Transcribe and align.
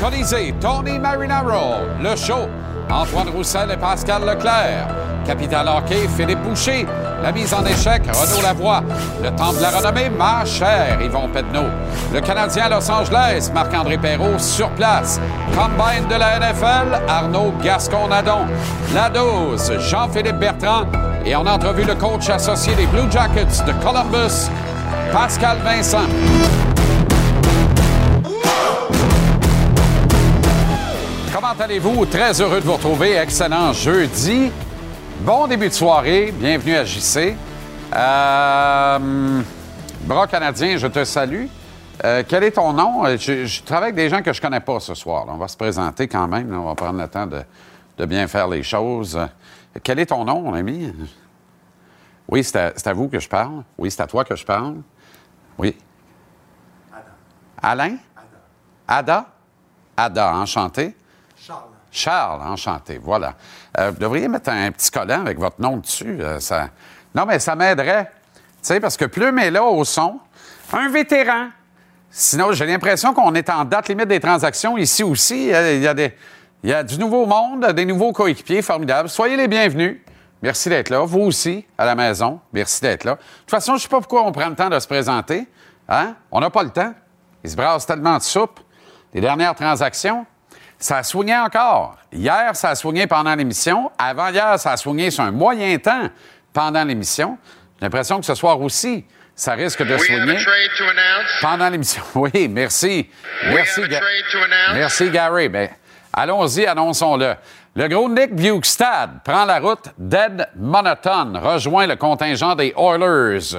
Colisée, 0.00 0.54
Tony 0.60 0.98
Marinaro, 0.98 1.76
le 2.02 2.16
show, 2.16 2.48
Antoine 2.90 3.30
Roussel 3.30 3.70
et 3.72 3.76
Pascal 3.76 4.22
Leclerc. 4.22 4.88
Capital 5.26 5.66
Hockey, 5.68 6.06
Philippe 6.16 6.40
Boucher. 6.42 6.86
La 7.22 7.32
mise 7.32 7.52
en 7.52 7.64
échec, 7.64 8.02
Renaud 8.06 8.42
Lavoie. 8.42 8.82
Le 9.22 9.30
temple 9.30 9.56
de 9.56 9.62
la 9.62 9.70
renommée, 9.70 10.08
ma 10.10 10.44
chère 10.44 11.00
Yvon 11.00 11.28
Pedneau. 11.28 11.64
Le 12.12 12.20
Canadien 12.20 12.66
à 12.66 12.68
Los 12.68 12.88
Angeles, 12.88 13.50
Marc-André 13.52 13.98
Perrault 13.98 14.38
sur 14.38 14.68
place. 14.70 15.20
Combine 15.54 16.06
de 16.08 16.14
la 16.14 16.38
NFL, 16.38 17.02
Arnaud 17.08 17.52
Gascon-Nadon. 17.62 18.46
La 18.94 19.08
dose, 19.08 19.72
Jean-Philippe 19.80 20.38
Bertrand. 20.38 20.84
Et 21.24 21.34
on 21.34 21.44
a 21.44 21.54
entrevu 21.54 21.82
le 21.84 21.94
coach 21.96 22.28
associé 22.30 22.74
des 22.76 22.86
Blue 22.86 23.10
Jackets 23.10 23.64
de 23.66 23.72
Columbus, 23.84 24.48
Pascal 25.12 25.56
Vincent. 25.64 26.06
Comment 31.48 31.60
allez-vous? 31.64 32.06
Très 32.06 32.40
heureux 32.40 32.60
de 32.60 32.64
vous 32.66 32.72
retrouver. 32.72 33.14
Excellent 33.14 33.72
jeudi. 33.72 34.50
Bon 35.20 35.46
début 35.46 35.68
de 35.68 35.72
soirée. 35.74 36.32
Bienvenue 36.32 36.74
à 36.74 36.84
JC. 36.84 37.36
Euh, 37.94 39.42
Bras 40.00 40.26
canadien, 40.26 40.76
je 40.76 40.88
te 40.88 41.04
salue. 41.04 41.44
Euh, 42.04 42.24
quel 42.26 42.42
est 42.42 42.50
ton 42.50 42.72
nom? 42.72 43.06
Euh, 43.06 43.16
Je, 43.16 43.44
je 43.46 43.62
travaille 43.62 43.90
avec 43.90 43.94
des 43.94 44.08
gens 44.08 44.22
que 44.22 44.32
je 44.32 44.40
connais 44.40 44.58
pas 44.58 44.80
ce 44.80 44.94
soir. 44.94 45.24
On 45.28 45.36
va 45.36 45.46
se 45.46 45.56
présenter 45.56 46.08
quand 46.08 46.26
même. 46.26 46.52
On 46.52 46.64
va 46.64 46.74
prendre 46.74 47.00
le 47.00 47.06
temps 47.06 47.28
de, 47.28 47.40
de 47.96 48.04
bien 48.06 48.26
faire 48.26 48.48
les 48.48 48.64
choses. 48.64 49.16
Quel 49.84 50.00
est 50.00 50.06
ton 50.06 50.24
nom, 50.24 50.42
mon 50.42 50.54
ami? 50.54 50.92
Oui, 52.28 52.42
c'est 52.42 52.56
à, 52.56 52.72
c'est 52.74 52.88
à 52.88 52.92
vous 52.92 53.06
que 53.06 53.20
je 53.20 53.28
parle. 53.28 53.62
Oui, 53.78 53.88
c'est 53.92 54.02
à 54.02 54.08
toi 54.08 54.24
que 54.24 54.34
je 54.34 54.44
parle. 54.44 54.78
Oui. 55.58 55.76
Alain? 57.62 57.98
Ada? 58.88 59.26
Ada, 59.96 60.34
enchanté. 60.34 60.96
Charles, 61.96 62.42
enchanté, 62.42 62.98
voilà. 63.02 63.34
Euh, 63.78 63.90
vous 63.90 63.98
devriez 63.98 64.28
mettre 64.28 64.50
un 64.50 64.70
petit 64.70 64.90
collant 64.90 65.20
avec 65.22 65.38
votre 65.38 65.60
nom 65.60 65.78
dessus. 65.78 66.18
euh. 66.20 66.38
Non, 67.14 67.24
mais 67.26 67.38
ça 67.38 67.54
m'aiderait. 67.56 68.10
Tu 68.34 68.40
sais, 68.62 68.80
parce 68.80 68.96
que 68.96 69.06
Plume 69.06 69.38
est 69.38 69.50
là 69.50 69.64
au 69.64 69.82
son. 69.84 70.20
Un 70.72 70.88
vétéran. 70.90 71.48
Sinon, 72.10 72.52
j'ai 72.52 72.66
l'impression 72.66 73.14
qu'on 73.14 73.34
est 73.34 73.48
en 73.50 73.64
date 73.64 73.88
limite 73.88 74.08
des 74.08 74.20
transactions 74.20 74.76
ici 74.76 75.02
aussi. 75.02 75.52
Euh, 75.54 75.74
Il 75.74 75.82
y 75.82 75.88
a, 75.88 75.94
des, 75.94 76.14
il 76.62 76.70
y 76.70 76.72
a 76.74 76.82
du 76.82 76.98
nouveau 76.98 77.24
monde, 77.26 77.66
des 77.72 77.84
nouveaux 77.84 78.12
coéquipiers 78.12 78.62
formidables. 78.62 79.08
Soyez 79.08 79.36
les 79.36 79.48
bienvenus. 79.48 79.98
Merci 80.42 80.68
d'être 80.68 80.90
là. 80.90 81.00
Vous 81.00 81.20
aussi, 81.20 81.64
à 81.78 81.86
la 81.86 81.94
maison, 81.94 82.40
merci 82.52 82.82
d'être 82.82 83.04
là. 83.04 83.12
De 83.14 83.18
toute 83.18 83.50
façon, 83.50 83.72
je 83.72 83.76
ne 83.76 83.80
sais 83.82 83.88
pas 83.88 83.98
pourquoi 84.00 84.22
on 84.24 84.32
prend 84.32 84.48
le 84.48 84.54
temps 84.54 84.68
de 84.68 84.78
se 84.78 84.86
présenter. 84.86 85.46
Hein? 85.88 86.14
On 86.30 86.40
n'a 86.40 86.50
pas 86.50 86.62
le 86.62 86.70
temps. 86.70 86.92
Il 87.42 87.50
se 87.50 87.56
brasse 87.56 87.86
tellement 87.86 88.18
de 88.18 88.22
soupe. 88.22 88.60
Les 89.14 89.20
dernières 89.22 89.54
transactions, 89.54 90.26
ça 90.78 90.98
a 90.98 91.02
soigné 91.02 91.36
encore. 91.36 91.96
Hier, 92.12 92.54
ça 92.54 92.70
a 92.70 92.74
soigné 92.74 93.06
pendant 93.06 93.34
l'émission. 93.34 93.90
Avant-hier, 93.98 94.58
ça 94.58 94.72
a 94.72 94.76
soigné 94.76 95.10
sur 95.10 95.24
un 95.24 95.30
moyen 95.30 95.76
temps 95.78 96.08
pendant 96.52 96.84
l'émission. 96.84 97.38
J'ai 97.78 97.84
l'impression 97.86 98.20
que 98.20 98.26
ce 98.26 98.34
soir 98.34 98.60
aussi, 98.60 99.04
ça 99.34 99.52
risque 99.52 99.82
de 99.82 99.96
soigner 99.98 100.38
pendant 101.40 101.68
l'émission. 101.68 102.02
Oui, 102.14 102.48
merci. 102.48 103.08
Merci, 103.46 103.82
Ga- 103.88 104.00
merci 104.74 105.10
Gary. 105.10 105.48
Ben, 105.48 105.68
allons-y, 106.12 106.66
annonçons-le. 106.66 107.34
Le 107.74 107.88
gros 107.88 108.08
Nick 108.08 108.34
Bukestad 108.34 109.20
prend 109.22 109.44
la 109.44 109.58
route 109.58 109.88
d'Ed 109.98 110.48
Monotone, 110.56 111.36
rejoint 111.36 111.86
le 111.86 111.96
contingent 111.96 112.54
des 112.54 112.72
Oilers. 112.74 113.56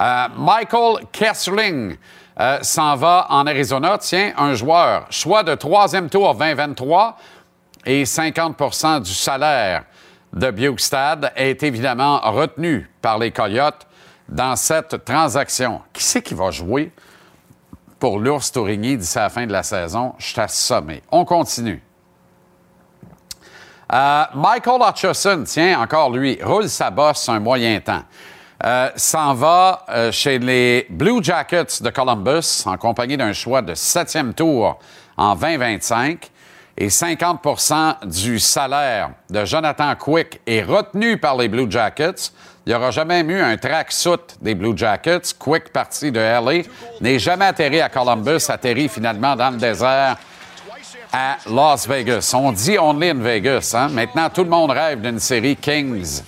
Euh, 0.00 0.26
Michael 0.36 1.06
Kessling 1.10 1.96
euh, 2.38 2.58
s'en 2.62 2.96
va 2.96 3.26
en 3.30 3.46
Arizona. 3.46 3.98
Tiens, 3.98 4.32
un 4.36 4.54
joueur, 4.54 5.06
choix 5.10 5.42
de 5.42 5.54
troisième 5.54 6.10
tour 6.10 6.34
2023 6.34 7.16
et 7.86 8.04
50% 8.04 9.00
du 9.00 9.14
salaire 9.14 9.84
de 10.32 10.50
Bukestad 10.50 11.32
est 11.34 11.62
évidemment 11.62 12.20
retenu 12.20 12.90
par 13.00 13.18
les 13.18 13.30
Coyotes 13.30 13.86
dans 14.28 14.56
cette 14.56 15.04
transaction. 15.04 15.80
Qui 15.92 16.02
c'est 16.02 16.22
qui 16.22 16.34
va 16.34 16.50
jouer 16.50 16.92
pour 17.98 18.18
l'ours 18.18 18.52
Tourigny 18.52 18.98
d'ici 18.98 19.16
la 19.16 19.30
fin 19.30 19.46
de 19.46 19.52
la 19.52 19.62
saison? 19.62 20.14
Je 20.18 20.26
suis 20.26 20.40
assommé. 20.40 21.02
On 21.10 21.24
continue. 21.24 21.82
Euh, 23.92 24.24
Michael 24.34 24.80
Hutchison, 24.82 25.44
tiens, 25.46 25.80
encore 25.80 26.10
lui, 26.10 26.38
roule 26.42 26.68
sa 26.68 26.90
bosse 26.90 27.28
un 27.28 27.38
moyen 27.38 27.80
temps. 27.80 28.02
Euh, 28.64 28.88
s'en 28.96 29.34
va 29.34 29.84
euh, 29.90 30.10
chez 30.10 30.38
les 30.38 30.86
Blue 30.88 31.22
Jackets 31.22 31.82
de 31.82 31.90
Columbus 31.90 32.62
en 32.64 32.78
compagnie 32.78 33.18
d'un 33.18 33.34
choix 33.34 33.60
de 33.60 33.74
septième 33.74 34.32
tour 34.32 34.78
en 35.18 35.34
2025 35.36 36.30
et 36.78 36.88
50 36.88 38.06
du 38.06 38.38
salaire 38.38 39.10
de 39.28 39.44
Jonathan 39.44 39.94
Quick 39.94 40.40
est 40.46 40.62
retenu 40.62 41.18
par 41.18 41.36
les 41.36 41.48
Blue 41.48 41.70
Jackets. 41.70 42.32
Il 42.64 42.70
n'y 42.70 42.74
aura 42.74 42.90
jamais 42.90 43.20
eu 43.20 43.40
un 43.40 43.58
tracksuit 43.58 44.38
des 44.40 44.54
Blue 44.54 44.76
Jackets. 44.76 45.34
Quick, 45.38 45.70
parti 45.70 46.10
de 46.10 46.18
LA, 46.18 46.62
n'est 47.02 47.18
jamais 47.18 47.44
atterri 47.44 47.82
à 47.82 47.90
Columbus, 47.90 48.48
atterri 48.48 48.88
finalement 48.88 49.36
dans 49.36 49.50
le 49.50 49.58
désert 49.58 50.16
à 51.12 51.36
Las 51.46 51.86
Vegas. 51.86 52.32
On 52.34 52.52
dit 52.52 52.78
only 52.78 53.10
in 53.10 53.20
Vegas. 53.20 53.74
Hein? 53.76 53.88
Maintenant, 53.88 54.30
tout 54.30 54.44
le 54.44 54.50
monde 54.50 54.70
rêve 54.70 55.02
d'une 55.02 55.20
série 55.20 55.56
Kings 55.56 56.22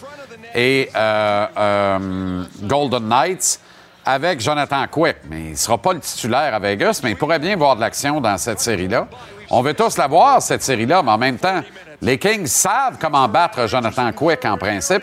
et 0.54 0.90
euh, 0.94 1.46
euh, 1.56 2.44
Golden 2.62 3.08
Knights 3.08 3.60
avec 4.04 4.40
Jonathan 4.40 4.86
Quick. 4.90 5.16
Mais 5.28 5.40
il 5.40 5.50
ne 5.50 5.56
sera 5.56 5.78
pas 5.78 5.92
le 5.92 6.00
titulaire 6.00 6.54
à 6.54 6.58
Vegas, 6.58 7.00
mais 7.02 7.10
il 7.10 7.16
pourrait 7.16 7.38
bien 7.38 7.56
voir 7.56 7.76
de 7.76 7.80
l'action 7.80 8.20
dans 8.20 8.38
cette 8.38 8.60
série-là. 8.60 9.06
On 9.50 9.62
veut 9.62 9.74
tous 9.74 9.96
la 9.96 10.06
voir, 10.06 10.40
cette 10.40 10.62
série-là, 10.62 11.02
mais 11.02 11.10
en 11.10 11.18
même 11.18 11.38
temps, 11.38 11.62
les 12.00 12.18
Kings 12.18 12.46
savent 12.46 12.96
comment 13.00 13.28
battre 13.28 13.66
Jonathan 13.66 14.12
Quick 14.12 14.44
en 14.44 14.56
principe. 14.56 15.02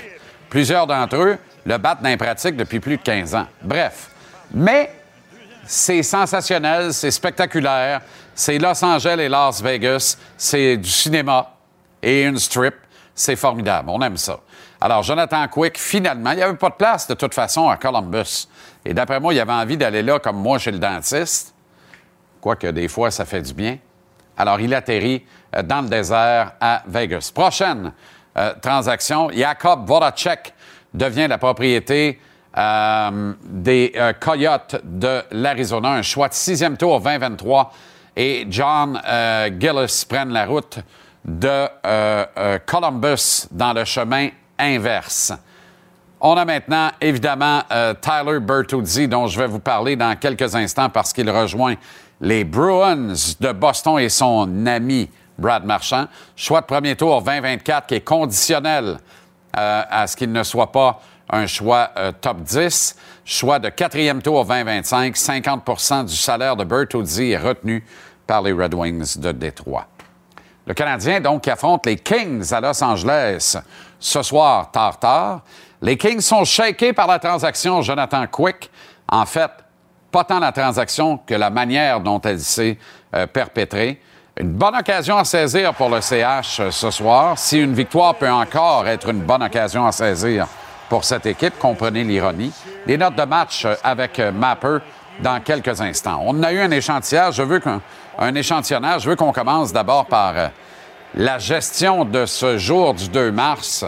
Plusieurs 0.50 0.88
d'entre 0.88 1.18
eux 1.18 1.38
le 1.66 1.78
battent 1.78 2.02
dans 2.02 2.58
depuis 2.58 2.80
plus 2.80 2.98
de 2.98 3.02
15 3.02 3.36
ans. 3.36 3.48
Bref. 3.62 4.10
Mais 4.54 4.92
c'est 5.66 6.04
sensationnel, 6.04 6.94
c'est 6.94 7.12
spectaculaire. 7.12 8.02
C'est 8.34 8.58
Los 8.58 8.84
Angeles 8.84 9.20
et 9.20 9.30
Las 9.30 9.62
Vegas. 9.62 10.18
C'est 10.38 10.78
du 10.78 10.90
cinéma 10.90 11.52
et 12.02 12.24
une 12.24 12.38
strip. 12.38 12.76
C'est 13.14 13.36
formidable. 13.36 13.90
On 13.90 14.02
aime 14.02 14.18
ça. 14.18 14.40
Alors, 14.82 15.04
Jonathan 15.04 15.48
Quick, 15.48 15.78
finalement, 15.78 16.32
il 16.32 16.38
n'y 16.38 16.44
avait 16.44 16.56
pas 16.56 16.70
de 16.70 16.76
place 16.76 17.08
de 17.08 17.14
toute 17.14 17.34
façon 17.34 17.70
à 17.70 17.78
Columbus. 17.78 18.48
Et 18.84 18.94
d'après 18.94 19.20
moi, 19.20 19.34
il 19.34 19.40
avait 19.40 19.54
envie 19.54 19.78
d'aller 19.78 20.02
là 20.02 20.20
comme 20.20 20.38
moi 20.38 20.60
chez 20.60 20.72
le 20.72 20.80
dentiste. 20.80 21.54
Quoique 22.42 22.68
des 22.68 22.88
fois, 22.88 23.10
ça 23.10 23.26
fait 23.26 23.42
du 23.42 23.54
bien. 23.54 23.78
Alors, 24.38 24.60
il 24.60 24.74
atterrit 24.74 25.26
euh, 25.56 25.64
dans 25.64 25.82
le 25.82 25.88
désert 25.88 26.54
à 26.60 26.84
Vegas. 26.88 27.32
Prochaine 27.34 27.94
euh, 28.38 28.54
transaction, 28.62 29.30
Jakob 29.32 29.88
Voracek 29.88 30.54
devient 30.94 31.28
la 31.28 31.38
propriété 31.38 32.20
euh, 32.58 33.34
des 33.44 33.94
Coyotes 34.20 34.82
de 34.84 35.24
l'Arizona. 35.32 35.90
Un 35.90 36.02
choix 36.02 36.28
de 36.28 36.34
sixième 36.34 36.78
tour 36.78 37.00
2023. 37.00 37.72
Et 38.18 38.46
John 38.50 39.02
Gillis 39.60 40.06
prennent 40.08 40.32
la 40.32 40.46
route 40.46 40.80
de 41.26 41.68
Columbus 42.66 43.48
dans 43.52 43.74
le 43.74 43.84
chemin 43.84 44.30
inverse. 44.58 45.34
On 46.20 46.36
a 46.38 46.46
maintenant, 46.46 46.92
évidemment, 47.02 47.62
euh, 47.72 47.94
Tyler 47.94 48.40
Bertuzzi, 48.40 49.08
dont 49.08 49.28
je 49.28 49.40
vais 49.40 49.48
vous 49.48 49.60
parler 49.60 49.96
dans 49.96 50.16
quelques 50.16 50.56
instants 50.56 50.90
parce 50.90 51.14
qu'il 51.14 51.30
rejoint 51.30 51.76
les 52.22 52.44
Bruins 52.44 53.14
de 53.40 53.52
Boston 53.52 54.00
et 54.00 54.10
son 54.10 54.66
ami 54.66 55.10
Brad 55.38 55.66
Marchand. 55.66 56.08
Choix 56.36 56.62
de 56.62 56.66
premier 56.66 56.96
tour 56.96 57.22
2024 57.22 57.88
qui 57.88 57.96
est 57.96 58.02
conditionnel 58.02 58.98
euh, 59.58 59.84
à 59.90 60.08
ce 60.08 60.16
qu'il 60.16 60.32
ne 60.32 60.44
soit 60.44 60.72
pas 60.72 61.02
un 61.30 61.48
choix 61.48 61.92
euh, 61.98 62.12
top 62.20 62.42
10. 62.42 62.96
Choix 63.26 63.60
de 63.60 63.70
quatrième 63.70 64.22
tour 64.22 64.46
2025, 64.46 65.16
50% 65.16 66.06
du 66.06 66.16
salaire 66.16 66.56
de 66.56 66.64
Bertuzzi 66.64 67.32
est 67.32 67.38
retenu 67.38 67.84
par 68.26 68.42
les 68.42 68.54
Red 68.54 68.74
Wings 68.74 69.20
de 69.20 69.32
Détroit. 69.32 69.88
Le 70.68 70.74
Canadien, 70.74 71.20
donc, 71.20 71.48
affronte 71.48 71.86
les 71.86 71.98
Kings 71.98 72.52
à 72.52 72.60
Los 72.60 72.84
Angeles 72.84 73.58
ce 74.00 74.22
soir, 74.22 74.72
tard, 74.72 75.00
tard. 75.00 75.42
Les 75.82 75.98
Kings 75.98 76.22
sont 76.22 76.46
shakés 76.46 76.94
par 76.94 77.08
la 77.08 77.20
transaction 77.20 77.82
Jonathan 77.82 78.26
Quick. 78.28 78.70
En 79.10 79.26
fait, 79.26 79.52
pas 80.12 80.24
tant 80.24 80.40
la 80.40 80.52
transaction 80.52 81.18
que 81.18 81.36
la 81.36 81.50
manière 81.50 82.00
dont 82.00 82.22
elle 82.22 82.40
s'est 82.40 82.78
euh, 83.14 83.28
perpétrée. 83.28 84.00
Une 84.38 84.52
bonne 84.52 84.76
occasion 84.76 85.18
à 85.18 85.24
saisir 85.24 85.74
pour 85.74 85.90
le 85.90 86.02
CH 86.02 86.60
euh, 86.60 86.72
ce 86.72 86.92
soir. 86.92 87.38
Si 87.38 87.60
une 87.60 87.74
victoire 87.74 88.16
peut 88.16 88.30
encore 88.30 88.88
être 88.88 89.10
une 89.10 89.22
bonne 89.22 89.44
occasion 89.44 89.86
à 89.86 89.92
saisir 89.92 90.48
pour 90.90 91.04
cette 91.04 91.26
équipe, 91.26 91.58
comprenez 91.60 92.04
l'ironie. 92.04 92.52
Les 92.86 92.98
notes 92.98 93.16
de 93.16 93.24
match 93.24 93.68
avec 93.84 94.20
Mapper 94.20 94.78
dans 95.20 95.40
quelques 95.40 95.82
instants. 95.82 96.22
On 96.26 96.44
a 96.44 96.52
eu 96.52 96.60
un 96.60 96.72
échantillage. 96.72 97.36
Je 97.36 97.44
veux 97.44 97.60
qu'un 97.60 97.82
un 98.18 98.36
échantillonnage. 98.36 99.04
Je 99.04 99.10
veux 99.10 99.16
qu'on 99.16 99.32
commence 99.32 99.74
d'abord 99.74 100.06
par 100.06 100.34
euh, 100.38 100.48
la 101.14 101.38
gestion 101.38 102.04
de 102.06 102.26
ce 102.26 102.58
jour 102.58 102.94
du 102.94 103.10
2 103.10 103.32
mars 103.32 103.86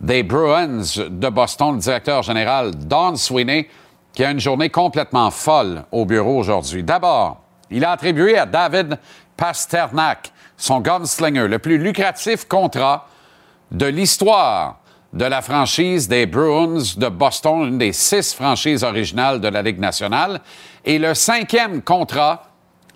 des 0.00 0.22
Bruins 0.22 0.82
de 0.96 1.28
Boston, 1.28 1.74
le 1.74 1.80
directeur 1.80 2.22
général 2.22 2.74
Don 2.74 3.16
Sweeney, 3.16 3.68
qui 4.12 4.24
a 4.24 4.30
une 4.30 4.40
journée 4.40 4.70
complètement 4.70 5.30
folle 5.30 5.84
au 5.92 6.04
bureau 6.06 6.38
aujourd'hui. 6.38 6.82
D'abord, 6.82 7.42
il 7.70 7.84
a 7.84 7.92
attribué 7.92 8.38
à 8.38 8.46
David 8.46 8.98
Pasternak, 9.36 10.32
son 10.56 10.80
gunslinger, 10.80 11.48
le 11.48 11.58
plus 11.58 11.78
lucratif 11.78 12.46
contrat 12.46 13.06
de 13.70 13.86
l'histoire 13.86 14.80
de 15.12 15.24
la 15.24 15.42
franchise 15.42 16.08
des 16.08 16.26
Bruins 16.26 16.82
de 16.96 17.08
Boston, 17.08 17.66
une 17.66 17.78
des 17.78 17.92
six 17.92 18.32
franchises 18.34 18.84
originales 18.84 19.40
de 19.40 19.48
la 19.48 19.62
Ligue 19.62 19.80
nationale, 19.80 20.40
et 20.84 20.98
le 20.98 21.14
cinquième 21.14 21.82
contrat 21.82 22.44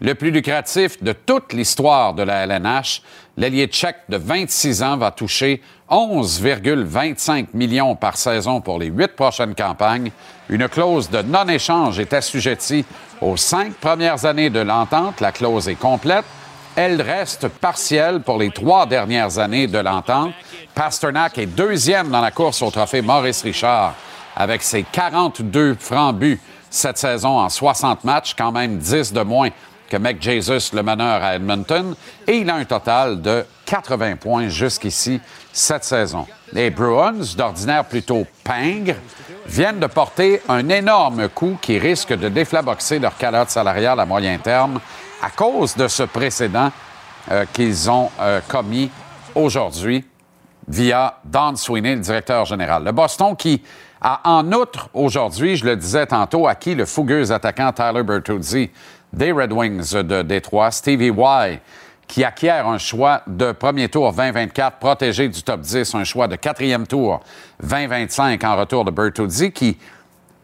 le 0.00 0.14
plus 0.14 0.30
lucratif 0.30 1.02
de 1.02 1.12
toute 1.12 1.52
l'histoire 1.52 2.14
de 2.14 2.22
la 2.22 2.46
LNH. 2.46 3.02
L'ailier 3.36 3.66
tchèque 3.66 4.02
de 4.08 4.16
26 4.16 4.82
ans 4.84 4.96
va 4.96 5.10
toucher 5.10 5.60
11,25 5.90 7.48
millions 7.52 7.96
par 7.96 8.16
saison 8.16 8.60
pour 8.60 8.78
les 8.78 8.86
huit 8.86 9.16
prochaines 9.16 9.56
campagnes. 9.56 10.12
Une 10.48 10.68
clause 10.68 11.10
de 11.10 11.20
non-échange 11.20 11.98
est 11.98 12.12
assujettie 12.12 12.84
aux 13.20 13.36
cinq 13.36 13.74
premières 13.74 14.24
années 14.24 14.50
de 14.50 14.60
l'entente. 14.60 15.20
La 15.20 15.32
clause 15.32 15.68
est 15.68 15.74
complète. 15.74 16.24
Elle 16.76 17.02
reste 17.02 17.48
partielle 17.48 18.20
pour 18.20 18.38
les 18.38 18.50
trois 18.50 18.86
dernières 18.86 19.38
années 19.38 19.66
de 19.66 19.78
l'entente. 19.78 20.32
Pasternak 20.74 21.36
est 21.38 21.46
deuxième 21.46 22.10
dans 22.10 22.20
la 22.20 22.30
course 22.30 22.62
au 22.62 22.70
trophée 22.70 23.02
Maurice 23.02 23.42
Richard 23.42 23.94
avec 24.36 24.62
ses 24.62 24.84
42 24.84 25.74
francs 25.74 26.16
buts 26.16 26.40
cette 26.70 26.98
saison 26.98 27.38
en 27.38 27.48
60 27.48 28.02
matchs, 28.04 28.34
quand 28.36 28.50
même 28.50 28.78
10 28.78 29.12
de 29.12 29.22
moins 29.22 29.50
que 29.88 29.96
Mac 29.96 30.20
Jesus, 30.20 30.74
le 30.74 30.82
meneur 30.82 31.22
à 31.22 31.36
Edmonton, 31.36 31.94
et 32.26 32.38
il 32.38 32.50
a 32.50 32.56
un 32.56 32.64
total 32.64 33.20
de 33.20 33.44
80 33.66 34.16
points 34.16 34.48
jusqu'ici 34.48 35.20
cette 35.52 35.84
saison. 35.84 36.26
Les 36.52 36.70
Bruins, 36.70 37.34
d'ordinaire 37.36 37.84
plutôt 37.84 38.26
pingres, 38.42 38.96
viennent 39.46 39.80
de 39.80 39.86
porter 39.86 40.40
un 40.48 40.68
énorme 40.68 41.28
coup 41.28 41.58
qui 41.60 41.78
risque 41.78 42.12
de 42.12 42.28
déflaboxer 42.28 42.98
leur 42.98 43.16
calotte 43.16 43.50
salariale 43.50 44.00
à 44.00 44.06
moyen 44.06 44.38
terme 44.38 44.80
à 45.22 45.30
cause 45.30 45.74
de 45.76 45.88
ce 45.88 46.02
précédent 46.02 46.70
euh, 47.30 47.44
qu'ils 47.52 47.90
ont 47.90 48.10
euh, 48.20 48.40
commis 48.46 48.90
aujourd'hui 49.34 50.04
via 50.68 51.18
Don 51.24 51.56
Sweeney, 51.56 51.96
le 51.96 52.00
directeur 52.00 52.44
général. 52.44 52.84
Le 52.84 52.92
Boston 52.92 53.36
qui 53.36 53.62
a 54.00 54.20
en 54.24 54.52
outre 54.52 54.88
aujourd'hui, 54.92 55.56
je 55.56 55.64
le 55.64 55.76
disais 55.76 56.06
tantôt, 56.06 56.46
acquis 56.46 56.74
le 56.74 56.84
fougueux 56.84 57.32
attaquant 57.32 57.72
Tyler 57.72 58.02
Bertuzzi 58.02 58.70
des 59.14 59.32
Red 59.32 59.52
Wings 59.52 59.94
de 59.94 60.22
Détroit, 60.22 60.70
Stevie 60.70 61.10
Y, 61.10 61.60
qui 62.06 62.24
acquiert 62.24 62.66
un 62.66 62.78
choix 62.78 63.22
de 63.26 63.52
premier 63.52 63.88
tour 63.88 64.12
2024 64.12 64.78
protégé 64.78 65.28
du 65.28 65.42
top 65.42 65.60
10, 65.60 65.94
un 65.94 66.04
choix 66.04 66.28
de 66.28 66.36
quatrième 66.36 66.86
tour 66.86 67.20
2025 67.62 68.42
en 68.44 68.56
retour 68.56 68.84
de 68.84 68.90
Bertuzzi, 68.90 69.52
qui, 69.52 69.78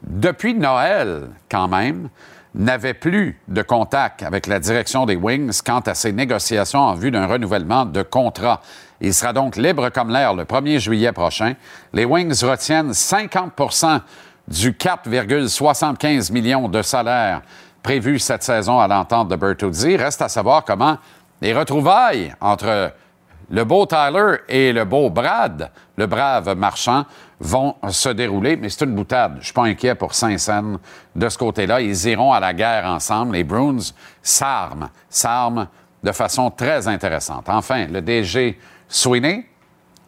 depuis 0.03 0.55
Noël 0.55 1.29
quand 1.51 1.69
même, 1.69 2.09
n'avait 2.55 2.95
plus 2.95 3.39
de 3.49 3.63
contact 3.63 4.23
avec 4.23 4.47
la 4.47 4.59
direction 4.59 5.07
des 5.07 5.17
Wings 5.17 5.61
quant 5.65 5.81
à 5.81 5.95
ses 5.95 6.13
négociations 6.13 6.81
en 6.81 6.95
vue 6.95 7.11
d'un 7.11 7.27
renouvellement 7.27 7.85
de 7.85 8.03
contrat. 8.03 8.61
Il 9.01 9.15
sera 9.15 9.33
donc 9.33 9.57
libre 9.57 9.89
comme 9.91 10.11
l'air 10.11 10.35
le 10.35 10.45
1er 10.45 10.79
juillet 10.79 11.13
prochain. 11.13 11.55
Les 11.93 12.05
Wings 12.05 12.43
retiennent 12.45 12.91
50% 12.91 14.01
du 14.49 14.73
4,75 14.73 16.33
millions 16.33 16.69
de 16.69 16.83
salaire 16.83 17.43
prévu 17.83 18.19
cette 18.19 18.43
saison 18.43 18.79
à 18.79 18.89
l'entente 18.89 19.29
de 19.29 19.37
Bertuzzi. 19.37 19.97
Reste 19.97 20.23
à 20.23 20.29
savoir 20.29 20.65
comment 20.65 20.99
les 21.41 21.53
retrouvailles 21.53 22.35
entre 22.41 22.93
le 23.51 23.65
beau 23.65 23.85
Tyler 23.85 24.37
et 24.49 24.73
le 24.73 24.85
beau 24.85 25.11
Brad, 25.11 25.71
le 25.97 26.07
brave 26.07 26.55
marchand, 26.57 27.05
vont 27.41 27.75
se 27.89 28.09
dérouler. 28.11 28.57
Mais 28.57 28.69
c'est 28.69 28.85
une 28.85 28.95
boutade. 28.95 29.39
Je 29.41 29.47
suis 29.47 29.53
pas 29.53 29.65
inquiet 29.65 29.95
pour 29.95 30.15
Saint-Saëns 30.15 30.79
de 31.17 31.29
ce 31.29 31.37
côté-là. 31.37 31.81
Ils 31.81 32.07
iront 32.07 32.33
à 32.33 32.39
la 32.39 32.53
guerre 32.53 32.87
ensemble. 32.87 33.35
Les 33.35 33.45
Bruins 33.45 33.93
s'arment, 34.23 34.91
s'arment 35.09 35.67
de 36.03 36.13
façon 36.13 36.51
très 36.51 36.87
intéressante. 36.87 37.49
Enfin, 37.49 37.87
le 37.87 38.01
DG 38.01 38.59
Sweeney 38.89 39.47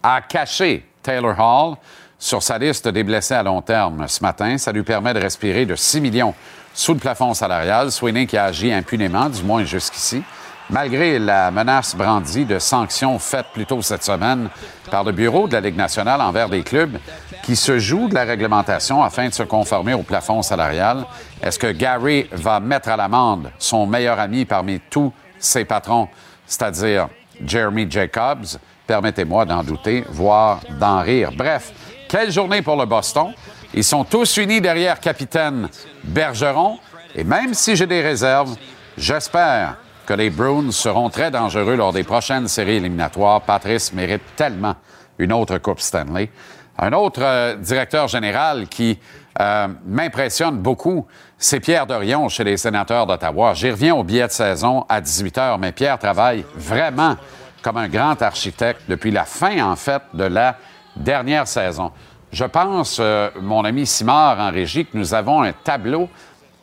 a 0.03 0.21
caché 0.21 0.87
Taylor 1.03 1.39
Hall 1.39 1.77
sur 2.19 2.43
sa 2.43 2.59
liste 2.59 2.87
des 2.87 3.03
blessés 3.03 3.35
à 3.35 3.43
long 3.43 3.61
terme 3.61 4.07
ce 4.07 4.23
matin. 4.23 4.57
Ça 4.57 4.71
lui 4.71 4.85
permet 4.85 5.15
de 5.15 5.21
respirer 5.21 5.67
de 5.67 5.75
6 5.75 6.01
millions 6.01 6.35
sous 6.75 6.95
le 6.95 6.99
plafond 6.99 7.35
salarial. 7.35 7.91
Sweeney 7.91 8.27
qui 8.27 8.37
a 8.37 8.45
agi 8.45 8.73
impunément, 8.73 9.29
du 9.29 9.43
moins 9.43 9.65
jusqu'ici, 9.65 10.23
malgré 10.71 11.19
la 11.19 11.51
menace 11.51 11.95
brandie 11.95 12.45
de 12.45 12.59
sanctions 12.59 13.19
faites 13.19 13.47
plus 13.53 13.67
tôt 13.67 13.83
cette 13.83 14.05
semaine 14.05 14.49
par 14.91 15.05
le 15.05 15.13
bureau 15.13 15.47
de 15.49 15.53
la 15.53 15.61
Ligue 15.61 15.77
nationale 15.77 16.21
envers 16.21 16.49
des 16.49 16.63
clubs 16.63 16.99
qui 17.43 17.57
se 17.57 17.79
jouent 17.79 18.09
de 18.09 18.15
la 18.15 18.25
réglementation 18.25 19.03
afin 19.03 19.29
de 19.29 19.35
se 19.35 19.43
conformer 19.43 19.95
au 19.95 20.03
plafond 20.03 20.43
salarial. 20.43 21.05
Est-ce 21.43 21.59
que 21.59 21.73
Gary 21.73 22.29
va 22.33 22.61
mettre 22.61 22.89
à 22.89 22.97
l'amende 22.97 23.51
son 23.59 23.87
meilleur 23.87 24.19
ami 24.19 24.45
parmi 24.45 24.81
tous 24.91 25.13
ses 25.39 25.65
patrons, 25.65 26.09
c'est-à-dire 26.47 27.09
Jeremy 27.45 27.87
Jacobs? 27.91 28.59
Permettez-moi 28.87 29.45
d'en 29.45 29.63
douter, 29.63 30.05
voire 30.09 30.61
d'en 30.79 31.01
rire. 31.01 31.31
Bref, 31.37 31.73
quelle 32.09 32.31
journée 32.31 32.63
pour 32.63 32.77
le 32.77 32.85
Boston. 32.85 33.33
Ils 33.75 33.85
sont 33.85 34.05
tous 34.05 34.37
unis 34.37 34.61
derrière 34.61 35.01
capitaine 35.01 35.69
Bergeron. 36.05 36.79
Et 37.15 37.25
même 37.25 37.55
si 37.55 37.75
j'ai 37.75 37.87
des 37.87 38.03
réserves, 38.03 38.55
j'espère 38.99 39.77
que 40.07 40.13
les 40.13 40.29
Bruins 40.29 40.71
seront 40.71 41.09
très 41.09 41.31
dangereux 41.31 41.77
lors 41.77 41.93
des 41.93 42.03
prochaines 42.03 42.49
séries 42.49 42.77
éliminatoires. 42.77 43.41
Patrice 43.41 43.95
mérite 43.95 44.23
tellement 44.37 44.75
une 45.19 45.33
autre 45.33 45.57
Coupe 45.57 45.81
Stanley. 45.81 46.31
Un 46.79 46.93
autre 46.93 47.23
euh, 47.23 47.57
directeur 47.57 48.09
général 48.09 48.67
qui 48.69 48.99
euh, 49.41 49.69
m'impressionne 49.87 50.59
beaucoup, 50.59 51.07
c'est 51.39 51.61
Pierre 51.61 51.87
Dorion 51.87 52.29
chez 52.29 52.45
les 52.45 52.59
sénateurs 52.59 53.07
d'Ottawa. 53.07 53.55
J'y 53.55 53.71
reviens 53.71 53.95
au 53.95 54.05
billet 54.05 54.27
de 54.27 54.33
saison 54.33 54.85
à 54.89 55.01
18 55.01 55.37
h, 55.37 55.59
mais 55.59 55.73
Pierre 55.73 55.99
travaille 55.99 56.45
vraiment 56.55 57.17
comme 57.63 57.77
un 57.79 57.89
grand 57.89 58.21
architecte 58.21 58.83
depuis 58.89 59.11
la 59.11 59.25
fin, 59.25 59.65
en 59.65 59.77
fait, 59.77 60.03
de 60.13 60.25
la 60.25 60.57
dernière 60.97 61.47
saison. 61.47 61.93
Je 62.33 62.47
pense, 62.47 62.97
euh, 62.99 63.29
mon 63.43 63.63
ami 63.63 63.87
Simard 63.87 64.41
en 64.41 64.51
régie, 64.51 64.87
que 64.87 64.97
nous 64.97 65.13
avons 65.13 65.43
un 65.43 65.53
tableau 65.53 66.09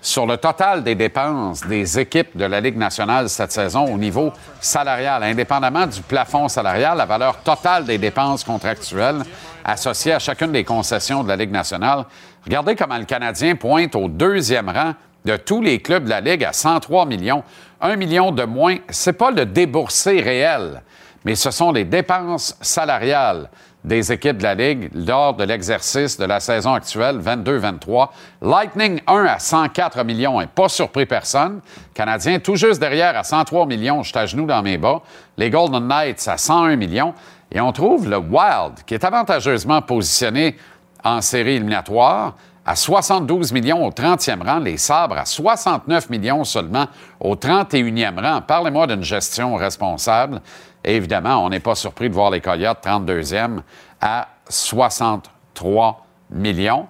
sur 0.02 0.26
le 0.26 0.38
total 0.38 0.84
des 0.84 0.96
dépenses 0.96 1.62
des 1.68 2.00
équipes 2.00 2.36
de 2.36 2.46
la 2.46 2.60
Ligue 2.60 2.78
nationale 2.78 3.30
cette 3.30 3.52
saison 3.52 3.86
au 3.86 3.98
niveau 4.00 4.34
salarial, 4.60 5.22
indépendamment 5.22 5.86
du 5.86 6.02
plafond 6.02 6.48
salarial, 6.48 6.98
la 6.98 7.06
valeur 7.06 7.38
totale 7.44 7.86
des 7.86 8.00
dépenses 8.00 8.44
contractuelles 8.44 9.22
associées 9.64 10.14
à 10.14 10.20
chacune 10.20 10.52
des 10.52 10.64
concessions 10.64 11.24
de 11.24 11.28
la 11.28 11.36
Ligue 11.36 11.52
nationale. 11.52 12.06
Regardez 12.46 12.76
comment 12.76 12.98
le 12.98 13.06
Canadien 13.06 13.56
pointe 13.56 13.96
au 13.96 14.08
deuxième 14.08 14.70
rang 14.70 14.94
de 15.24 15.36
tous 15.36 15.62
les 15.62 15.80
clubs 15.80 16.06
de 16.06 16.10
la 16.10 16.22
Ligue 16.22 16.46
à 16.46 16.54
103 16.54 17.06
millions. 17.06 17.44
Un 17.80 17.96
million 17.96 18.32
de 18.32 18.44
moins, 18.44 18.78
c'est 18.90 19.14
pas 19.14 19.30
le 19.30 19.46
déboursé 19.46 20.20
réel, 20.20 20.82
mais 21.26 21.36
ce 21.36 21.52
sont 21.52 21.72
les 21.72 21.86
dépenses 21.86 22.58
salariales 22.60 23.52
des 23.84 24.12
équipes 24.12 24.38
de 24.38 24.44
la 24.44 24.56
Ligue 24.56 24.90
lors 24.94 25.34
de 25.34 25.44
l'exercice 25.44 26.18
de 26.18 26.26
la 26.26 26.40
saison 26.40 26.74
actuelle 26.74 27.20
22-23. 27.20 28.10
Lightning 28.42 29.02
1 29.08 29.26
à 29.26 29.40
104 29.40 30.04
millions, 30.04 30.42
et 30.42 30.48
pas 30.48 30.70
surpris 30.70 31.06
personne. 31.06 31.62
Canadien 31.94 32.40
tout 32.40 32.56
juste 32.56 32.80
derrière 32.80 33.18
à 33.18 33.24
103 33.24 33.66
millions, 33.66 34.04
je 34.04 34.26
genoux 34.26 34.46
dans 34.46 34.62
mes 34.62 34.78
bas. 34.78 35.02
Les 35.38 35.50
Golden 35.50 35.88
Knights 35.88 36.28
à 36.28 36.38
101 36.38 36.76
millions. 36.76 37.14
Et 37.52 37.60
on 37.62 37.72
trouve 37.72 38.08
le 38.08 38.18
Wild, 38.18 38.84
qui 38.86 38.94
est 38.94 39.04
avantageusement 39.04 39.82
positionné 39.82 40.56
en 41.04 41.22
série 41.22 41.56
éliminatoire, 41.56 42.36
à 42.66 42.76
72 42.76 43.52
millions 43.52 43.84
au 43.84 43.90
30e 43.90 44.46
rang, 44.46 44.60
les 44.60 44.78
Sabres 44.78 45.18
à 45.18 45.26
69 45.26 46.12
millions 46.12 46.44
seulement 46.44 46.86
au 47.20 47.36
31e 47.36 48.22
rang. 48.22 48.42
Parlez-moi 48.42 48.86
d'une 48.86 49.04
gestion 49.04 49.56
responsable 49.56 50.42
évidemment, 50.84 51.44
on 51.46 51.50
n'est 51.50 51.60
pas 51.60 51.76
surpris 51.76 52.10
de 52.10 52.14
voir 52.14 52.32
les 52.32 52.42
Coyotes 52.42 52.84
32e 52.84 53.62
à 54.02 54.28
63 54.48 56.06
millions, 56.32 56.88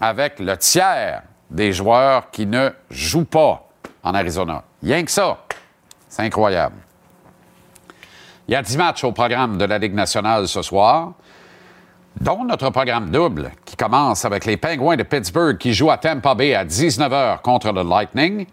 avec 0.00 0.38
le 0.38 0.56
tiers 0.56 1.22
des 1.50 1.72
joueurs 1.72 2.30
qui 2.30 2.46
ne 2.46 2.70
jouent 2.90 3.24
pas 3.24 3.68
en 4.02 4.14
Arizona. 4.14 4.62
Rien 4.82 5.04
que 5.04 5.10
ça. 5.10 5.38
C'est 6.08 6.22
incroyable. 6.22 6.76
Il 8.48 8.52
y 8.52 8.56
a 8.56 8.62
10 8.62 8.78
matchs 8.78 9.04
au 9.04 9.12
programme 9.12 9.58
de 9.58 9.64
la 9.64 9.78
Ligue 9.78 9.94
nationale 9.94 10.48
ce 10.48 10.62
soir, 10.62 11.12
dont 12.20 12.44
notre 12.44 12.70
programme 12.70 13.10
double 13.10 13.52
qui 13.64 13.76
commence 13.76 14.24
avec 14.24 14.44
les 14.44 14.56
Penguins 14.56 14.96
de 14.96 15.04
Pittsburgh 15.04 15.56
qui 15.56 15.72
jouent 15.72 15.90
à 15.90 15.98
Tampa 15.98 16.34
Bay 16.34 16.54
à 16.54 16.64
19h 16.64 17.42
contre 17.42 17.72
le 17.72 17.82
Lightning. 17.82 18.46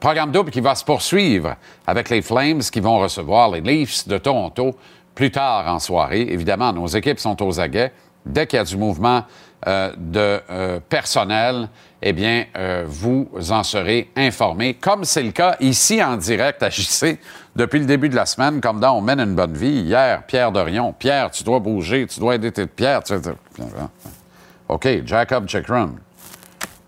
Programme 0.00 0.32
double 0.32 0.50
qui 0.50 0.60
va 0.60 0.74
se 0.74 0.84
poursuivre 0.84 1.56
avec 1.86 2.08
les 2.10 2.22
Flames 2.22 2.60
qui 2.60 2.80
vont 2.80 2.98
recevoir 2.98 3.50
les 3.50 3.60
Leafs 3.60 4.08
de 4.08 4.18
Toronto 4.18 4.74
plus 5.14 5.30
tard 5.30 5.66
en 5.68 5.78
soirée. 5.78 6.22
Évidemment, 6.22 6.72
nos 6.72 6.86
équipes 6.86 7.18
sont 7.18 7.40
aux 7.42 7.60
aguets. 7.60 7.92
dès 8.24 8.46
qu'il 8.46 8.56
y 8.56 8.60
a 8.60 8.64
du 8.64 8.76
mouvement 8.76 9.24
euh, 9.66 9.92
de 9.96 10.40
euh, 10.50 10.80
personnel, 10.80 11.68
eh 12.00 12.12
bien, 12.12 12.46
euh, 12.56 12.84
vous 12.86 13.28
en 13.50 13.62
serez 13.62 14.10
informés, 14.16 14.74
comme 14.74 15.04
c'est 15.04 15.22
le 15.22 15.32
cas 15.32 15.56
ici 15.60 16.02
en 16.02 16.16
direct 16.16 16.62
à 16.62 16.70
JC 16.70 17.18
depuis 17.54 17.78
le 17.78 17.86
début 17.86 18.08
de 18.08 18.16
la 18.16 18.26
semaine, 18.26 18.60
comme 18.60 18.80
dans 18.80 18.96
On 18.96 19.00
mène 19.00 19.20
une 19.20 19.34
bonne 19.34 19.54
vie. 19.54 19.82
Hier, 19.82 20.24
Pierre 20.26 20.50
Dorion. 20.50 20.92
Pierre, 20.92 21.30
tu 21.30 21.44
dois 21.44 21.60
bouger, 21.60 22.06
tu 22.06 22.18
dois 22.18 22.36
aider 22.36 22.50
tes 22.50 22.66
Pierre. 22.66 23.02
Tu... 23.04 23.14
OK, 24.68 24.88
Jacob 25.04 25.48
Chikrin. 25.48 25.94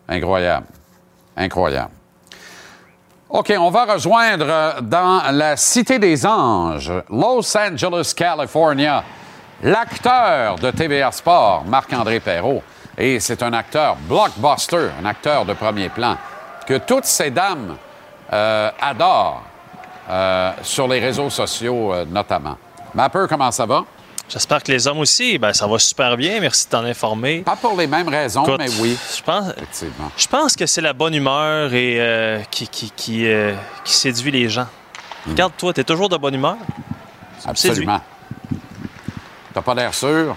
Incroyable. 0.08 0.66
Incroyable. 1.36 1.92
OK, 3.36 3.52
on 3.58 3.70
va 3.70 3.84
rejoindre 3.94 4.80
dans 4.80 5.20
la 5.32 5.56
Cité 5.56 5.98
des 5.98 6.24
Anges, 6.24 6.92
Los 7.10 7.56
Angeles, 7.56 8.14
California, 8.16 9.02
l'acteur 9.60 10.54
de 10.54 10.70
TVA 10.70 11.10
Sport, 11.10 11.64
Marc-André 11.66 12.20
Perrault. 12.20 12.62
Et 12.96 13.18
c'est 13.18 13.42
un 13.42 13.52
acteur 13.52 13.96
blockbuster, 14.08 14.90
un 15.02 15.04
acteur 15.04 15.44
de 15.44 15.52
premier 15.52 15.88
plan, 15.88 16.16
que 16.64 16.78
toutes 16.78 17.06
ces 17.06 17.32
dames 17.32 17.74
euh, 18.32 18.70
adorent 18.80 19.42
euh, 20.08 20.52
sur 20.62 20.86
les 20.86 21.00
réseaux 21.00 21.30
sociaux 21.30 21.92
euh, 21.92 22.04
notamment. 22.04 22.56
Mapper, 22.94 23.26
comment 23.28 23.50
ça 23.50 23.66
va? 23.66 23.82
J'espère 24.28 24.62
que 24.62 24.72
les 24.72 24.86
hommes 24.86 24.98
aussi. 24.98 25.38
Ben, 25.38 25.52
ça 25.52 25.66
va 25.66 25.78
super 25.78 26.16
bien. 26.16 26.40
Merci 26.40 26.66
de 26.66 26.70
t'en 26.70 26.84
informer. 26.84 27.40
Pas 27.42 27.56
pour 27.56 27.76
les 27.76 27.86
mêmes 27.86 28.08
raisons, 28.08 28.42
Écoute, 28.44 28.58
mais 28.58 28.70
oui. 28.80 28.96
Je 29.16 29.22
pense, 29.22 29.50
Effectivement. 29.56 30.10
je 30.16 30.26
pense 30.26 30.56
que 30.56 30.66
c'est 30.66 30.80
la 30.80 30.92
bonne 30.92 31.14
humeur 31.14 31.72
et 31.74 31.96
euh, 32.00 32.40
qui, 32.50 32.66
qui, 32.66 32.90
qui, 32.90 33.26
euh, 33.26 33.54
qui 33.84 33.92
séduit 33.92 34.30
les 34.32 34.48
gens. 34.48 34.66
Regarde-toi, 35.28 35.72
t'es 35.72 35.84
toujours 35.84 36.08
de 36.08 36.16
bonne 36.16 36.34
humeur. 36.34 36.56
Absolument. 37.46 38.00
T'as 39.52 39.62
pas 39.62 39.74
l'air 39.74 39.92
sûr? 39.94 40.34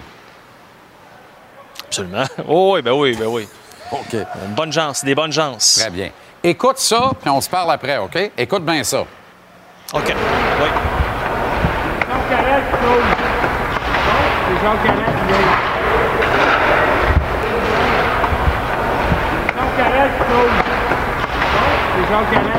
Absolument. 1.86 2.24
Oh 2.46 2.72
oui, 2.74 2.82
ben 2.82 2.92
oui, 2.92 3.16
ben 3.18 3.26
oui. 3.26 3.48
OK. 3.90 4.12
Une 4.14 4.54
bonne 4.54 4.72
chance, 4.72 5.02
des 5.04 5.14
bonnes 5.14 5.32
chances. 5.32 5.76
Très 5.80 5.90
bien. 5.90 6.10
Écoute 6.44 6.78
ça, 6.78 7.10
puis 7.20 7.30
on 7.30 7.40
se 7.40 7.48
parle 7.48 7.70
après, 7.72 7.96
OK? 7.98 8.16
Écoute 8.36 8.64
bien 8.64 8.84
ça. 8.84 9.04
OK. 9.94 10.14
Oui. 10.60 10.68
Carrette, 14.60 14.80
Carrette, 19.76 20.12
c'est 21.94 22.08
Carrette. 22.34 22.58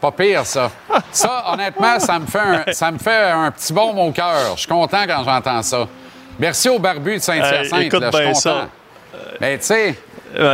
Pas 0.00 0.12
pire, 0.12 0.46
ça. 0.46 0.70
Ça, 1.10 1.44
honnêtement, 1.52 1.98
ça 1.98 2.18
me 2.18 2.26
fait 2.26 2.38
un, 2.38 2.64
ça 2.72 2.90
me 2.90 2.98
fait 2.98 3.30
un 3.30 3.50
petit 3.50 3.72
baume 3.72 3.98
au 3.98 4.12
cœur. 4.12 4.52
Je 4.54 4.60
suis 4.60 4.68
content 4.68 5.04
quand 5.06 5.24
j'entends 5.24 5.62
ça. 5.62 5.88
Merci 6.38 6.68
au 6.68 6.78
barbu 6.78 7.16
de 7.16 7.18
Saint-Hyacinthe. 7.20 7.72
Hey, 7.72 7.90
je 7.90 7.96
suis 7.96 8.10
content. 8.10 8.34
ça. 8.34 8.68
Mais 9.40 9.58
tu 9.58 9.64
sais, 9.64 9.98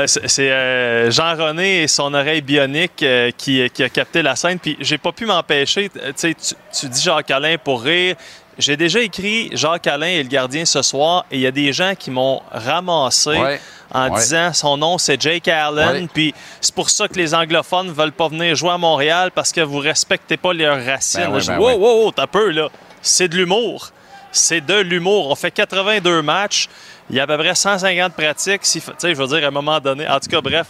c'est 0.06 0.50
euh, 0.50 1.10
Jean-René 1.10 1.82
et 1.82 1.88
son 1.88 2.12
oreille 2.14 2.40
bionique 2.42 3.02
euh, 3.02 3.30
qui, 3.36 3.68
qui 3.70 3.82
a 3.82 3.88
capté 3.88 4.22
la 4.22 4.36
scène. 4.36 4.58
Puis 4.58 4.76
j'ai 4.80 4.98
pas 4.98 5.12
pu 5.12 5.26
m'empêcher. 5.26 5.88
Tu 5.90 6.00
sais, 6.16 6.34
tu- 6.72 6.88
dis 6.88 7.02
Jacques-Alain 7.02 7.56
pour 7.62 7.82
rire. 7.82 8.16
J'ai 8.56 8.76
déjà 8.76 9.00
écrit 9.00 9.50
Jacques-Alain 9.52 10.06
et 10.06 10.22
le 10.22 10.28
gardien 10.28 10.64
ce 10.64 10.80
soir 10.82 11.24
et 11.30 11.36
il 11.36 11.40
y 11.40 11.46
a 11.46 11.50
des 11.50 11.72
gens 11.72 11.94
qui 11.98 12.10
m'ont 12.12 12.40
ramassé 12.52 13.30
Ouais. 13.30 13.60
en 13.92 14.10
Ouais. 14.10 14.20
disant 14.20 14.52
son 14.52 14.76
nom 14.76 14.96
c'est 14.96 15.20
Jake 15.20 15.48
Allen. 15.48 16.02
Ouais. 16.04 16.08
Puis 16.14 16.34
c'est 16.60 16.72
pour 16.74 16.88
ça 16.88 17.08
que 17.08 17.14
les 17.14 17.34
anglophones 17.34 17.90
veulent 17.90 18.12
pas 18.12 18.28
venir 18.28 18.54
jouer 18.54 18.70
à 18.70 18.78
Montréal 18.78 19.32
parce 19.34 19.50
que 19.50 19.60
vous 19.60 19.78
respectez 19.78 20.36
pas 20.36 20.52
leurs 20.52 20.84
racines. 20.84 21.32
Ben 21.32 21.40
ben 21.46 21.58
wow, 21.58 22.12
t'as 22.12 22.28
peu 22.28 22.50
là. 22.50 22.68
C'est 23.02 23.26
de 23.26 23.36
l'humour. 23.36 23.90
C'est 24.34 24.60
de 24.60 24.74
l'humour. 24.80 25.30
On 25.30 25.34
fait 25.34 25.50
82 25.50 26.22
matchs. 26.22 26.68
Il 27.10 27.16
y 27.16 27.20
a 27.20 27.24
à 27.24 27.26
peu 27.26 27.36
près 27.38 27.54
150 27.54 28.12
pratiques. 28.14 28.64
Si, 28.64 28.80
tu 28.80 28.90
sais, 28.98 29.14
je 29.14 29.20
veux 29.20 29.26
dire, 29.26 29.44
à 29.44 29.48
un 29.48 29.50
moment 29.50 29.78
donné. 29.80 30.08
En 30.08 30.18
tout 30.20 30.28
cas, 30.30 30.40
bref, 30.40 30.66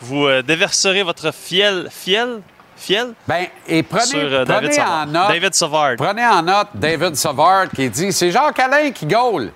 vous 0.00 0.26
euh, 0.26 0.42
déverserez 0.42 1.02
votre 1.02 1.32
fiel, 1.32 1.88
fiel, 1.90 2.40
fiel? 2.76 3.12
Ben, 3.26 3.46
et 3.68 3.82
prenez, 3.82 4.04
sur 4.04 4.18
euh, 4.20 4.44
David 4.44 4.70
prenez 4.70 4.82
en 4.82 4.86
Savard. 4.86 5.06
note. 5.06 5.28
David 5.28 5.54
Savard. 5.54 5.96
Prenez 5.96 6.26
en 6.26 6.42
note 6.42 6.68
David 6.74 7.16
Savard 7.16 7.68
qui 7.74 7.90
dit 7.90 8.12
c'est 8.12 8.30
Jacques 8.30 8.58
Alain 8.58 8.90
qui 8.90 9.06
gaule. 9.06 9.50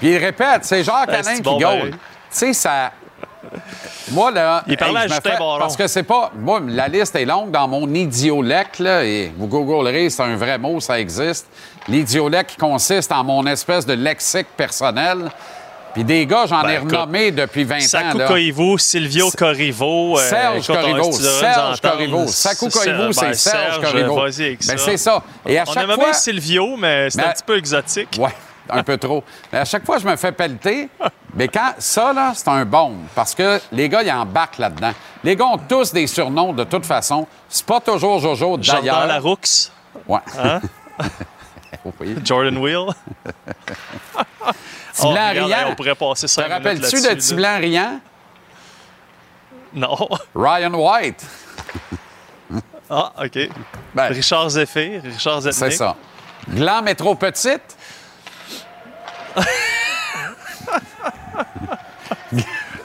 Puis 0.00 0.10
il 0.10 0.16
répète 0.18 0.64
c'est 0.64 0.82
Jacques 0.82 1.06
Ben, 1.08 1.24
Alain 1.24 1.36
qui 1.36 1.42
bon, 1.42 1.58
gaule. 1.58 1.90
ben. 1.90 1.92
Tu 1.92 1.98
sais, 2.30 2.52
ça. 2.52 2.92
Moi, 4.10 4.30
là. 4.30 4.62
Il 4.66 4.76
parlait 4.76 5.00
à 5.00 5.08
Justin 5.08 5.30
fais- 5.30 5.38
Baron. 5.38 5.58
Parce 5.58 5.76
que 5.76 5.86
c'est 5.86 6.02
pas. 6.02 6.30
Moi, 6.38 6.60
la 6.66 6.88
liste 6.88 7.14
est 7.16 7.24
longue 7.24 7.50
dans 7.50 7.68
mon 7.68 7.92
idiolec, 7.92 8.78
là, 8.78 9.04
et 9.04 9.32
vous 9.36 9.46
googlerez, 9.46 10.10
c'est 10.10 10.22
un 10.22 10.36
vrai 10.36 10.58
mot, 10.58 10.80
ça 10.80 10.98
existe. 10.98 11.46
L'idiolec 11.88 12.48
qui 12.48 12.56
consiste 12.56 13.12
en 13.12 13.24
mon 13.24 13.46
espèce 13.46 13.86
de 13.86 13.94
lexique 13.94 14.48
personnel. 14.56 15.30
Puis 15.94 16.04
des 16.04 16.26
gars, 16.26 16.44
j'en 16.46 16.62
Ben, 16.62 16.68
ai 16.68 16.74
écoute, 16.76 16.92
renommés 16.92 17.30
depuis 17.30 17.64
20 17.64 17.76
ans. 17.76 17.80
Sakou 17.80 18.78
Silvio 18.78 19.30
Corrivo. 19.30 20.18
euh, 20.18 20.22
Serge 20.28 20.66
Corriveau, 20.66 21.10
devrais 21.10 21.40
Serge 21.40 21.80
Corriveau. 21.80 22.26
Sakou 22.26 22.70
c'est- 22.70 22.78
Koivu, 22.92 23.12
c'est 23.14 23.20
ben, 23.22 23.34
Serge 23.34 23.80
Corriveau. 23.80 24.16
Ben, 24.16 24.56
c'est 24.78 24.96
ça. 24.98 25.22
Et 25.46 25.58
à 25.58 25.62
on 25.66 25.72
chaque 25.72 25.84
aimait 25.84 25.94
fois... 25.94 26.04
bien 26.04 26.12
Silvio, 26.12 26.76
mais 26.76 27.08
c'est 27.10 27.20
un 27.22 27.30
petit 27.32 27.42
peu 27.44 27.56
exotique. 27.56 28.16
Ouais, 28.20 28.28
un 28.70 28.82
peu 28.82 28.96
trop. 28.98 29.22
Mais 29.52 29.58
à 29.60 29.64
chaque 29.64 29.84
fois, 29.84 29.98
je 29.98 30.06
me 30.06 30.16
fais 30.16 30.32
pelleter. 30.32 30.88
Mais 31.34 31.48
quand 31.48 31.74
ça, 31.78 32.12
là, 32.12 32.32
c'est 32.34 32.48
un 32.48 32.64
bombe. 32.64 32.98
Parce 33.14 33.34
que 33.34 33.60
les 33.72 33.88
gars, 33.88 34.02
ils 34.02 34.10
embarquent 34.12 34.58
là-dedans. 34.58 34.92
Les 35.24 35.36
gars 35.36 35.46
ont 35.46 35.58
tous 35.58 35.92
des 35.92 36.06
surnoms 36.06 36.52
de 36.52 36.64
toute 36.64 36.86
façon. 36.86 37.26
C'est 37.48 37.64
pas 37.66 37.80
toujours 37.80 38.18
Jojo 38.20 38.58
Jordan 38.60 38.80
d'ailleurs. 38.80 39.06
Larroux, 39.06 39.36
Ouais. 40.06 40.20
Hein? 40.38 40.60
oui. 42.00 42.16
Jordan 42.24 42.56
Wheel. 42.58 42.86
Tiblan 44.92 45.04
Oh, 45.04 45.08
regarde, 45.10 45.36
riant. 45.52 45.68
On 45.70 45.74
pourrait 45.74 45.94
passer 45.94 46.26
Te 46.26 46.32
ça. 46.32 46.46
rappelles-tu 46.48 47.00
de 47.02 47.14
Tiblan 47.14 47.58
riant? 47.58 48.00
Non. 49.74 49.96
Ryan 50.34 50.72
White. 50.74 51.24
Ah, 52.90 53.12
OK. 53.22 53.38
Ben, 53.94 54.06
Richard 54.08 54.48
Zephyr, 54.50 55.02
Richard 55.02 55.42
Zetnik. 55.42 55.72
c'est 55.72 55.76
ça. 55.76 55.94
Gland 56.48 56.82
métro 56.82 57.14
petite. 57.14 57.76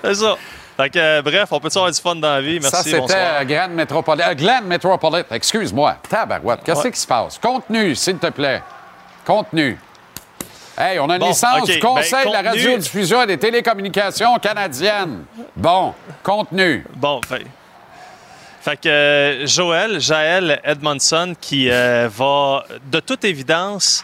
C'est 0.03 0.15
ça. 0.15 0.35
Fait 0.75 0.89
que, 0.89 0.97
euh, 0.99 1.21
bref, 1.21 1.49
on 1.51 1.59
peut 1.59 1.69
avoir 1.73 1.91
du 1.91 2.01
fun 2.01 2.15
dans 2.15 2.33
la 2.33 2.41
vie. 2.41 2.59
Merci, 2.59 2.69
ça, 2.69 2.83
c'était 2.83 2.99
bonsoir. 2.99 3.19
euh, 3.41 3.43
Grand 3.45 3.67
Métropolite. 3.69 4.25
euh, 4.27 4.33
Glenn 4.35 4.63
Métropolite, 4.65 5.27
excuse-moi. 5.31 5.97
Tabarouette, 6.09 6.61
qu'est-ce 6.65 6.81
Ouais. 6.83 6.91
qui 6.91 6.99
se 6.99 7.05
passe? 7.07 7.37
Contenu, 7.37 7.93
s'il 7.95 8.17
te 8.17 8.27
plaît. 8.27 8.61
Contenu. 9.23 9.77
Hey, 10.75 10.97
on 10.99 11.07
a 11.09 11.13
une 11.15 11.19
Bon, 11.19 11.27
licence 11.27 11.65
du 11.69 11.79
Conseil 11.79 12.23
ben, 12.25 12.29
de 12.31 12.33
la 12.43 12.49
radiodiffusion 12.49 13.21
et 13.21 13.27
des 13.27 13.37
télécommunications 13.37 14.35
canadiennes. 14.39 15.25
Bon, 15.55 15.93
contenu. 16.23 16.83
Bon, 16.95 17.21
fait, 17.27 17.45
fait 18.61 18.77
que 18.77 18.89
euh, 18.89 19.45
Joël, 19.45 20.01
Jaël 20.01 20.59
Edmondson, 20.63 21.35
qui 21.39 21.69
va, 21.69 22.63
de 22.85 22.99
toute 22.99 23.23
évidence, 23.23 24.03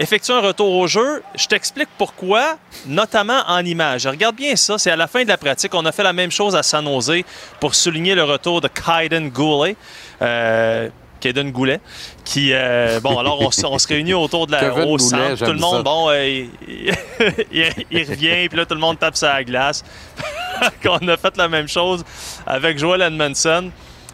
effectuer 0.00 0.32
un 0.32 0.40
retour 0.40 0.72
au 0.76 0.86
jeu. 0.88 1.22
Je 1.36 1.46
t'explique 1.46 1.88
pourquoi, 1.96 2.56
notamment 2.86 3.42
en 3.46 3.64
images. 3.64 4.06
Regarde 4.06 4.34
bien 4.34 4.56
ça, 4.56 4.78
c'est 4.78 4.90
à 4.90 4.96
la 4.96 5.06
fin 5.06 5.22
de 5.22 5.28
la 5.28 5.36
pratique. 5.36 5.72
On 5.74 5.84
a 5.86 5.92
fait 5.92 6.02
la 6.02 6.12
même 6.12 6.30
chose 6.32 6.56
à 6.56 6.62
San 6.64 6.84
Jose 6.86 7.22
pour 7.60 7.74
souligner 7.76 8.14
le 8.16 8.24
retour 8.24 8.60
de 8.60 8.68
Kaiden 8.68 9.28
Goulet. 9.30 9.76
Euh, 10.22 10.88
Kaiden 11.20 11.52
Goulet, 11.52 11.80
qui, 12.24 12.48
euh, 12.54 12.98
bon, 13.00 13.18
alors 13.18 13.42
on, 13.42 13.50
se- 13.50 13.66
on 13.66 13.78
se 13.78 13.86
réunit 13.86 14.14
autour 14.14 14.46
de 14.46 14.52
la, 14.52 14.74
au 14.86 14.96
centre, 14.98 15.44
tout 15.44 15.52
le 15.52 15.58
monde, 15.58 15.76
ça. 15.76 15.82
bon, 15.82 16.08
euh, 16.08 16.26
il, 16.26 16.50
il- 17.52 17.84
il 17.90 18.08
revient, 18.08 18.48
puis 18.48 18.56
là, 18.58 18.64
tout 18.64 18.72
le 18.74 18.80
monde 18.80 18.98
tape 18.98 19.16
sa 19.16 19.44
glace. 19.44 19.84
qu'on 20.82 21.06
a 21.08 21.16
fait 21.18 21.36
la 21.36 21.46
même 21.48 21.68
chose 21.68 22.04
avec 22.46 22.78
Joel 22.78 23.02
Edmondson. 23.02 23.70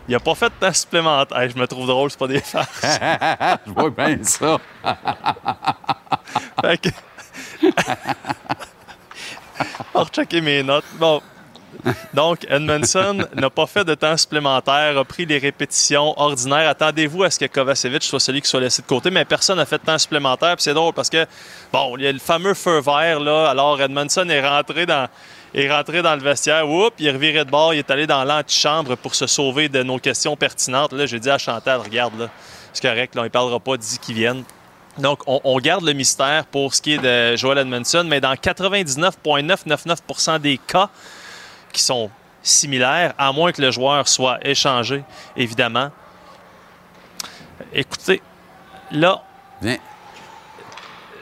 Il 0.08 0.12
n'a 0.12 0.20
pas 0.20 0.34
fait 0.34 0.48
de 0.48 0.54
temps 0.66 0.72
supplémentaire. 0.72 1.48
Je 1.48 1.58
me 1.58 1.66
trouve 1.66 1.86
drôle, 1.86 2.10
c'est 2.10 2.18
pas 2.18 2.28
des 2.28 2.40
farces. 2.40 2.80
Je 3.66 3.72
vois 3.72 3.90
bien 3.90 4.18
ça. 4.22 4.58
Fait 6.62 6.78
que- 6.80 6.88
rechecker 9.94 10.40
mes 10.40 10.62
notes. 10.62 10.84
Bon. 10.94 11.20
Donc, 12.14 12.44
Edmondson 12.48 13.26
n'a 13.34 13.50
pas 13.50 13.66
fait 13.66 13.84
de 13.84 13.94
temps 13.94 14.16
supplémentaire, 14.16 14.98
a 14.98 15.04
pris 15.04 15.24
les 15.26 15.38
répétitions 15.38 16.18
ordinaires. 16.18 16.68
Attendez-vous 16.70 17.22
à 17.22 17.30
ce 17.30 17.38
que 17.38 17.44
Kovacevic 17.46 18.02
soit 18.02 18.18
celui 18.18 18.40
qui 18.40 18.48
soit 18.48 18.60
laissé 18.60 18.82
de 18.82 18.86
côté, 18.86 19.10
mais 19.10 19.24
personne 19.24 19.58
n'a 19.58 19.66
fait 19.66 19.78
de 19.78 19.84
temps 19.84 19.98
supplémentaire. 19.98 20.56
Puis 20.56 20.64
c'est 20.64 20.74
drôle 20.74 20.94
parce 20.94 21.10
que, 21.10 21.26
bon, 21.72 21.96
il 21.96 22.04
y 22.04 22.06
a 22.08 22.12
le 22.12 22.18
fameux 22.18 22.54
feu 22.54 22.80
vert, 22.80 23.20
là. 23.20 23.50
Alors, 23.50 23.80
Edmondson 23.80 24.28
est 24.28 24.46
rentré 24.46 24.86
dans, 24.86 25.08
est 25.54 25.70
rentré 25.70 26.02
dans 26.02 26.14
le 26.14 26.20
vestiaire. 26.20 26.68
Oups, 26.68 26.96
il 26.98 27.06
est 27.06 27.12
reviré 27.12 27.44
de 27.44 27.50
bord. 27.50 27.74
Il 27.74 27.78
est 27.78 27.90
allé 27.90 28.06
dans 28.06 28.24
l'antichambre 28.24 28.96
pour 28.96 29.14
se 29.14 29.26
sauver 29.26 29.68
de 29.68 29.82
nos 29.82 29.98
questions 29.98 30.36
pertinentes. 30.36 30.92
Là, 30.92 31.06
j'ai 31.06 31.20
dit 31.20 31.30
à 31.30 31.38
Chantal, 31.38 31.80
regarde, 31.80 32.18
là, 32.18 32.28
c'est 32.72 32.82
correct, 32.82 33.14
là, 33.14 33.22
on 33.22 33.24
ne 33.24 33.30
parlera 33.30 33.60
pas 33.60 33.76
d'ici 33.76 33.98
qu'ils 33.98 34.16
viennent. 34.16 34.44
Donc, 34.98 35.20
on, 35.26 35.58
garde 35.58 35.84
le 35.84 35.92
mystère 35.92 36.46
pour 36.46 36.74
ce 36.74 36.80
qui 36.80 36.94
est 36.94 36.98
de 36.98 37.36
Joel 37.36 37.58
Edmondson, 37.58 38.04
mais 38.06 38.18
dans 38.20 38.32
99,999% 38.32 40.40
des 40.40 40.56
cas 40.56 40.88
qui 41.70 41.82
sont 41.82 42.10
similaires, 42.42 43.12
à 43.18 43.30
moins 43.32 43.52
que 43.52 43.60
le 43.60 43.70
joueur 43.70 44.08
soit 44.08 44.38
échangé, 44.42 45.04
évidemment. 45.36 45.90
Écoutez, 47.74 48.22
là, 48.90 49.22
Viens. 49.60 49.76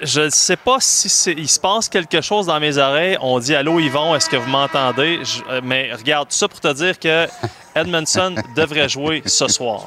Je 0.02 0.22
ne 0.22 0.30
sais 0.30 0.56
pas 0.56 0.76
si 0.80 1.32
il 1.32 1.48
se 1.48 1.58
passe 1.60 1.88
quelque 1.88 2.20
chose 2.20 2.46
dans 2.46 2.60
mes 2.60 2.78
oreilles. 2.78 3.16
On 3.20 3.38
dit 3.38 3.54
Allô 3.54 3.78
Yvon, 3.80 4.14
est-ce 4.14 4.28
que 4.28 4.36
vous 4.36 4.48
m'entendez? 4.48 5.20
Euh, 5.48 5.60
mais 5.62 5.92
regarde, 5.92 6.28
tout 6.28 6.36
ça 6.36 6.48
pour 6.48 6.60
te 6.60 6.72
dire 6.72 6.98
que 6.98 7.26
Edmondson 7.74 8.34
devrait 8.56 8.88
jouer 8.88 9.22
ce 9.26 9.48
soir. 9.48 9.86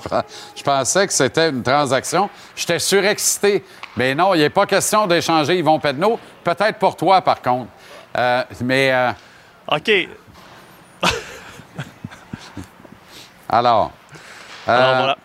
Je 0.55 0.63
pensais 0.63 1.07
que 1.07 1.13
c'était 1.13 1.49
une 1.49 1.63
transaction. 1.63 2.29
J'étais 2.55 2.79
surexcité. 2.79 3.63
Mais 3.95 4.13
non, 4.13 4.33
il 4.33 4.39
n'est 4.39 4.49
pas 4.49 4.65
question 4.65 5.07
d'échanger 5.07 5.57
Yvon 5.57 5.79
Pedneau. 5.79 6.19
Peut-être 6.43 6.77
pour 6.79 6.95
toi, 6.95 7.21
par 7.21 7.41
contre. 7.41 7.69
Euh, 8.17 8.43
mais 8.61 8.91
euh, 8.91 9.11
OK. 9.69 9.91
alors, 13.49 13.91
euh, 14.67 14.71
Alors 14.71 14.95
voilà. 14.97 15.17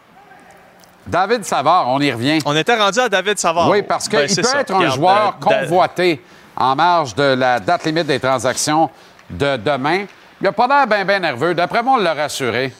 David 1.12 1.44
Savard, 1.44 1.88
on 1.88 2.00
y 2.00 2.10
revient. 2.10 2.38
On 2.46 2.56
était 2.56 2.74
rendu 2.74 2.98
à 2.98 3.06
David 3.06 3.38
Savard. 3.38 3.68
Oui, 3.68 3.82
parce 3.82 4.08
qu'il 4.08 4.18
Ben, 4.18 4.34
peut 4.34 4.42
ça. 4.42 4.60
être 4.62 4.74
un 4.74 4.88
joueur 4.88 5.36
euh, 5.36 5.44
convoité 5.44 6.22
en 6.56 6.74
marge 6.74 7.14
de 7.14 7.22
la 7.34 7.60
date 7.60 7.84
limite 7.84 8.06
des 8.06 8.18
transactions 8.18 8.88
de 9.28 9.58
demain. 9.58 10.06
Il 10.40 10.44
n'a 10.44 10.52
pas 10.52 10.66
l'air 10.66 10.86
bien, 10.86 11.04
bien 11.04 11.18
nerveux. 11.18 11.54
D'après 11.54 11.82
moi, 11.82 11.96
on 11.98 12.02
l'a 12.02 12.14
rassuré. 12.14 12.72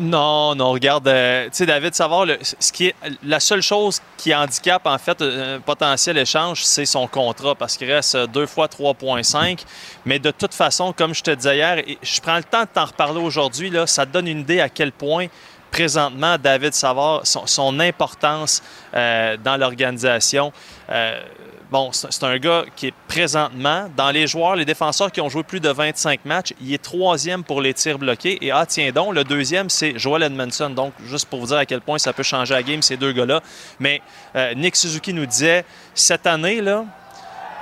Non, 0.00 0.56
non, 0.56 0.72
regarde, 0.72 1.06
euh, 1.06 1.44
tu 1.44 1.50
sais, 1.52 1.66
David 1.66 1.94
Savard, 1.94 2.26
le- 2.26 2.38
ce 2.42 2.72
qui 2.72 2.88
est, 2.88 2.94
la 3.22 3.38
seule 3.38 3.62
chose 3.62 4.00
qui 4.16 4.34
handicape, 4.34 4.84
en 4.86 4.98
fait, 4.98 5.22
un 5.22 5.60
potentiel 5.60 6.18
échange, 6.18 6.64
c'est 6.64 6.84
son 6.86 7.06
contrat, 7.06 7.54
parce 7.54 7.76
qu'il 7.76 7.88
reste 7.92 8.16
euh, 8.16 8.26
deux 8.26 8.46
fois 8.46 8.66
3,5. 8.66 9.64
Mais 10.04 10.18
de 10.18 10.32
toute 10.32 10.52
façon, 10.52 10.92
comme 10.92 11.14
je 11.14 11.22
te 11.22 11.30
disais 11.30 11.54
hier, 11.58 11.76
je 12.02 12.20
prends 12.20 12.38
le 12.38 12.42
temps 12.42 12.62
de 12.62 12.68
t'en 12.74 12.86
reparler 12.86 13.20
aujourd'hui, 13.20 13.70
là, 13.70 13.86
ça 13.86 14.04
te 14.04 14.10
donne 14.10 14.26
une 14.26 14.40
idée 14.40 14.60
à 14.60 14.68
quel 14.68 14.90
point, 14.90 15.26
présentement, 15.74 16.36
David 16.38 16.72
Savard, 16.72 17.22
son, 17.24 17.80
importance 17.80 18.62
euh, 18.94 19.36
dans 19.36 19.56
l'organisation. 19.56 20.52
Euh, 20.88 21.20
bon, 21.68 21.90
c'est 21.90 22.12
c'est 22.12 22.22
un 22.22 22.38
gars 22.38 22.64
qui 22.76 22.86
est 22.86 22.94
présentement, 23.08 23.90
dans 23.96 24.12
les 24.12 24.28
joueurs, 24.28 24.54
les 24.54 24.64
défenseurs 24.64 25.10
qui 25.10 25.20
ont 25.20 25.28
joué 25.28 25.42
plus 25.42 25.58
de 25.58 25.68
25 25.68 26.24
matchs, 26.26 26.52
il 26.60 26.72
est 26.72 26.80
troisième 26.80 27.42
pour 27.42 27.60
les 27.60 27.74
tirs 27.74 27.98
bloqués. 27.98 28.38
Et 28.40 28.52
ah, 28.52 28.64
tiens 28.66 28.92
donc, 28.92 29.16
le 29.16 29.24
deuxième, 29.24 29.68
c'est 29.68 29.98
Joel 29.98 30.22
Edmondson. 30.22 30.70
Donc, 30.70 30.92
juste 31.06 31.26
pour 31.28 31.40
vous 31.40 31.46
dire 31.48 31.56
à 31.56 31.66
quel 31.66 31.80
point 31.80 31.98
ça 31.98 32.12
peut 32.12 32.22
changer 32.22 32.54
la 32.54 32.62
game, 32.62 32.80
ces 32.80 32.96
deux 32.96 33.10
gars-là. 33.10 33.40
Mais 33.80 34.00
euh, 34.36 34.54
Nick 34.54 34.76
Suzuki 34.76 35.12
nous 35.12 35.26
disait, 35.26 35.64
cette 35.92 36.28
année, 36.28 36.60
là, 36.60 36.84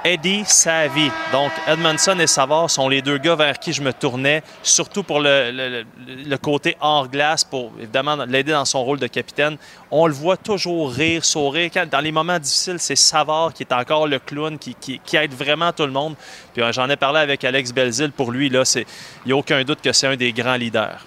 Eddie 0.05 0.45
Savy. 0.47 1.11
Donc, 1.31 1.53
Edmondson 1.69 2.19
et 2.19 2.27
Savard 2.27 2.69
sont 2.69 2.89
les 2.89 3.03
deux 3.03 3.19
gars 3.19 3.37
vers 3.37 3.59
qui 3.59 3.73
je 3.73 3.81
me 3.83 3.93
tournais, 3.93 4.43
surtout 4.63 5.03
pour 5.05 5.21
le, 5.21 5.85
le- 6.27 6.37
côté 6.39 6.77
hors 6.81 7.09
glace, 7.09 7.45
pour 7.45 7.71
évidemment 7.79 8.17
l'aider 8.27 8.51
dans 8.53 8.65
son 8.65 8.83
rôle 8.83 8.99
de 8.99 9.07
capitaine. 9.07 9.57
On 9.93 10.07
le 10.07 10.13
voit 10.13 10.37
toujours 10.37 10.91
rire, 10.93 11.25
sourire. 11.25 11.71
Dans 11.91 12.01
les 12.01 12.11
moments 12.11 12.39
difficiles, 12.39 12.79
c'est 12.81 12.97
Savard 12.97 13.53
qui 13.55 13.63
est 13.63 13.73
encore 13.73 14.09
le 14.09 14.19
clown, 14.19 14.59
qui, 14.59 14.75
qui- 14.75 14.99
qui 15.05 15.17
aide 15.17 15.33
vraiment 15.35 15.73
tout 15.73 15.87
le 15.87 15.93
monde. 15.93 16.15
Puis 16.53 16.63
euh, 16.63 16.73
j'en 16.73 16.89
ai 16.91 16.97
parlé 16.97 17.21
avec 17.21 17.45
Alex 17.45 17.73
Belzil. 17.73 18.11
Pour 18.11 18.33
lui, 18.33 18.49
là, 18.49 18.63
il 18.77 18.85
n'y 19.27 19.33
a 19.33 19.37
aucun 19.37 19.63
doute 19.63 19.81
que 19.81 19.93
c'est 19.93 20.09
un 20.09 20.17
des 20.17 20.33
grands 20.33 20.57
leaders. 20.57 21.07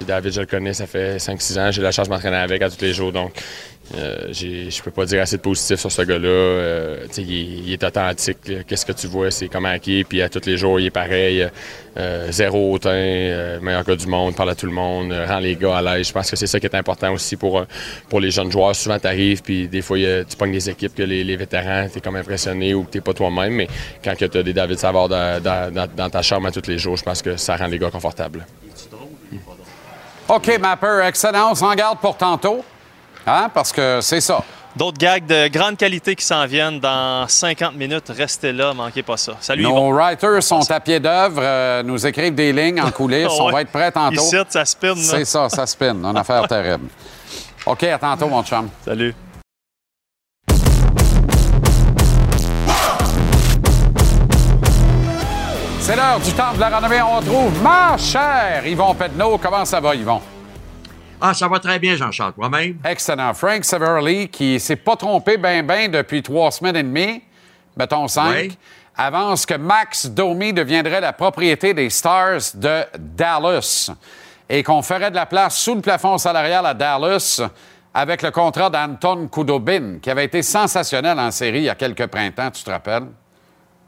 David, 0.00 0.32
je 0.32 0.40
le 0.40 0.46
connais, 0.46 0.72
ça 0.72 0.86
fait 0.86 1.18
5-6 1.18 1.60
ans. 1.60 1.70
J'ai 1.70 1.82
la 1.82 1.92
chance 1.92 2.08
de 2.08 2.14
m'entraîner 2.14 2.38
avec 2.38 2.62
à 2.62 2.70
tous 2.70 2.80
les 2.80 2.94
jours. 2.94 3.12
Donc, 3.12 3.34
euh, 3.96 4.32
je 4.32 4.82
peux 4.82 4.90
pas 4.92 5.04
dire 5.04 5.20
assez 5.22 5.36
de 5.36 5.42
positif 5.42 5.80
sur 5.80 5.90
ce 5.90 6.02
gars-là. 6.02 6.28
Euh, 6.28 7.06
il, 7.18 7.32
est- 7.32 7.60
il 7.66 7.72
est 7.72 7.82
authentique. 7.84 8.38
Qu'est-ce 8.66 8.86
que 8.86 8.92
tu 8.92 9.06
vois, 9.08 9.30
c'est 9.30 9.48
comment 9.48 9.72
il 9.84 9.98
est. 10.00 10.04
Puis 10.04 10.22
à 10.22 10.28
tous 10.28 10.46
les 10.46 10.56
jours, 10.56 10.78
il 10.78 10.86
est 10.86 10.90
pareil. 10.90 11.48
Euh, 11.96 12.30
zéro 12.30 12.72
hautain, 12.74 12.90
euh, 12.90 13.58
meilleur 13.60 13.82
gars 13.84 13.96
du 13.96 14.06
monde, 14.06 14.36
parle 14.36 14.50
à 14.50 14.54
tout 14.54 14.66
le 14.66 14.72
monde, 14.72 15.12
rend 15.26 15.40
les 15.40 15.56
gars 15.56 15.78
à 15.78 15.82
l'aise. 15.82 16.06
Je 16.06 16.12
pense 16.12 16.30
que 16.30 16.36
c'est 16.36 16.46
ça 16.46 16.60
qui 16.60 16.66
est 16.66 16.74
important 16.76 17.12
aussi 17.12 17.36
pour, 17.36 17.64
pour 18.08 18.20
les 18.20 18.30
jeunes 18.30 18.52
joueurs. 18.52 18.76
Souvent, 18.76 18.98
tu 18.98 19.08
arrives, 19.08 19.42
puis 19.42 19.66
des 19.66 19.82
fois, 19.82 19.96
tu 19.98 20.36
pognes 20.38 20.52
des 20.52 20.70
équipes 20.70 20.94
que 20.94 21.02
les, 21.02 21.36
vétérans, 21.36 21.88
tu 21.90 21.98
es 21.98 22.00
comme 22.00 22.16
impressionné 22.16 22.74
ou 22.74 22.84
que 22.84 22.92
tu 22.92 23.00
pas 23.00 23.12
toi-même. 23.12 23.54
Mais 23.54 23.68
quand 24.04 24.14
tu 24.16 24.24
as 24.24 24.42
des 24.42 24.52
David 24.52 24.78
Savard 24.78 25.08
dans, 25.08 26.10
ta 26.10 26.22
chambre 26.22 26.46
à 26.46 26.52
tous 26.52 26.68
les 26.68 26.78
jours, 26.78 26.96
je 26.96 27.02
pense 27.02 27.22
que 27.22 27.36
ça 27.36 27.56
rend 27.56 27.66
les 27.66 27.78
gars 27.78 27.90
confortables. 27.90 28.46
OK, 30.28 30.58
Mapper, 30.60 31.00
excellent. 31.08 31.50
On 31.50 31.54
s'en 31.56 31.74
garde 31.74 31.98
pour 31.98 32.16
tantôt. 32.16 32.64
Hein? 33.26 33.48
Parce 33.52 33.72
que 33.72 34.00
c'est 34.00 34.20
ça. 34.20 34.42
D'autres 34.76 34.98
gags 34.98 35.26
de 35.26 35.48
grande 35.48 35.76
qualité 35.76 36.14
qui 36.14 36.24
s'en 36.24 36.46
viennent 36.46 36.78
dans 36.78 37.26
50 37.26 37.74
minutes. 37.74 38.04
Restez 38.16 38.52
là, 38.52 38.72
manquez 38.72 39.02
pas 39.02 39.16
ça. 39.16 39.32
Salut, 39.40 39.64
Nos 39.64 39.70
Yvon. 39.70 39.92
writers 39.92 40.42
sont 40.42 40.70
à 40.70 40.78
pied 40.78 41.00
d'œuvre, 41.00 41.40
euh, 41.42 41.82
nous 41.82 42.06
écrivent 42.06 42.34
des 42.34 42.52
lignes 42.52 42.80
en 42.80 42.90
coulisses. 42.92 43.26
On 43.40 43.46
Ouais. 43.46 43.52
va 43.52 43.60
être 43.62 43.72
prêts 43.72 43.90
tantôt. 43.90 44.22
Ici, 44.22 44.36
ça 44.48 44.64
spin. 44.64 44.94
C'est 44.96 45.24
ça, 45.24 45.48
ça 45.48 45.66
spin. 45.66 45.94
Une 46.04 46.16
affaire 46.16 46.46
terrible. 46.48 46.86
OK, 47.66 47.82
à 47.82 47.98
tantôt, 47.98 48.28
mon 48.28 48.42
chum. 48.44 48.68
Salut. 48.84 49.14
C'est 55.80 55.96
l'heure 55.96 56.20
du 56.20 56.32
temps 56.32 56.52
de 56.54 56.60
la 56.60 56.68
renommée. 56.76 57.02
On 57.02 57.16
retrouve 57.16 57.62
ma 57.62 57.96
chère 57.96 58.62
Yvon 58.66 58.94
Pedneau. 58.94 59.38
Comment 59.42 59.64
ça 59.64 59.80
va, 59.80 59.94
Yvon? 59.94 60.20
Ah, 61.20 61.34
ça 61.34 61.48
va 61.48 61.58
très 61.58 61.78
bien, 61.78 61.96
Jean-Charles. 61.96 62.32
Toi-même? 62.34 62.78
Excellent. 62.84 63.34
Frank 63.34 63.64
Severly, 63.64 64.28
qui 64.28 64.58
s'est 64.58 64.76
pas 64.76 64.96
trompé 64.96 65.36
ben 65.36 65.66
ben 65.66 65.90
depuis 65.90 66.22
trois 66.22 66.50
semaines 66.50 66.76
et 66.76 66.82
demie, 66.82 67.22
mettons 67.76 68.08
cinq, 68.08 68.32
Oui. 68.34 68.58
avance 68.96 69.44
que 69.44 69.54
Max 69.54 70.06
Domi 70.06 70.52
deviendrait 70.52 71.00
la 71.00 71.12
propriété 71.12 71.74
des 71.74 71.90
Stars 71.90 72.40
de 72.54 72.84
Dallas 72.98 73.90
et 74.48 74.62
qu'on 74.62 74.82
ferait 74.82 75.10
de 75.10 75.16
la 75.16 75.26
place 75.26 75.58
sous 75.58 75.74
le 75.74 75.80
plafond 75.80 76.16
salarial 76.18 76.64
à 76.64 76.74
Dallas 76.74 77.40
avec 77.92 78.22
le 78.22 78.30
contrat 78.30 78.70
d'Anton 78.70 79.28
Kudobin, 79.28 79.98
qui 80.00 80.10
avait 80.10 80.24
été 80.24 80.42
sensationnel 80.42 81.18
en 81.18 81.30
série 81.30 81.58
il 81.58 81.64
y 81.64 81.68
a 81.68 81.74
quelques 81.74 82.06
printemps, 82.06 82.50
tu 82.50 82.62
te 82.62 82.70
rappelles? 82.70 83.08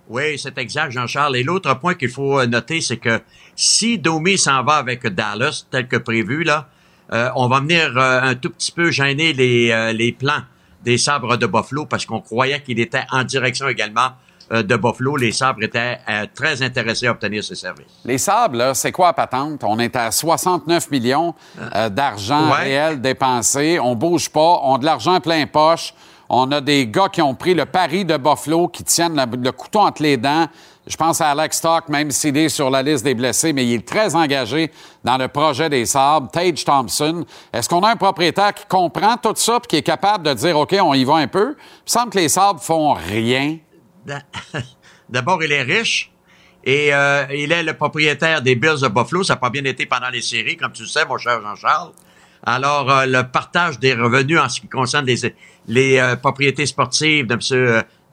Oui, 0.08 0.38
c'est 0.38 0.58
exact, 0.58 0.90
Jean-Charles. 0.90 1.36
Et 1.36 1.42
l'autre 1.44 1.72
point 1.78 1.94
qu'il 1.94 2.10
faut 2.10 2.44
noter, 2.44 2.80
c'est 2.80 2.96
que 2.98 3.20
si 3.54 3.98
Domi 3.98 4.36
s'en 4.36 4.62
va 4.64 4.74
avec 4.74 5.06
Dallas, 5.06 5.64
tel 5.70 5.86
que 5.88 5.96
prévu, 5.96 6.42
là, 6.42 6.66
euh, 7.12 7.28
on 7.36 7.48
va 7.48 7.60
venir 7.60 7.92
euh, 7.96 8.20
un 8.22 8.34
tout 8.34 8.50
petit 8.50 8.72
peu 8.72 8.90
gêner 8.90 9.32
les, 9.32 9.70
euh, 9.70 9.92
les 9.92 10.12
plans 10.12 10.42
des 10.84 10.98
sabres 10.98 11.36
de 11.36 11.46
Buffalo 11.46 11.86
parce 11.86 12.04
qu'on 12.06 12.20
croyait 12.20 12.60
qu'il 12.62 12.80
était 12.80 13.04
en 13.10 13.22
direction 13.24 13.68
également 13.68 14.08
de 14.50 14.76
Buffalo. 14.76 15.16
Les 15.16 15.32
sabres 15.32 15.62
étaient 15.62 15.98
euh, 16.10 16.26
très 16.34 16.60
intéressés 16.62 17.06
à 17.06 17.12
obtenir 17.12 17.42
ce 17.42 17.54
service. 17.54 17.86
Les 18.04 18.18
sables, 18.18 18.58
là, 18.58 18.74
c'est 18.74 18.92
quoi 18.92 19.12
patente? 19.14 19.62
On 19.64 19.78
est 19.78 19.96
à 19.96 20.10
69 20.10 20.90
millions 20.90 21.34
euh, 21.74 21.88
d'argent 21.88 22.50
Ouais. 22.50 22.58
réel 22.64 23.00
dépensé. 23.00 23.78
On 23.80 23.94
bouge 23.94 24.28
pas. 24.28 24.60
On 24.64 24.74
a 24.74 24.78
de 24.78 24.84
l'argent 24.84 25.20
plein 25.20 25.46
poche. 25.46 25.94
On 26.28 26.50
a 26.52 26.60
des 26.60 26.86
gars 26.86 27.08
qui 27.10 27.22
ont 27.22 27.34
pris 27.34 27.54
le 27.54 27.64
pari 27.64 28.04
de 28.04 28.16
Buffalo, 28.18 28.68
qui 28.68 28.84
tiennent 28.84 29.14
le 29.42 29.52
couteau 29.52 29.80
entre 29.80 30.02
les 30.02 30.16
dents. 30.18 30.46
Je 30.86 30.96
pense 30.96 31.20
à 31.20 31.30
Alex 31.30 31.58
Stock, 31.58 31.88
même 31.88 32.10
s'il 32.10 32.36
est 32.36 32.48
sur 32.48 32.68
la 32.68 32.82
liste 32.82 33.04
des 33.04 33.14
blessés, 33.14 33.52
mais 33.52 33.64
il 33.64 33.74
est 33.74 33.86
très 33.86 34.16
engagé 34.16 34.70
dans 35.04 35.16
le 35.16 35.28
projet 35.28 35.70
des 35.70 35.86
Sabres. 35.86 36.28
Tage 36.32 36.64
Thompson. 36.64 37.24
Est-ce 37.52 37.68
qu'on 37.68 37.80
a 37.84 37.90
un 37.90 37.96
propriétaire 37.96 38.52
qui 38.52 38.64
comprend 38.66 39.16
tout 39.16 39.32
ça 39.36 39.58
et 39.62 39.66
qui 39.68 39.76
est 39.76 39.82
capable 39.82 40.24
de 40.24 40.34
dire, 40.34 40.58
OK, 40.58 40.74
on 40.82 40.94
y 40.94 41.04
va 41.04 41.14
un 41.16 41.28
peu? 41.28 41.50
Il 41.50 41.52
me 41.54 41.56
semble 41.86 42.10
que 42.10 42.18
les 42.18 42.28
Sabres 42.28 42.60
font 42.60 42.94
rien. 42.94 43.58
D'a- 44.04 44.22
D'abord, 45.08 45.42
il 45.44 45.52
est 45.52 45.62
riche 45.62 46.10
et 46.64 46.92
euh, 46.92 47.26
il 47.32 47.52
est 47.52 47.62
le 47.62 47.74
propriétaire 47.74 48.42
des 48.42 48.56
Bills 48.56 48.80
de 48.82 48.88
Buffalo. 48.88 49.22
Ça 49.22 49.34
n'a 49.34 49.40
pas 49.40 49.50
bien 49.50 49.64
été 49.64 49.86
pendant 49.86 50.08
les 50.08 50.22
séries, 50.22 50.56
comme 50.56 50.72
tu 50.72 50.82
le 50.82 50.88
sais, 50.88 51.04
mon 51.04 51.16
cher 51.18 51.40
Jean-Charles. 51.42 51.92
Alors, 52.44 52.90
euh, 52.90 53.06
le 53.06 53.22
partage 53.22 53.78
des 53.78 53.94
revenus 53.94 54.40
en 54.40 54.48
ce 54.48 54.60
qui 54.60 54.68
concerne 54.68 55.06
les, 55.06 55.98
euh, 55.98 56.16
propriétés 56.16 56.66
sportives 56.66 57.28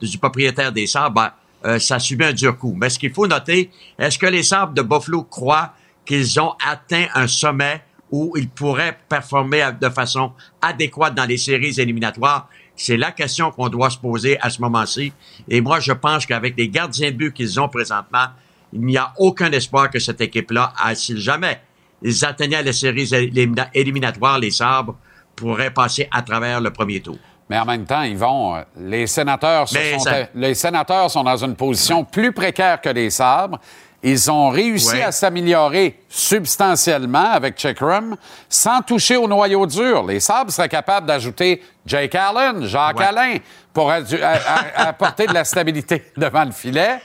du 0.00 0.18
propriétaire 0.18 0.70
des 0.70 0.86
Sabres, 0.86 1.14
ben, 1.14 1.32
euh, 1.64 1.78
ça 1.78 1.98
subit 1.98 2.24
un 2.24 2.32
dur 2.32 2.56
coup. 2.56 2.74
Mais 2.76 2.90
ce 2.90 2.98
qu'il 2.98 3.12
faut 3.12 3.26
noter, 3.26 3.70
est-ce 3.98 4.18
que 4.18 4.26
les 4.26 4.42
Sabres 4.42 4.74
de 4.74 4.82
Buffalo 4.82 5.22
croient 5.24 5.74
qu'ils 6.04 6.40
ont 6.40 6.54
atteint 6.66 7.06
un 7.14 7.26
sommet 7.26 7.82
où 8.10 8.32
ils 8.36 8.48
pourraient 8.48 8.98
performer 9.08 9.68
de 9.80 9.88
façon 9.88 10.32
adéquate 10.60 11.14
dans 11.14 11.26
les 11.26 11.36
séries 11.36 11.78
éliminatoires? 11.78 12.48
C'est 12.74 12.96
la 12.96 13.12
question 13.12 13.50
qu'on 13.50 13.68
doit 13.68 13.90
se 13.90 13.98
poser 13.98 14.40
à 14.40 14.48
ce 14.48 14.60
moment-ci. 14.62 15.12
Et 15.48 15.60
moi, 15.60 15.80
je 15.80 15.92
pense 15.92 16.24
qu'avec 16.24 16.56
les 16.56 16.68
gardiens 16.68 17.10
de 17.10 17.16
but 17.16 17.32
qu'ils 17.34 17.60
ont 17.60 17.68
présentement, 17.68 18.28
il 18.72 18.80
n'y 18.80 18.96
a 18.96 19.12
aucun 19.18 19.50
espoir 19.52 19.90
que 19.90 19.98
cette 19.98 20.20
équipe-là, 20.20 20.72
si 20.94 21.20
jamais 21.20 21.60
ils 22.02 22.24
atteignaient 22.24 22.62
les 22.62 22.72
séries 22.72 23.04
élimina- 23.12 23.68
éliminatoires, 23.74 24.38
les 24.38 24.50
sabres 24.50 24.96
pourraient 25.36 25.72
passer 25.72 26.08
à 26.10 26.22
travers 26.22 26.60
le 26.60 26.70
premier 26.70 27.00
tour. 27.00 27.18
Mais 27.50 27.58
en 27.58 27.64
même 27.66 27.84
temps, 27.84 28.02
ils 28.02 28.16
vont. 28.16 28.54
euh, 28.56 28.62
Les 28.78 29.06
sénateurs, 29.06 29.68
se 29.68 29.74
sont, 29.76 29.98
ça- 29.98 30.28
les 30.34 30.54
sénateurs 30.54 31.10
sont 31.10 31.24
dans 31.24 31.36
une 31.36 31.56
position 31.56 32.04
plus 32.04 32.32
précaire 32.32 32.80
que 32.80 32.88
les 32.88 33.10
sabres. 33.10 33.58
Ils 34.02 34.30
ont 34.30 34.48
réussi 34.48 34.94
Ouais. 34.94 35.02
à 35.02 35.12
s'améliorer 35.12 35.98
substantiellement 36.08 37.32
avec 37.32 37.56
Checkrum 37.58 38.16
sans 38.48 38.80
toucher 38.80 39.16
au 39.16 39.28
noyau 39.28 39.66
dur. 39.66 40.04
Les 40.06 40.20
sabres 40.20 40.50
seraient 40.50 40.70
capables 40.70 41.06
d'ajouter 41.06 41.62
Jake 41.84 42.14
Allen, 42.14 42.64
Jacques 42.64 42.98
Ouais. 42.98 43.04
Alain 43.04 43.34
pour 43.74 43.92
apporter 44.76 45.26
de 45.26 45.34
la 45.34 45.44
stabilité 45.44 46.04
devant 46.16 46.44
le 46.44 46.52
filet 46.52 46.98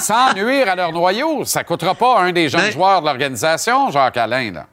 sans 0.00 0.32
nuire 0.34 0.68
à 0.68 0.74
leur 0.74 0.90
noyau. 0.92 1.44
Ça 1.44 1.62
coûtera 1.64 1.94
pas 1.94 2.18
à 2.18 2.22
un 2.22 2.32
des 2.32 2.48
jeunes 2.48 2.62
Mais- 2.62 2.72
joueurs 2.72 3.02
de 3.02 3.06
l'organisation, 3.06 3.90
Jacques 3.90 4.16
Alain. 4.16 4.52
Là. 4.52 4.66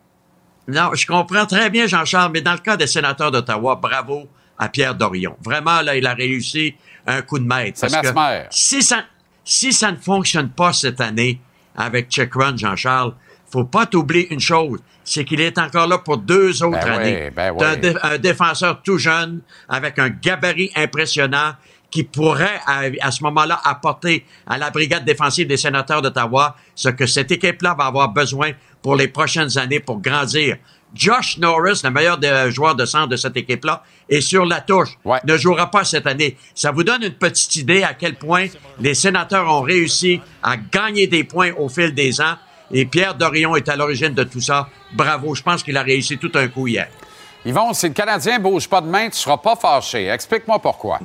Non, 0.68 0.92
je 0.94 1.06
comprends 1.06 1.46
très 1.46 1.70
bien, 1.70 1.86
Jean-Charles, 1.88 2.32
mais 2.34 2.42
dans 2.42 2.54
le 2.54 2.60
cas 2.60 2.78
des 2.78 2.88
sénateurs 2.88 3.32
d'Ottawa, 3.32 3.76
bravo 3.76 4.24
à 4.60 4.70
Pierre 4.70 4.94
Dorion. 4.96 5.36
Vraiment, 5.44 5.82
là, 5.82 5.96
il 5.96 6.06
a 6.06 6.14
réussi 6.14 6.76
un 7.08 7.22
coup 7.22 7.40
de 7.40 7.46
maître. 7.46 7.80
C'est 7.80 7.90
Parce 7.92 8.08
que 8.08 8.14
si 8.52 8.84
ça, 8.84 9.04
si 9.44 9.74
ça 9.74 9.92
ne 9.92 9.98
fonctionne 9.98 10.50
pas 10.50 10.74
cette 10.74 11.02
année 11.02 11.40
avec 11.76 12.10
Check 12.10 12.34
Run, 12.36 12.58
Jean-Charles, 12.58 13.14
faut 13.52 13.64
pas 13.64 13.86
t'oublier 13.88 14.32
une 14.32 14.40
chose, 14.40 14.80
c'est 15.04 15.26
qu'il 15.26 15.42
est 15.42 15.58
encore 15.58 15.88
là 15.88 15.98
pour 15.98 16.18
deux 16.18 16.62
autres 16.62 16.78
Ben 16.80 16.98
oui, 17.00 17.08
années. 17.08 17.32
ben 17.32 17.76
dé- 17.78 17.96
un 18.04 18.18
défenseur 18.20 18.82
tout 18.84 18.98
jeune, 19.00 19.42
avec 19.68 19.98
un 19.98 20.10
gabarit 20.10 20.72
impressionnant, 20.76 21.54
qui 21.90 22.04
pourrait, 22.04 22.60
à, 22.68 22.82
à 23.02 23.10
ce 23.10 23.24
moment-là, 23.24 23.60
apporter 23.64 24.24
à 24.46 24.60
la 24.60 24.70
brigade 24.70 25.04
défensive 25.06 25.48
des 25.48 25.58
sénateurs 25.58 26.04
d'Ottawa 26.04 26.56
ce 26.76 26.90
que 26.90 27.08
cette 27.08 27.32
équipe-là 27.32 27.74
va 27.76 27.86
avoir 27.86 28.10
besoin 28.10 28.52
pour 28.84 28.96
les 28.96 29.08
prochaines 29.08 29.58
années 29.58 29.80
pour 29.80 30.00
grandir. 30.00 30.58
Josh 30.94 31.38
Norris, 31.38 31.82
le 31.84 31.92
meilleur 31.92 32.18
des 32.18 32.52
joueurs 32.52 32.76
de 32.76 32.86
centre 32.86 33.08
de 33.08 33.16
cette 33.16 33.38
équipe-là, 33.38 33.84
est 34.10 34.22
sur 34.22 34.46
la 34.46 34.62
touche. 34.62 34.98
Ouais. 35.06 35.20
Ne 35.26 35.38
jouera 35.38 35.70
pas 35.70 35.84
cette 35.84 36.08
année. 36.08 36.38
Ça 36.56 36.72
vous 36.72 36.84
donne 36.84 37.04
une 37.04 37.14
petite 37.14 37.56
idée 37.58 37.84
à 37.84 37.94
quel 37.94 38.16
point 38.16 38.48
les 38.80 38.94
sénateurs 38.94 39.48
ont 39.48 39.62
réussi 39.62 40.20
à 40.42 40.58
gagner 40.58 41.08
des 41.08 41.24
points 41.24 41.52
au 41.58 41.70
fil 41.70 41.94
des 41.94 42.20
ans. 42.22 42.36
Et 42.72 42.86
Pierre 42.86 43.16
Dorion 43.16 43.56
est 43.56 43.70
à 43.70 43.76
l'origine 43.76 44.14
de 44.14 44.24
tout 44.24 44.42
ça. 44.42 44.68
Bravo. 44.94 45.36
Je 45.36 45.44
pense 45.44 45.64
qu'il 45.64 45.78
a 45.78 45.84
réussi 45.84 46.18
tout 46.18 46.32
un 46.36 46.48
coup 46.48 46.68
hier. 46.68 46.88
Yvon, 47.46 47.74
si 47.74 47.88
le 47.88 47.94
Canadien 47.94 48.40
bouge 48.40 48.68
pas 48.68 48.82
de 48.82 48.88
main, 48.88 49.10
tu 49.10 49.18
seras 49.18 49.38
pas 49.38 49.56
fâché. 49.56 50.08
Explique-moi 50.10 50.60
pourquoi. 50.60 51.00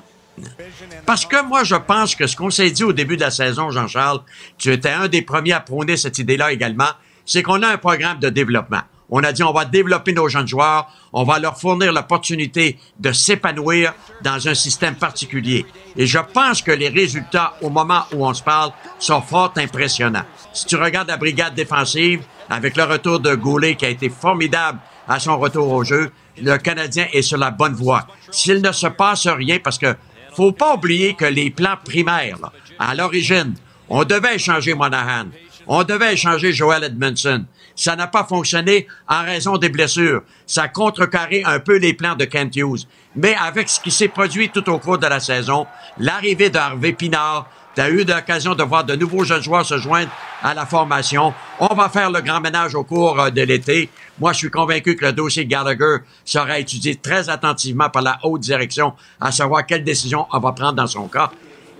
Parce 1.06 1.24
que 1.26 1.42
moi, 1.46 1.62
je 1.62 1.76
pense 1.76 2.14
que 2.14 2.26
ce 2.26 2.34
qu'on 2.34 2.50
s'est 2.50 2.70
dit 2.70 2.84
au 2.84 2.92
début 2.92 3.16
de 3.16 3.20
la 3.20 3.30
saison, 3.30 3.70
Jean-Charles, 3.70 4.20
tu 4.58 4.72
étais 4.72 4.90
un 4.90 5.08
des 5.08 5.22
premiers 5.22 5.52
à 5.52 5.60
prôner 5.60 5.96
cette 5.96 6.18
idée-là 6.18 6.52
également, 6.52 6.88
c'est 7.24 7.42
qu'on 7.42 7.62
a 7.62 7.68
un 7.68 7.78
programme 7.78 8.18
de 8.18 8.30
développement. 8.30 8.82
On 9.10 9.22
a 9.22 9.32
dit 9.32 9.42
on 9.42 9.52
va 9.52 9.64
développer 9.64 10.12
nos 10.12 10.28
jeunes 10.28 10.48
joueurs, 10.48 10.88
on 11.12 11.24
va 11.24 11.38
leur 11.38 11.58
fournir 11.58 11.92
l'opportunité 11.92 12.78
de 12.98 13.12
s'épanouir 13.12 13.94
dans 14.22 14.48
un 14.48 14.54
système 14.54 14.94
particulier. 14.94 15.66
Et 15.96 16.06
je 16.06 16.18
pense 16.18 16.62
que 16.62 16.72
les 16.72 16.88
résultats 16.88 17.54
au 17.60 17.70
moment 17.70 18.04
où 18.12 18.26
on 18.26 18.34
se 18.34 18.42
parle 18.42 18.72
sont 18.98 19.20
fort 19.20 19.52
impressionnants. 19.56 20.24
Si 20.52 20.66
tu 20.66 20.76
regardes 20.76 21.08
la 21.08 21.16
brigade 21.16 21.54
défensive, 21.54 22.22
avec 22.48 22.76
le 22.76 22.84
retour 22.84 23.20
de 23.20 23.34
Goulet 23.34 23.74
qui 23.74 23.86
a 23.86 23.90
été 23.90 24.08
formidable 24.08 24.78
à 25.08 25.18
son 25.18 25.38
retour 25.38 25.70
au 25.70 25.84
jeu, 25.84 26.10
le 26.40 26.56
Canadien 26.56 27.06
est 27.12 27.22
sur 27.22 27.38
la 27.38 27.50
bonne 27.50 27.74
voie. 27.74 28.06
S'il 28.30 28.60
ne 28.60 28.72
se 28.72 28.86
passe 28.86 29.26
rien, 29.26 29.58
parce 29.62 29.78
que 29.78 29.94
faut 30.34 30.52
pas 30.52 30.74
oublier 30.74 31.14
que 31.14 31.24
les 31.24 31.50
plans 31.50 31.76
primaires, 31.84 32.38
là, 32.42 32.52
à 32.78 32.94
l'origine, 32.94 33.54
on 33.88 34.04
devait 34.04 34.36
échanger 34.36 34.74
Monahan. 34.74 35.26
On 35.66 35.84
devait 35.84 36.14
échanger 36.14 36.52
Joel 36.52 36.84
Edmondson. 36.84 37.44
Ça 37.76 37.96
n'a 37.96 38.06
pas 38.06 38.24
fonctionné 38.24 38.86
en 39.08 39.22
raison 39.22 39.56
des 39.56 39.68
blessures. 39.68 40.22
Ça 40.46 40.64
a 40.64 40.68
contrecarré 40.68 41.42
un 41.44 41.58
peu 41.58 41.76
les 41.76 41.94
plans 41.94 42.14
de 42.14 42.24
Kent 42.24 42.56
Hughes. 42.56 42.86
Mais 43.16 43.34
avec 43.34 43.68
ce 43.68 43.80
qui 43.80 43.90
s'est 43.90 44.08
produit 44.08 44.50
tout 44.50 44.68
au 44.70 44.78
cours 44.78 44.98
de 44.98 45.06
la 45.06 45.20
saison, 45.20 45.66
l'arrivée 45.98 46.50
d'Harvey 46.50 46.92
Pinard, 46.92 47.48
tu 47.74 47.80
as 47.80 47.88
eu 47.90 48.04
l'occasion 48.04 48.54
de 48.54 48.62
voir 48.62 48.84
de 48.84 48.94
nouveaux 48.94 49.24
jeunes 49.24 49.42
joueurs 49.42 49.66
se 49.66 49.78
joindre 49.78 50.10
à 50.42 50.54
la 50.54 50.64
formation. 50.64 51.34
On 51.58 51.74
va 51.74 51.88
faire 51.88 52.10
le 52.10 52.20
grand 52.20 52.40
ménage 52.40 52.76
au 52.76 52.84
cours 52.84 53.20
euh, 53.20 53.30
de 53.30 53.42
l'été. 53.42 53.90
Moi, 54.20 54.32
je 54.32 54.38
suis 54.38 54.50
convaincu 54.50 54.94
que 54.94 55.06
le 55.06 55.12
dossier 55.12 55.44
Gallagher 55.44 55.96
sera 56.24 56.60
étudié 56.60 56.94
très 56.94 57.28
attentivement 57.28 57.90
par 57.90 58.02
la 58.02 58.18
haute 58.22 58.42
direction, 58.42 58.92
à 59.20 59.32
savoir 59.32 59.66
quelle 59.66 59.82
décision 59.82 60.26
on 60.32 60.38
va 60.38 60.52
prendre 60.52 60.74
dans 60.74 60.86
son 60.86 61.08
cas. 61.08 61.32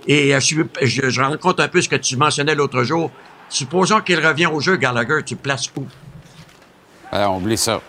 Et 0.05 0.35
euh, 0.35 0.39
je, 0.41 0.63
je, 0.81 1.09
je 1.09 1.21
rends 1.21 1.37
compte 1.37 1.61
un 1.61 1.69
peu 1.69 1.81
ce 1.81 1.87
que 1.87 1.95
tu 1.95 2.17
mentionnais 2.17 2.55
l'autre 2.55 2.83
jour. 2.83 3.09
Supposons 3.49 4.01
qu'il 4.01 4.25
revient 4.25 4.47
au 4.47 4.59
jeu, 4.59 4.75
Gallagher, 4.77 5.19
tu 5.25 5.35
places 5.35 5.69
où? 5.75 5.85
Alors, 7.11 7.35
Euh, 7.35 7.37
oublie 7.37 7.57
ça. 7.57 7.81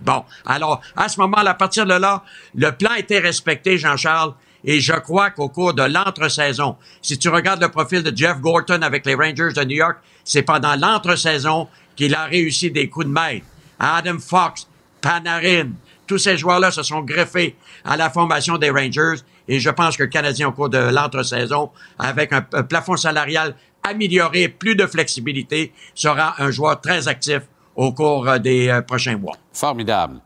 Bon, 0.00 0.24
alors, 0.44 0.80
à 0.96 1.08
ce 1.08 1.18
moment, 1.20 1.38
à 1.38 1.54
partir 1.54 1.86
de 1.86 1.94
là, 1.94 2.22
le 2.54 2.70
plan 2.72 2.94
était 2.94 3.18
respecté, 3.18 3.78
Jean-Charles, 3.78 4.34
et 4.64 4.80
je 4.80 4.92
crois 4.94 5.30
qu'au 5.30 5.48
cours 5.48 5.74
de 5.74 5.82
l'entre-saison, 5.84 6.76
si 7.00 7.18
tu 7.18 7.28
regardes 7.28 7.62
le 7.62 7.70
profil 7.70 8.02
de 8.02 8.14
Jeff 8.14 8.38
Gorton 8.40 8.82
avec 8.82 9.06
les 9.06 9.14
Rangers 9.14 9.52
de 9.54 9.62
New 9.64 9.76
York, 9.76 9.96
c'est 10.24 10.42
pendant 10.42 10.74
l'entre-saison 10.74 11.68
qu'il 11.94 12.14
a 12.14 12.24
réussi 12.24 12.70
des 12.70 12.88
coups 12.88 13.06
de 13.06 13.10
maître. 13.12 13.46
Adam 13.78 14.18
Fox, 14.18 14.68
Panarin, 15.00 15.70
tous 16.06 16.18
ces 16.18 16.36
joueurs-là 16.36 16.70
se 16.70 16.82
sont 16.82 17.00
greffés 17.00 17.56
à 17.84 17.96
la 17.96 18.10
formation 18.10 18.58
des 18.58 18.70
Rangers, 18.70 19.20
et 19.48 19.60
je 19.60 19.70
pense 19.70 19.96
que 19.96 20.02
le 20.02 20.08
Canadien, 20.08 20.48
au 20.48 20.52
cours 20.52 20.68
de 20.68 20.78
l'entre-saison, 20.78 21.70
avec 21.98 22.32
un, 22.32 22.44
un 22.52 22.62
plafond 22.64 22.96
salarial 22.96 23.54
amélioré, 23.86 24.48
plus 24.48 24.74
de 24.76 24.86
flexibilité, 24.86 25.72
sera 25.94 26.34
un 26.38 26.50
joueur 26.50 26.80
très 26.80 27.08
actif 27.08 27.40
au 27.74 27.92
cours 27.92 28.28
euh, 28.28 28.38
des 28.38 28.68
euh, 28.68 28.82
prochains 28.82 29.16
mois. 29.16 29.36
Formidable. 29.52 30.20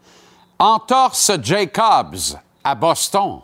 Entorse 0.58 1.32
Jacobs 1.42 2.36
à 2.62 2.74
Boston. 2.74 3.40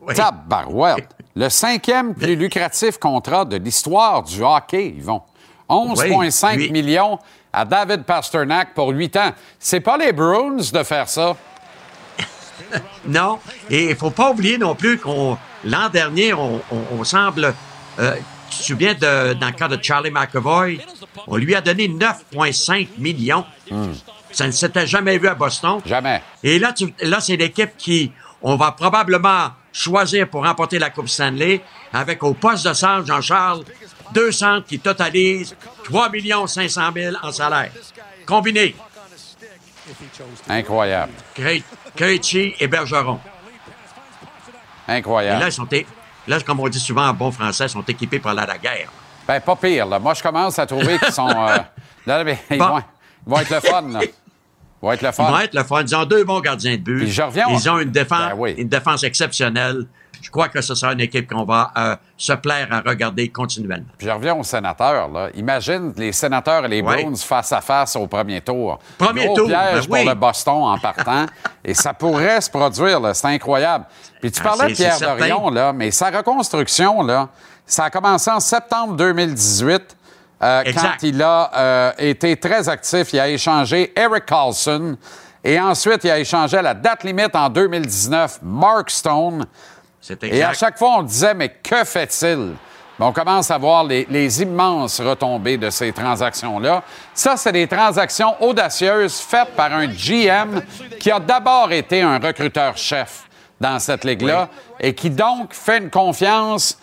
Oui. 0.00 0.14
Tabarouette. 0.14 1.08
Le 1.36 1.48
cinquième 1.48 2.14
plus 2.14 2.34
lucratif 2.36 2.98
contrat 2.98 3.44
de 3.44 3.56
l'histoire 3.56 4.22
du 4.22 4.42
hockey, 4.42 4.88
Yvon. 4.96 5.22
11,5 5.68 6.56
Oui, 6.56 6.62
lui- 6.64 6.70
millions 6.72 7.18
à 7.52 7.64
David 7.64 8.02
Pasternak 8.04 8.74
pour 8.74 8.88
8 8.88 9.16
ans. 9.16 9.30
C'est 9.58 9.80
pas 9.80 9.96
les 9.96 10.12
Bruins 10.12 10.56
de 10.72 10.82
faire 10.82 11.08
ça. 11.08 11.36
Non, 13.06 13.38
et 13.68 13.90
il 13.90 13.96
faut 13.96 14.10
pas 14.10 14.30
oublier 14.30 14.56
non 14.58 14.74
plus 14.74 14.98
qu'on 14.98 15.36
l'an 15.64 15.88
dernier, 15.88 16.32
on, 16.34 16.56
on- 16.70 16.84
on 17.00 17.04
semble, 17.04 17.52
euh, 17.98 18.14
tu 18.50 18.58
te 18.58 18.62
souviens 18.64 18.94
de, 18.94 19.32
dans 19.34 19.46
le 19.46 19.52
cas 19.52 19.68
de 19.68 19.82
Charlie 19.82 20.10
McAvoy, 20.10 20.80
on 21.26 21.36
lui 21.36 21.54
a 21.54 21.60
donné 21.60 21.88
9,5 21.88 22.88
millions. 22.98 23.44
Ça 24.32 24.46
ne 24.46 24.52
s'était 24.52 24.86
jamais 24.86 25.18
vu 25.18 25.26
à 25.28 25.34
Boston. 25.34 25.80
Jamais. 25.86 26.22
Et 26.42 26.58
là, 26.58 26.72
tu- 26.72 26.92
là, 27.00 27.20
c'est 27.20 27.36
l'équipe 27.36 27.76
qui, 27.76 28.12
on 28.42 28.56
va 28.56 28.72
probablement 28.72 29.48
choisir 29.72 30.28
pour 30.28 30.44
remporter 30.44 30.78
la 30.78 30.90
Coupe 30.90 31.08
Stanley 31.08 31.60
avec 31.92 32.22
au 32.22 32.34
poste 32.34 32.66
de 32.66 32.72
centre, 32.72 33.06
Jean-Charles, 33.06 33.64
deux 34.12 34.30
centres 34.32 34.66
qui 34.66 34.78
totalisent 34.78 35.56
3 35.84 36.10
500 36.46 36.80
000 36.94 37.16
en 37.22 37.32
salaire. 37.32 37.70
Combiné, 38.26 38.74
Incroyable. 40.48 41.12
Krejci 41.96 42.54
et 42.60 42.66
Bergeron. 42.68 43.18
Et 44.88 44.92
Incroyable. 44.92 45.40
là, 45.40 45.46
ils 45.48 45.52
sont, 45.52 45.66
là, 46.28 46.40
comme 46.40 46.60
on 46.60 46.68
dit 46.68 46.80
souvent 46.80 47.08
en 47.08 47.12
bon 47.14 47.30
français, 47.30 47.66
ils 47.66 47.70
sont 47.70 47.82
équipés 47.82 48.18
pour 48.18 48.30
aller 48.30 48.40
à 48.42 48.46
la 48.46 48.58
guerre. 48.58 48.88
Ben, 49.26 49.40
pas 49.40 49.56
pire, 49.56 49.86
là. 49.86 49.98
Moi, 49.98 50.14
je 50.14 50.22
commence 50.22 50.58
à 50.58 50.66
trouver 50.66 50.98
qu'ils 50.98 51.12
sont. 51.12 51.28
euh, 51.28 51.58
là, 52.06 52.24
mais 52.24 52.38
ils, 52.50 52.58
Bon. 52.58 52.66
vont, 52.68 52.78
ils 53.26 53.30
vont 53.30 53.40
être 53.40 53.50
le 53.50 53.60
fun, 53.60 53.82
là. 53.82 54.00
Ils 54.02 54.10
vont 54.82 54.92
être 54.92 55.02
le 55.02 55.08
Ils 55.08 55.12
fun. 55.12 55.30
vont 55.30 55.38
être 55.38 55.54
le 55.54 55.62
fun. 55.64 55.82
Ils 55.82 55.94
ont 55.96 56.04
deux 56.04 56.24
bons 56.24 56.40
gardiens 56.40 56.72
de 56.76 56.82
but. 56.82 56.98
Puis 57.00 57.10
je 57.10 57.22
reviens 57.22 57.46
au- 57.48 57.58
Ils 57.58 57.68
ont 57.70 57.78
une 57.78 57.90
défense, 57.90 58.30
Ben 58.30 58.34
oui. 58.36 58.52
une 58.58 58.68
défense 58.68 59.04
exceptionnelle. 59.04 59.86
Je 60.22 60.30
crois 60.30 60.48
que 60.48 60.60
ce 60.60 60.74
sera 60.74 60.92
une 60.92 61.00
équipe 61.00 61.32
qu'on 61.32 61.44
va 61.44 61.70
euh, 61.76 61.96
se 62.16 62.32
plaire 62.32 62.68
à 62.70 62.80
regarder 62.80 63.28
continuellement. 63.30 63.82
Puis 63.98 64.06
je 64.06 64.12
reviens 64.12 64.34
aux 64.34 64.42
sénateurs. 64.44 65.08
Là. 65.08 65.28
Imagine 65.34 65.92
les 65.96 66.12
sénateurs 66.12 66.64
et 66.64 66.68
les. 66.68 66.82
Bruins 66.82 67.14
face 67.16 67.52
à 67.52 67.60
face 67.60 67.96
au 67.96 68.06
premier 68.06 68.40
tour. 68.40 68.78
Premier 68.98 69.26
Gros 69.26 69.36
tour, 69.36 69.46
piège 69.48 69.82
ben 69.82 69.86
pour 69.88 69.92
oui. 69.98 70.04
le 70.06 70.14
Boston 70.14 70.54
en 70.62 70.78
partant. 70.78 71.26
et 71.64 71.74
ça 71.74 71.94
pourrait 71.94 72.40
se 72.40 72.50
produire. 72.50 73.00
C'est 73.14 73.28
incroyable. 73.28 73.84
Puis 74.20 74.30
tu 74.30 74.40
Ah, 74.44 74.48
parlais 74.48 74.68
de 74.70 74.74
c'est- 74.74 74.96
Pierre. 74.98 75.16
Dorion, 75.16 75.50
là, 75.50 75.72
mais 75.72 75.90
sa 75.90 76.10
reconstruction, 76.10 77.02
là, 77.02 77.28
ça 77.66 77.84
a 77.84 77.90
commencé 77.90 78.30
en 78.30 78.40
septembre 78.40 78.94
2018. 78.96 79.96
euh, 80.42 80.62
quand 80.74 81.02
il 81.02 81.22
a 81.22 81.50
euh, 81.56 81.92
été 81.98 82.36
très 82.36 82.68
actif, 82.68 83.12
il 83.12 83.20
a 83.20 83.28
échangé 83.28 83.92
Eric 83.94 84.24
Carlson 84.26 84.96
et 85.44 85.60
ensuite 85.60 86.02
il 86.04 86.10
a 86.10 86.18
échangé 86.18 86.56
à 86.56 86.62
la 86.62 86.74
date 86.74 87.04
limite 87.04 87.34
en 87.36 87.48
2019 87.50 88.40
Mark 88.42 88.90
Stone. 88.90 89.46
C'est 90.00 90.22
Et 90.24 90.42
à 90.42 90.54
chaque 90.54 90.78
fois, 90.78 90.96
on 90.98 91.02
disait, 91.02 91.34
mais 91.34 91.50
que 91.62 91.84
fait-il? 91.84 92.54
On 93.02 93.12
commence 93.12 93.50
à 93.50 93.56
voir 93.56 93.84
les, 93.84 94.06
les 94.10 94.42
immenses 94.42 95.00
retombées 95.00 95.56
de 95.56 95.70
ces 95.70 95.90
transactions-là. 95.90 96.82
Ça, 97.14 97.36
c'est 97.38 97.52
des 97.52 97.66
transactions 97.66 98.36
audacieuses 98.42 99.18
faites 99.20 99.56
par 99.56 99.72
un 99.72 99.86
GM 99.86 100.60
qui 100.98 101.10
a 101.10 101.18
d'abord 101.18 101.72
été 101.72 102.02
un 102.02 102.18
recruteur-chef 102.18 103.24
dans 103.58 103.78
cette 103.78 104.04
ligue-là 104.04 104.50
et 104.78 104.94
qui 104.94 105.08
donc 105.08 105.54
fait 105.54 105.78
une 105.78 105.90
confiance 105.90 106.78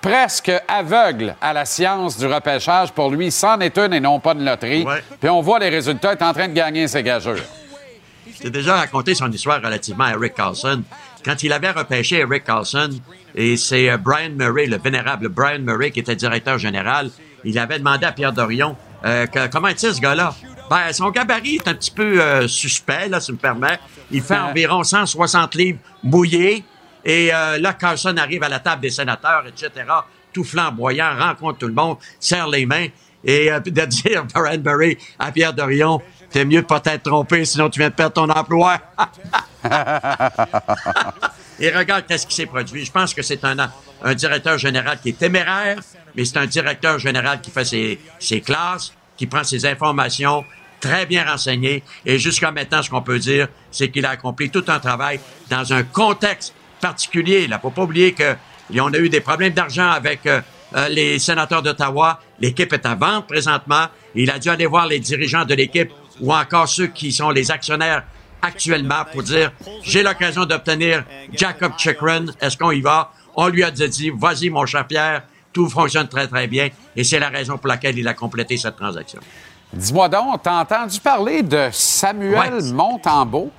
presque 0.00 0.52
aveugle 0.68 1.34
à 1.40 1.52
la 1.52 1.64
science 1.64 2.16
du 2.16 2.26
repêchage. 2.26 2.92
Pour 2.92 3.10
lui, 3.10 3.32
c'en 3.32 3.58
est 3.58 3.76
une 3.78 3.94
et 3.94 4.00
non 4.00 4.20
pas 4.20 4.32
une 4.32 4.44
loterie. 4.44 4.84
Ouais. 4.84 5.02
Puis 5.20 5.28
on 5.28 5.40
voit 5.40 5.58
les 5.58 5.68
résultats, 5.68 6.12
il 6.12 6.18
est 6.18 6.24
en 6.24 6.32
train 6.32 6.46
de 6.46 6.54
gagner 6.54 6.86
ses 6.86 7.02
gageurs. 7.02 7.38
J'ai 8.40 8.50
déjà 8.50 8.76
raconté 8.76 9.14
son 9.14 9.30
histoire 9.32 9.60
relativement 9.60 10.04
à 10.04 10.10
Eric 10.12 10.34
Carlson. 10.34 10.82
Quand 11.26 11.42
il 11.42 11.52
avait 11.52 11.72
repêché 11.72 12.18
Eric 12.20 12.44
Carlson, 12.44 12.88
et 13.34 13.56
c'est 13.56 13.90
euh, 13.90 13.96
Brian 13.96 14.30
Murray, 14.30 14.66
le 14.66 14.78
vénérable 14.78 15.28
Brian 15.28 15.58
Murray, 15.58 15.90
qui 15.90 15.98
était 15.98 16.14
directeur 16.14 16.56
général, 16.56 17.10
il 17.42 17.58
avait 17.58 17.80
demandé 17.80 18.06
à 18.06 18.12
Pierre 18.12 18.32
Dorion 18.32 18.76
euh, 19.04 19.26
que- 19.26 19.48
comment 19.48 19.66
est-il 19.66 19.92
ce 19.92 20.00
gars-là? 20.00 20.32
Ben, 20.70 20.92
son 20.92 21.10
gabarit 21.10 21.56
est 21.56 21.66
un 21.68 21.74
petit 21.74 21.90
peu 21.90 22.22
euh, 22.22 22.46
suspect, 22.46 23.08
là, 23.08 23.18
si 23.20 23.32
me 23.32 23.36
permet. 23.38 23.78
Il 24.12 24.22
fait 24.22 24.38
environ 24.38 24.84
160 24.84 25.56
livres 25.56 25.78
mouillés. 26.04 26.62
Et 27.04 27.28
là, 27.28 27.72
Carlson 27.72 28.16
arrive 28.16 28.42
à 28.42 28.48
la 28.48 28.58
table 28.58 28.82
des 28.82 28.90
sénateurs, 28.90 29.44
etc., 29.46 29.70
tout 30.32 30.42
flamboyant, 30.42 31.16
rencontre 31.16 31.58
tout 31.58 31.68
le 31.68 31.72
monde, 31.72 31.98
serre 32.18 32.48
les 32.48 32.66
mains. 32.66 32.88
Et 33.24 33.48
de 33.64 33.84
dire 33.84 34.24
Brian 34.34 34.58
Murray 34.64 34.98
à 35.18 35.30
Pierre 35.30 35.52
Dorion, 35.54 36.00
t'es 36.30 36.44
mieux 36.44 36.62
de 36.62 36.66
pas 36.66 36.80
t'être 36.80 37.04
trompé, 37.04 37.44
sinon 37.44 37.70
tu 37.70 37.80
viens 37.80 37.90
de 37.90 37.94
perdre 37.94 38.14
ton 38.14 38.28
emploi. 38.30 38.78
Et 41.58 41.70
regarde 41.70 42.04
qu'est-ce 42.06 42.26
qui 42.26 42.34
s'est 42.34 42.46
produit. 42.46 42.84
Je 42.84 42.92
pense 42.92 43.14
que 43.14 43.22
c'est 43.22 43.42
un, 43.44 43.56
un 44.02 44.14
directeur 44.14 44.58
général 44.58 44.98
qui 45.00 45.08
est 45.10 45.18
téméraire, 45.18 45.78
mais 46.14 46.24
c'est 46.24 46.36
un 46.36 46.46
directeur 46.46 46.98
général 46.98 47.40
qui 47.40 47.50
fait 47.50 47.64
ses, 47.64 48.00
ses 48.18 48.40
classes, 48.40 48.92
qui 49.16 49.26
prend 49.26 49.44
ses 49.44 49.64
informations 49.64 50.44
très 50.80 51.06
bien 51.06 51.24
renseignées. 51.24 51.82
Et 52.04 52.18
jusqu'à 52.18 52.50
maintenant, 52.50 52.82
ce 52.82 52.90
qu'on 52.90 53.02
peut 53.02 53.18
dire, 53.18 53.48
c'est 53.70 53.90
qu'il 53.90 54.04
a 54.04 54.10
accompli 54.10 54.50
tout 54.50 54.64
un 54.68 54.78
travail 54.78 55.20
dans 55.50 55.72
un 55.72 55.82
contexte 55.82 56.54
particulier. 56.80 57.44
Il 57.44 57.50
ne 57.50 57.58
faut 57.58 57.70
pas 57.70 57.82
oublier 57.82 58.12
que 58.12 58.36
on 58.78 58.92
a 58.92 58.98
eu 58.98 59.08
des 59.08 59.20
problèmes 59.20 59.52
d'argent 59.52 59.88
avec 59.90 60.26
euh, 60.26 60.40
euh, 60.74 60.88
les 60.88 61.18
sénateurs 61.18 61.62
d'Ottawa. 61.62 62.20
L'équipe 62.40 62.72
est 62.72 62.84
à 62.84 62.94
vendre 62.94 63.24
présentement. 63.24 63.86
Il 64.14 64.30
a 64.30 64.38
dû 64.38 64.48
aller 64.48 64.66
voir 64.66 64.86
les 64.86 64.98
dirigeants 64.98 65.44
de 65.44 65.54
l'équipe 65.54 65.92
ou 66.20 66.32
encore 66.32 66.68
ceux 66.68 66.86
qui 66.88 67.12
sont 67.12 67.30
les 67.30 67.50
actionnaires 67.50 68.04
actuellement 68.42 69.04
pour 69.12 69.22
dire 69.22 69.52
j'ai 69.82 70.02
l'occasion 70.02 70.44
d'obtenir 70.44 71.04
Jacob 71.32 71.72
Chikrin. 71.78 72.26
Est-ce 72.40 72.56
qu'on 72.56 72.70
y 72.70 72.80
va? 72.80 73.12
On 73.34 73.48
lui 73.48 73.62
a 73.64 73.70
dit 73.70 74.10
vas-y 74.16 74.50
mon 74.50 74.64
cher 74.66 74.86
Pierre, 74.86 75.22
tout 75.52 75.68
fonctionne 75.68 76.08
très 76.08 76.26
très 76.28 76.46
bien 76.46 76.68
et 76.94 77.04
c'est 77.04 77.18
la 77.18 77.28
raison 77.28 77.58
pour 77.58 77.68
laquelle 77.68 77.98
il 77.98 78.06
a 78.08 78.14
complété 78.14 78.56
cette 78.56 78.76
transaction. 78.76 79.20
Dis-moi 79.72 80.08
donc, 80.08 80.42
t'as 80.42 80.60
entendu 80.60 81.00
parler 81.00 81.42
de 81.42 81.68
Samuel 81.72 82.54
Ouais. 82.54 82.72
Montembeau? 82.72 83.50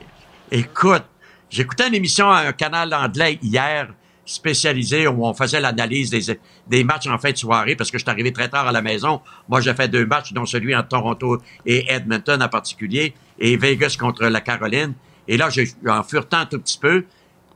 Écoute, 0.49 1.03
j'écoutais 1.49 1.87
une 1.89 1.95
émission 1.95 2.29
à 2.31 2.39
un 2.41 2.53
canal 2.53 2.93
anglais 2.93 3.37
hier 3.41 3.89
spécialisé 4.27 5.07
où 5.07 5.25
on 5.25 5.33
faisait 5.33 5.59
l'analyse 5.59 6.11
des, 6.11 6.39
des 6.67 6.83
matchs 6.83 7.07
en 7.07 7.17
fin 7.17 7.31
de 7.31 7.37
soirée 7.37 7.75
parce 7.75 7.89
que 7.89 7.97
je 7.97 8.03
suis 8.03 8.11
arrivé 8.11 8.31
très 8.31 8.49
tard 8.49 8.67
à 8.67 8.71
la 8.71 8.81
maison. 8.81 9.21
Moi, 9.47 9.61
j'ai 9.61 9.73
fait 9.73 9.87
deux 9.87 10.05
matchs, 10.05 10.33
dont 10.33 10.45
celui 10.45 10.75
entre 10.75 10.89
Toronto 10.89 11.41
et 11.65 11.91
Edmonton 11.91 12.43
en 12.43 12.49
particulier, 12.49 13.15
et 13.39 13.55
Vegas 13.57 13.95
contre 13.99 14.25
la 14.25 14.41
Caroline. 14.41 14.93
Et 15.27 15.37
là, 15.37 15.49
en 15.87 16.03
furetant 16.03 16.39
un 16.39 16.45
tout 16.45 16.59
petit 16.59 16.77
peu, 16.77 17.05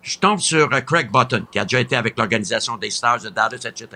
je 0.02 0.18
tombe 0.18 0.40
sur 0.40 0.74
euh, 0.74 0.82
Craig 0.82 1.12
Button, 1.12 1.46
qui 1.52 1.60
a 1.60 1.66
déjà 1.66 1.80
été 1.80 1.96
avec 1.96 2.18
l'organisation 2.18 2.78
des 2.78 2.90
Stars 2.90 3.22
de 3.22 3.30
Dallas, 3.30 3.66
etc. 3.66 3.88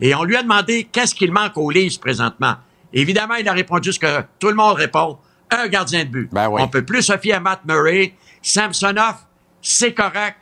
Et 0.00 0.14
on 0.14 0.24
lui 0.24 0.36
a 0.36 0.42
demandé 0.42 0.88
qu'est-ce 0.90 1.14
qu'il 1.14 1.32
manque 1.32 1.56
aux 1.56 1.70
Leafs 1.70 1.98
présentement. 1.98 2.56
Évidemment, 2.92 3.34
il 3.34 3.48
a 3.48 3.52
répondu 3.52 3.92
ce 3.92 3.98
que 3.98 4.22
tout 4.38 4.48
le 4.48 4.54
monde 4.54 4.76
répond. 4.76 5.18
Un 5.50 5.68
gardien 5.68 6.04
de 6.04 6.10
but. 6.10 6.28
Ben 6.32 6.48
oui. 6.48 6.60
On 6.62 6.68
peut 6.68 6.84
plus 6.84 7.02
se 7.02 7.16
fier 7.18 7.34
à 7.34 7.40
Matt 7.40 7.60
Murray. 7.66 8.14
Samsonov, 8.40 9.16
c'est 9.60 9.92
correct, 9.92 10.36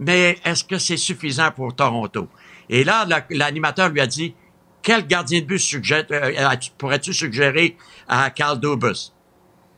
mais 0.00 0.38
est-ce 0.44 0.64
que 0.64 0.78
c'est 0.78 0.96
suffisant 0.96 1.50
pour 1.52 1.74
Toronto? 1.76 2.26
Et 2.68 2.82
là, 2.82 3.04
la- 3.06 3.24
l'animateur 3.30 3.88
lui 3.90 4.00
a 4.00 4.06
dit, 4.08 4.34
quel 4.82 5.06
gardien 5.06 5.40
de 5.40 5.44
but 5.46 5.58
suggère- 5.58 6.06
euh, 6.10 6.56
pourrais-tu 6.78 7.12
suggérer 7.12 7.76
à 8.08 8.30
Carl 8.30 8.58
Dubus? 8.58 9.12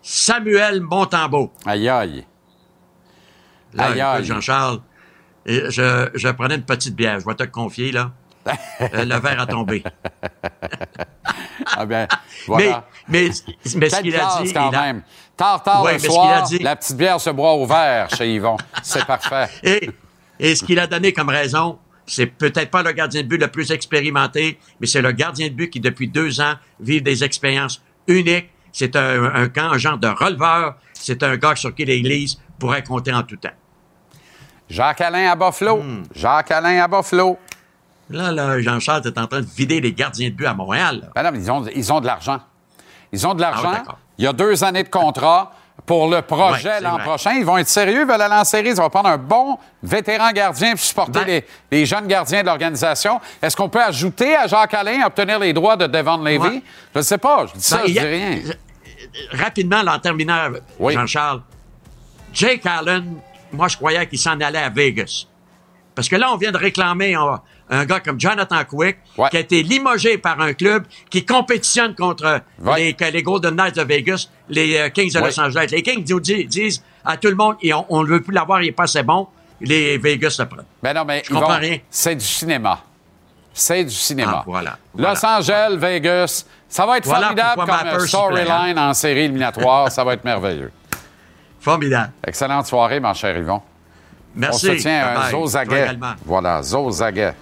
Samuel 0.01 0.81
Montembeau. 0.81 1.53
Aïe, 1.67 1.89
aïe. 1.89 2.25
Là, 3.75 3.85
Aïe, 3.87 4.01
aïe. 4.01 4.25
Jean-Charles, 4.25 4.81
je, 5.47 6.11
je 6.15 6.29
prenais 6.31 6.55
une 6.57 6.65
petite 6.65 6.95
bière, 6.95 7.19
je 7.21 7.27
vais 7.27 7.35
te 7.35 7.43
le 7.43 7.51
confier, 7.51 7.93
là. 7.93 8.13
Euh, 8.95 9.05
le 9.05 9.17
verre 9.21 9.41
a 9.41 9.47
tombé. 9.47 9.85
Ah 11.77 11.85
voilà. 11.85 12.09
Mais, 12.49 12.73
mais, 13.09 13.31
mais 13.77 13.89
ce 13.91 14.01
qu'il 14.01 14.17
a 14.17 14.43
dit, 14.43 14.53
quand 14.53 14.71
il 14.71 14.75
a- 14.77 14.81
même. 14.83 15.03
Tard, 15.37 15.63
tard 15.63 15.83
Ouais, 15.85 15.93
le 15.95 15.99
soir, 16.01 16.43
dit- 16.45 16.59
la 16.59 16.75
petite 16.77 16.97
bière 16.97 17.21
se 17.21 17.31
boit 17.31 17.53
au 17.53 17.65
verre 17.67 18.11
chez 18.11 18.35
Yvon. 18.35 18.57
C'est 18.83 19.05
parfait. 19.07 19.49
Et, 19.63 19.91
et 20.43 20.55
ce 20.55 20.65
qu'il 20.65 20.79
a 20.79 20.87
donné 20.87 21.13
comme 21.15 21.31
raison, 21.31 21.79
c'est 22.07 22.27
peut-être 22.27 22.71
pas 22.71 22.83
le 22.83 22.93
gardien 22.93 23.23
de 23.23 23.29
but 23.29 23.39
le 23.39 23.49
plus 23.49 23.71
expérimenté, 23.71 24.59
mais 24.81 24.87
c'est 24.87 25.01
le 25.01 25.13
gardien 25.13 25.49
de 25.49 25.55
but 25.55 25.71
qui, 25.71 25.81
depuis 25.81 26.09
deux 26.09 26.41
ans, 26.41 26.55
vit 26.81 27.01
des 27.01 27.23
expériences 27.25 27.83
uniques. 28.09 28.51
C'est 28.73 28.97
un, 28.97 29.25
un, 29.25 29.51
un 29.57 29.79
genre 29.79 29.99
de 29.99 30.09
releveur. 30.09 30.77
C'est 30.95 31.23
un 31.23 31.37
gars 31.37 31.55
sur 31.55 31.75
qui 31.75 31.85
l'Église 31.85 32.39
pourrait 32.59 32.83
compter 32.83 33.13
en 33.13 33.23
tout 33.23 33.37
temps. 33.37 33.51
Jacques-Alain 34.69 35.31
à 35.31 35.37
Buffalo. 35.37 35.83
Hmm. 35.83 36.03
Jacques-Alain 36.15 36.83
à 36.83 36.89
Buffalo. 36.89 37.39
Là, 38.11 38.33
là, 38.33 38.61
Jean-Charles 38.61 39.03
est 39.07 39.19
en 39.19 39.27
train 39.27 39.41
de 39.41 39.47
vider 39.47 39.81
les 39.81 39.93
gardiens 39.93 40.29
de 40.29 40.35
but 40.35 40.47
à 40.47 40.55
Montréal. 40.55 41.01
là. 41.03 41.09
Ben 41.15 41.23
non, 41.23 41.31
mais 41.33 41.39
ils 41.45 41.51
ont, 41.51 41.65
ils 41.75 41.93
ont 41.93 42.01
de 42.01 42.07
l'argent. 42.07 42.41
Ils 43.13 43.27
ont 43.27 43.35
de 43.35 43.41
l'argent. 43.41 43.71
Ah, 43.73 43.79
d'accord. 43.79 43.99
il 44.19 44.25
y 44.25 44.27
a 44.27 44.33
deux 44.33 44.65
années 44.65 44.83
de 44.83 44.89
contrat. 44.89 45.53
Pour 45.87 46.09
le 46.09 46.23
projet 46.23 46.81
l'an 46.81 46.99
prochain, 46.99 47.33
ils 47.33 47.45
vont 47.45 47.59
être 47.59 47.69
sérieux, 47.69 48.03
ils 48.03 48.07
veulent 48.07 48.21
aller 48.23 48.35
en 48.35 48.45
série. 48.45 48.75
Ça 48.77 48.83
va 48.83 48.91
prendre 48.91 49.09
un 49.09 49.19
bon 49.19 49.59
vétéran 49.83 50.31
gardien 50.31 50.73
pour 50.73 50.81
supporter 50.81 51.13
Ben- 51.21 51.27
les, 51.27 51.45
les 51.73 51.87
jeunes 51.87 52.07
gardiens 52.07 52.43
de 52.43 52.47
l'organisation. 52.47 53.21
Est-ce 53.43 53.57
qu'on 53.57 53.69
peut 53.69 53.83
ajouter 53.83 54.37
à 54.37 54.47
Jacques-Alain 54.47 55.05
obtenir 55.05 55.39
les 55.41 55.53
droits 55.53 55.77
de 55.77 55.87
Devon 55.89 56.19
Levy? 56.19 56.39
Ouais. 56.39 56.63
Je 56.95 56.99
ne 56.99 57.03
sais 57.03 57.19
pas. 57.19 57.47
Je 57.47 57.55
dis 57.55 57.63
ça, 57.65 57.79
Ben, 57.79 57.83
je 57.85 57.89
il 57.89 57.91
y 57.91 57.93
dis 57.95 57.99
a- 57.99 58.03
rien. 58.03 58.39
Rapidement, 59.33 59.81
en 59.87 59.99
terminant, 59.99 60.49
Oui. 60.79 60.95
Jean-Charles, 60.95 61.43
Jake 62.33 62.65
Allen, 62.65 63.17
moi, 63.53 63.69
je 63.69 63.77
croyais 63.77 64.07
qu'il 64.07 64.19
s'en 64.19 64.41
allait 64.41 64.59
à 64.63 64.69
Vegas. 64.71 65.27
Parce 65.95 66.09
que 66.09 66.17
là, 66.17 66.33
on 66.33 66.37
vient 66.37 66.53
de 66.53 66.57
réclamer 66.59 67.15
un, 67.15 67.41
un 67.73 67.85
gars 67.87 68.01
comme 68.01 68.21
Jonathan 68.21 68.65
Quick, 68.69 68.99
Ouais. 69.19 69.29
qui 69.31 69.37
a 69.37 69.41
été 69.41 69.63
limogé 69.63 70.19
par 70.19 70.41
un 70.41 70.53
club 70.53 70.85
qui 71.11 71.25
compétitionne 71.25 71.95
contre 71.95 72.41
Ouais. 72.61 72.95
les, 73.13 73.23
Golden 73.23 73.55
Knights 73.57 73.77
de 73.77 73.83
Vegas, 73.83 74.29
les 74.49 74.77
euh, 74.77 74.89
Kings 74.91 75.13
de 75.13 75.19
Ouais. 75.21 75.27
Los 75.29 75.41
Angeles. 75.41 75.69
Les 75.71 75.83
Kings 75.83 76.05
disent, 76.05 76.83
à 77.05 77.17
tout 77.17 77.29
le 77.29 77.35
monde, 77.35 77.57
et 77.63 77.73
on 77.75 78.03
ne 78.03 78.09
veut 78.09 78.21
plus 78.23 78.35
l'avoir, 78.35 78.63
il 78.63 78.67
n'est 78.67 78.73
pas 78.73 78.85
assez 78.85 79.03
bon. 79.03 79.27
Les 79.61 79.97
Vegas 79.99 80.37
le 80.39 80.47
prennent. 80.47 80.65
Ben 80.83 80.93
non, 80.95 81.05
mais 81.05 81.23
Je 81.25 81.31
comprends 81.33 81.53
Yvon, 81.53 81.61
rien. 81.61 81.79
C'est 81.91 82.15
du 82.17 82.25
cinéma. 82.25 82.81
C'est 83.55 83.85
du 83.85 83.95
cinéma. 83.95 84.39
Ah, 84.39 84.45
voilà, 84.47 84.79
Los. 84.97 85.25
Angeles, 85.25 85.77
Vegas, 85.77 86.47
ça 86.69 86.87
va 86.87 86.99
être 86.99 87.05
Voilà 87.05 87.27
formidable 87.29 87.65
comme 87.67 88.07
storyline 88.07 88.79
en 88.79 88.95
série 88.95 89.21
éliminatoire. 89.25 89.93
ça 89.93 90.03
va 90.05 90.15
être 90.15 90.25
merveilleux. 90.25 90.73
Formidable. 91.61 92.13
Excellente 92.27 92.67
soirée, 92.67 92.99
mon 92.99 93.15
cher 93.15 93.37
Yvon. 93.37 93.61
Merci. 94.35 94.71
On 94.71 94.73
se 94.73 94.81
tient 94.81 95.05
à 95.07 95.31
Zozaguet. 95.31 95.83
également. 95.83 96.15
Voilà, 96.25 96.63
Zozaguet. 96.63 97.35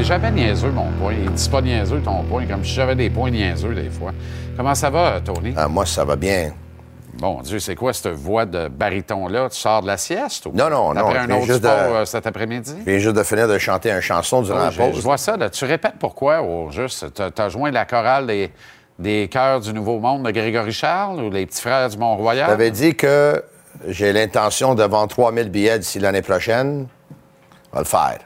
C'est 0.00 0.06
jamais 0.06 0.30
niaiseux, 0.30 0.70
mon 0.70 0.90
point. 0.92 1.12
Il 1.12 1.30
dit 1.30 1.48
pas 1.50 1.60
niaiseux, 1.60 2.00
ton 2.00 2.22
point, 2.22 2.46
comme 2.46 2.64
si 2.64 2.70
j'avais 2.72 2.94
des 2.94 3.10
points 3.10 3.30
niaiseux, 3.30 3.74
des 3.74 3.90
fois. 3.90 4.12
Comment 4.56 4.74
ça 4.74 4.88
va, 4.88 5.20
Tony? 5.20 5.52
Ah, 5.54 5.68
moi, 5.68 5.84
ça 5.84 6.06
va 6.06 6.16
bien. 6.16 6.52
Bon 7.18 7.42
Dieu, 7.42 7.58
c'est 7.58 7.74
quoi 7.74 7.92
cette 7.92 8.14
voix 8.14 8.46
de 8.46 8.68
baryton-là? 8.68 9.50
Tu 9.50 9.58
sors 9.58 9.82
de 9.82 9.86
la 9.88 9.98
sieste? 9.98 10.46
Ou... 10.46 10.52
Non, 10.54 10.70
non, 10.70 10.94
non, 10.94 11.00
Après 11.02 11.18
un 11.18 11.30
autre 11.30 11.44
juste 11.44 11.58
sport 11.58 11.90
de- 11.90 11.94
euh, 11.96 12.04
cet 12.06 12.26
après-midi? 12.26 12.76
Je 12.78 12.90
viens 12.90 12.98
juste 12.98 13.14
de 13.16 13.22
finir 13.22 13.46
de 13.46 13.58
chanter 13.58 13.90
une 13.90 14.00
chanson 14.00 14.40
durant 14.40 14.56
Oui, 14.60 14.64
la 14.64 14.70
je, 14.70 14.78
pause. 14.78 14.96
je 14.96 15.00
vois 15.02 15.18
ça. 15.18 15.36
Là. 15.36 15.50
Tu 15.50 15.66
répètes 15.66 15.96
pourquoi, 16.00 16.40
au 16.40 16.70
juste? 16.70 17.12
Tu 17.12 17.42
as, 17.42 17.48
joint 17.50 17.70
la 17.70 17.84
chorale 17.84 18.26
des, 18.26 18.50
des 18.98 19.28
chœurs 19.28 19.60
du 19.60 19.74
Nouveau 19.74 19.98
Monde 19.98 20.22
de 20.22 20.30
Grégory 20.30 20.72
Charles 20.72 21.20
ou 21.22 21.28
les 21.28 21.44
petits 21.44 21.60
frères 21.60 21.90
du 21.90 21.98
Mont-Royal? 21.98 22.48
J'avais 22.48 22.70
dit 22.70 22.94
que 22.96 23.44
j'ai 23.86 24.14
l'intention 24.14 24.74
de 24.74 24.82
vendre 24.84 25.08
3000 25.08 25.50
billets 25.50 25.78
d'ici 25.78 25.98
l'année 25.98 26.22
prochaine. 26.22 26.86
On 27.70 27.76
va 27.76 27.82
le 27.82 27.86
faire. 27.86 28.18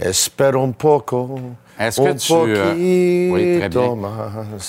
Espero 0.00 0.62
un 0.64 0.72
poco. 0.72 1.38
Est-ce 1.80 2.00
que 2.00 2.08
un 2.08 2.14
tu, 2.16 2.32
euh, 2.32 3.30
oui, 3.30 3.58
très 3.60 3.68
bien. 3.68 3.96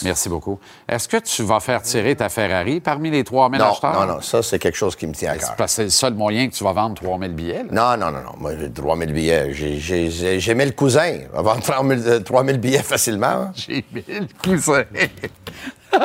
Merci 0.04 0.30
beaucoup. 0.30 0.60
Est-ce 0.88 1.08
que 1.08 1.18
tu 1.18 1.42
vas 1.42 1.60
faire 1.60 1.82
tirer 1.82 2.16
ta 2.16 2.30
Ferrari 2.30 2.80
parmi 2.82 3.10
les 3.10 3.24
3000 3.24 3.60
Non, 3.60 3.72
acheteurs? 3.72 3.94
non, 4.06 4.14
non, 4.16 4.22
ça, 4.22 4.44
c'est 4.44 4.60
quelque 4.60 4.78
chose 4.78 4.96
qui 4.96 5.08
me 5.08 5.14
tient 5.14 5.32
à 5.32 5.38
cœur. 5.38 5.56
parce 5.58 5.72
que 5.72 5.76
c'est 5.78 5.84
le 5.86 5.90
seul 5.90 6.14
moyen 6.14 6.48
que 6.48 6.54
tu 6.54 6.64
vas 6.64 6.72
vendre 6.74 6.94
3000 7.02 7.34
billets. 7.34 7.64
là? 7.72 7.96
Non, 7.98 8.06
non, 8.06 8.12
non, 8.12 8.22
non. 8.24 8.32
Moi, 8.38 8.52
j'ai 8.60 8.72
3000 8.72 9.12
billets. 9.12 9.52
J'ai- 9.54 10.54
mis 10.56 10.66
le 10.66 10.72
cousin. 10.72 11.18
Va 11.34 11.42
vendre 11.42 11.62
3000 11.64 12.04
euh, 12.08 12.20
3000 12.20 12.60
billets 12.60 12.84
facilement. 12.84 13.26
hein. 13.28 13.52
J'ai 13.56 13.84
mis 13.92 14.04
le 14.08 14.28
cousin. 14.44 14.84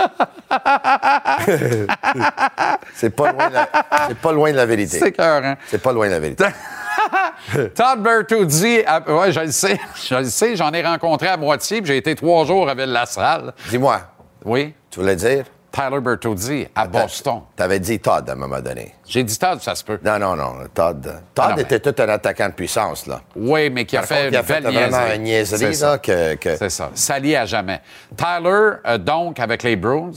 C'est 2.94 3.10
pas, 3.10 3.32
loin 3.32 3.48
de 3.50 3.54
la- 3.54 3.68
c'est 4.08 4.16
pas 4.18 4.32
loin 4.32 4.50
de 4.50 4.56
la 4.56 4.64
vérité. 4.66 4.98
C'est 4.98 5.12
cœur, 5.12 5.44
hein? 5.44 5.56
C'est 5.68 5.82
pas 5.82 5.92
loin 5.92 6.06
de 6.06 6.12
la 6.12 6.20
vérité. 6.20 6.44
Todd 7.74 8.02
Bertuzzi, 8.02 8.82
ah, 8.86 9.00
ouais, 9.06 9.32
je 9.32 9.40
le 9.40 9.50
sais, 9.52 9.78
je 10.08 10.14
le 10.14 10.24
sais, 10.24 10.56
j'en 10.56 10.72
ai 10.72 10.82
rencontré 10.82 11.28
à 11.28 11.36
moitié, 11.36 11.80
puis 11.82 11.88
j'ai 11.92 11.96
été 11.98 12.14
trois 12.14 12.44
jours 12.44 12.68
à 12.68 12.74
Ville-la-Salle. 12.74 13.52
Dis-moi, 13.68 14.00
Oui, 14.44 14.74
tu 14.90 15.00
voulais 15.00 15.16
dire? 15.16 15.44
Tyler 15.72 16.00
Bertuzzi, 16.00 16.68
à 16.76 16.86
Boston. 16.86 17.40
T'avais 17.56 17.80
dit 17.80 17.98
Todd 17.98 18.28
à 18.30 18.32
un 18.32 18.36
moment 18.36 18.60
donné. 18.60 18.94
J'ai 19.08 19.24
dit 19.24 19.36
Todd, 19.36 19.60
ça 19.60 19.74
se 19.74 19.82
peut. 19.82 19.98
Non, 20.04 20.20
non, 20.20 20.36
non. 20.36 20.54
Todd, 20.72 21.02
Todd 21.02 21.14
Ah 21.36 21.48
non, 21.48 21.54
mais- 21.56 21.62
était 21.62 21.80
tout 21.80 22.00
un 22.00 22.08
attaquant 22.10 22.46
de 22.48 22.52
puissance, 22.52 23.06
là. 23.08 23.20
Oui, 23.34 23.70
mais 23.70 23.84
qui 23.84 23.96
a 23.96 24.00
Par 24.00 24.08
fait 24.10 24.14
contre, 24.16 24.28
il 24.34 24.36
a 24.36 24.42
fait 24.44 24.60
vraiment 24.60 25.12
une 25.16 25.22
niaiserie, 25.24 25.58
C'est 25.58 25.66
là, 25.84 25.92
ça. 25.92 25.98
que... 25.98 26.34
que- 26.36 26.56
C'est 26.56 26.70
ça. 26.70 26.90
Sali 26.94 27.34
à 27.34 27.44
jamais. 27.44 27.80
Tyler, 28.16 28.70
euh, 28.86 28.98
donc, 28.98 29.40
avec 29.40 29.64
les 29.64 29.74
Bruins, 29.74 30.12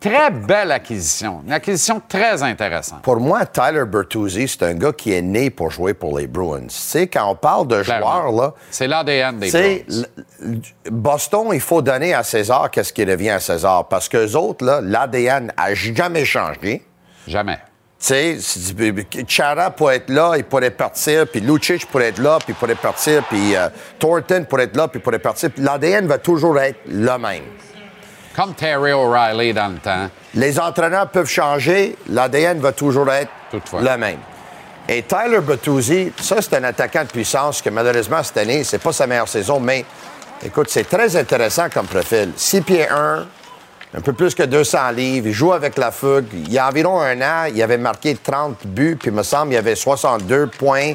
très 0.00 0.30
belle 0.30 0.70
acquisition. 0.72 1.42
Une 1.46 1.52
acquisition 1.52 2.00
très 2.08 2.42
intéressante. 2.42 3.02
Pour 3.02 3.16
moi, 3.18 3.44
Tyler 3.46 3.84
Bertuzzi, 3.86 4.46
c'est 4.48 4.62
un 4.62 4.74
gars 4.74 4.92
qui 4.92 5.12
est 5.12 5.22
né 5.22 5.50
pour 5.50 5.70
jouer 5.70 5.94
pour 5.94 6.18
les 6.18 6.26
Bruins. 6.26 6.62
Tu 6.68 6.74
sais, 6.76 7.06
quand 7.06 7.30
on 7.30 7.34
parle 7.34 7.66
de 7.68 7.82
Clairement. 7.82 8.30
joueurs, 8.30 8.32
là, 8.32 8.54
C'est 8.70 8.86
l'ADN 8.86 9.38
des 9.38 9.46
tu 9.46 9.52
sais, 9.52 9.84
Bruins. 9.88 10.60
Boston, 10.90 11.48
il 11.52 11.60
faut 11.60 11.82
donner 11.82 12.14
à 12.14 12.22
César 12.22 12.70
qu'est-ce 12.70 12.92
qui 12.92 13.04
revient 13.04 13.30
à 13.30 13.40
César. 13.40 13.88
Parce 13.88 14.08
qu'eux 14.08 14.34
autres, 14.34 14.64
là, 14.64 14.80
l'ADN 14.80 15.52
a 15.56 15.74
jamais 15.74 16.24
changé. 16.24 16.84
Jamais. 17.26 17.58
sais, 17.98 18.36
si- 18.38 18.74
Chara 19.26 19.70
pourrait 19.72 19.96
être 19.96 20.10
là, 20.10 20.34
il 20.36 20.44
pourrait 20.44 20.70
partir, 20.70 21.26
puis 21.26 21.40
Lucic 21.40 21.84
pourrait 21.86 22.10
être 22.10 22.18
là, 22.20 22.38
puis 22.38 22.50
il 22.50 22.54
pourrait 22.54 22.76
partir, 22.76 23.24
puis 23.24 23.56
euh, 23.56 23.68
Thornton 23.98 24.46
pourrait 24.48 24.64
être 24.64 24.76
là, 24.76 24.86
puis 24.86 25.00
il 25.00 25.02
pourrait 25.02 25.18
partir. 25.18 25.50
Puis 25.50 25.62
L'ADN 25.62 26.06
va 26.06 26.18
toujours 26.18 26.58
être 26.60 26.78
le 26.86 27.18
même. 27.18 27.42
Comme 28.38 28.54
Terry 28.54 28.92
O'Reilly 28.92 29.52
dans 29.52 29.66
le 29.66 29.78
temps. 29.78 30.08
Les 30.34 30.60
entraîneurs 30.60 31.08
peuvent 31.08 31.28
changer, 31.28 31.96
l'ADN 32.08 32.60
va 32.60 32.70
toujours 32.70 33.10
être 33.10 33.32
Toutefois. 33.50 33.80
le 33.80 33.96
même. 33.96 34.20
Et 34.88 35.02
Tyler 35.02 35.40
Bertuzzi, 35.40 36.12
ça, 36.20 36.36
c'est 36.40 36.54
un 36.54 36.62
attaquant 36.62 37.02
de 37.02 37.08
puissance 37.08 37.60
que 37.60 37.68
malheureusement, 37.70 38.22
cette 38.22 38.36
année, 38.36 38.62
c'est 38.62 38.78
pas 38.78 38.92
sa 38.92 39.08
meilleure 39.08 39.26
saison, 39.26 39.58
mais 39.58 39.84
écoute, 40.40 40.68
c'est 40.70 40.88
très 40.88 41.16
intéressant 41.16 41.68
comme 41.68 41.86
profil. 41.86 42.30
6 42.36 42.60
pieds 42.60 42.88
1, 42.88 43.26
un 43.94 44.00
peu 44.02 44.12
plus 44.12 44.36
que 44.36 44.44
200 44.44 44.92
livres, 44.92 45.26
il 45.26 45.32
joue 45.32 45.52
avec 45.52 45.76
la 45.76 45.90
fougue. 45.90 46.26
Il 46.32 46.52
y 46.52 46.58
a 46.58 46.68
environ 46.68 47.00
un 47.00 47.20
an, 47.20 47.46
il 47.52 47.60
avait 47.60 47.76
marqué 47.76 48.14
30 48.14 48.68
buts, 48.68 48.96
puis 49.00 49.10
il 49.10 49.16
me 49.16 49.24
semble 49.24 49.52
il 49.54 49.56
avait 49.56 49.74
62 49.74 50.46
points 50.46 50.92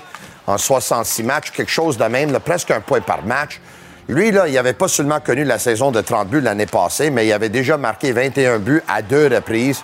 en 0.48 0.58
66 0.58 1.24
matchs, 1.24 1.52
quelque 1.52 1.70
chose 1.72 1.98
de 1.98 2.06
même, 2.06 2.32
là, 2.32 2.40
presque 2.40 2.72
un 2.72 2.80
point 2.80 3.02
par 3.02 3.22
match. 3.26 3.60
Lui, 4.08 4.32
là, 4.32 4.48
il 4.48 4.54
n'avait 4.54 4.74
pas 4.74 4.88
seulement 4.88 5.20
connu 5.20 5.44
la 5.44 5.60
saison 5.60 5.92
de 5.92 6.02
30 6.02 6.28
buts 6.28 6.42
l'année 6.42 6.66
passée, 6.66 7.10
mais 7.10 7.26
il 7.26 7.34
avait 7.34 7.50
déjà 7.50 7.78
marqué 7.78 8.12
21 8.12 8.60
buts 8.60 8.82
à 8.88 9.02
deux 9.02 9.28
reprises. 9.34 9.82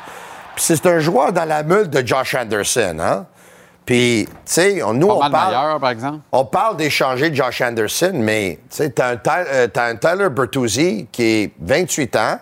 Puis 0.56 0.64
c'est 0.66 0.86
un 0.86 1.00
joueur 1.00 1.32
dans 1.32 1.46
la 1.46 1.64
meule 1.64 1.90
de 1.90 2.06
Josh 2.06 2.36
Anderson, 2.36 2.98
hein? 3.00 3.26
Puis, 3.86 4.26
tu 4.28 4.34
sais, 4.46 4.84
on- 4.84 4.94
nous, 4.94 5.08
Pas 5.08 5.14
on 5.14 5.20
mal 5.20 5.32
parle... 5.32 5.48
meilleur, 5.56 5.80
par 5.80 5.90
exemple. 5.90 6.20
On 6.32 6.46
parle 6.46 6.78
d'échanger 6.78 7.34
Josh 7.34 7.62
Anderson, 7.62 8.12
mais 8.14 8.60
tu 8.70 8.78
sais, 8.78 8.90
t'as 8.92 9.14
un, 9.14 9.18
euh, 9.48 9.68
un 9.76 9.96
Tyler 9.96 10.30
Bertuzzi 10.30 11.08
qui 11.12 11.24
est 11.24 11.52
28 11.60 12.16
ans, 12.18 12.40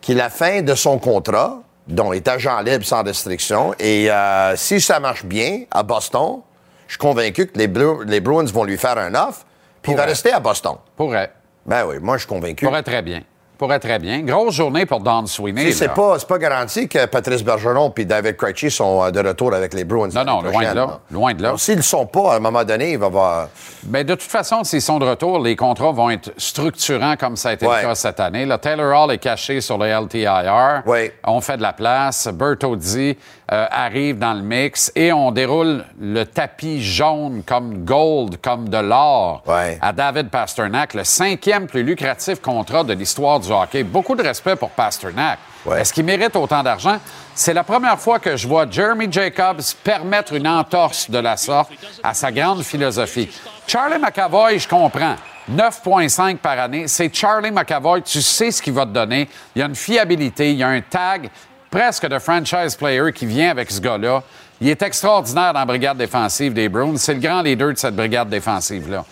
qui 0.00 0.12
est 0.12 0.14
la 0.14 0.30
fin 0.30 0.62
de 0.62 0.74
son 0.76 0.98
contrat, 0.98 1.62
dont 1.88 2.12
est 2.12 2.28
agent 2.28 2.60
libre 2.60 2.84
sans 2.84 3.02
restriction. 3.02 3.74
Et 3.80 4.08
euh, 4.08 4.54
si 4.56 4.80
ça 4.80 5.00
marche 5.00 5.24
bien 5.24 5.62
à 5.72 5.82
Boston, 5.82 6.42
je 6.86 6.92
suis 6.92 6.98
convaincu 6.98 7.46
que 7.48 7.58
les, 7.58 7.66
Blue- 7.66 8.04
les 8.06 8.20
Bruins 8.20 8.44
vont 8.44 8.62
lui 8.62 8.78
faire 8.78 8.98
un 8.98 9.14
offre, 9.16 9.44
puis 9.82 9.92
il 9.92 9.98
va 9.98 10.04
rester 10.04 10.32
à 10.32 10.40
Boston. 10.40 10.76
Pourrait. 10.96 11.32
Ben 11.66 11.84
oui, 11.86 11.96
moi, 12.00 12.16
je 12.16 12.22
suis 12.22 12.28
convaincu. 12.28 12.64
Pourrait 12.64 12.82
très 12.82 13.02
bien. 13.02 13.22
Pourrait 13.62 13.78
très 13.78 14.00
bien. 14.00 14.22
Grosse 14.22 14.56
journée 14.56 14.86
pour 14.86 14.98
Don 14.98 15.24
Sweeney. 15.24 15.70
C'est 15.70 15.94
pas, 15.94 16.16
pas 16.18 16.38
garanti 16.38 16.88
que 16.88 17.06
Patrice 17.06 17.44
Bergeron 17.44 17.90
puis 17.90 18.04
David 18.04 18.36
Krejci 18.36 18.72
sont 18.72 19.04
euh, 19.04 19.12
de 19.12 19.20
retour 19.20 19.54
avec 19.54 19.72
les 19.72 19.84
Bruins. 19.84 20.08
Non, 20.12 20.24
non, 20.24 20.42
loin 20.42 20.68
de 20.72 20.74
là. 20.76 20.98
Loin 21.12 21.32
de 21.32 21.42
là. 21.44 21.54
S'ils 21.58 21.76
le 21.76 21.82
sont 21.82 22.04
pas, 22.06 22.32
à 22.32 22.36
un 22.38 22.40
moment 22.40 22.64
donné, 22.64 22.90
il 22.90 22.98
va 22.98 23.06
avoir... 23.06 23.48
Ben, 23.84 24.04
de 24.04 24.14
toute 24.16 24.22
façon, 24.28 24.64
s'ils 24.64 24.82
sont 24.82 24.98
de 24.98 25.06
retour, 25.06 25.38
les 25.38 25.54
contrats 25.54 25.92
vont 25.92 26.10
être 26.10 26.32
structurants 26.38 27.14
comme 27.14 27.36
ça 27.36 27.50
a 27.50 27.52
été 27.52 27.64
Ouais. 27.64 27.82
le 27.82 27.88
cas 27.90 27.94
cette 27.94 28.18
année. 28.18 28.46
Là, 28.46 28.58
Taylor 28.58 29.00
Hall 29.04 29.12
est 29.12 29.18
caché 29.18 29.60
sur 29.60 29.78
le 29.78 29.86
LTIR. 29.86 30.82
Ouais. 30.84 31.14
On 31.24 31.40
fait 31.40 31.56
de 31.56 31.62
la 31.62 31.72
place. 31.72 32.26
Bertozzi 32.32 33.16
euh, 33.52 33.66
arrive 33.70 34.18
dans 34.18 34.32
le 34.34 34.42
mix 34.42 34.90
et 34.96 35.12
on 35.12 35.30
déroule 35.30 35.84
le 36.00 36.24
tapis 36.24 36.82
jaune 36.82 37.42
comme 37.46 37.84
gold, 37.84 38.38
comme 38.42 38.68
de 38.68 38.78
l'or 38.78 39.44
Ouais. 39.46 39.78
à 39.80 39.92
David 39.92 40.30
Pasternak, 40.30 40.94
le 40.94 41.04
cinquième 41.04 41.68
plus 41.68 41.84
lucratif 41.84 42.40
contrat 42.40 42.82
de 42.82 42.94
l'histoire 42.94 43.38
du 43.38 43.51
hockey. 43.52 43.82
Beaucoup 43.82 44.14
de 44.14 44.22
respect 44.22 44.56
pour 44.56 44.70
Pasternak. 44.70 45.38
Ouais. 45.64 45.80
Est-ce 45.80 45.92
qu'il 45.92 46.04
mérite 46.04 46.34
autant 46.34 46.62
d'argent? 46.62 46.98
C'est 47.34 47.54
la 47.54 47.62
première 47.62 47.98
fois 47.98 48.18
que 48.18 48.36
je 48.36 48.48
vois 48.48 48.66
Jeremy 48.68 49.06
Jacobs 49.10 49.62
permettre 49.84 50.34
une 50.34 50.48
entorse 50.48 51.08
de 51.08 51.18
la 51.18 51.36
sorte 51.36 51.70
à 52.02 52.14
sa 52.14 52.32
grande 52.32 52.62
philosophie. 52.62 53.30
Charlie 53.66 53.98
McAvoy, 53.98 54.58
je 54.58 54.68
comprends. 54.68 55.16
9,5 55.50 56.36
par 56.38 56.58
année. 56.58 56.88
C'est 56.88 57.14
Charlie 57.14 57.50
McAvoy. 57.50 58.02
Tu 58.02 58.22
sais 58.22 58.50
ce 58.50 58.62
qu'il 58.62 58.72
va 58.72 58.86
te 58.86 58.90
donner. 58.90 59.28
Il 59.54 59.60
y 59.60 59.62
a 59.62 59.66
une 59.66 59.74
fiabilité, 59.74 60.50
il 60.50 60.58
y 60.58 60.62
a 60.62 60.68
un 60.68 60.80
tag 60.80 61.30
presque 61.70 62.06
de 62.06 62.18
franchise 62.18 62.76
player 62.76 63.12
qui 63.12 63.26
vient 63.26 63.50
avec 63.50 63.70
ce 63.70 63.80
gars-là. 63.80 64.22
Il 64.62 64.68
est 64.68 64.80
extraordinaire 64.80 65.52
dans 65.52 65.58
la 65.58 65.64
brigade 65.64 65.96
défensive 65.96 66.52
des 66.52 66.68
Bruins. 66.68 66.96
C'est 66.96 67.14
le 67.14 67.18
grand 67.20 67.42
leader 67.42 67.72
de 67.72 67.76
cette 67.76 67.96
brigade 67.96 68.28
défensive-là. 68.28 69.04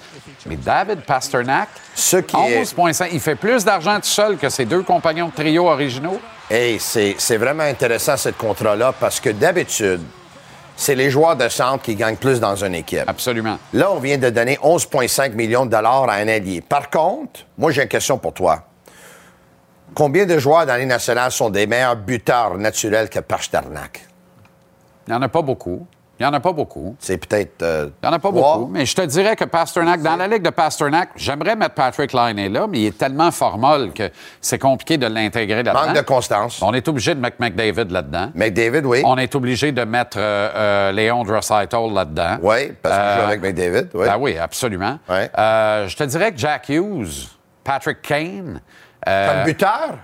Mais 0.46 0.54
David 0.54 1.00
Pasternak, 1.00 1.68
Ce 1.92 2.18
qui 2.18 2.36
est- 2.36 2.60
11,5. 2.60 3.08
Il 3.12 3.18
fait 3.18 3.34
plus 3.34 3.64
d'argent 3.64 3.96
tout 3.96 4.04
seul 4.06 4.36
que 4.36 4.48
ses 4.48 4.64
deux 4.64 4.84
compagnons 4.84 5.26
de 5.26 5.32
trio 5.32 5.66
originaux. 5.68 6.20
Hey, 6.48 6.78
c'est 6.78 7.36
vraiment 7.36 7.64
intéressant, 7.64 8.16
ce 8.16 8.28
contrat-là, 8.28 8.94
parce 9.00 9.18
que 9.18 9.30
d'habitude, 9.30 10.02
c'est 10.76 10.94
les 10.94 11.10
joueurs 11.10 11.34
de 11.34 11.48
centre 11.48 11.82
qui 11.82 11.96
gagnent 11.96 12.14
plus 12.16 12.38
dans 12.38 12.54
une 12.64 12.76
équipe. 12.76 13.02
Absolument. 13.08 13.58
Là, 13.72 13.90
on 13.90 13.98
vient 13.98 14.18
de 14.18 14.30
donner 14.30 14.56
11,5 14.62 15.34
millions 15.34 15.66
de 15.66 15.70
dollars 15.72 16.08
à 16.08 16.14
un 16.14 16.28
allié. 16.28 16.60
Par 16.60 16.90
contre, 16.90 17.40
moi, 17.58 17.72
j'ai 17.72 17.82
une 17.82 17.88
question 17.88 18.18
pour 18.18 18.34
toi. 18.34 18.62
Combien 19.96 20.26
de 20.26 20.38
joueurs 20.38 20.64
dans 20.64 20.76
les 20.76 20.86
nationales 20.86 21.32
sont 21.32 21.50
des 21.50 21.66
meilleurs 21.66 21.96
buteurs 21.96 22.56
naturels 22.56 23.08
que 23.10 23.18
Pasternak? 23.18 24.06
Il 25.06 25.10
n'y 25.12 25.16
en 25.16 25.22
a 25.22 25.28
pas 25.28 25.42
beaucoup. 25.42 25.86
Il 26.18 26.24
n'y 26.24 26.28
en 26.28 26.34
a 26.34 26.40
pas 26.40 26.52
beaucoup. 26.52 26.94
C'est 26.98 27.16
peut-être. 27.16 27.62
euh, 27.62 27.88
Il 28.02 28.06
n'y 28.06 28.12
en 28.12 28.16
a 28.16 28.18
pas 28.18 28.28
trois. 28.28 28.58
beaucoup. 28.58 28.70
Mais 28.70 28.84
je 28.84 28.94
te 28.94 29.00
dirais 29.00 29.36
que 29.36 29.44
Pasternak, 29.44 30.02
dans 30.02 30.16
la 30.16 30.28
ligue 30.28 30.42
de 30.42 30.50
Pasternak, 30.50 31.08
j'aimerais 31.16 31.56
mettre 31.56 31.74
Patrick 31.74 32.12
Liney 32.12 32.50
là, 32.50 32.66
mais 32.68 32.80
il 32.80 32.86
est 32.88 32.98
tellement 32.98 33.30
formol 33.30 33.90
que 33.94 34.10
c'est 34.38 34.58
compliqué 34.58 34.98
de 34.98 35.06
l'intégrer 35.06 35.62
là-dedans. 35.62 35.86
Manque 35.86 35.96
de 35.96 36.02
constance. 36.02 36.60
On 36.60 36.74
est 36.74 36.86
obligé 36.88 37.14
de 37.14 37.20
mettre 37.20 37.36
McDavid 37.40 37.90
là-dedans. 37.90 38.32
McDavid, 38.34 38.84
oui. 38.84 39.00
On 39.06 39.16
est 39.16 39.34
obligé 39.34 39.72
de 39.72 39.82
mettre 39.84 40.18
euh, 40.20 40.50
euh, 40.54 40.92
Léon 40.92 41.22
Draisaitl 41.24 41.90
là-dedans. 41.94 42.36
Oui, 42.42 42.70
parce 42.82 42.94
qu'il 42.94 43.04
joue 43.14 43.20
Euh, 43.20 43.26
avec 43.26 43.40
McDavid. 43.40 43.88
Oui. 43.94 44.06
Ah 44.10 44.18
oui, 44.18 44.36
absolument. 44.36 44.98
Je 45.08 45.96
te 45.96 46.04
dirais 46.04 46.32
que 46.32 46.38
Jack 46.38 46.68
Hughes, 46.68 47.28
Patrick 47.64 48.02
Kane. 48.02 48.60
Comme 49.06 49.44
buteur, 49.46 49.94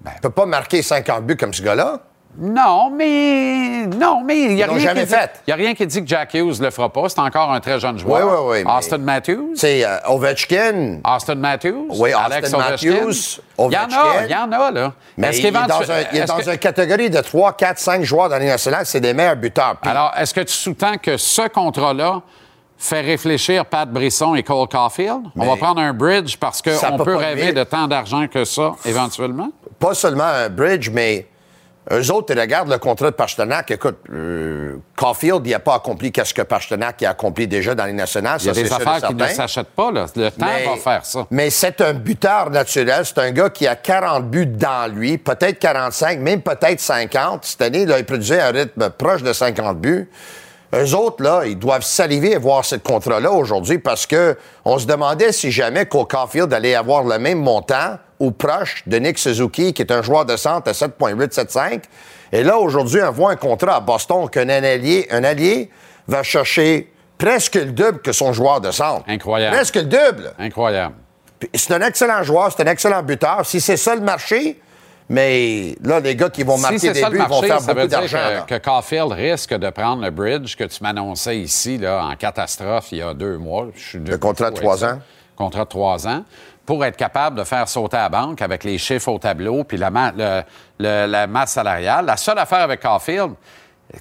ben. 0.00 0.12
il 0.12 0.16
ne 0.18 0.20
peut 0.20 0.30
pas 0.30 0.46
marquer 0.46 0.80
50 0.80 1.26
buts 1.26 1.36
comme 1.36 1.52
ce 1.52 1.62
gars-là. 1.62 1.98
Non, 2.38 2.90
mais. 2.90 3.86
Non, 3.86 4.22
mais 4.24 4.38
il 4.42 4.54
n'y 4.56 4.62
a, 4.62 4.66
rien 4.66 4.94
qui 4.94 5.00
dit- 5.00 5.06
fait. 5.06 5.30
il 5.46 5.50
y 5.50 5.52
a 5.52 5.56
rien 5.56 5.74
qui 5.74 5.86
dit 5.86 6.02
que 6.02 6.06
Jack 6.08 6.34
Hughes 6.34 6.60
le 6.60 6.70
fera 6.70 6.92
pas. 6.92 7.08
C'est 7.08 7.18
encore 7.20 7.50
un 7.52 7.60
très 7.60 7.80
jeune 7.80 7.98
joueur. 7.98 8.26
Oui, 8.26 8.58
oui, 8.58 8.62
oui, 8.66 8.72
Austin 8.78 8.98
Matthews? 8.98 9.52
C'est 9.54 9.84
euh, 9.84 9.96
Ovechkin. 10.08 10.98
Austin 11.04 11.36
Matthews? 11.36 11.86
Oui, 11.90 12.12
Alex 12.12 12.52
Austin 12.52 12.58
Ovechkin? 12.68 12.90
Matthews, 12.92 13.40
Il 13.58 13.72
y 13.72 13.76
en 13.76 13.80
a, 13.80 13.84
Ovechkin. 13.84 14.24
il 14.26 14.30
y 14.30 14.34
en 14.34 14.52
a, 14.52 14.70
là. 14.70 14.92
Mais 15.16 15.36
il 15.36 15.46
est 15.46 15.50
dans, 15.50 15.60
qu'éventu- 15.60 15.90
un- 15.90 16.04
il 16.12 16.18
est 16.18 16.24
dans 16.26 16.36
que- 16.36 16.50
une 16.50 16.58
catégorie 16.58 17.10
de 17.10 17.20
3, 17.20 17.52
4, 17.54 17.78
5 17.78 18.02
joueurs 18.02 18.28
dans 18.28 18.38
les 18.38 18.48
nationales. 18.48 18.84
C'est 18.86 19.00
des 19.00 19.14
meilleurs 19.14 19.36
buteurs. 19.36 19.76
Puis 19.80 19.90
Alors, 19.90 20.12
est-ce 20.18 20.34
que 20.34 20.40
tu 20.42 20.52
sous-tends 20.52 20.98
que 21.02 21.16
ce 21.16 21.48
contrat-là 21.48 22.20
fait 22.78 23.00
réfléchir 23.00 23.64
Pat 23.64 23.88
Brisson 23.90 24.34
et 24.34 24.42
Cole 24.42 24.68
Caulfield? 24.68 25.22
On 25.36 25.46
va 25.46 25.56
prendre 25.56 25.80
un 25.80 25.94
bridge 25.94 26.36
parce 26.36 26.60
qu'on 26.60 26.98
peut 26.98 27.04
peut 27.04 27.16
rêver 27.16 27.52
de 27.52 27.64
tant 27.64 27.86
d'argent 27.88 28.26
que 28.26 28.44
ça, 28.44 28.72
éventuellement? 28.84 29.48
pas 29.78 29.94
seulement 29.94 30.24
un 30.24 30.48
bridge, 30.50 30.90
mais 30.90 31.26
eux 31.92 32.10
autres, 32.10 32.34
ils 32.34 32.40
regardent 32.40 32.70
le 32.70 32.78
contrat 32.78 33.10
de 33.10 33.14
Pasternak. 33.16 33.70
Écoute, 33.70 33.98
euh, 34.12 34.76
Caulfield, 34.96 35.46
il 35.46 35.50
n'a 35.50 35.60
pas 35.60 35.76
accompli 35.76 36.10
qu'est-ce 36.10 36.34
que 36.34 36.42
Pasternak 36.42 37.02
a 37.04 37.10
accompli 37.10 37.46
déjà 37.46 37.74
dans 37.76 37.84
les 37.84 37.92
nationales. 37.92 38.38
Il 38.40 38.46
y 38.46 38.50
a 38.50 38.54
ça, 38.54 38.62
des 38.62 38.72
affaires 38.72 39.08
qui 39.08 39.14
ne 39.14 39.26
s'achètent 39.26 39.68
pas, 39.68 39.92
là. 39.92 40.06
Le 40.16 40.30
temps 40.30 40.46
Mais- 40.46 40.64
va 40.64 40.76
faire 40.76 41.04
ça. 41.06 41.26
Mais 41.30 41.50
c'est 41.50 41.80
un 41.80 41.94
buteur 41.94 42.50
naturel. 42.50 43.04
C'est 43.04 43.18
un 43.18 43.30
gars 43.30 43.50
qui 43.50 43.66
a 43.68 43.76
40 43.76 44.28
buts 44.28 44.46
dans 44.46 44.92
lui, 44.92 45.16
peut-être 45.18 45.58
45, 45.60 46.18
même 46.18 46.42
peut-être 46.42 46.80
50. 46.80 47.44
Cette 47.44 47.62
année, 47.62 47.86
là, 47.86 47.98
il 47.98 48.04
produisait 48.04 48.40
un 48.40 48.50
rythme 48.50 48.90
proche 48.90 49.22
de 49.22 49.32
50 49.32 49.78
buts. 49.78 50.10
Eux 50.74 50.94
autres, 50.94 51.22
là, 51.22 51.42
ils 51.46 51.58
doivent 51.58 51.84
saliver 51.84 52.34
à 52.34 52.38
voir 52.40 52.64
ce 52.64 52.74
contrat-là 52.74 53.30
aujourd'hui 53.30 53.78
parce 53.78 54.04
que 54.06 54.36
on 54.64 54.78
se 54.78 54.86
demandait 54.86 55.30
si 55.30 55.52
jamais 55.52 55.86
Cole 55.86 56.06
Caulfield 56.08 56.52
allait 56.52 56.74
avoir 56.74 57.04
le 57.04 57.18
même 57.20 57.38
montant 57.38 57.98
ou 58.18 58.30
proche 58.30 58.82
de 58.86 58.96
Nick 58.98 59.18
Suzuki, 59.18 59.72
qui 59.72 59.82
est 59.82 59.92
un 59.92 60.02
joueur 60.02 60.24
de 60.24 60.36
centre 60.36 60.70
à 60.70 60.74
7,875. 60.74 61.80
Et 62.32 62.42
là, 62.42 62.58
aujourd'hui, 62.58 63.00
on 63.02 63.10
voit 63.10 63.30
un 63.30 63.36
contrat 63.36 63.76
à 63.76 63.80
Boston 63.80 64.28
qu'un 64.28 64.48
allié, 64.48 65.06
un 65.10 65.24
allié 65.24 65.70
va 66.08 66.22
chercher 66.22 66.92
presque 67.18 67.54
le 67.54 67.72
double 67.72 68.00
que 68.00 68.12
son 68.12 68.32
joueur 68.32 68.60
de 68.60 68.70
centre. 68.70 69.04
Incroyable. 69.08 69.56
Presque 69.56 69.76
le 69.76 69.84
double. 69.84 70.32
Incroyable. 70.38 70.94
C'est 71.54 71.72
un 71.72 71.82
excellent 71.82 72.22
joueur, 72.22 72.52
c'est 72.54 72.66
un 72.66 72.70
excellent 72.70 73.02
buteur. 73.02 73.44
Si 73.44 73.60
c'est 73.60 73.76
ça 73.76 73.94
le 73.94 74.00
marché, 74.00 74.58
mais 75.08 75.76
là, 75.82 76.00
les 76.00 76.16
gars 76.16 76.30
qui 76.30 76.42
vont 76.42 76.58
marquer 76.58 76.78
si 76.78 76.86
c'est 76.86 76.92
des 76.94 77.04
buts, 77.04 77.18
ils 77.20 77.22
vont 77.22 77.28
marché, 77.28 77.46
faire 77.46 77.60
ça 77.60 77.74
veut 77.74 77.86
beaucoup 77.86 77.88
dire 77.88 78.00
d'argent. 78.00 78.44
que, 78.46 78.54
que 78.54 78.64
Caulfield 78.64 79.12
risque 79.12 79.54
de 79.54 79.70
prendre 79.70 80.02
le 80.02 80.10
bridge 80.10 80.56
que 80.56 80.64
tu 80.64 80.82
m'annonçais 80.82 81.38
ici 81.38 81.78
là, 81.78 82.04
en 82.04 82.16
catastrophe 82.16 82.88
il 82.90 82.98
y 82.98 83.02
a 83.02 83.14
deux 83.14 83.36
mois. 83.36 83.68
Je 83.74 83.80
suis 83.80 83.98
Le 83.98 84.18
contrat 84.18 84.50
de 84.50 84.56
trois 84.56 84.84
ans. 84.84 85.00
Contrat 85.36 85.64
de 85.64 85.68
trois 85.68 86.08
ans. 86.08 86.24
Pour 86.66 86.84
être 86.84 86.96
capable 86.96 87.38
de 87.38 87.44
faire 87.44 87.68
sauter 87.68 87.96
à 87.96 88.02
la 88.02 88.08
banque 88.08 88.42
avec 88.42 88.64
les 88.64 88.76
chiffres 88.76 89.08
au 89.08 89.18
tableau 89.18 89.62
puis 89.64 89.76
la, 89.78 89.90
ma- 89.90 90.10
le- 90.12 90.42
le- 90.80 91.06
la 91.06 91.26
masse 91.28 91.52
salariale. 91.52 92.04
La 92.04 92.16
seule 92.16 92.38
affaire 92.38 92.58
avec 92.60 92.82
Caulfield, 92.82 93.34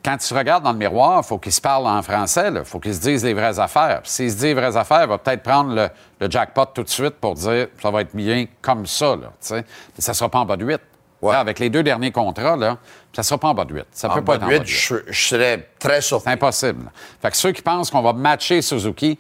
quand 0.04 0.18
tu 0.18 0.34
regardes 0.34 0.64
dans 0.64 0.72
le 0.72 0.78
miroir, 0.80 1.22
il 1.24 1.28
faut 1.28 1.38
qu'il 1.38 1.52
se 1.52 1.62
parle 1.62 1.86
en 1.86 2.02
français. 2.02 2.50
Il 2.56 2.66
faut 2.66 2.80
qu'il 2.80 2.96
se 2.96 3.00
dise 3.02 3.24
les 3.24 3.36
vraies 3.36 3.60
affaires. 3.60 4.02
S'il 4.04 4.32
se 4.32 4.38
dit 4.38 4.46
les 4.48 4.54
vraies 4.56 4.76
affaires, 4.76 5.04
il 5.04 5.10
va 5.10 5.20
peut-être 5.20 5.44
prendre 5.44 5.76
le, 5.76 5.90
le 6.20 6.30
jackpot 6.32 6.66
tout 6.74 6.82
de 6.82 6.90
suite 6.90 7.12
pour 7.22 7.36
dire 7.36 7.68
ça 7.82 7.92
va 7.92 8.02
être 8.02 8.16
bien 8.16 8.48
comme 8.64 8.88
ça. 8.88 9.16
Là. 9.16 9.32
Mais 9.52 9.64
ça 10.00 10.12
ne 10.12 10.16
sera 10.16 10.30
pas 10.30 10.40
en 10.40 10.46
bas 10.46 10.58
de 10.58 10.66
8. 10.66 10.82
Ouais. 11.22 11.34
Là, 11.34 11.40
avec 11.40 11.60
les 11.60 11.70
deux 11.70 11.84
derniers 11.84 12.12
contrats, 12.12 12.56
là, 12.58 12.78
ça 13.14 13.22
ne 13.22 13.24
sera 13.24 13.38
pas 13.40 13.48
en 13.50 13.54
bas 13.54 13.64
de 13.66 13.74
8. 13.76 13.86
Ça 13.92 14.10
peut 14.10 14.16
pas 14.16 14.22
bas 14.22 14.36
être 14.38 14.44
en 14.44 14.48
bas 14.48 14.54
de 14.60 14.64
8. 14.64 14.68
je, 14.68 14.96
je 15.08 15.28
serais 15.28 15.70
très 15.80 15.96
C'est 16.02 16.08
surpris. 16.08 16.32
impossible. 16.34 16.92
Fait 17.22 17.30
que 17.32 17.38
ceux 17.38 17.52
qui 17.52 17.62
pensent 17.62 17.92
qu'on 17.92 18.02
va 18.02 18.14
matcher 18.14 18.62
Suzuki, 18.64 19.20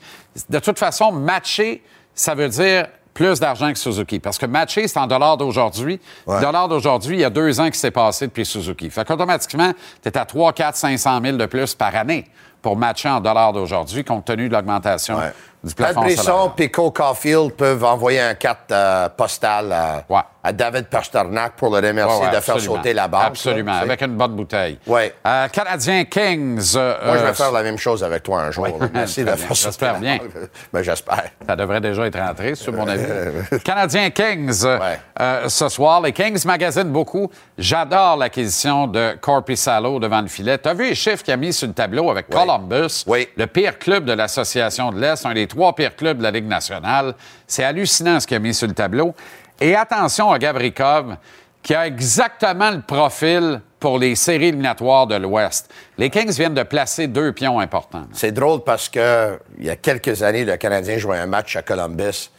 de 0.50 0.60
toute 0.60 0.80
façon, 0.80 1.12
matcher, 1.12 1.84
ça 2.16 2.34
veut 2.36 2.50
dire 2.50 2.88
plus 3.16 3.39
d'argent 3.39 3.72
que 3.72 3.80
Suzuki. 3.80 4.20
Parce 4.20 4.38
que 4.38 4.45
matcher, 4.45 4.88
c'est 4.88 4.99
en 4.99 5.07
dollars 5.07 5.38
d'aujourd'hui. 5.38 5.99
Ouais. 6.28 6.41
Dollars 6.41 6.68
d'aujourd'hui, 6.68 7.16
il 7.16 7.22
y 7.22 7.24
a 7.24 7.30
deux 7.32 7.59
ans 7.59 7.72
qui 7.72 7.80
s'est 7.80 7.89
passé 7.89 8.28
depuis 8.28 8.45
Suzuki. 8.45 8.89
Fait 8.91 9.07
qu'automatiquement, 9.07 9.72
tu 10.03 10.09
es 10.09 10.18
à 10.18 10.26
3, 10.26 10.51
4, 10.53 10.76
500 10.76 11.22
000 11.24 11.38
de 11.38 11.45
plus 11.47 11.74
par 11.74 11.95
année 11.95 12.26
pour 12.61 12.76
matcher 12.76 13.09
en 13.09 13.22
dollars 13.22 13.53
d'aujourd'hui, 13.53 14.03
compte 14.03 14.26
tenu 14.26 14.49
de 14.49 14.53
l'augmentation 14.53 15.18
Ouais. 15.18 15.32
Du 15.66 15.74
plafond 15.76 16.01
Brisson 16.01 16.51
Cole 16.72 16.91
Caulfield 16.93 17.53
peuvent 17.53 17.84
envoyer 17.84 18.22
un 18.22 18.34
carte 18.36 18.72
euh, 18.72 19.09
postale 19.09 19.72
à, 19.72 20.03
Ouais. 20.07 20.22
à 20.43 20.53
David 20.53 20.86
Pasternak 20.88 21.53
pour 21.57 21.70
le 21.76 21.86
remercier 21.88 22.20
Ouais, 22.22 22.28
ouais, 22.30 22.36
de 22.36 22.39
faire 22.41 22.59
sauter 22.59 22.93
la 22.93 23.07
barre. 23.07 23.26
Absolument, 23.26 23.74
avec 23.74 24.01
une 24.01 24.16
bonne 24.16 24.34
bouteille. 24.36 24.78
Ouais. 24.86 25.13
Euh, 25.26 25.47
Canadien 25.47 26.05
Kings. 26.05 26.74
euh, 26.76 26.95
Moi, 27.05 27.18
je 27.18 27.24
vais 27.24 27.30
euh, 27.30 27.34
faire 27.34 27.51
la 27.51 27.63
même 27.63 27.78
chose 27.78 28.03
avec 28.03 28.22
toi 28.24 28.41
un 28.41 28.51
jour. 28.51 28.68
Oui. 28.80 28.88
Merci 28.93 29.22
de 29.24 29.28
Très 29.28 29.38
faire 29.38 29.55
sauter 29.55 29.70
J'espère 29.72 29.99
bien. 29.99 30.18
barre. 30.18 30.28
Ben, 30.74 30.82
j'espère. 30.84 31.24
Ça 31.47 31.55
devrait 31.55 31.82
déjà 31.82 32.05
être 32.05 32.20
rentré, 32.20 32.55
sur 32.55 32.74
mon 32.74 32.88
avis. 32.88 33.03
Canadien 33.63 34.09
Kings, 34.11 34.61
euh, 34.66 34.80
euh, 35.20 35.49
ce 35.49 35.70
soir. 35.70 36.01
Les 36.01 36.11
Kings 36.13 36.45
magasinent 36.45 36.91
beaucoup. 36.91 37.30
J'adore 37.57 38.18
l'acquisition 38.18 38.88
de 38.88 39.18
Corpissalo 39.20 39.99
devant 39.99 40.22
le 40.22 40.28
filet. 40.28 40.57
Tu 40.57 40.70
as 40.70 40.74
vu 40.74 40.89
les 40.89 40.95
chiffres 40.95 41.24
qu'il 41.24 41.34
a 41.34 41.38
mis 41.38 41.53
sur 41.53 41.68
le 41.68 41.74
tableau 41.74 42.09
avec 42.11 42.30
Columbus, 42.30 43.03
Oui. 43.07 43.28
le 43.36 43.47
pire 43.47 43.80
club 43.80 44.05
de 44.05 44.13
l'Association 44.13 44.91
de 44.91 44.99
l'Est, 44.99 45.26
un 45.26 45.34
des 45.34 45.47
trois 45.56 45.74
pires 45.74 45.95
clubs 45.95 46.18
de 46.18 46.24
la 46.24 46.32
Ligue 46.32 46.47
nationale. 46.47 47.16
C'est 47.47 47.64
hallucinant 47.64 48.20
ce 48.20 48.28
qu'il 48.28 48.36
a 48.36 48.39
mis 48.39 48.53
sur 48.53 48.68
le 48.68 48.74
tableau. 48.74 49.16
Et 49.62 49.74
attention 49.74 50.32
à 50.32 50.38
Gabrikov, 50.38 51.16
qui 51.64 51.74
a 51.74 51.88
exactement 51.88 52.72
le 52.72 52.82
profil 52.82 53.62
pour 53.80 53.97
les 53.97 54.16
séries 54.16 54.47
éliminatoires 54.47 55.08
de 55.08 55.16
l'Ouest. 55.16 55.72
Les 55.97 56.10
Kings 56.10 56.32
viennent 56.32 56.53
de 56.53 56.64
placer 56.64 57.08
deux 57.08 57.32
pions 57.32 57.60
importants. 57.60 58.06
C'est 58.12 58.34
drôle 58.34 58.64
parce 58.66 58.89
que 58.89 59.39
il 59.58 59.66
y 59.66 59.70
a 59.70 59.78
quelques 59.78 60.24
années, 60.24 60.43
le 60.43 60.58
Canadien 60.58 60.97
jouait 60.97 61.20
un 61.20 61.26
match 61.26 61.56
à 61.56 61.62
Columbus. 61.62 62.32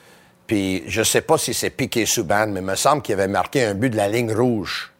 Puis 0.46 0.84
je 0.86 1.02
sais 1.02 1.22
pas 1.22 1.38
si 1.38 1.54
c'est 1.54 1.70
Piqué 1.70 2.04
Souban, 2.04 2.48
mais 2.48 2.60
il 2.60 2.66
me 2.66 2.76
semble 2.76 3.00
qu'il 3.00 3.14
avait 3.14 3.28
marqué 3.28 3.64
un 3.64 3.74
but 3.74 3.90
de 3.90 3.96
la 3.96 4.08
ligne 4.08 4.32
rouge 4.32 4.92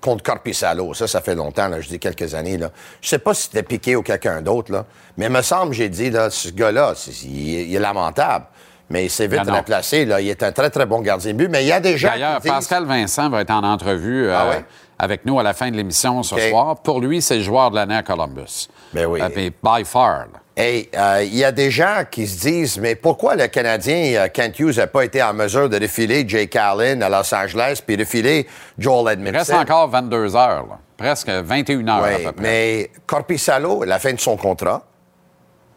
contre 0.00 0.22
Corpissalo. 0.22 0.94
Ça, 0.94 1.06
ça 1.06 1.20
fait 1.20 1.34
longtemps, 1.34 1.68
là, 1.68 1.80
je 1.80 1.88
dis 1.88 1.98
quelques 1.98 2.34
années. 2.34 2.56
Là. 2.58 2.70
Je 3.00 3.08
sais 3.08 3.18
pas 3.18 3.34
si 3.34 3.42
c'était 3.44 3.62
Piqué 3.62 3.96
ou 3.96 4.02
quelqu'un 4.02 4.40
d'autre, 4.42 4.72
là. 4.72 4.84
mais 5.16 5.26
il 5.26 5.32
me 5.32 5.42
semble, 5.42 5.72
j'ai 5.74 5.88
dit, 5.88 6.10
là, 6.10 6.30
ce 6.30 6.48
gars-là, 6.48 6.94
il, 7.24 7.54
est- 7.54 7.66
il 7.66 7.74
est 7.74 7.78
lamentable. 7.80 8.46
Mais 8.92 9.04
il 9.04 9.10
s'est 9.10 9.28
vite 9.28 9.48
remplacé. 9.48 10.04
Là. 10.04 10.20
Il 10.20 10.28
est 10.28 10.42
un 10.42 10.50
très, 10.50 10.68
très 10.68 10.84
bon 10.84 11.00
gardien 11.00 11.32
de 11.32 11.36
but. 11.38 11.48
Mais 11.48 11.62
il 11.62 11.68
y 11.68 11.72
a 11.72 11.78
des 11.78 11.96
gens 11.96 12.08
D'ailleurs. 12.08 12.40
Pascal 12.40 12.84
Vincent 12.86 13.30
va 13.30 13.42
être 13.42 13.52
en 13.52 13.62
entrevue 13.62 14.26
euh, 14.26 14.36
Ah 14.36 14.48
ouais? 14.48 14.64
Avec 15.02 15.24
nous 15.24 15.38
à 15.40 15.42
la 15.42 15.54
fin 15.54 15.70
de 15.70 15.76
l'émission 15.76 16.22
ce 16.22 16.36
soir. 16.50 16.76
Pour 16.82 17.00
lui, 17.00 17.22
c'est 17.22 17.36
le 17.36 17.42
joueur 17.42 17.70
de 17.70 17.76
l'année 17.76 17.96
à 17.96 18.02
Columbus. 18.02 18.68
Ben 18.92 19.06
oui. 19.06 19.20
Euh, 19.22 19.28
by 19.62 19.84
far. 19.84 20.26
là. 20.32 20.40
Hey, 20.56 20.90
euh, 20.94 21.22
il 21.24 21.36
y 21.36 21.44
a 21.44 21.52
des 21.52 21.70
gens 21.70 22.02
qui 22.10 22.26
se 22.26 22.40
disent, 22.40 22.78
mais 22.78 22.94
pourquoi 22.94 23.34
le 23.34 23.46
Canadien 23.46 24.12
euh, 24.24 24.28
Kent 24.28 24.58
Hughes 24.58 24.76
n'a 24.76 24.86
pas 24.88 25.04
été 25.04 25.22
en 25.22 25.32
mesure 25.32 25.70
de 25.70 25.78
défiler 25.78 26.24
Jake 26.28 26.54
Allen 26.54 27.02
à 27.02 27.08
Los 27.08 27.34
Angeles 27.34 27.80
puis 27.86 27.96
défiler 27.96 28.46
Joel 28.78 29.06
Il 29.18 29.26
Edmondson? 29.26 29.38
reste 29.38 29.70
encore 29.70 29.88
22 29.88 30.36
heures, 30.36 30.66
là. 30.68 30.78
presque 30.98 31.30
21 31.30 31.88
heures 31.88 32.04
à 32.04 32.08
peu 32.10 32.32
près. 32.32 32.34
mais 32.42 32.90
Corpissalo, 33.06 33.84
à 33.84 33.86
la 33.86 33.98
fin 33.98 34.12
de 34.12 34.20
son 34.20 34.36
contrat, 34.36 34.82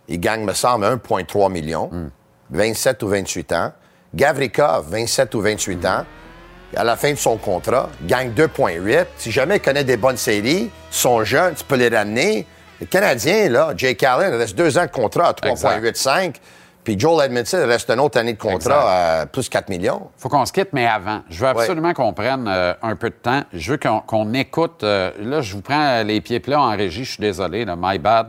il 0.10 0.20
gagne, 0.20 0.44
me 0.44 0.54
semble, 0.54 0.84
1,3 0.86 1.50
million, 1.50 1.88
Hmm. 1.90 2.10
27 2.50 3.02
ou 3.04 3.08
28 3.08 3.52
ans. 3.54 3.72
Gavrikov, 4.14 4.86
27 4.90 5.34
ou 5.34 5.42
28 5.42 5.86
ans, 5.86 6.04
à 6.76 6.84
la 6.84 6.96
fin 6.96 7.12
de 7.12 7.18
son 7.18 7.38
contrat, 7.38 7.90
gagne 8.04 8.32
2,8. 8.32 9.06
Si 9.18 9.32
jamais 9.32 9.58
il 9.58 9.62
connaît 9.62 9.84
des 9.84 9.98
bonnes 9.98 10.18
séries, 10.18 10.70
sont 10.90 11.24
jeunes, 11.24 11.54
tu 11.56 11.64
peux 11.64 11.76
les 11.76 11.90
ramener. 11.90 12.46
Le 12.82 12.86
Canadien, 12.88 13.50
là, 13.50 13.74
Jake 13.78 14.04
Allen, 14.04 14.32
il 14.34 14.38
reste 14.38 14.56
deux 14.58 14.78
ans 14.78 14.86
de 14.86 14.92
contrat 14.92 15.28
à 15.30 15.32
3,85. 15.34 16.36
Puis 16.84 17.00
Joel 17.00 17.28
Edmondson, 17.28 17.60
il 17.64 17.70
reste 17.70 17.90
une 17.90 18.00
autre 18.02 18.20
année 18.20 18.34
de 18.34 18.38
contrat 18.42 19.20
à 19.22 19.26
plus 19.26 19.48
4 19.48 19.70
millions. 19.70 20.10
faut 20.18 20.28
qu'on 20.28 20.46
se 20.46 20.52
quitte, 20.52 20.70
mais 20.74 20.86
avant, 20.86 21.22
je 21.30 21.40
veux 21.40 21.48
absolument 21.48 21.94
qu'on 21.94 22.12
prenne 22.12 22.46
euh, 22.50 22.74
un 22.82 22.98
peu 22.98 23.10
de 23.10 23.16
temps. 23.16 23.42
Je 23.54 23.72
veux 23.72 23.80
qu'on 24.06 24.34
écoute. 24.34 24.84
euh, 24.84 25.12
là, 25.22 25.40
je 25.40 25.54
vous 25.54 25.62
prends 25.62 26.04
les 26.04 26.20
pieds 26.20 26.42
plats 26.42 26.60
en 26.60 26.72
régie, 26.76 27.06
je 27.06 27.12
suis 27.12 27.22
désolé, 27.22 27.64
là, 27.64 27.76
my 27.80 27.98
bad. 28.00 28.28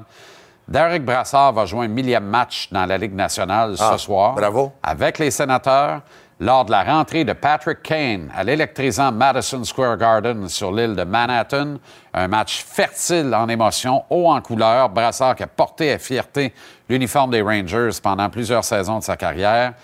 Derek 0.69 1.05
Brassard 1.05 1.53
va 1.53 1.67
jouer 1.67 1.87
un 1.87 1.89
millième 1.89 2.25
match 2.25 2.69
dans 2.71 2.87
la 2.87 2.97
Ligue 2.97 3.15
nationale 3.15 3.75
Ah, 3.81 3.91
ce 3.93 4.05
soir. 4.05 4.35
bravo. 4.35 4.73
Avec 4.85 5.19
les 5.19 5.31
sénateurs, 5.33 6.01
lors 6.41 6.65
de 6.65 6.71
la 6.71 6.83
rentrée 6.83 7.25
de 7.25 7.33
Patrick 7.33 7.83
Kane 7.83 8.31
à 8.37 8.45
l'électrisant 8.45 9.13
Madison 9.13 9.63
Square 9.65 9.97
Garden 9.97 10.49
sur 10.49 10.73
l'île 10.73 10.97
de 10.97 11.05
Manhattan. 11.05 11.77
Un 12.13 12.29
match 12.29 12.65
fertile 12.65 13.35
en 13.35 13.49
émotions, 13.49 14.05
haut 14.11 14.29
en 14.31 14.41
couleur. 14.41 14.89
Brassard 14.89 15.37
qui 15.37 15.43
a 15.43 15.47
porté 15.47 15.93
à 15.93 15.99
fierté 15.99 16.53
l'uniforme 16.89 17.31
des 17.31 17.43
Rangers 17.43 17.99
pendant 18.03 18.29
plusieurs 18.29 18.65
saisons 18.65 18.99
de 18.99 19.05
sa 19.05 19.17
carrière. 19.17 19.75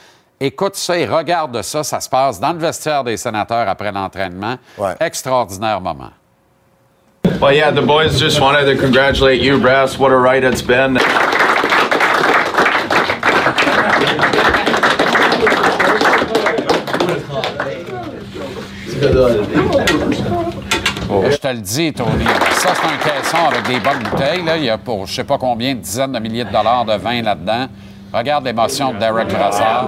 Écoute 0.41 0.77
ça 0.77 0.97
et 0.99 1.07
regarde 1.07 1.61
ça. 1.63 1.85
Ça 1.85 2.01
se 2.01 2.09
passe 2.09 2.41
dans 2.41 2.53
le 2.53 2.59
vestiaire 2.59 3.05
des 3.05 3.17
sénateurs 3.17 3.69
après 3.69 3.93
l'entraînement. 3.93 4.57
Ouais. 4.79 4.95
Extraordinaire 5.01 5.81
moment. 5.81 6.11
Well, 7.41 7.55
yeah, 7.55 7.71
the 7.71 7.83
boys 7.83 8.19
just 8.19 8.41
wanted 8.41 8.65
to 8.67 8.77
congratulate 8.81 9.41
you, 9.43 9.59
Brass. 9.59 9.99
What 9.99 10.11
a 10.11 10.17
ride 10.17 10.45
it's 10.45 10.63
been. 10.63 10.99
Je 21.31 21.37
te 21.37 21.49
le 21.49 21.61
dis, 21.61 21.93
Tony. 21.93 22.25
Ça, 22.53 22.71
c'est 22.75 22.87
un 22.87 22.99
caisson 22.99 23.39
avec 23.51 23.67
des 23.67 23.81
bonnes 23.81 24.03
bouteilles. 24.11 24.45
Là. 24.45 24.57
Il 24.59 24.65
y 24.65 24.71
a 24.71 24.77
pour 24.79 25.07
je 25.07 25.15
sais 25.15 25.25
pas 25.25 25.39
combien 25.39 25.75
dizaines 25.75 26.13
de 26.13 26.19
milliers 26.19 26.45
de 26.45 26.51
dollars 26.53 26.85
de 26.85 26.95
vin 26.95 27.23
là-dedans. 27.23 27.67
Regarde 28.13 28.45
l'émotion 28.45 28.93
de 28.93 28.99
Derek 28.99 29.29
Brassard. 29.29 29.87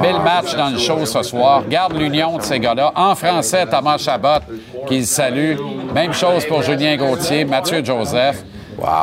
Mets 0.00 0.12
le 0.12 0.18
match 0.18 0.54
dans 0.54 0.68
le 0.68 0.78
show 0.78 1.04
ce 1.06 1.22
soir. 1.22 1.62
Regarde 1.64 1.96
l'union 1.96 2.36
de 2.36 2.42
ces 2.42 2.60
gars-là. 2.60 2.92
En 2.94 3.14
français, 3.14 3.66
Thomas 3.66 3.96
Chabot, 3.98 4.44
qui 4.86 4.98
le 4.98 5.04
salue. 5.04 5.56
Même 5.94 6.12
chose 6.12 6.44
pour 6.44 6.62
Julien 6.62 6.96
Gauthier, 6.96 7.44
Mathieu 7.44 7.82
Joseph. 7.82 8.44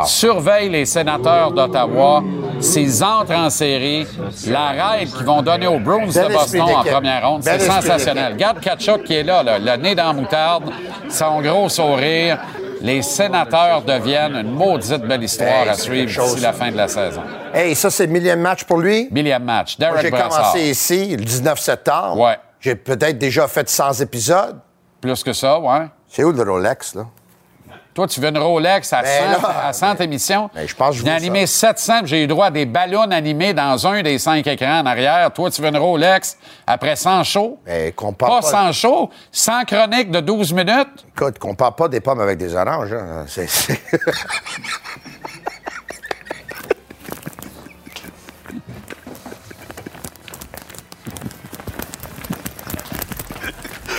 Surveille 0.05 0.69
les 0.69 0.85
sénateurs 0.85 1.51
d'Ottawa. 1.51 2.23
S'ils 2.59 3.03
entrent 3.03 3.35
en 3.35 3.49
série, 3.49 4.05
la 4.47 4.69
raide 4.69 5.11
qu'ils 5.11 5.25
vont 5.25 5.41
donner 5.41 5.65
aux 5.67 5.79
Bruins 5.79 6.05
de 6.05 6.05
Boston 6.05 6.31
esprit 6.31 6.61
en 6.61 6.83
première 6.83 7.27
ronde, 7.27 7.43
c'est 7.43 7.55
esprit 7.55 7.71
sensationnel. 7.71 8.33
Regarde 8.33 8.59
Kachuk 8.59 9.03
qui 9.03 9.15
est 9.15 9.23
là, 9.23 9.41
là, 9.41 9.57
le 9.57 9.81
nez 9.81 9.95
dans 9.95 10.07
la 10.07 10.13
moutarde, 10.13 10.65
son 11.09 11.41
gros 11.41 11.69
sourire. 11.69 12.39
Les 12.81 13.03
sénateurs 13.03 13.83
deviennent 13.83 14.35
une 14.35 14.51
maudite 14.51 15.03
belle 15.03 15.23
histoire 15.23 15.49
Hey, 15.49 15.69
à 15.69 15.73
suivre 15.75 16.23
d'ici 16.23 16.41
la 16.41 16.51
fin 16.51 16.71
de 16.71 16.77
la 16.77 16.87
saison. 16.87 17.21
Hey, 17.53 17.75
ça, 17.75 17.91
c'est 17.91 18.07
le 18.07 18.11
millième 18.11 18.41
match 18.41 18.63
pour 18.63 18.79
lui? 18.79 19.07
Millième 19.11 19.43
match. 19.43 19.77
Derek 19.77 20.01
J'ai 20.01 20.09
commencé 20.09 20.61
ici 20.61 21.15
le 21.15 21.23
19 21.23 21.59
septembre. 21.59 22.19
Ouais. 22.19 22.39
J'ai 22.59 22.75
peut-être 22.75 23.19
déjà 23.19 23.47
fait 23.47 23.69
100 23.69 24.01
épisodes. 24.01 24.59
Plus 24.99 25.23
que 25.23 25.33
ça, 25.33 25.59
ouais. 25.59 25.87
C'est 26.07 26.23
où 26.23 26.31
le 26.31 26.41
Rolex, 26.43 26.95
là? 26.95 27.05
Toi, 27.93 28.07
tu 28.07 28.21
veux 28.21 28.29
une 28.29 28.37
Rolex 28.37 28.93
à 28.93 29.03
100, 29.03 29.03
Ben 29.03 29.31
là, 29.31 29.67
à 29.67 29.73
100 29.73 29.95
émissions? 29.95 30.49
ben, 30.55 30.65
je 30.65 30.73
pense 30.73 30.91
que 30.91 30.95
je 30.95 30.99
J'ai 31.03 31.09
veux 31.09 31.15
animé 31.15 31.45
700, 31.45 31.99
puis 31.99 32.07
j'ai 32.07 32.23
eu 32.23 32.27
droit 32.27 32.45
à 32.45 32.51
des 32.51 32.65
ballons 32.65 33.11
animés 33.11 33.53
dans 33.53 33.85
un 33.85 34.01
des 34.01 34.17
cinq 34.17 34.47
écrans 34.47 34.79
en 34.79 34.85
arrière. 34.85 35.29
Toi, 35.33 35.51
tu 35.51 35.61
veux 35.61 35.67
une 35.67 35.77
Rolex 35.77 36.37
après 36.65 36.95
100 36.95 37.23
shows? 37.25 37.59
Ben, 37.65 37.91
compare 37.91 38.29
Pas 38.29 38.41
pas- 38.41 38.47
100 38.47 38.71
shows, 38.71 39.09
100 39.31 39.65
chroniques 39.65 40.09
de 40.09 40.21
12 40.21 40.53
minutes? 40.53 41.05
Écoute, 41.17 41.37
compare 41.37 41.75
pas 41.75 41.89
des 41.89 41.99
pommes 41.99 42.21
avec 42.21 42.37
des 42.37 42.55
oranges. 42.55 42.93
hein. 42.93 43.25
C'est- 43.27 43.47
c'est- 43.49 43.81
Regarde 43.89 43.99
le 43.99 44.79
Rolex. 45.11 45.19
Va 53.43 53.49
prendre 53.49 53.49
ton 53.49 53.49
téléphone. 53.51 53.87
Oh 53.87 53.90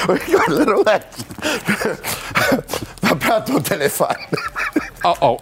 oh. 5.23 5.39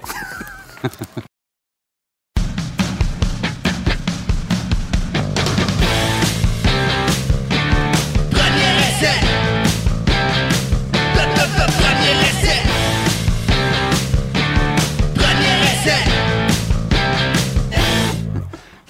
Premier 8.31 8.73
essai. 8.81 9.17
Premier 11.15 12.17
essai. 12.29 12.59
Premier 15.15 15.57
essai. 15.65 16.03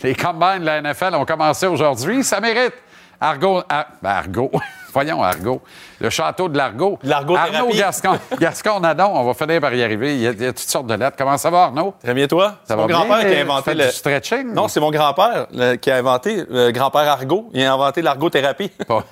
Les 0.02 0.14
combines 0.14 0.60
de 0.60 0.64
la 0.64 0.82
NFL 0.82 1.14
ont 1.14 1.24
commencé 1.24 1.66
aujourd'hui. 1.66 2.24
Ça 2.24 2.40
mérite. 2.40 2.74
Argo. 3.20 3.62
ah, 3.68 3.86
ben, 4.02 4.10
Argo. 4.10 4.50
Voyons, 4.92 5.22
Argo. 5.22 5.60
Le 6.00 6.10
château 6.10 6.48
de 6.48 6.56
l'Argo. 6.56 6.98
L'argothérapie. 7.02 7.56
Arnaud 7.56 7.72
Gascon. 7.74 8.18
Gascon 8.40 8.80
Nadon, 8.80 9.10
on 9.14 9.24
va 9.24 9.34
finir 9.34 9.60
par 9.60 9.74
y 9.74 9.82
arriver. 9.82 10.14
Il 10.16 10.20
y, 10.22 10.26
a, 10.26 10.30
il 10.30 10.42
y 10.42 10.46
a 10.46 10.52
toutes 10.52 10.58
sortes 10.68 10.86
de 10.86 10.94
lettres. 10.94 11.16
Comment 11.16 11.36
ça 11.38 11.50
va, 11.50 11.64
Arnaud? 11.64 11.94
Très 12.02 12.14
bien, 12.14 12.26
toi? 12.26 12.48
Ça 12.48 12.56
C'est 12.68 12.74
va 12.76 12.82
mon 12.82 12.88
grand-père 12.88 13.20
qui 13.20 13.34
a 13.36 13.40
inventé 13.40 13.74
le. 13.74 13.84
du 13.86 13.90
stretching? 13.92 14.52
Non, 14.54 14.68
c'est 14.68 14.80
mon 14.80 14.90
grand-père 14.90 15.46
qui 15.80 15.90
a 15.90 15.96
inventé, 15.96 16.44
le 16.48 16.70
grand-père 16.70 17.08
Argot. 17.10 17.48
Il 17.52 17.62
a 17.64 17.72
inventé 17.74 18.02
l'argothérapie. 18.02 18.70
Pas. 18.86 19.04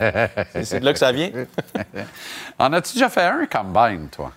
c'est 0.62 0.80
de 0.80 0.84
là 0.84 0.92
que 0.92 0.98
ça 0.98 1.12
vient. 1.12 1.30
En 2.58 2.72
as-tu 2.72 2.94
déjà 2.94 3.08
fait 3.10 3.22
un 3.22 3.44
combine, 3.46 4.08
toi? 4.08 4.30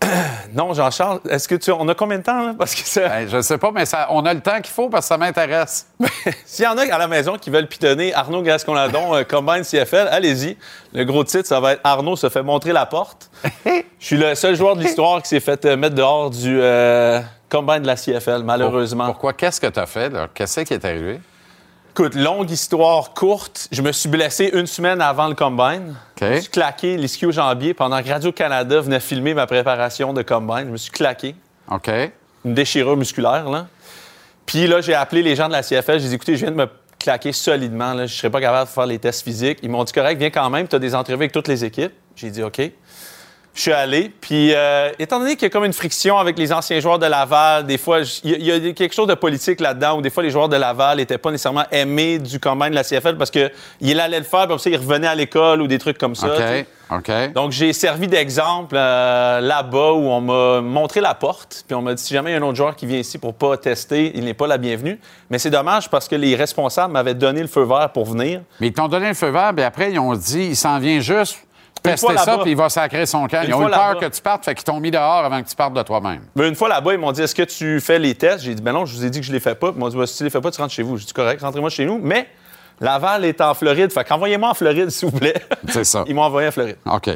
Non, 0.54 0.72
Jean-Charles, 0.72 1.20
est-ce 1.28 1.46
que 1.48 1.54
tu. 1.56 1.70
On 1.72 1.86
a 1.88 1.94
combien 1.94 2.18
de 2.18 2.22
temps, 2.22 2.40
là? 2.46 2.54
Parce 2.58 2.74
que 2.74 2.80
ça- 2.88 3.08
Ben, 3.08 3.28
je 3.28 3.40
sais 3.42 3.58
pas, 3.58 3.70
mais 3.72 3.84
ça, 3.84 4.06
on 4.10 4.24
a 4.24 4.32
le 4.32 4.40
temps 4.40 4.56
qu'il 4.60 4.72
faut 4.72 4.88
parce 4.88 5.04
que 5.04 5.08
ça 5.08 5.18
m'intéresse. 5.18 5.86
S'il 6.46 6.64
y 6.64 6.68
en 6.68 6.76
a 6.78 6.82
à 6.94 6.98
la 6.98 7.08
maison 7.08 7.36
qui 7.36 7.50
veulent 7.50 7.66
pitonner 7.66 8.14
Arnaud 8.14 8.42
Gascon-Ladon, 8.42 9.14
euh, 9.14 9.24
Combine 9.24 9.62
CFL, 9.62 10.08
allez-y. 10.10 10.56
Le 10.94 11.04
gros 11.04 11.24
titre, 11.24 11.46
ça 11.46 11.60
va 11.60 11.72
être 11.72 11.80
Arnaud 11.84 12.16
se 12.16 12.28
fait 12.28 12.42
montrer 12.42 12.72
la 12.72 12.86
porte. 12.86 13.30
Je 13.66 13.82
suis 14.06 14.16
le 14.16 14.34
seul 14.34 14.54
joueur 14.56 14.76
de 14.76 14.82
l'histoire 14.82 15.20
qui 15.22 15.28
s'est 15.28 15.40
fait 15.40 15.64
euh, 15.66 15.76
mettre 15.76 15.94
dehors 15.96 16.30
du 16.30 16.58
euh, 16.60 17.20
Combine 17.50 17.80
de 17.80 17.86
la 17.86 17.96
CFL, 17.96 18.42
malheureusement. 18.44 19.06
Pourquoi? 19.06 19.32
Qu'est-ce 19.32 19.60
que 19.60 19.66
tu 19.66 19.80
as 19.80 19.86
fait? 19.86 20.08
là? 20.10 20.28
Qu'est-ce 20.32 20.60
qui 20.60 20.74
est 20.74 20.84
arrivé? 20.84 21.20
Écoute, 22.00 22.14
longue 22.14 22.48
histoire 22.48 23.12
courte. 23.12 23.66
Je 23.72 23.82
me 23.82 23.90
suis 23.90 24.08
blessé 24.08 24.50
une 24.54 24.68
semaine 24.68 25.00
avant 25.00 25.26
le 25.26 25.34
Combine. 25.34 25.96
Je 26.20 26.26
me 26.26 26.40
suis 26.40 26.48
claqué 26.48 26.96
l'ischio 26.96 27.32
jambier 27.32 27.74
pendant 27.74 28.00
que 28.00 28.08
Radio-Canada 28.08 28.80
venait 28.80 29.00
filmer 29.00 29.34
ma 29.34 29.48
préparation 29.48 30.12
de 30.12 30.22
Combine. 30.22 30.66
Je 30.66 30.70
me 30.70 30.76
suis 30.76 30.92
claqué. 30.92 31.34
OK. 31.68 31.90
une 32.44 32.54
déchirure 32.54 32.96
musculaire. 32.96 33.50
Là. 33.50 33.66
Puis 34.46 34.68
là, 34.68 34.80
j'ai 34.80 34.94
appelé 34.94 35.22
les 35.22 35.34
gens 35.34 35.48
de 35.48 35.52
la 35.54 35.64
CFL. 35.64 35.98
J'ai 35.98 36.10
dit, 36.10 36.14
écoutez, 36.14 36.36
je 36.36 36.42
viens 36.42 36.52
de 36.52 36.56
me 36.56 36.68
claquer 37.00 37.32
solidement. 37.32 37.94
Là. 37.94 38.06
Je 38.06 38.14
ne 38.14 38.16
serais 38.16 38.30
pas 38.30 38.40
capable 38.40 38.68
de 38.68 38.72
faire 38.72 38.86
les 38.86 39.00
tests 39.00 39.24
physiques. 39.24 39.58
Ils 39.64 39.68
m'ont 39.68 39.82
dit, 39.82 39.92
correct, 39.92 40.18
viens 40.20 40.30
quand 40.30 40.50
même. 40.50 40.68
Tu 40.68 40.76
as 40.76 40.78
des 40.78 40.94
entrevues 40.94 41.16
avec 41.16 41.32
toutes 41.32 41.48
les 41.48 41.64
équipes. 41.64 41.94
J'ai 42.14 42.30
dit, 42.30 42.44
OK. 42.44 42.60
Je 43.58 43.62
suis 43.64 43.72
allé. 43.72 44.12
Puis, 44.20 44.52
euh, 44.54 44.92
étant 45.00 45.18
donné 45.18 45.32
qu'il 45.34 45.42
y 45.42 45.46
a 45.46 45.50
comme 45.50 45.64
une 45.64 45.72
friction 45.72 46.16
avec 46.16 46.38
les 46.38 46.52
anciens 46.52 46.78
joueurs 46.78 47.00
de 47.00 47.06
Laval, 47.06 47.66
des 47.66 47.76
fois, 47.76 47.98
il 48.22 48.30
y, 48.30 48.52
a- 48.52 48.56
il 48.56 48.66
y 48.66 48.68
a 48.70 48.72
quelque 48.72 48.94
chose 48.94 49.08
de 49.08 49.14
politique 49.14 49.58
là-dedans 49.58 49.98
où 49.98 50.00
des 50.00 50.10
fois, 50.10 50.22
les 50.22 50.30
joueurs 50.30 50.48
de 50.48 50.54
Laval 50.54 50.98
n'étaient 50.98 51.18
pas 51.18 51.32
nécessairement 51.32 51.64
aimés 51.72 52.20
du 52.20 52.38
combine 52.38 52.70
de 52.70 52.76
la 52.76 52.84
CFL 52.84 53.16
parce 53.16 53.32
qu'il 53.32 54.00
allait 54.00 54.18
le 54.18 54.24
faire, 54.24 54.42
puis 54.42 54.48
comme 54.50 54.58
ça, 54.60 54.70
il 54.70 54.76
revenait 54.76 55.08
à 55.08 55.14
l'école 55.16 55.60
ou 55.60 55.66
des 55.66 55.78
trucs 55.78 55.98
comme 55.98 56.14
ça. 56.14 56.28
tu 56.30 56.36
sais. 56.36 56.60
OK. 56.60 56.66
OK. 57.00 57.32
Donc, 57.34 57.50
j'ai 57.50 57.72
servi 57.72 58.06
d'exemple 58.06 58.76
euh, 58.78 59.40
là-bas 59.40 59.90
où 59.92 60.06
on 60.08 60.20
m'a 60.20 60.60
montré 60.60 61.00
la 61.00 61.14
porte. 61.14 61.64
Puis 61.66 61.74
on 61.74 61.82
m'a 61.82 61.94
dit 61.94 62.02
si 62.02 62.14
jamais 62.14 62.30
il 62.30 62.34
y 62.34 62.36
a 62.36 62.38
un 62.38 62.42
autre 62.42 62.56
joueur 62.56 62.76
qui 62.76 62.86
vient 62.86 62.98
ici 62.98 63.18
pour 63.18 63.34
pas 63.34 63.56
tester, 63.56 64.12
il 64.14 64.24
n'est 64.24 64.34
pas 64.34 64.46
la 64.46 64.56
bienvenue. 64.56 65.00
Mais 65.30 65.38
c'est 65.40 65.50
dommage 65.50 65.90
parce 65.90 66.06
que 66.06 66.14
les 66.14 66.36
responsables 66.36 66.92
m'avaient 66.92 67.14
donné 67.14 67.40
le 67.42 67.48
feu 67.48 67.64
vert 67.64 67.90
pour 67.92 68.06
venir. 68.06 68.40
Mais 68.60 68.68
ils 68.68 68.72
t'ont 68.72 68.86
donné 68.88 69.08
le 69.08 69.14
feu 69.14 69.30
vert, 69.30 69.50
puis 69.54 69.64
après, 69.64 69.90
ils 69.90 69.98
ont 69.98 70.14
dit, 70.14 70.44
il 70.50 70.56
s'en 70.56 70.78
vient 70.78 71.00
juste 71.00 71.38
tester 71.92 72.06
fois 72.14 72.18
ça, 72.18 72.38
puis 72.38 72.50
il 72.52 72.56
va 72.56 72.68
sacrer 72.68 73.06
son 73.06 73.26
camp. 73.26 73.42
Une 73.42 73.48
Ils 73.50 73.54
ont 73.54 73.68
eu 73.68 73.70
peur 73.70 73.98
que 73.98 74.06
tu 74.06 74.20
partes, 74.20 74.44
fait 74.44 74.54
qu'ils 74.54 74.64
t'ont 74.64 74.80
mis 74.80 74.90
dehors 74.90 75.24
avant 75.24 75.42
que 75.42 75.48
tu 75.48 75.54
partes 75.56 75.74
de 75.74 75.82
toi-même. 75.82 76.20
Mais 76.36 76.48
une 76.48 76.54
fois 76.54 76.68
là-bas, 76.68 76.92
ils 76.94 76.98
m'ont 76.98 77.12
dit 77.12 77.22
est-ce 77.22 77.34
que 77.34 77.42
tu 77.42 77.80
fais 77.80 77.98
les 77.98 78.14
tests? 78.14 78.44
J'ai 78.44 78.54
dit 78.54 78.62
ben 78.62 78.72
non, 78.72 78.84
je 78.86 78.94
vous 78.96 79.04
ai 79.04 79.10
dit 79.10 79.20
que 79.20 79.26
je 79.26 79.32
les 79.32 79.40
fais 79.40 79.54
pas. 79.54 79.70
Ils 79.74 79.78
m'ont 79.78 79.88
dit 79.88 80.06
si 80.06 80.18
tu 80.18 80.24
les 80.24 80.30
fais 80.30 80.40
pas, 80.40 80.50
tu 80.50 80.60
rentres 80.60 80.72
chez 80.74 80.82
vous. 80.82 80.96
J'ai 80.96 81.06
dit 81.06 81.12
correct, 81.12 81.40
rentrez-moi 81.42 81.70
chez 81.70 81.84
nous. 81.84 81.98
Mais 82.02 82.26
Laval 82.80 83.24
est 83.24 83.40
en 83.40 83.54
Floride. 83.54 83.92
Fait 83.92 84.04
qu'envoyez-moi 84.04 84.50
en 84.50 84.54
Floride, 84.54 84.90
s'il 84.90 85.08
vous 85.10 85.18
plaît. 85.18 85.34
C'est 85.68 85.84
ça. 85.84 86.04
Ils 86.06 86.14
m'ont 86.14 86.22
envoyé 86.22 86.48
en 86.48 86.52
Floride. 86.52 86.76
OK. 86.86 87.10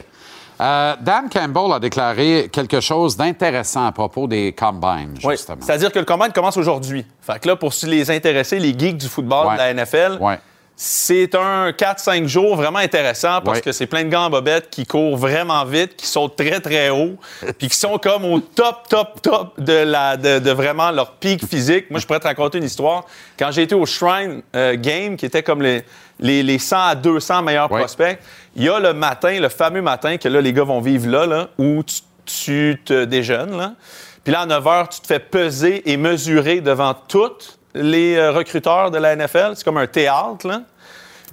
Euh, 0.60 0.94
Dan 1.00 1.28
Campbell 1.28 1.72
a 1.72 1.80
déclaré 1.80 2.48
quelque 2.52 2.78
chose 2.80 3.16
d'intéressant 3.16 3.86
à 3.86 3.90
propos 3.92 4.28
des 4.28 4.52
combines, 4.52 5.14
Oui. 5.24 5.34
justement. 5.34 5.58
C'est-à-dire 5.60 5.90
que 5.90 5.98
le 5.98 6.04
combine 6.04 6.30
commence 6.32 6.56
aujourd'hui. 6.56 7.04
Fait 7.20 7.40
que 7.40 7.48
là, 7.48 7.56
pour 7.56 7.72
les 7.84 8.10
intéressés, 8.10 8.58
les 8.60 8.78
geeks 8.78 8.96
du 8.98 9.08
football 9.08 9.46
Ouais. 9.48 9.52
de 9.54 9.58
la 9.58 9.70
NFL, 9.74 10.18
Ouais. 10.20 10.38
C'est 10.84 11.36
un 11.36 11.70
4-5 11.70 12.26
jours 12.26 12.56
vraiment 12.56 12.80
intéressant 12.80 13.40
parce 13.40 13.58
Ouais. 13.58 13.62
que 13.62 13.70
c'est 13.70 13.86
plein 13.86 14.02
de 14.02 14.08
gants 14.08 14.24
en 14.24 14.30
bobette 14.30 14.68
qui 14.68 14.84
courent 14.84 15.16
vraiment 15.16 15.64
vite, 15.64 15.94
qui 15.94 16.08
sautent 16.08 16.34
très, 16.34 16.58
très 16.58 16.90
haut, 16.90 17.14
puis 17.58 17.68
qui 17.68 17.76
sont 17.76 17.98
comme 17.98 18.24
au 18.24 18.40
top, 18.40 18.88
top, 18.88 19.22
top 19.22 19.60
de, 19.60 19.74
la, 19.84 20.16
de, 20.16 20.40
de 20.40 20.50
vraiment 20.50 20.90
leur 20.90 21.12
pic 21.12 21.46
physique. 21.46 21.88
Moi, 21.88 22.00
je 22.00 22.06
pourrais 22.06 22.18
te 22.18 22.26
raconter 22.26 22.58
une 22.58 22.64
histoire. 22.64 23.04
Quand 23.38 23.52
j'ai 23.52 23.62
été 23.62 23.76
au 23.76 23.86
Shrine 23.86 24.42
euh, 24.56 24.74
Game, 24.76 25.16
qui 25.16 25.24
était 25.24 25.44
comme 25.44 25.62
les, 25.62 25.84
les, 26.18 26.42
les 26.42 26.58
100 26.58 26.76
à 26.84 26.94
200 26.96 27.42
meilleurs 27.42 27.70
Ouais. 27.70 27.78
prospects, 27.78 28.18
il 28.56 28.64
y 28.64 28.68
a 28.68 28.80
le 28.80 28.92
matin, 28.92 29.38
le 29.38 29.50
fameux 29.50 29.82
matin 29.82 30.16
que 30.16 30.28
là, 30.28 30.40
les 30.40 30.52
gars 30.52 30.64
vont 30.64 30.80
vivre 30.80 31.08
là, 31.08 31.26
là 31.26 31.48
où 31.58 31.84
tu, 31.84 32.00
tu 32.26 32.82
te 32.84 33.04
déjeunes. 33.04 33.56
Là. 33.56 33.74
Puis 34.24 34.32
là, 34.32 34.40
à 34.40 34.46
9 34.46 34.64
h, 34.64 34.88
tu 34.96 35.00
te 35.00 35.06
fais 35.06 35.20
peser 35.20 35.88
et 35.88 35.96
mesurer 35.96 36.60
devant 36.60 36.92
tous 37.06 37.56
les 37.72 38.16
euh, 38.16 38.32
recruteurs 38.32 38.90
de 38.90 38.98
la 38.98 39.14
NFL. 39.14 39.52
C'est 39.54 39.62
comme 39.62 39.78
un 39.78 39.86
théâtre, 39.86 40.48
là. 40.48 40.62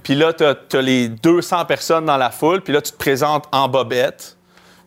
Puis 0.03 0.15
là, 0.15 0.33
tu 0.33 0.43
as, 0.43 0.81
les 0.81 1.09
200 1.09 1.65
personnes 1.65 2.05
dans 2.05 2.17
la 2.17 2.29
foule. 2.29 2.61
Puis 2.61 2.73
là, 2.73 2.81
tu 2.81 2.91
te 2.91 2.97
présentes 2.97 3.45
en 3.51 3.67
bobette. 3.67 4.35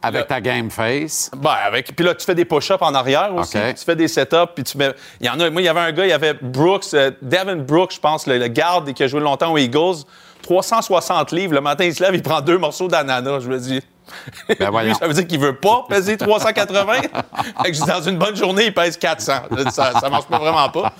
Avec 0.04 0.26
ta 0.26 0.40
game 0.40 0.68
face. 0.68 1.30
Ben, 1.36 1.54
avec, 1.64 1.94
puis 1.94 2.04
là, 2.04 2.12
tu 2.14 2.26
fais 2.26 2.34
des 2.34 2.44
push-ups 2.44 2.82
en 2.82 2.92
arrière 2.92 3.32
aussi. 3.36 3.56
Tu 3.76 3.84
fais 3.84 3.94
des 3.94 4.08
set-ups. 4.08 4.52
Puis 4.52 4.64
tu 4.64 4.76
mets. 4.76 4.92
Il 5.20 5.26
y 5.26 5.30
en 5.30 5.38
a. 5.38 5.48
Moi, 5.48 5.62
il 5.62 5.64
y 5.66 5.68
avait 5.68 5.80
un 5.80 5.92
gars, 5.92 6.04
il 6.04 6.10
y 6.10 6.12
avait 6.12 6.34
Brooks, 6.34 6.92
euh, 6.94 7.12
Devin 7.22 7.56
Brooks, 7.56 7.94
je 7.94 8.00
pense, 8.00 8.26
le, 8.26 8.38
le 8.38 8.48
garde 8.48 8.92
qui 8.92 9.04
a 9.04 9.06
joué 9.06 9.20
longtemps 9.20 9.52
aux 9.52 9.58
Eagles. 9.58 10.02
360 10.42 11.30
livres. 11.30 11.54
Le 11.54 11.60
matin, 11.60 11.84
il 11.84 11.94
se 11.94 12.02
lève, 12.02 12.16
il 12.16 12.22
prend 12.22 12.40
deux 12.40 12.58
morceaux 12.58 12.88
d'ananas. 12.88 13.40
Je 13.40 13.48
me 13.48 13.58
dis. 13.58 13.80
Ben. 14.58 14.82
Lui, 14.82 14.94
ça 14.94 15.06
veut 15.06 15.14
dire 15.14 15.26
qu'il 15.26 15.38
veut 15.40 15.54
pas 15.56 15.84
peser 15.88 16.16
380. 16.16 16.92
fait 17.62 17.70
que 17.70 17.76
je 17.76 17.80
dis, 17.82 17.86
dans 17.88 18.02
une 18.02 18.18
bonne 18.18 18.36
journée, 18.36 18.66
il 18.66 18.74
pèse 18.74 18.96
400. 18.96 19.32
Je 19.50 19.62
dis, 19.64 19.70
Ça, 19.70 19.92
ça 20.00 20.10
marche 20.10 20.26
pas 20.26 20.38
vraiment 20.38 20.68
pas. 20.68 20.92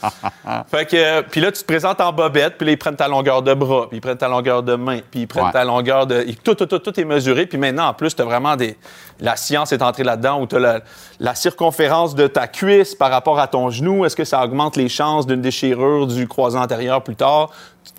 Fait 0.70 0.86
que, 0.86 0.96
euh, 0.96 1.22
puis 1.22 1.40
là, 1.40 1.52
tu 1.52 1.60
te 1.60 1.66
présentes 1.66 2.00
en 2.00 2.12
bobette, 2.12 2.56
puis 2.58 2.66
là, 2.66 2.72
ils 2.72 2.78
prennent 2.78 2.96
ta 2.96 3.08
longueur 3.08 3.42
de 3.42 3.54
bras, 3.54 3.86
puis 3.88 3.98
ils 3.98 4.00
prennent 4.00 4.16
ta 4.16 4.28
longueur 4.28 4.62
de 4.62 4.74
main, 4.74 5.00
puis 5.10 5.20
ils 5.22 5.26
prennent 5.26 5.44
Ouais. 5.44 5.52
ta 5.52 5.64
longueur 5.64 6.06
de. 6.06 6.24
Tout, 6.44 6.54
tout, 6.54 6.66
tout, 6.66 6.78
tout 6.78 7.00
est 7.00 7.04
mesuré. 7.04 7.46
Puis 7.46 7.58
maintenant, 7.58 7.88
en 7.88 7.94
plus, 7.94 8.14
tu 8.14 8.22
as 8.22 8.24
vraiment 8.24 8.56
des. 8.56 8.76
La 9.20 9.36
science 9.36 9.72
est 9.72 9.82
entrée 9.82 10.04
là-dedans 10.04 10.40
où 10.40 10.46
tu 10.46 10.56
as 10.56 10.60
la, 10.60 10.80
la 11.20 11.34
circonférence 11.34 12.14
de 12.14 12.26
ta 12.26 12.46
cuisse 12.48 12.94
par 12.94 13.10
rapport 13.10 13.38
à 13.38 13.46
ton 13.46 13.70
genou. 13.70 14.04
Est-ce 14.04 14.16
que 14.16 14.24
ça 14.24 14.42
augmente 14.44 14.76
les 14.76 14.88
chances 14.88 15.26
d'une 15.26 15.40
déchirure 15.42 16.06
du 16.06 16.26
croisant 16.26 16.62
antérieur 16.62 17.02
plus 17.02 17.16
tard? 17.16 17.50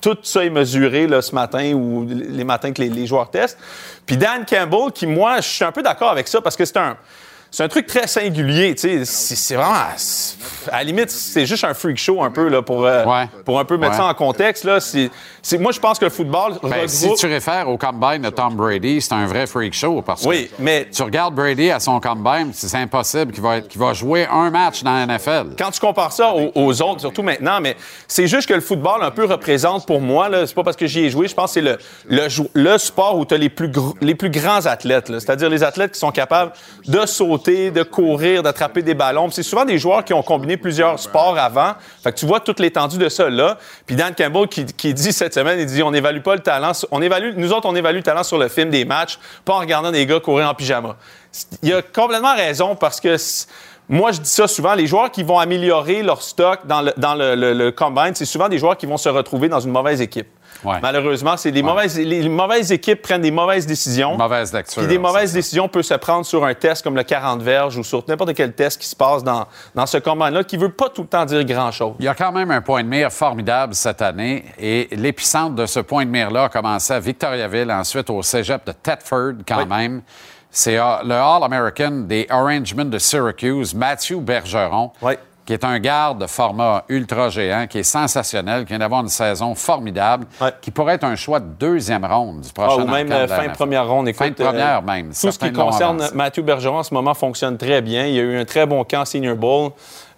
Tout 0.01 0.17
ça 0.23 0.43
est 0.43 0.49
mesuré 0.49 1.07
ce 1.21 1.33
matin 1.33 1.73
ou 1.73 2.05
les 2.07 2.43
matins 2.43 2.71
que 2.71 2.81
les, 2.81 2.89
les 2.89 3.07
joueurs 3.07 3.29
testent. 3.29 3.57
Puis 4.05 4.17
Dan 4.17 4.45
Campbell, 4.45 4.91
qui, 4.93 5.07
moi, 5.07 5.37
je 5.37 5.47
suis 5.47 5.63
un 5.63 5.71
peu 5.71 5.81
d'accord 5.81 6.11
avec 6.11 6.27
ça 6.27 6.41
parce 6.41 6.55
que 6.55 6.65
c'est 6.65 6.77
un. 6.77 6.97
C'est 7.55 7.61
un 7.63 7.67
truc 7.67 7.85
très 7.85 8.07
singulier, 8.07 8.73
tu 8.73 8.81
sais. 8.81 9.05
C'est 9.05 9.35
c'est 9.35 9.55
vraiment. 9.55 9.75
À 10.71 10.77
la 10.77 10.83
limite, 10.83 11.11
c'est 11.11 11.45
juste 11.45 11.63
un 11.63 11.75
freak 11.75 11.97
show 11.97 12.23
un 12.23 12.31
peu, 12.31 12.47
là, 12.47 12.63
pour, 12.63 12.83
euh, 12.83 13.05
Ouais. 13.05 13.27
pour 13.45 13.59
un 13.59 13.65
peu 13.65 13.77
mettre 13.77 13.91
Ouais. 13.91 13.97
ça 13.99 14.05
en 14.07 14.13
contexte. 14.15 14.63
Là. 14.63 14.79
C'est- 14.79 15.11
c'est- 15.43 15.59
moi, 15.59 15.71
je 15.71 15.79
pense 15.79 15.99
que 15.99 16.05
le 16.05 16.09
football 16.09 16.53
Ben, 16.63 16.69
regroupe- 16.71 16.87
si 16.89 17.13
tu 17.13 17.27
réfères 17.27 17.69
au 17.69 17.77
combine 17.77 18.23
de 18.23 18.29
Tom 18.31 18.55
Brady, 18.55 19.01
c'est 19.01 19.13
un 19.13 19.27
vrai 19.27 19.45
freak 19.45 19.75
show 19.75 20.01
parce 20.01 20.23
que 20.23 20.27
Oui, 20.29 20.49
mais 20.57 20.87
tu 20.91 21.03
regardes 21.03 21.35
Brady 21.35 21.69
à 21.69 21.79
son 21.79 21.99
combine, 21.99 22.49
c'est 22.53 22.75
impossible 22.75 23.31
qu'il 23.31 23.43
va, 23.43 23.57
être- 23.57 23.67
qu'il 23.67 23.79
va 23.79 23.93
jouer 23.93 24.25
un 24.31 24.49
match 24.49 24.81
dans 24.81 24.93
la 24.93 25.03
NFL. 25.03 25.49
quand 25.55 25.69
tu 25.69 25.79
compares 25.79 26.11
ça 26.13 26.33
aux, 26.33 26.51
aux 26.55 26.81
autres, 26.81 27.01
surtout 27.01 27.21
maintenant, 27.21 27.59
mais 27.61 27.77
c'est 28.07 28.25
juste 28.25 28.47
que 28.49 28.55
le 28.55 28.61
football 28.61 29.03
un 29.03 29.11
peu 29.11 29.25
représente 29.25 29.85
pour 29.85 30.01
moi, 30.01 30.27
là, 30.27 30.47
c'est 30.47 30.55
pas 30.55 30.63
parce 30.63 30.77
que 30.77 30.87
j'y 30.87 31.01
ai 31.01 31.09
joué, 31.11 31.27
je 31.27 31.35
pense 31.35 31.51
que 31.53 31.61
c'est 31.61 31.61
le, 31.61 31.77
le, 32.55 32.77
sport 32.79 33.15
où 33.19 33.25
tu 33.25 33.35
as 33.35 33.37
les 33.37 33.49
plus, 33.49 33.67
gr- 33.67 33.93
les 34.01 34.15
plus 34.15 34.31
grands 34.31 34.65
athlètes, 34.65 35.09
là. 35.09 35.19
c'est-à-dire 35.19 35.49
les 35.49 35.61
athlètes 35.61 35.91
qui 35.91 35.99
sont 35.99 36.11
capables 36.11 36.53
de 36.87 37.05
sauter, 37.05 37.42
de 37.43 37.83
courir, 37.83 38.43
d'attraper 38.43 38.81
des 38.81 38.93
ballons. 38.93 39.29
C'est 39.29 39.43
souvent 39.43 39.65
des 39.65 39.77
joueurs 39.77 40.03
qui 40.03 40.13
ont 40.13 40.23
combiné 40.23 40.57
plusieurs 40.57 40.99
sports 40.99 41.37
avant. 41.37 41.73
Fait 42.03 42.11
que 42.11 42.17
tu 42.17 42.25
vois 42.25 42.39
toute 42.39 42.59
l'étendue 42.59 42.97
de 42.97 43.09
ça 43.09 43.29
là. 43.29 43.57
Puis 43.85 43.95
Dan 43.95 44.13
Campbell 44.15 44.47
qui, 44.47 44.93
dit 44.93 45.13
cette 45.13 45.33
semaine, 45.33 45.59
il 45.59 45.65
dit 45.65 45.83
on 45.83 45.91
n'évalue 45.91 46.21
pas 46.21 46.35
le 46.35 46.41
talent, 46.41 46.71
on 46.91 47.01
évalue, 47.01 47.33
nous 47.35 47.51
autres 47.51 47.67
on 47.67 47.75
évalue 47.75 47.97
le 47.97 48.03
talent 48.03 48.23
sur 48.23 48.37
le 48.37 48.47
film 48.47 48.69
des 48.69 48.85
matchs, 48.85 49.19
pas 49.45 49.53
en 49.53 49.59
regardant 49.59 49.91
des 49.91 50.05
gars 50.05 50.19
courir 50.19 50.49
en 50.49 50.53
pyjama. 50.53 50.95
Il 51.61 51.73
a 51.73 51.81
complètement 51.81 52.35
raison 52.35 52.75
parce 52.75 52.99
que 52.99 53.17
moi, 53.89 54.11
je 54.13 54.21
dis 54.21 54.29
ça 54.29 54.47
souvent, 54.47 54.75
les 54.75 54.87
joueurs 54.87 55.11
qui 55.11 55.23
vont 55.23 55.39
améliorer 55.39 56.03
leur 56.03 56.21
stock 56.21 56.61
dans 56.65 56.81
le, 56.81 56.93
dans 56.95 57.15
le 57.15 57.71
combine, 57.71 58.15
c'est 58.15 58.25
souvent 58.25 58.47
des 58.47 58.57
joueurs 58.57 58.77
qui 58.77 58.85
vont 58.85 58.97
se 58.97 59.09
retrouver 59.09 59.49
dans 59.49 59.59
une 59.59 59.71
mauvaise 59.71 60.01
équipe. 60.01 60.27
Ouais. 60.63 60.79
Malheureusement, 60.81 61.35
c'est 61.37 61.51
les, 61.51 61.61
mauvaises, 61.63 61.97
les, 61.99 62.27
mauvaises 62.29 62.71
équipes 62.71 63.01
prennent 63.01 63.21
des 63.21 63.31
mauvaises 63.31 63.65
décisions. 63.65 64.17
Mauvaise 64.17 64.53
lecture. 64.53 64.81
Puis 64.81 64.87
des 64.87 64.97
mauvaises 64.97 65.33
décisions 65.33 65.67
peuvent 65.67 65.83
se 65.83 65.93
prendre 65.95 66.25
sur 66.25 66.43
un 66.45 66.53
test 66.53 66.83
comme 66.83 66.95
le 66.95 67.03
40 67.03 67.41
verges 67.41 67.77
ou 67.77 67.83
sur 67.83 68.03
n'importe 68.07 68.33
quel 68.33 68.53
test 68.53 68.79
qui 68.81 68.87
se 68.87 68.95
passe 68.95 69.23
dans, 69.23 69.45
dans 69.75 69.85
ce 69.85 69.97
combine-là 69.97 70.43
qui 70.43 70.57
veut 70.57 70.69
pas 70.71 70.89
tout 70.89 71.01
le 71.03 71.07
temps 71.07 71.25
dire 71.25 71.43
grand-chose. 71.43 71.95
Il 71.99 72.05
y 72.05 72.07
a 72.07 72.15
quand 72.15 72.31
même 72.31 72.51
un 72.51 72.61
point 72.61 72.83
de 72.83 72.87
mire 72.89 73.11
formidable 73.11 73.73
cette 73.75 74.01
année 74.01 74.45
et 74.57 74.87
l'épicentre 74.91 75.55
de 75.55 75.65
ce 75.65 75.79
point 75.79 76.05
de 76.05 76.09
mire-là 76.11 76.45
a 76.45 76.49
commencé 76.49 76.93
à 76.93 76.99
Victoriaville, 76.99 77.71
ensuite 77.71 78.09
au 78.09 78.21
cégep 78.23 78.65
de 78.65 78.71
Thetford 78.71 79.33
quand 79.47 79.59
Oui. 79.59 79.65
même. 79.67 80.01
C'est 80.55 80.77
euh, 80.77 80.97
le 81.03 81.15
All-American 81.15 82.05
des 82.07 82.27
Orangemen 82.29 82.89
de 82.89 82.99
Syracuse, 82.99 83.73
Matthew 83.73 84.17
Bergeron, 84.19 84.91
Oui. 85.01 85.13
Qui 85.45 85.53
est 85.53 85.65
un 85.65 85.77
garde 85.79 86.19
de 86.21 86.27
format 86.27 86.83
ultra 86.87 87.29
géant, 87.29 87.67
qui 87.67 87.79
est 87.79 87.83
sensationnel, 87.83 88.63
qui 88.63 88.69
vient 88.69 88.79
d'avoir 88.79 89.01
une 89.01 89.09
saison 89.09 89.55
formidable, 89.55 90.25
Ouais. 90.39 90.51
qui 90.61 90.71
pourrait 90.71 90.93
être 90.95 91.03
un 91.03 91.15
choix 91.15 91.39
de 91.39 91.45
deuxième 91.59 92.05
ronde 92.05 92.41
du 92.41 92.49
Ah, 92.57 92.61
prochain 92.65 92.83
ou 92.83 92.87
même 92.87 93.11
euh, 93.11 93.23
de 93.23 93.27
fin 93.31 93.47
de 93.47 93.51
première 93.53 93.87
ronde. 93.87 94.07
Écoute, 94.07 94.19
Fin 94.19 94.29
de 94.29 94.35
première 94.35 94.81
même. 94.83 95.09
Tout 95.09 95.31
ce 95.31 95.39
qui 95.39 95.51
concerne. 95.51 96.01
Mathieu 96.13 96.43
Bergeron 96.43 96.77
en 96.79 96.83
ce 96.83 96.93
moment 96.93 97.13
fonctionne 97.13 97.57
très 97.57 97.81
bien. 97.81 98.05
Il 98.05 98.13
y 98.13 98.19
a 98.19 98.23
eu 98.23 98.37
un 98.39 98.45
très 98.45 98.65
bon 98.65 98.83
camp 98.85 99.03
Senior 99.05 99.35
Bowl. 99.35 99.71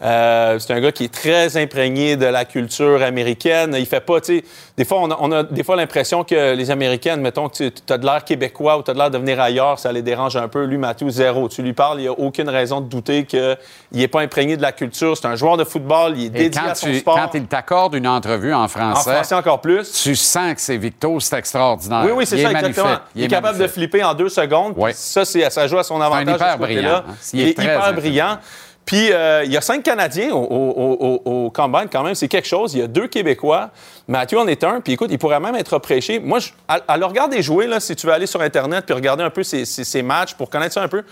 Euh, 0.05 0.59
c'est 0.59 0.71
un 0.71 0.79
gars 0.81 0.91
qui 0.91 1.05
est 1.05 1.13
très 1.13 1.57
imprégné 1.57 2.15
de 2.15 2.27
la 2.27 2.45
culture 2.45 3.01
américaine. 3.01 3.75
Il 3.77 3.87
fait 3.87 4.01
pas, 4.01 4.21
tu 4.21 4.37
sais, 4.37 4.43
des 4.77 4.85
fois, 4.85 4.99
on 5.01 5.09
a, 5.09 5.17
on 5.19 5.31
a 5.31 5.41
des 5.43 5.63
fois 5.63 5.75
l'impression 5.75 6.23
que 6.23 6.53
les 6.53 6.69
Américaines, 6.69 7.21
mettons 7.21 7.49
que 7.49 7.69
tu 7.69 7.71
as 7.89 7.97
de 7.97 8.05
l'air 8.05 8.23
québécois 8.23 8.77
ou 8.77 8.83
tu 8.83 8.91
as 8.91 8.93
de 8.93 8.99
l'air 8.99 9.09
de 9.09 9.17
venir 9.17 9.41
ailleurs, 9.41 9.79
ça 9.79 9.91
les 9.91 10.03
dérange 10.03 10.35
un 10.37 10.47
peu. 10.47 10.63
Lui, 10.65 10.77
Mathieu, 10.77 11.09
zéro. 11.09 11.49
Tu 11.49 11.63
lui 11.63 11.73
parles, 11.73 11.99
il 11.99 12.03
n'y 12.03 12.07
a 12.07 12.11
aucune 12.11 12.49
raison 12.49 12.81
de 12.81 12.87
douter 12.87 13.25
qu'il 13.25 13.57
n'est 13.93 14.07
pas 14.07 14.21
imprégné 14.21 14.57
de 14.57 14.61
la 14.61 14.71
culture. 14.73 15.17
C'est 15.17 15.25
un 15.27 15.35
joueur 15.35 15.57
de 15.57 15.63
football, 15.63 16.13
il 16.17 16.23
est 16.25 16.25
Et 16.27 16.29
dédié 16.49 16.61
à 16.61 16.75
son 16.75 16.87
tu- 16.87 16.99
sport. 16.99 17.15
quand 17.15 17.31
il 17.37 17.45
t'accorde 17.47 17.95
une 17.95 18.07
entrevue 18.07 18.53
en 18.53 18.65
en 18.65 18.67
français, 18.67 19.11
français 19.13 19.35
encore 19.35 19.61
plus. 19.61 19.91
tu 20.03 20.15
sens 20.15 20.53
que 20.55 20.61
c'est 20.61 20.77
Victo, 20.77 21.19
c'est 21.19 21.37
extraordinaire. 21.37 22.01
Oui, 22.05 22.11
oui, 22.15 22.25
c'est 22.25 22.37
ça, 22.41 22.49
est 22.49 22.51
exactement. 22.53 22.85
magnifique. 22.85 23.03
Il 23.15 23.23
est, 23.23 23.27
capable 23.27 23.57
de 23.57 23.67
flipper 23.67 24.03
en 24.03 24.13
deux 24.13 24.29
secondes. 24.29 24.73
Oui. 24.75 24.91
Ça, 24.93 25.23
ça 25.25 25.67
joue 25.67 25.77
à 25.79 25.83
son 25.83 25.99
avantage. 26.01 26.35
hyper 26.35 26.53
ce 26.53 26.57
côté-là. 26.57 26.81
brillant, 26.81 27.03
hein. 27.09 27.15
Il 27.33 27.39
Il 27.39 27.45
est 27.45 27.49
est, 27.49 27.63
hyper 27.63 27.93
brillant. 27.93 28.37
Puis, 28.85 29.11
euh, 29.11 29.43
il 29.43 29.51
y 29.51 29.57
a 29.57 29.61
cinq 29.61 29.81
Canadiens 29.81 30.29
au, 30.31 30.43
au, 30.43 31.21
au- 31.25 31.45
au 31.45 31.49
Combine, 31.49 31.87
quand 31.91 32.03
même. 32.03 32.13
C'est 32.13 32.27
quelque 32.27 32.47
chose. 32.47 32.75
Il 32.75 32.79
y 32.79 32.83
a 32.83 32.87
deux 32.87 33.07
Québécois. 33.07 33.71
Mathieu 34.07 34.37
en 34.37 34.47
est 34.47 34.63
un. 34.63 34.79
Puis, 34.79 34.93
écoute, 34.93 35.09
il 35.11 35.17
pourrait 35.17 35.39
même 35.39 35.55
être 35.55 35.73
repêché. 35.73 36.19
Moi, 36.19 36.37
je- 36.39 36.49
à, 36.67 36.95
le 36.97 37.05
regarder 37.05 37.41
jouer, 37.41 37.65
là, 37.65 37.79
si 37.79 37.95
tu 37.95 38.05
veux 38.05 38.13
aller 38.13 38.27
sur 38.27 38.41
Internet 38.41 38.85
puis 38.85 38.93
regarder 38.93 39.23
un 39.23 39.31
peu 39.31 39.41
ses, 39.41 39.65
ses- 39.65 39.83
ses 39.83 40.03
matchs 40.03 40.35
pour 40.35 40.51
connaître 40.51 40.75
ça 40.75 40.83
un 40.83 40.87
peu, 40.87 41.03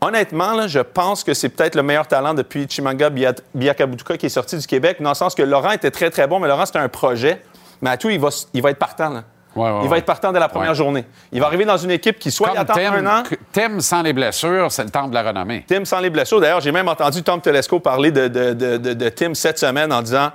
honnêtement, 0.00 0.52
là, 0.52 0.68
je 0.68 0.78
pense 0.78 1.24
que 1.24 1.34
c'est 1.34 1.48
peut-être 1.48 1.74
le 1.74 1.82
meilleur 1.82 2.06
talent 2.06 2.34
depuis 2.34 2.66
Chimanga 2.68 3.10
Biakabutuka 3.54 4.16
qui 4.16 4.26
est 4.26 4.28
sorti 4.28 4.56
du 4.56 4.66
Québec, 4.66 4.98
dans 5.00 5.10
le 5.10 5.14
sens 5.16 5.34
que 5.34 5.42
Laurent 5.42 5.72
était 5.72 5.90
très, 5.90 6.10
très 6.10 6.28
bon, 6.28 6.38
mais 6.38 6.46
Laurent, 6.46 6.66
c'était 6.66 6.78
un 6.78 6.88
projet. 6.88 7.42
Mathieu, 7.80 8.12
il 8.12 8.20
va, 8.20 8.28
il 8.54 8.62
va 8.62 8.70
être 8.70 8.78
partant. 8.78 9.08
Là. 9.10 9.24
Ouais, 9.58 9.70
ouais, 9.70 9.80
il 9.82 9.88
va 9.88 9.98
être 9.98 10.04
partant 10.06 10.32
dès 10.32 10.40
la 10.40 10.48
première 10.48 10.74
journée. 10.74 11.04
Il 11.32 11.40
va 11.40 11.46
arriver 11.46 11.64
dans 11.64 11.76
une 11.76 11.90
équipe 11.90 12.18
qui 12.18 12.30
soit 12.30 12.48
il 12.48 12.50
Comme 12.52 12.60
attend 12.62 12.74
Tim, 12.74 12.92
un 13.06 13.20
an. 13.20 13.22
Tim, 13.52 13.80
sans 13.80 14.02
les 14.02 14.12
blessures, 14.12 14.70
c'est 14.70 14.84
le 14.84 14.90
temps 14.90 15.08
de 15.08 15.14
la 15.14 15.22
renommée. 15.22 15.64
Tim 15.68 15.84
sans 15.84 16.00
les 16.00 16.10
blessures. 16.10 16.40
D'ailleurs, 16.40 16.60
j'ai 16.60 16.72
même 16.72 16.88
entendu 16.88 17.22
Tom 17.22 17.40
Telesco 17.40 17.80
parler 17.80 18.10
de, 18.10 18.28
de- 18.28 18.52
de- 18.54 18.94
de- 18.94 19.08
Tim 19.08 19.34
cette 19.34 19.58
semaine 19.58 19.92
en 19.92 20.02
disant. 20.02 20.30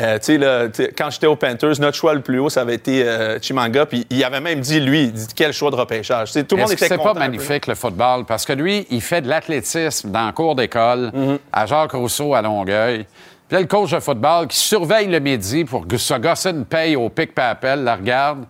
euh, 0.00 0.14
tu 0.18 0.24
sais, 0.26 0.38
là, 0.38 0.66
quand 0.96 1.10
j'étais 1.10 1.26
aux 1.26 1.34
Panthers, 1.34 1.80
notre 1.80 1.96
choix 1.96 2.14
le 2.14 2.20
plus 2.20 2.38
haut, 2.38 2.48
ça 2.48 2.60
avait 2.60 2.76
été 2.76 3.02
euh, 3.02 3.38
Chimanga. 3.42 3.84
Puis 3.86 4.06
il 4.10 4.22
avait 4.22 4.40
même 4.40 4.60
dit, 4.60 4.78
lui, 4.78 5.04
il 5.04 5.12
dit, 5.12 5.26
quel 5.34 5.52
choix 5.52 5.70
de 5.72 5.76
repêchage. 5.76 6.30
Tout 6.32 6.54
le 6.54 6.62
monde 6.62 6.70
était 6.72 6.86
c'est 6.86 6.96
pas 6.98 7.14
magnifique, 7.14 7.66
le 7.66 7.74
football? 7.74 8.24
Parce 8.24 8.44
que 8.44 8.52
lui, 8.52 8.86
il 8.90 9.00
fait 9.02 9.22
de 9.22 9.28
l'athlétisme 9.28 10.10
dans 10.12 10.26
le 10.26 10.32
cours 10.32 10.54
d'école, 10.54 11.10
Mm-hmm. 11.12 11.38
à 11.52 11.66
Jacques 11.66 11.92
Rousseau, 11.92 12.34
à 12.34 12.42
Longueuil. 12.42 13.06
Puis 13.48 13.54
là, 13.54 13.60
le 13.62 13.66
coach 13.66 13.92
de 13.92 14.00
football 14.00 14.46
qui 14.46 14.58
surveille 14.58 15.06
le 15.06 15.20
midi 15.20 15.64
pour 15.64 15.86
que 15.88 15.96
ce 15.96 16.14
gossin 16.14 16.50
une 16.50 16.66
paye 16.66 16.96
au 16.96 17.08
pic 17.08 17.34
papel, 17.34 17.82
la 17.82 17.96
regarde. 17.96 18.44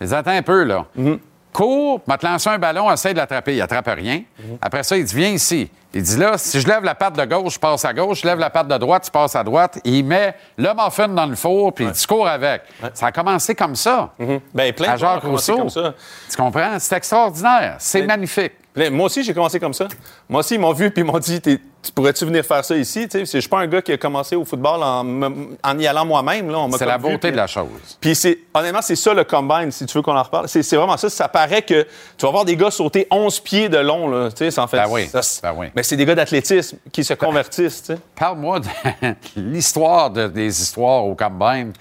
Il 0.00 0.08
dit, 0.08 0.14
attends 0.14 0.32
un 0.32 0.42
peu, 0.42 0.64
là. 0.64 0.86
Mm-hmm. 0.98 1.18
Cours, 1.52 2.00
m'a 2.06 2.18
te 2.18 2.26
lancer 2.26 2.48
un 2.48 2.58
ballon, 2.58 2.90
essaie 2.90 3.12
de 3.12 3.18
l'attraper. 3.18 3.54
Il 3.54 3.60
attrape 3.60 3.86
rien. 3.86 4.16
Mm-hmm. 4.16 4.58
Après 4.60 4.82
ça, 4.82 4.96
il 4.96 5.04
dit, 5.04 5.14
viens 5.14 5.28
ici. 5.28 5.70
Il 5.94 6.02
dit, 6.02 6.16
là, 6.16 6.36
si 6.36 6.60
je 6.60 6.66
lève 6.66 6.82
la 6.82 6.96
patte 6.96 7.16
de 7.16 7.24
gauche, 7.24 7.54
je 7.54 7.58
passe 7.60 7.84
à 7.84 7.92
gauche. 7.92 8.22
Je 8.22 8.26
lève 8.26 8.38
la 8.38 8.50
patte 8.50 8.66
de 8.66 8.76
droite, 8.76 9.04
tu 9.04 9.10
passes 9.12 9.36
à 9.36 9.44
droite. 9.44 9.78
Il 9.84 10.04
met 10.04 10.34
le 10.56 10.70
muffin 10.74 11.08
dans 11.08 11.26
le 11.26 11.36
four, 11.36 11.72
puis 11.72 11.86
tu 11.92 12.06
cours 12.06 12.26
avec. 12.26 12.62
Ça 12.94 13.06
a 13.06 13.12
commencé 13.12 13.54
comme 13.54 13.76
ça. 13.76 14.12
Ben, 14.52 14.72
plein 14.72 14.92
À 14.92 14.96
Jacques 14.96 15.22
Rousseau. 15.22 15.58
comme 15.58 15.70
ça. 15.70 15.94
Tu 16.28 16.36
comprends? 16.36 16.76
C'est 16.78 16.96
extraordinaire. 16.96 17.76
C'est 17.78 18.02
magnifique. 18.02 18.52
Moi 18.76 19.06
aussi, 19.06 19.24
j'ai 19.24 19.34
commencé 19.34 19.58
comme 19.58 19.74
ça. 19.74 19.88
Moi 20.28 20.40
aussi, 20.40 20.54
ils 20.54 20.60
m'ont 20.60 20.72
vu 20.72 20.90
puis 20.90 21.02
ils 21.02 21.04
m'ont 21.04 21.18
dit 21.18 21.40
Tu 21.40 21.58
pourrais-tu 21.92 22.24
venir 22.24 22.44
faire 22.44 22.64
ça 22.64 22.76
ici 22.76 23.08
Je 23.12 23.24
suis 23.24 23.48
pas 23.48 23.58
un 23.58 23.66
gars 23.66 23.82
qui 23.82 23.92
a 23.92 23.96
commencé 23.98 24.36
au 24.36 24.44
football 24.44 24.82
en, 24.82 25.22
en 25.62 25.78
y 25.78 25.86
allant 25.86 26.04
moi-même. 26.04 26.52
C'est 26.78 26.86
la 26.86 26.96
vu, 26.96 27.02
beauté 27.10 27.32
de 27.32 27.36
la 27.36 27.48
chose. 27.48 27.66
Puis 28.00 28.14
c'est, 28.14 28.38
honnêtement, 28.54 28.82
c'est 28.82 28.94
ça 28.96 29.12
le 29.12 29.24
combine, 29.24 29.72
si 29.72 29.86
tu 29.86 29.98
veux 29.98 30.02
qu'on 30.02 30.16
en 30.16 30.22
reparle. 30.22 30.48
C'est, 30.48 30.76
vraiment 30.76 30.96
ça. 30.96 31.10
Ça 31.10 31.28
paraît 31.28 31.62
que 31.62 31.82
tu 32.16 32.26
vas 32.26 32.30
voir 32.30 32.44
des 32.44 32.56
gars 32.56 32.70
sauter 32.70 33.08
11 33.10 33.40
pieds 33.40 33.68
de 33.68 33.78
long, 33.78 34.08
là. 34.08 34.28
En 34.56 34.66
fait. 34.66 34.76
Ben 34.76 34.86
oui, 34.88 35.08
ça, 35.08 35.20
ben 35.42 35.54
oui. 35.56 35.66
Mais 35.74 35.82
c'est 35.82 35.96
des 35.96 36.04
gars 36.06 36.14
d'athlétisme 36.14 36.78
qui 36.92 37.02
se 37.02 37.14
convertissent. 37.14 37.90
Parle-moi 38.14 38.60
de 38.60 38.68
l'histoire 39.36 40.10
de- 40.10 40.28
des 40.28 40.62
histoires 40.62 41.04
au 41.04 41.14
Combine. 41.16 41.72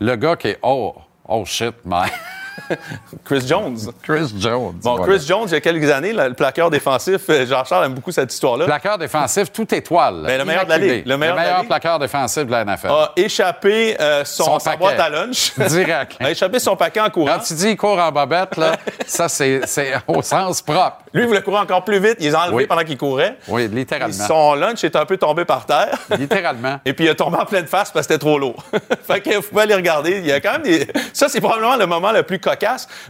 Le 0.00 0.16
gars 0.16 0.36
qui 0.36 0.48
est 0.48 0.58
Oh, 0.62 0.94
oh 1.26 1.44
shit, 1.46 1.74
man. 1.84 2.08
Chris 3.24 3.44
Jones. 3.46 3.76
Chris 4.02 4.32
Jones. 4.38 4.74
Bon, 4.82 4.96
voilà. 4.96 5.12
Chris 5.12 5.26
Jones, 5.26 5.44
il 5.46 5.52
y 5.52 5.56
a 5.56 5.60
quelques 5.60 5.90
années, 5.90 6.12
le 6.12 6.32
plaqueur 6.34 6.70
défensif, 6.70 7.22
euh, 7.28 7.46
Jean-Charles 7.46 7.86
aime 7.86 7.94
beaucoup 7.94 8.12
cette 8.12 8.32
histoire-là. 8.32 8.64
Plaqueur 8.66 8.98
défensif, 8.98 9.52
tout 9.52 9.72
étoile. 9.74 10.22
Ben, 10.26 10.38
le 10.38 10.44
meilleur 10.44 10.64
de 10.64 10.70
la. 10.70 10.78
Ligue. 10.78 11.06
Le 11.06 11.16
meilleur 11.16 11.64
plaqueur 11.66 11.98
défensif 11.98 12.44
de 12.44 12.50
la 12.50 12.64
NFL. 12.64 12.88
a 12.88 13.12
échappé 13.16 13.96
euh, 14.00 14.24
son, 14.24 14.44
Son 14.44 14.58
sa 14.58 14.70
paquet. 14.70 14.78
boîte 14.80 15.00
à 15.00 15.08
lunch. 15.10 15.52
Direct. 15.68 16.16
a 16.20 16.30
échappé 16.30 16.58
son 16.58 16.76
paquet 16.76 17.00
en 17.00 17.10
courant. 17.10 17.34
Quand 17.36 17.42
tu 17.44 17.54
dis 17.54 17.70
il 17.70 17.76
court 17.76 17.98
en 17.98 18.12
bobette, 18.12 18.56
là, 18.56 18.72
ça, 19.06 19.28
c'est 19.28 19.60
au 20.06 20.22
sens 20.22 20.62
propre. 20.62 20.98
Lui, 21.12 21.22
il 21.22 21.28
voulait 21.28 21.42
courir 21.42 21.60
encore 21.60 21.84
plus 21.84 21.98
vite. 21.98 22.16
Il 22.20 22.26
les 22.26 22.34
a 22.34 22.42
enlevés 22.42 22.56
Oui. 22.56 22.66
pendant 22.66 22.82
qu'il 22.84 22.98
courait. 22.98 23.36
Oui, 23.48 23.62
Et 23.62 23.68
littéralement. 23.68 24.26
son 24.26 24.54
lunch 24.54 24.84
est 24.84 24.96
un 24.96 25.06
peu 25.06 25.16
tombé 25.16 25.44
par 25.44 25.64
terre. 25.64 25.98
Littéralement. 26.18 26.78
Et 26.84 26.92
puis 26.92 27.06
il 27.06 27.08
est 27.08 27.14
tombé 27.14 27.38
en 27.38 27.46
pleine 27.46 27.66
face 27.66 27.90
parce 27.90 28.06
que 28.06 28.12
c'était 28.12 28.18
trop 28.24 28.38
lourd. 28.38 28.62
fait 29.06 29.20
que 29.20 29.36
vous 29.36 29.42
pouvez 29.42 29.62
aller 29.62 29.74
regarder. 29.74 30.18
Il 30.18 30.26
y 30.26 30.32
a 30.32 30.40
quand 30.40 30.52
même 30.52 30.62
des. 30.62 30.86
Ça, 31.12 31.28
c'est 31.28 31.40
probablement 31.40 31.76
le 31.76 31.86
moment 31.86 32.12
le 32.12 32.22
plus 32.22 32.38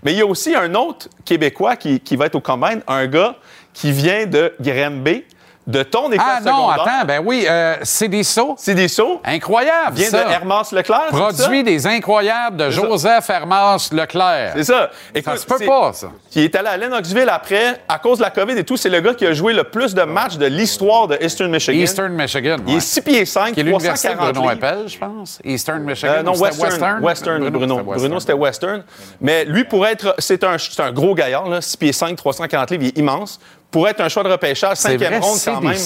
Mais 0.03 0.13
il 0.13 0.19
y 0.19 0.23
a 0.23 0.27
aussi 0.27 0.55
un 0.55 0.75
autre 0.75 1.09
Québécois 1.25 1.77
qui, 1.77 2.17
va 2.17 2.27
être 2.27 2.35
au 2.35 2.41
combine, 2.41 2.83
un 2.87 3.07
gars 3.07 3.37
qui 3.73 3.93
vient 3.93 4.27
de 4.27 4.55
Granby, 4.61 5.25
de 5.67 5.83
ton 5.83 6.11
école 6.13 6.25
Ah 6.29 6.41
non, 6.41 6.69
secondaire. 6.69 6.83
attends, 6.83 7.07
ben 7.07 7.23
oui, 7.25 7.45
euh, 7.49 7.77
c'est 7.83 8.07
des 8.09 8.23
sauts. 8.23 8.55
C'est 8.57 8.75
des 8.75 8.87
sauts. 8.89 9.21
Incroyable, 9.25 9.97
Vient 9.97 10.11
ça. 10.11 10.25
de 10.25 10.31
Hermas 10.31 10.69
Leclerc. 10.73 11.07
Produit 11.11 11.37
ça? 11.59 11.63
des 11.63 11.87
incroyables 11.87 12.57
de. 12.57 12.71
Joseph 12.71 13.29
Hermas 13.29 13.89
Leclerc. 13.93 14.53
C'est 14.57 14.65
ça. 14.65 14.91
Ça 15.25 15.37
se 15.37 15.47
peut 15.47 15.65
pas, 15.67 15.93
ça. 15.93 16.09
Qui 16.31 16.45
est 16.45 16.55
allé 16.55 16.69
à 16.69 16.77
Lennoxville 16.77 17.29
après, 17.29 17.81
à 17.89 17.99
cause 17.99 18.19
de 18.19 18.23
la 18.25 18.31
COVID 18.31 18.53
et 18.57 18.65
tout. 18.65 18.77
C'est 18.77 18.89
le 18.89 19.01
gars 19.01 19.15
qui 19.15 19.27
a 19.27 19.33
joué 19.33 19.53
le 19.55 19.65
plus 19.65 19.95
de 19.95 20.03
matchs 20.03 20.37
de 20.37 20.47
l'histoire 20.47 21.09
de 21.09 21.19
Eastern 21.21 21.51
Michigan. 21.51 21.79
Eastern 21.81 22.13
Michigan. 22.13 22.57
Il 22.67 22.73
ouais. 22.75 22.79
est 22.79 22.81
6 22.81 23.01
pieds 23.03 23.25
5, 23.27 23.55
Qui 23.55 23.61
est 23.61 23.63
l'université 23.65 24.09
de 24.11 24.15
340 24.15 24.35
Bruno. 24.35 24.51
Appel, 24.51 24.89
je 24.89 24.99
pense. 24.99 25.39
Eastern 25.45 25.83
Michigan. 25.83 26.13
Euh, 26.19 26.23
non, 26.23 26.33
ou 26.33 26.35
c'était 26.47 26.63
Western. 26.63 27.03
Western, 27.05 27.49
Bruno. 27.51 27.83
Bruno, 27.83 28.21
c'était 28.21 28.33
Western. 28.35 28.85
Mais 29.21 29.45
lui, 29.45 29.65
pour 29.65 29.87
être. 29.87 30.15
C'est 30.19 30.45
un, 30.45 30.57
un 30.79 30.93
gros 30.93 31.15
gaillard, 31.15 31.49
là, 31.49 31.61
6 31.61 31.77
pieds 31.77 31.93
5, 31.93 32.17
340 32.17 32.71
livres, 32.71 32.83
il 32.85 32.89
est 32.89 32.99
immense. 32.99 33.41
Pour 33.71 33.89
être 33.89 34.01
un 34.01 34.09
choix 34.09 34.23
de 34.23 34.29
repêchage, 34.31 34.77
cinquième 34.79 35.15
vrai, 35.15 35.19
ronde 35.19 35.37
c'est 35.37 35.53
quand 35.53 35.61
même. 35.61 35.77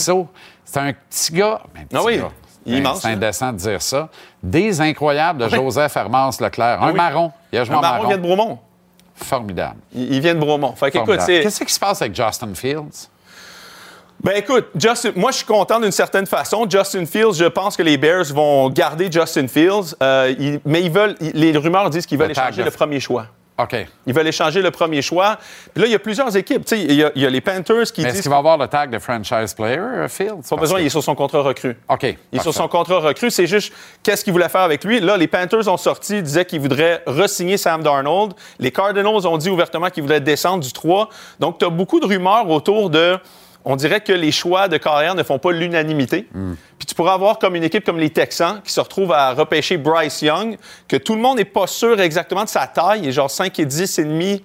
C'est 0.65 0.79
un 0.81 0.93
petit 0.93 1.33
gars. 1.33 1.61
petit 1.75 1.87
Ah 1.97 2.03
oui, 2.05 2.19
gars. 2.19 2.29
Ben, 2.67 2.95
C'est 2.95 3.09
hein. 3.09 3.13
indécent 3.13 3.53
de 3.53 3.57
dire 3.59 3.81
ça. 3.83 4.09
Des 4.43 4.81
incroyables 4.81 5.43
de 5.45 5.49
Joseph 5.49 5.97
Hermas 5.97 6.37
Leclerc. 6.41 6.83
un 6.83 6.91
oui. 6.91 6.97
marron. 6.97 7.33
Il 7.53 7.59
a 7.59 7.65
joué 7.65 7.75
Un 7.75 7.81
marron 7.81 7.95
marron. 7.97 8.09
vient 8.09 8.17
de 8.19 8.23
Bromont. 8.23 8.59
Formidable. 9.17 9.77
Il, 9.95 10.15
il 10.15 10.21
vient 10.21 10.35
de 10.35 10.41
Bromont. 10.41 10.73
Qu'est-ce 10.73 11.65
qui 11.65 11.73
se 11.75 11.81
passe 11.81 12.03
avec 12.03 12.15
Justin 12.15 12.55
Fields? 12.55 13.09
Ben 14.23 14.33
écoute, 14.37 14.67
Justin- 14.75 15.13
moi 15.17 15.31
je 15.31 15.39
suis 15.39 15.47
content 15.47 15.81
d'une 15.81 15.91
certaine 15.93 16.27
façon. 16.27 16.67
Justin 16.69 17.07
Fields, 17.07 17.33
je 17.37 17.47
pense 17.47 17.75
que 17.75 17.83
les 17.83 17.97
Bears 17.97 18.27
vont 18.35 18.69
garder 18.69 19.11
Justin 19.11 19.49
Fields, 19.49 19.95
euh, 20.03 20.35
ils- 20.39 20.61
mais 20.67 20.83
ils 20.83 20.91
veulent, 20.91 21.17
ils- 21.23 21.33
les 21.33 21.57
rumeurs 21.57 21.89
disent 21.89 22.05
qu'ils 22.05 22.19
veulent 22.19 22.27
Le 22.29 22.33
échanger 22.33 22.63
le 22.63 22.71
premier 22.71 23.01
choix. 23.01 23.27
OK. 23.63 23.87
Ils 24.07 24.15
veulent 24.15 24.27
échanger 24.29 24.63
le 24.63 24.71
premier 24.71 25.03
choix. 25.03 25.37
Puis 25.75 25.83
là, 25.83 25.89
il 25.89 25.93
y 25.93 25.95
a 25.95 25.99
plusieurs 25.99 26.35
équipes. 26.37 26.65
Tu 26.65 26.77
sais, 26.77 26.83
il 26.83 26.93
y, 26.95 27.05
a- 27.05 27.13
il 27.15 27.23
y 27.23 27.27
a 27.27 27.31
les 27.31 27.41
Panthers 27.41 27.85
qui 27.93 28.03
Mais 28.03 28.09
est-ce 28.09 28.15
disent 28.15 28.23
qu'il 28.23 28.31
va 28.31 28.39
avoir 28.39 28.57
le 28.59 28.67
tag 28.69 28.91
de 28.91 28.99
franchise 28.99 29.55
player, 29.55 29.79
euh, 29.79 30.09
Fields? 30.09 30.49
pas 30.49 30.57
besoin, 30.57 30.81
il 30.81 30.87
est 30.87 30.91
sur 30.91 31.03
son 31.03 31.15
contrat 31.15 31.41
recru. 31.43 31.77
OK. 31.89 32.03
Il 32.33 32.39
est 32.39 32.43
sur 32.43 32.55
son 32.55 32.69
contrat 32.69 32.99
recru. 33.01 33.31
C'est 33.31 33.47
juste 33.47 33.73
qu'est-ce 34.03 34.25
qu'ils 34.25 34.33
voulaient 34.33 34.49
faire 34.49 34.63
avec 34.63 34.85
lui? 34.85 35.01
Là, 35.01 35.17
les 35.17 35.27
Panthers 35.29 35.69
ont 35.69 35.77
sorti, 35.77 36.23
disaient 36.23 36.45
qu'ils 36.45 36.61
voudraient 36.61 37.03
re-signer 37.07 37.57
Sam 37.57 37.83
Darnold. 37.83 38.33
Les 38.59 38.71
Cardinals 38.71 39.27
ont 39.27 39.37
dit 39.39 39.51
ouvertement 39.51 39.91
qu'ils 39.91 40.03
voudraient 40.03 40.21
descendre 40.21 40.63
du 40.65 40.73
3. 40.73 41.09
Donc, 41.39 41.59
tu 41.59 41.65
as 41.65 41.71
beaucoup 41.71 42.01
de 42.01 42.07
rumeurs 42.07 42.49
autour 42.49 42.91
de. 42.91 43.19
On 43.65 43.77
dirait 43.77 44.01
que 44.01 44.13
les 44.13 44.33
choix 44.33 44.69
de 44.69 44.77
carrière 44.77 45.15
ne 45.15 45.23
font 45.23 45.39
pas 45.39 45.53
l'unanimité. 45.53 46.27
Puis 46.79 46.87
tu 46.87 46.95
pourrais 46.95 47.13
avoir 47.13 47.39
comme 47.39 47.57
une 47.57 47.65
équipe 47.65 47.85
comme 47.85 47.99
les 47.99 48.11
Texans 48.11 48.61
qui 48.65 48.73
se 48.73 48.81
retrouvent 48.81 49.13
à 49.13 49.33
repêcher 49.33 49.77
Bryce 49.77 50.23
Young, 50.23 50.57
que 50.89 50.97
tout 50.97 51.15
le 51.15 51.21
monde 51.21 51.37
n'est 51.37 51.45
pas 51.45 51.67
sûr 51.67 52.01
exactement 52.01 52.45
de 52.45 52.49
sa 52.49 52.67
taille. 52.67 53.01
Il 53.03 53.09
est 53.09 53.13
genre 53.13 53.31
5 53.31 53.59
et 53.59 53.67
10 53.67 53.99
et 53.99 54.05
demi. 54.05 54.45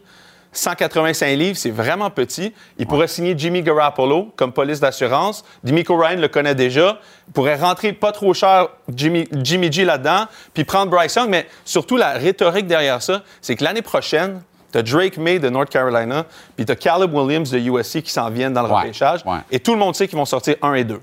185 0.57 1.27
livres, 1.35 1.57
c'est 1.57 1.71
vraiment 1.71 2.09
petit. 2.09 2.53
Il 2.77 2.87
pourrait 2.87 3.07
signer 3.07 3.35
Jimmy 3.37 3.61
Garoppolo 3.61 4.31
comme 4.35 4.53
police 4.53 4.79
d'assurance. 4.79 5.43
D'Amico 5.63 5.97
Ryan 5.97 6.19
le 6.19 6.27
connaît 6.27 6.55
déjà. 6.55 6.99
Il 7.27 7.33
pourrait 7.33 7.57
rentrer 7.57 7.93
pas 7.93 8.11
trop 8.11 8.33
cher 8.33 8.69
Jimmy, 8.93 9.27
Jimmy 9.43 9.71
G 9.71 9.83
là-dedans, 9.83 10.25
puis 10.53 10.63
prendre 10.63 10.89
Bryce 10.91 11.15
Young. 11.15 11.29
Mais 11.29 11.47
surtout, 11.65 11.97
la 11.97 12.13
rhétorique 12.13 12.67
derrière 12.67 13.01
ça, 13.01 13.23
c'est 13.41 13.55
que 13.55 13.63
l'année 13.63 13.81
prochaine, 13.81 14.41
tu 14.75 14.79
as 14.79 14.83
Drake 14.83 15.17
May 15.17 15.39
de 15.39 15.49
North 15.49 15.69
Carolina, 15.69 16.25
puis 16.57 16.65
tu 16.65 16.71
as 16.71 16.75
Caleb 16.75 17.13
Williams 17.13 17.49
de 17.49 17.57
USC 17.59 18.01
qui 18.01 18.11
s'en 18.11 18.29
viennent 18.29 18.53
dans 18.53 18.63
le 18.63 18.69
Ouais, 18.69 18.81
repêchage. 18.81 19.21
ouais. 19.25 19.37
Et 19.51 19.59
tout 19.59 19.71
le 19.73 19.79
monde 19.79 19.95
sait 19.95 20.07
qu'ils 20.07 20.17
vont 20.17 20.25
sortir 20.25 20.55
un 20.61 20.73
et 20.73 20.83
deux. 20.83 21.01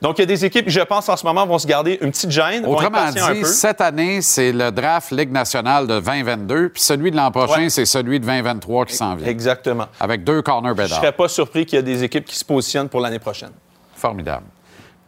Donc, 0.00 0.18
il 0.18 0.20
y 0.20 0.22
a 0.22 0.26
des 0.26 0.44
équipes 0.44 0.66
qui, 0.66 0.70
je 0.70 0.80
pense, 0.80 1.08
en 1.08 1.16
ce 1.16 1.26
moment, 1.26 1.44
vont 1.44 1.58
se 1.58 1.66
garder 1.66 1.98
une 2.00 2.12
petite 2.12 2.30
gêne, 2.30 2.64
Autrement 2.64 2.98
un 2.98 3.10
dit, 3.10 3.40
peu. 3.40 3.44
cette 3.44 3.80
année, 3.80 4.22
c'est 4.22 4.52
le 4.52 4.70
draft 4.70 5.10
Ligue 5.10 5.32
nationale 5.32 5.88
de 5.88 5.98
2022, 5.98 6.68
puis 6.68 6.80
celui 6.80 7.10
de 7.10 7.16
l'an 7.16 7.32
prochain, 7.32 7.62
Ouais. 7.62 7.68
c'est 7.70 7.84
celui 7.84 8.20
de 8.20 8.24
2023 8.24 8.84
qui 8.86 8.94
s'en 8.94 9.16
vient. 9.16 9.26
Exactement. 9.26 9.86
Avec 9.98 10.22
deux 10.22 10.40
corner 10.42 10.70
Je 10.76 10.82
bedard. 10.82 10.98
serais 11.00 11.10
pas 11.10 11.26
surpris 11.26 11.66
qu'il 11.66 11.74
y 11.76 11.80
ait 11.80 11.82
des 11.82 12.04
équipes 12.04 12.24
qui 12.26 12.36
se 12.36 12.44
positionnent 12.44 12.88
pour 12.88 13.00
l'année 13.00 13.18
prochaine. 13.18 13.50
Formidable. 13.96 14.44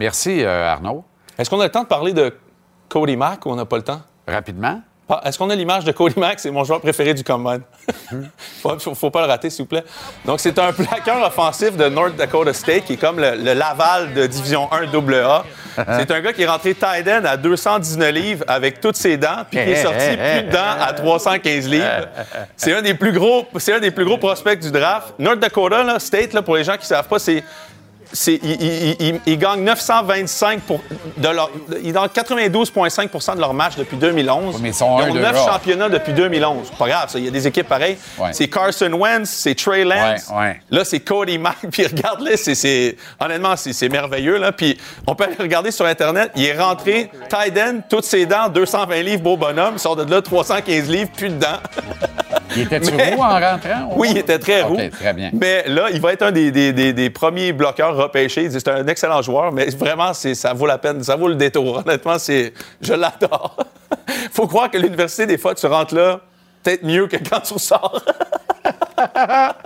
Merci, 0.00 0.42
euh, 0.42 0.66
Arnaud. 0.72 1.04
Est-ce 1.38 1.48
qu'on 1.48 1.60
a 1.60 1.64
le 1.66 1.70
temps 1.70 1.82
de 1.82 1.86
parler 1.88 2.12
de 2.12 2.34
Cody 2.88 3.16
Mack 3.16 3.46
ou 3.46 3.50
on 3.50 3.54
n'a 3.54 3.66
pas 3.66 3.76
le 3.76 3.84
temps? 3.84 4.00
Rapidement. 4.26 4.80
Ah, 5.12 5.20
Est-ce 5.24 5.36
qu'on 5.36 5.50
a 5.50 5.56
l'image 5.56 5.84
de 5.84 5.90
Cody 5.90 6.18
Mack? 6.18 6.38
C'est 6.38 6.52
mon 6.52 6.62
joueur 6.62 6.80
préféré 6.80 7.12
du 7.14 7.24
Combine. 7.24 7.62
faut, 8.62 8.78
faut, 8.78 8.94
faut 8.94 9.10
pas 9.10 9.22
le 9.22 9.26
rater, 9.26 9.50
s'il 9.50 9.64
vous 9.64 9.68
plaît. 9.68 9.82
Donc, 10.24 10.38
c'est 10.38 10.56
un 10.56 10.72
plaqueur 10.72 11.26
offensif 11.26 11.76
de 11.76 11.88
North 11.88 12.14
Dakota 12.14 12.52
State 12.52 12.84
qui 12.84 12.92
est 12.92 12.96
comme 12.96 13.18
le, 13.18 13.34
le 13.34 13.52
Laval 13.54 14.14
de 14.14 14.26
Division 14.26 14.68
1 14.72 14.84
AA. 14.84 15.44
C'est 15.98 16.10
un 16.10 16.20
gars 16.20 16.32
qui 16.32 16.42
est 16.42 16.46
rentré 16.46 16.74
tight 16.74 17.08
end 17.08 17.24
à 17.24 17.36
219 17.36 18.12
livres 18.12 18.44
avec 18.46 18.80
toutes 18.80 18.96
ses 18.96 19.16
dents, 19.16 19.44
puis 19.50 19.62
qui 19.62 19.70
est 19.70 19.82
sorti 19.82 20.16
plus 20.16 20.42
de 20.46 20.52
dents 20.52 20.76
à 20.80 20.92
315 20.92 21.68
livres. 21.68 22.08
C'est 22.56 22.74
un 22.74 22.82
des 22.82 22.94
plus 22.94 23.12
gros, 23.12 23.46
c'est 23.58 23.72
un 23.74 23.78
des 23.80 23.90
plus 23.90 24.04
gros 24.04 24.18
prospects 24.18 24.60
du 24.60 24.70
draft. 24.70 25.14
North 25.18 25.38
Dakota 25.38 25.82
là, 25.82 25.98
State, 25.98 26.32
là, 26.32 26.42
pour 26.42 26.56
les 26.56 26.64
gens 26.64 26.76
qui 26.76 26.86
savent 26.86 27.08
pas, 27.08 27.18
c'est 27.18 27.42
c'est- 28.12 28.40
ils, 28.42 28.62
ils- 28.62 28.96
ils- 29.00 29.20
ils 29.26 29.38
gagnent 29.38 29.62
925 29.64 30.60
pour, 30.62 30.80
de 31.16 31.28
leur, 31.28 31.50
ils 31.82 31.92
gagnent 31.92 32.08
92,5% 32.08 33.34
de 33.36 33.40
leurs 33.40 33.54
matchs 33.54 33.76
depuis 33.76 33.96
2011. 33.96 34.60
mais 34.60 34.68
ils 34.70 34.74
sont 34.74 34.86
ont 34.86 35.12
de 35.12 35.18
9 35.18 35.32
gars. 35.34 35.52
championnats 35.52 35.88
depuis 35.88 36.12
2011. 36.12 36.70
Pas 36.78 36.88
grave, 36.88 37.08
ça, 37.10 37.18
il 37.18 37.24
y 37.24 37.28
a 37.28 37.30
des 37.30 37.46
équipes 37.46 37.68
pareilles. 37.68 37.96
Ouais. 38.18 38.32
C'est 38.32 38.48
Carson 38.48 38.92
Wentz, 38.92 39.28
c'est 39.28 39.54
Trey 39.54 39.84
Lance. 39.84 40.28
Ouais, 40.30 40.36
ouais. 40.38 40.60
Là, 40.70 40.84
c'est 40.84 41.00
Cody 41.00 41.38
Mack. 41.38 41.58
Puis 41.70 41.86
regarde-le, 41.86 42.36
c'est, 42.36 42.54
c'est- 42.54 42.96
honnêtement, 43.18 43.56
c'est, 43.56 43.72
c'est 43.72 43.88
merveilleux. 43.88 44.38
Là. 44.38 44.52
Puis 44.52 44.76
on 45.06 45.14
peut 45.14 45.24
aller 45.24 45.36
regarder 45.38 45.70
sur 45.70 45.86
Internet. 45.86 46.30
Il 46.36 46.44
est 46.44 46.58
rentré, 46.58 47.10
tight 47.28 47.56
end, 47.58 47.80
toutes 47.88 48.04
ses 48.04 48.26
dents, 48.26 48.48
220 48.48 49.02
livres, 49.02 49.22
beau 49.22 49.36
bonhomme. 49.36 49.74
Il 49.74 49.78
sort 49.80 49.96
de 49.96 50.10
là, 50.10 50.20
315 50.22 50.88
livres, 50.88 51.10
plus 51.16 51.28
de 51.30 51.34
dents. 51.38 51.46
Il 52.56 52.62
était-tu 52.62 52.92
Mais- 52.94 53.14
roux 53.14 53.22
en 53.22 53.28
rentrant? 53.40 53.92
Oui, 53.96 54.08
il 54.10 54.18
était 54.18 54.38
très 54.38 54.62
roux. 54.62 54.76
Très 54.98 55.12
bien. 55.12 55.30
Mais 55.32 55.64
là, 55.66 55.86
il 55.92 56.00
va 56.00 56.12
être 56.12 56.22
un 56.22 56.32
des, 56.32 56.50
des- 56.50 56.72
des- 56.72 56.92
des 56.92 57.10
premiers 57.10 57.52
bloqueurs 57.52 57.96
repêchés. 57.96 58.42
Il 58.44 58.48
dit, 58.48 58.58
C'est 58.58 58.68
un 58.68 58.86
excellent 58.86 59.22
joueur, 59.22 59.52
mais 59.52 59.66
vraiment, 59.70 60.12
ça 60.14 60.52
vaut 60.52 60.66
la 60.66 60.78
peine, 60.78 61.02
ça 61.02 61.16
vaut 61.16 61.28
le 61.28 61.34
détour. 61.36 61.78
Honnêtement, 61.86 62.18
c'est, 62.18 62.52
je 62.80 62.94
l'adore. 62.94 63.56
faut 64.32 64.46
croire 64.46 64.70
que 64.70 64.78
l'université, 64.78 65.26
des 65.26 65.38
fois, 65.38 65.54
tu 65.54 65.66
rentres 65.66 65.94
là, 65.94 66.20
peut-être 66.62 66.82
mieux 66.84 67.06
que 67.06 67.16
quand 67.16 67.40
tu 67.40 67.54
ressors. 67.54 68.02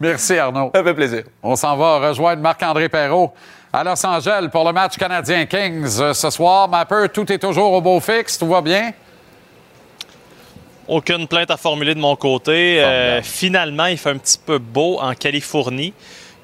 Merci, 0.00 0.38
Arnaud. 0.38 0.70
ça 0.74 0.82
fait 0.82 0.94
plaisir. 0.94 1.22
On 1.42 1.54
s'en 1.56 1.76
va 1.76 1.98
rejoindre 2.08 2.42
Marc-André 2.42 2.88
Perrault 2.88 3.32
à 3.72 3.84
Los 3.84 4.04
Angeles 4.04 4.48
pour 4.50 4.64
le 4.64 4.72
match 4.72 4.96
canadien-Kings 4.96 6.12
ce 6.12 6.30
soir. 6.30 6.68
Mapper, 6.68 7.06
tout 7.12 7.30
est 7.32 7.38
toujours 7.38 7.72
au 7.72 7.80
beau 7.80 8.00
fixe, 8.00 8.36
tout 8.38 8.48
va 8.48 8.60
bien? 8.60 8.90
Aucune 10.88 11.28
plainte 11.28 11.50
à 11.50 11.56
formuler 11.56 11.94
de 11.94 12.00
mon 12.00 12.16
côté. 12.16 12.82
Euh, 12.82 13.22
finalement, 13.22 13.86
il 13.86 13.96
fait 13.96 14.10
un 14.10 14.18
petit 14.18 14.38
peu 14.38 14.58
beau 14.58 14.98
en 15.00 15.14
Californie. 15.14 15.94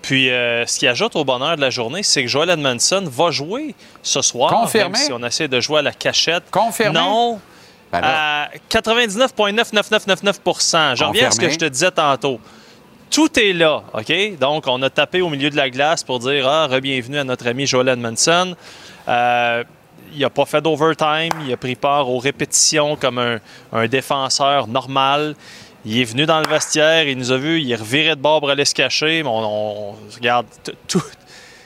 Puis, 0.03 0.31
euh, 0.31 0.65
ce 0.65 0.79
qui 0.79 0.87
ajoute 0.87 1.17
au 1.17 1.25
bonheur 1.25 1.57
de 1.57 1.61
la 1.61 1.71
journée, 1.71 2.03
c'est 2.03 2.23
que 2.23 2.29
Joel 2.29 2.51
Edmondson 2.51 3.05
va 3.11 3.31
jouer 3.31 3.75
ce 4.03 4.23
soir. 4.23 4.53
Confirmé? 4.53 4.93
Même 4.93 5.03
si 5.03 5.13
on 5.13 5.23
essaie 5.25 5.49
de 5.49 5.61
jouer 5.61 5.81
à 5.81 5.83
la 5.83 5.93
cachette. 5.93 6.45
Confirmé? 6.51 6.99
Non. 6.99 7.41
Ben. 7.93 8.01
À 8.03 8.49
99,9999% 8.71 10.97
Je 10.97 11.05
reviens 11.05 11.29
à 11.29 11.31
ce 11.31 11.41
que 11.41 11.49
je 11.49 11.57
te 11.57 11.65
disais 11.65 11.91
tantôt. 11.91 12.39
Tout 13.11 13.39
est 13.39 13.55
là, 13.55 13.83
OK? 13.95 14.13
Donc, 14.39 14.65
on 14.67 14.83
a 14.83 14.91
tapé 14.91 15.23
au 15.23 15.31
milieu 15.31 15.49
de 15.51 15.57
la 15.57 15.71
glace 15.71 16.05
pour 16.05 16.19
dire 16.19 16.47
Ah, 16.47 16.67
re-bienvenue 16.67 17.19
à 17.19 17.25
notre 17.25 17.49
ami 17.49 17.67
Joel 17.67 17.89
Edmondson. 17.89 18.55
Euh, 19.09 19.65
il 20.13 20.21
n'a 20.21 20.31
pas 20.31 20.45
fait 20.45 20.61
d'overtime. 20.61 21.31
Il 21.47 21.53
a 21.53 21.57
pris 21.57 21.75
part 21.75 22.09
aux 22.09 22.19
répétitions 22.19 22.97
comme 22.97 23.19
un, 23.73 23.87
défenseur 23.89 24.67
normal. 24.67 25.35
Il 25.85 26.01
est 26.01 26.05
venu 26.05 26.27
dans 26.27 26.41
le 26.41 26.49
vestiaire, 26.49 27.07
il 27.07 27.17
nous 27.17 27.31
a 27.31 27.39
vus, 27.39 27.61
il 27.61 27.73
est 27.73 27.77
de 27.77 28.21
bord 28.21 28.41
pour 28.41 28.51
se 28.51 28.75
cacher. 28.75 29.23
On, 29.25 29.29
on 29.29 29.95
regarde 30.15 30.47
tout. 30.87 31.03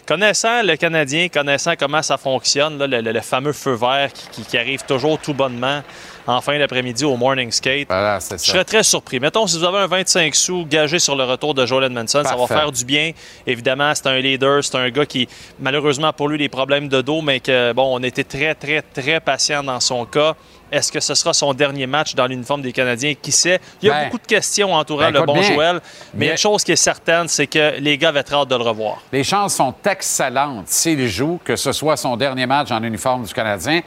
Connaissant 0.06 0.62
le 0.62 0.76
Canadien, 0.76 1.28
connaissant 1.28 1.74
comment 1.78 2.02
ça 2.02 2.16
fonctionne, 2.16 2.76
le, 2.84 3.20
fameux 3.20 3.52
feu 3.52 3.74
vert 3.74 4.10
qui 4.12 4.58
arrive 4.58 4.84
toujours 4.84 5.18
tout 5.18 5.32
bonnement 5.32 5.82
en 6.26 6.40
fin 6.40 6.58
d'après-midi 6.58 7.04
au 7.04 7.16
morning 7.16 7.50
skate. 7.50 7.88
Voilà, 7.88 8.18
Je 8.30 8.36
serais 8.36 8.64
très 8.64 8.82
surpris. 8.82 9.18
Mettons, 9.20 9.46
si 9.46 9.58
vous 9.58 9.64
avez 9.64 9.78
un 9.78 9.86
25 9.86 10.34
sous 10.34 10.64
gagé 10.66 10.98
sur 10.98 11.16
le 11.16 11.24
retour 11.24 11.54
de 11.54 11.66
Joel 11.66 11.84
Edmondson, 11.84 12.22
ça 12.24 12.36
va 12.36 12.46
faire 12.46 12.70
du 12.72 12.84
bien. 12.84 13.12
Évidemment, 13.46 13.92
c'est 13.94 14.06
un 14.06 14.18
leader, 14.18 14.62
c'est 14.62 14.76
un 14.76 14.88
gars 14.90 15.06
qui, 15.06 15.28
malheureusement 15.60 16.12
pour 16.12 16.28
lui, 16.28 16.38
des 16.38 16.48
problèmes 16.48 16.88
de 16.88 17.00
dos, 17.02 17.20
mais 17.22 17.40
que, 17.40 17.72
bon, 17.72 17.96
on 17.98 18.02
était 18.02 18.24
très, 18.24 18.54
très, 18.54 18.82
très 18.82 19.20
patient 19.20 19.62
dans 19.62 19.80
son 19.80 20.04
cas. 20.04 20.34
Est-ce 20.70 20.90
que 20.90 21.00
ce 21.00 21.14
sera 21.14 21.34
son 21.34 21.52
dernier 21.52 21.86
match 21.86 22.14
dans 22.14 22.26
l'uniforme 22.26 22.62
des 22.62 22.72
Canadiens? 22.72 23.12
Qui 23.20 23.30
sait? 23.30 23.60
Il 23.82 23.88
y 23.88 23.90
a 23.90 23.94
Ben, 23.94 24.04
beaucoup 24.06 24.16
de 24.22 24.26
questions 24.26 24.72
entourant 24.72 25.10
ben, 25.12 25.20
le 25.20 25.26
bon 25.26 25.34
bien. 25.34 25.42
Joel, 25.42 25.80
mais 26.14 26.20
Bien. 26.26 26.32
une 26.32 26.38
chose 26.38 26.64
qui 26.64 26.72
est 26.72 26.76
certaine, 26.76 27.28
c'est 27.28 27.46
que 27.46 27.78
les 27.78 27.98
gars 27.98 28.08
avaient 28.08 28.22
très 28.22 28.36
hâte 28.36 28.48
de 28.48 28.56
le 28.56 28.62
revoir. 28.62 29.02
Les 29.12 29.22
chances 29.22 29.54
sont 29.56 29.74
excellentes 29.84 30.68
s'il 30.68 31.06
joue, 31.08 31.38
que 31.44 31.56
ce 31.56 31.72
soit 31.72 31.98
son 31.98 32.16
dernier 32.16 32.46
match 32.46 32.70
en 32.70 32.82
uniforme 32.82 33.24
du 33.24 33.34
Canadien. 33.34 33.82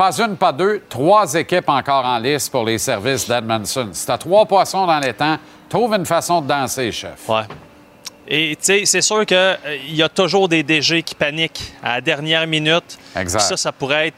Pas 0.00 0.18
une, 0.18 0.34
pas 0.34 0.50
deux, 0.50 0.80
trois 0.88 1.34
équipes 1.34 1.68
encore 1.68 2.06
en 2.06 2.18
lice 2.18 2.48
pour 2.48 2.64
les 2.64 2.78
services 2.78 3.28
d'Edmondson. 3.28 3.90
Si 3.92 4.06
t'as 4.06 4.16
trois 4.16 4.46
poissons 4.46 4.86
dans 4.86 4.98
les 4.98 5.12
temps, 5.12 5.36
trouve 5.68 5.92
une 5.92 6.06
façon 6.06 6.40
de 6.40 6.48
danser, 6.48 6.90
chef. 6.90 7.28
Ouais. 7.28 7.42
Et 8.26 8.56
tu 8.56 8.64
sais, 8.64 8.86
c'est 8.86 9.02
sûr 9.02 9.26
qu'il 9.26 9.58
y 9.90 10.02
a 10.02 10.08
toujours 10.08 10.48
des 10.48 10.62
DG 10.62 11.02
qui 11.02 11.14
paniquent 11.14 11.74
à 11.82 11.96
la 11.96 12.00
dernière 12.00 12.46
minute. 12.46 12.98
Exact. 13.14 13.40
Ça, 13.40 13.58
ça 13.58 13.72
pourrait 13.72 14.06
être 14.06 14.16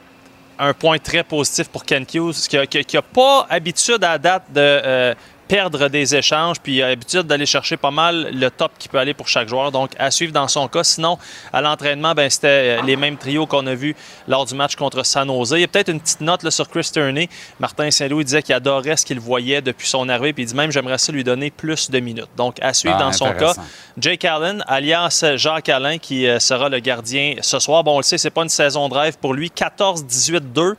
un 0.57 0.73
point 0.73 0.99
très 0.99 1.21
positif 1.21 1.67
pour 1.67 1.83
Ken 1.83 2.05
Hughes, 2.13 2.47
qui 2.47 2.95
n'a 2.95 3.01
pas 3.01 3.45
habitude 3.49 4.05
à 4.05 4.11
la 4.11 4.17
date 4.17 4.43
de 4.53 4.61
euh, 4.61 5.13
perdre 5.53 5.87
des 5.87 6.15
échanges, 6.15 6.59
puis 6.59 6.77
il 6.77 6.81
a 6.81 6.87
l'habitude 6.87 7.27
d'aller 7.27 7.45
chercher 7.45 7.77
pas 7.77 7.91
mal 7.91 8.31
le 8.33 8.49
top 8.49 8.71
qui 8.79 8.89
peut 8.89 8.97
aller 8.97 9.13
pour 9.13 9.27
chaque 9.27 9.47
joueur. 9.47 9.71
Donc, 9.71 9.91
à 9.99 10.09
suivre 10.09 10.33
dans 10.33 10.47
son 10.47 10.67
cas. 10.67 10.83
Sinon, 10.83 11.19
à 11.53 11.61
l'entraînement, 11.61 12.15
ben, 12.15 12.27
c'était 12.27 12.79
euh, 12.79 12.81
les 12.81 12.95
mêmes 12.95 13.17
trios 13.17 13.45
qu'on 13.45 13.67
a 13.67 13.75
vus 13.75 13.95
lors 14.27 14.47
du 14.47 14.55
match 14.55 14.75
contre 14.75 15.05
San 15.05 15.27
Jose. 15.27 15.53
Il 15.55 15.61
y 15.61 15.63
a 15.63 15.67
peut-être 15.67 15.89
une 15.89 15.99
petite 15.99 16.21
note 16.21 16.41
là, 16.41 16.49
sur 16.49 16.67
Chris 16.67 16.89
Turney. 16.91 17.29
Martin 17.59 17.91
Saint-Louis 17.91 18.25
disait 18.25 18.41
qu'il 18.41 18.55
adorait 18.55 18.97
ce 18.97 19.05
qu'il 19.05 19.19
voyait 19.19 19.61
depuis 19.61 19.87
son 19.87 20.09
arrivée, 20.09 20.33
puis 20.33 20.41
il 20.41 20.47
dit 20.47 20.55
même 20.55 20.71
j'aimerais 20.71 20.97
ça 20.97 21.11
lui 21.11 21.23
donner 21.23 21.51
plus 21.51 21.91
de 21.91 21.99
minutes. 21.99 22.29
Donc, 22.35 22.55
à 22.59 22.73
suivre 22.73 22.95
Ah, 22.97 23.03
dans 23.03 23.11
son 23.11 23.31
cas. 23.33 23.53
Jake 23.95 24.25
Allen, 24.25 24.63
alias 24.67 25.23
Jacques 25.35 25.69
Allen, 25.69 25.99
qui 25.99 26.25
euh, 26.25 26.39
sera 26.39 26.67
le 26.67 26.79
gardien 26.79 27.35
ce 27.41 27.59
soir. 27.59 27.83
Bon, 27.83 27.93
on 27.93 27.97
le 27.97 28.03
sait, 28.03 28.17
c'est 28.17 28.31
pas 28.31 28.41
une 28.41 28.49
saison 28.49 28.89
de 28.89 28.95
rêve 28.95 29.19
pour 29.21 29.35
lui. 29.35 29.51
14-18-2. 29.55 30.73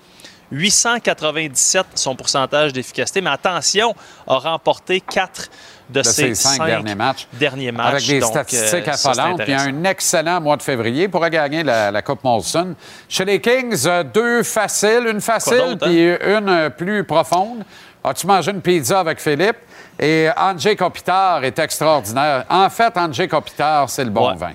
897 0.51 1.87
son 1.95 2.15
pourcentage 2.17 2.73
d'efficacité, 2.73 3.21
mais 3.21 3.31
attention, 3.31 3.95
a 4.27 4.37
remporté 4.39 5.01
4 5.01 5.51
de, 5.91 5.99
De 6.01 6.03
ses 6.03 6.13
ses 6.13 6.35
cinq 6.35 6.57
cinq 6.57 6.67
derniers 6.67 6.95
matchs. 6.95 7.27
derniers 7.35 7.73
matchs. 7.73 7.87
Avec 7.93 8.07
des 8.07 8.21
Donc, 8.21 8.31
statistiques 8.31 8.89
euh, 8.89 8.93
affolantes. 8.93 9.43
Puis 9.43 9.53
un 9.53 9.85
excellent 9.85 10.41
mois 10.41 10.57
de 10.57 10.63
février. 10.63 11.09
Pourrait 11.09 11.29
gagner 11.31 11.63
la, 11.63 11.91
la 11.91 12.03
Coupe 12.03 12.25
Molson. 12.25 12.75
Chez 13.09 13.25
les 13.27 13.41
Kings, 13.41 13.85
euh, 13.87 14.03
deux 14.03 14.43
faciles. 14.43 15.07
Une 15.11 15.21
facile, 15.21 15.61
hein? 15.61 15.77
puis 15.81 16.09
une 16.09 16.71
plus 16.77 17.05
profonde. 17.05 17.65
As-tu 18.03 18.27
mangé 18.27 18.51
une 18.51 18.63
pizza 18.63 19.01
avec 19.01 19.21
Philippe? 19.21 19.57
Et 19.99 20.29
Andrzej 20.37 20.77
Kopitar 20.77 21.45
est 21.45 21.59
extraordinaire. 21.59 22.45
En 22.49 22.69
fait, 22.71 22.97
Andrzej 22.97 23.29
Kopitar, 23.29 23.89
c'est 23.91 24.05
le 24.05 24.11
bon 24.11 24.31
Ouais. 24.31 24.37
vin. 24.37 24.53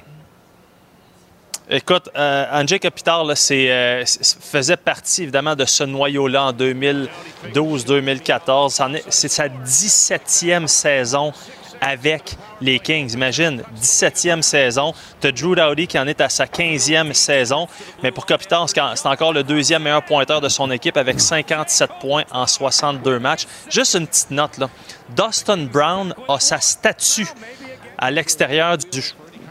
Écoute, 1.72 2.09
euh, 2.15 2.45
Andrzej 2.51 2.80
Kopitar 2.80 3.24
là, 3.24 3.36
euh, 3.51 4.03
faisait 4.41 4.76
partie 4.78 5.22
évidemment 5.24 5.55
de 5.55 5.65
ce 5.65 5.84
noyau-là 5.84 6.45
en 6.45 6.51
2012-2014. 6.53 8.74
C'en 8.74 8.91
est- 8.95 9.03
C'est 9.09 9.28
sa 9.28 9.49
17e 9.49 10.67
saison 10.67 11.32
avec 11.80 12.36
les 12.59 12.80
Kings. 12.80 13.13
Imagine, 13.13 13.61
17e 13.76 14.41
saison. 14.41 14.95
Tu 15.22 15.28
as 15.28 15.32
Drew 15.32 15.53
Dowdy 15.55 15.86
qui 15.86 15.99
en 15.99 16.07
est 16.07 16.20
à 16.22 16.30
sa 16.30 16.47
15e 16.47 17.13
saison. 17.13 17.67
Mais 18.01 18.09
pour 18.11 18.26
Kopitar, 18.26 18.67
c'est 18.67 19.05
encore 19.07 19.32
le 19.32 19.43
deuxième 19.43 19.84
meilleur 19.84 20.03
pointeur 20.03 20.41
de 20.41 20.49
son 20.49 20.72
équipe 20.72 20.97
avec 20.97 21.20
57 21.22 21.91
points 22.01 22.24
en 22.32 22.47
62 22.47 23.20
matchs. 23.20 23.45
Juste 23.70 23.93
une 23.93 24.07
petite 24.07 24.32
note, 24.32 24.57
là. 24.57 24.70
Dustin 25.09 25.67
Brown 25.72 26.15
a 26.28 26.39
sa 26.39 26.59
statue 26.59 27.28
à 27.99 28.09
l'extérieur 28.09 28.76
du 28.80 29.03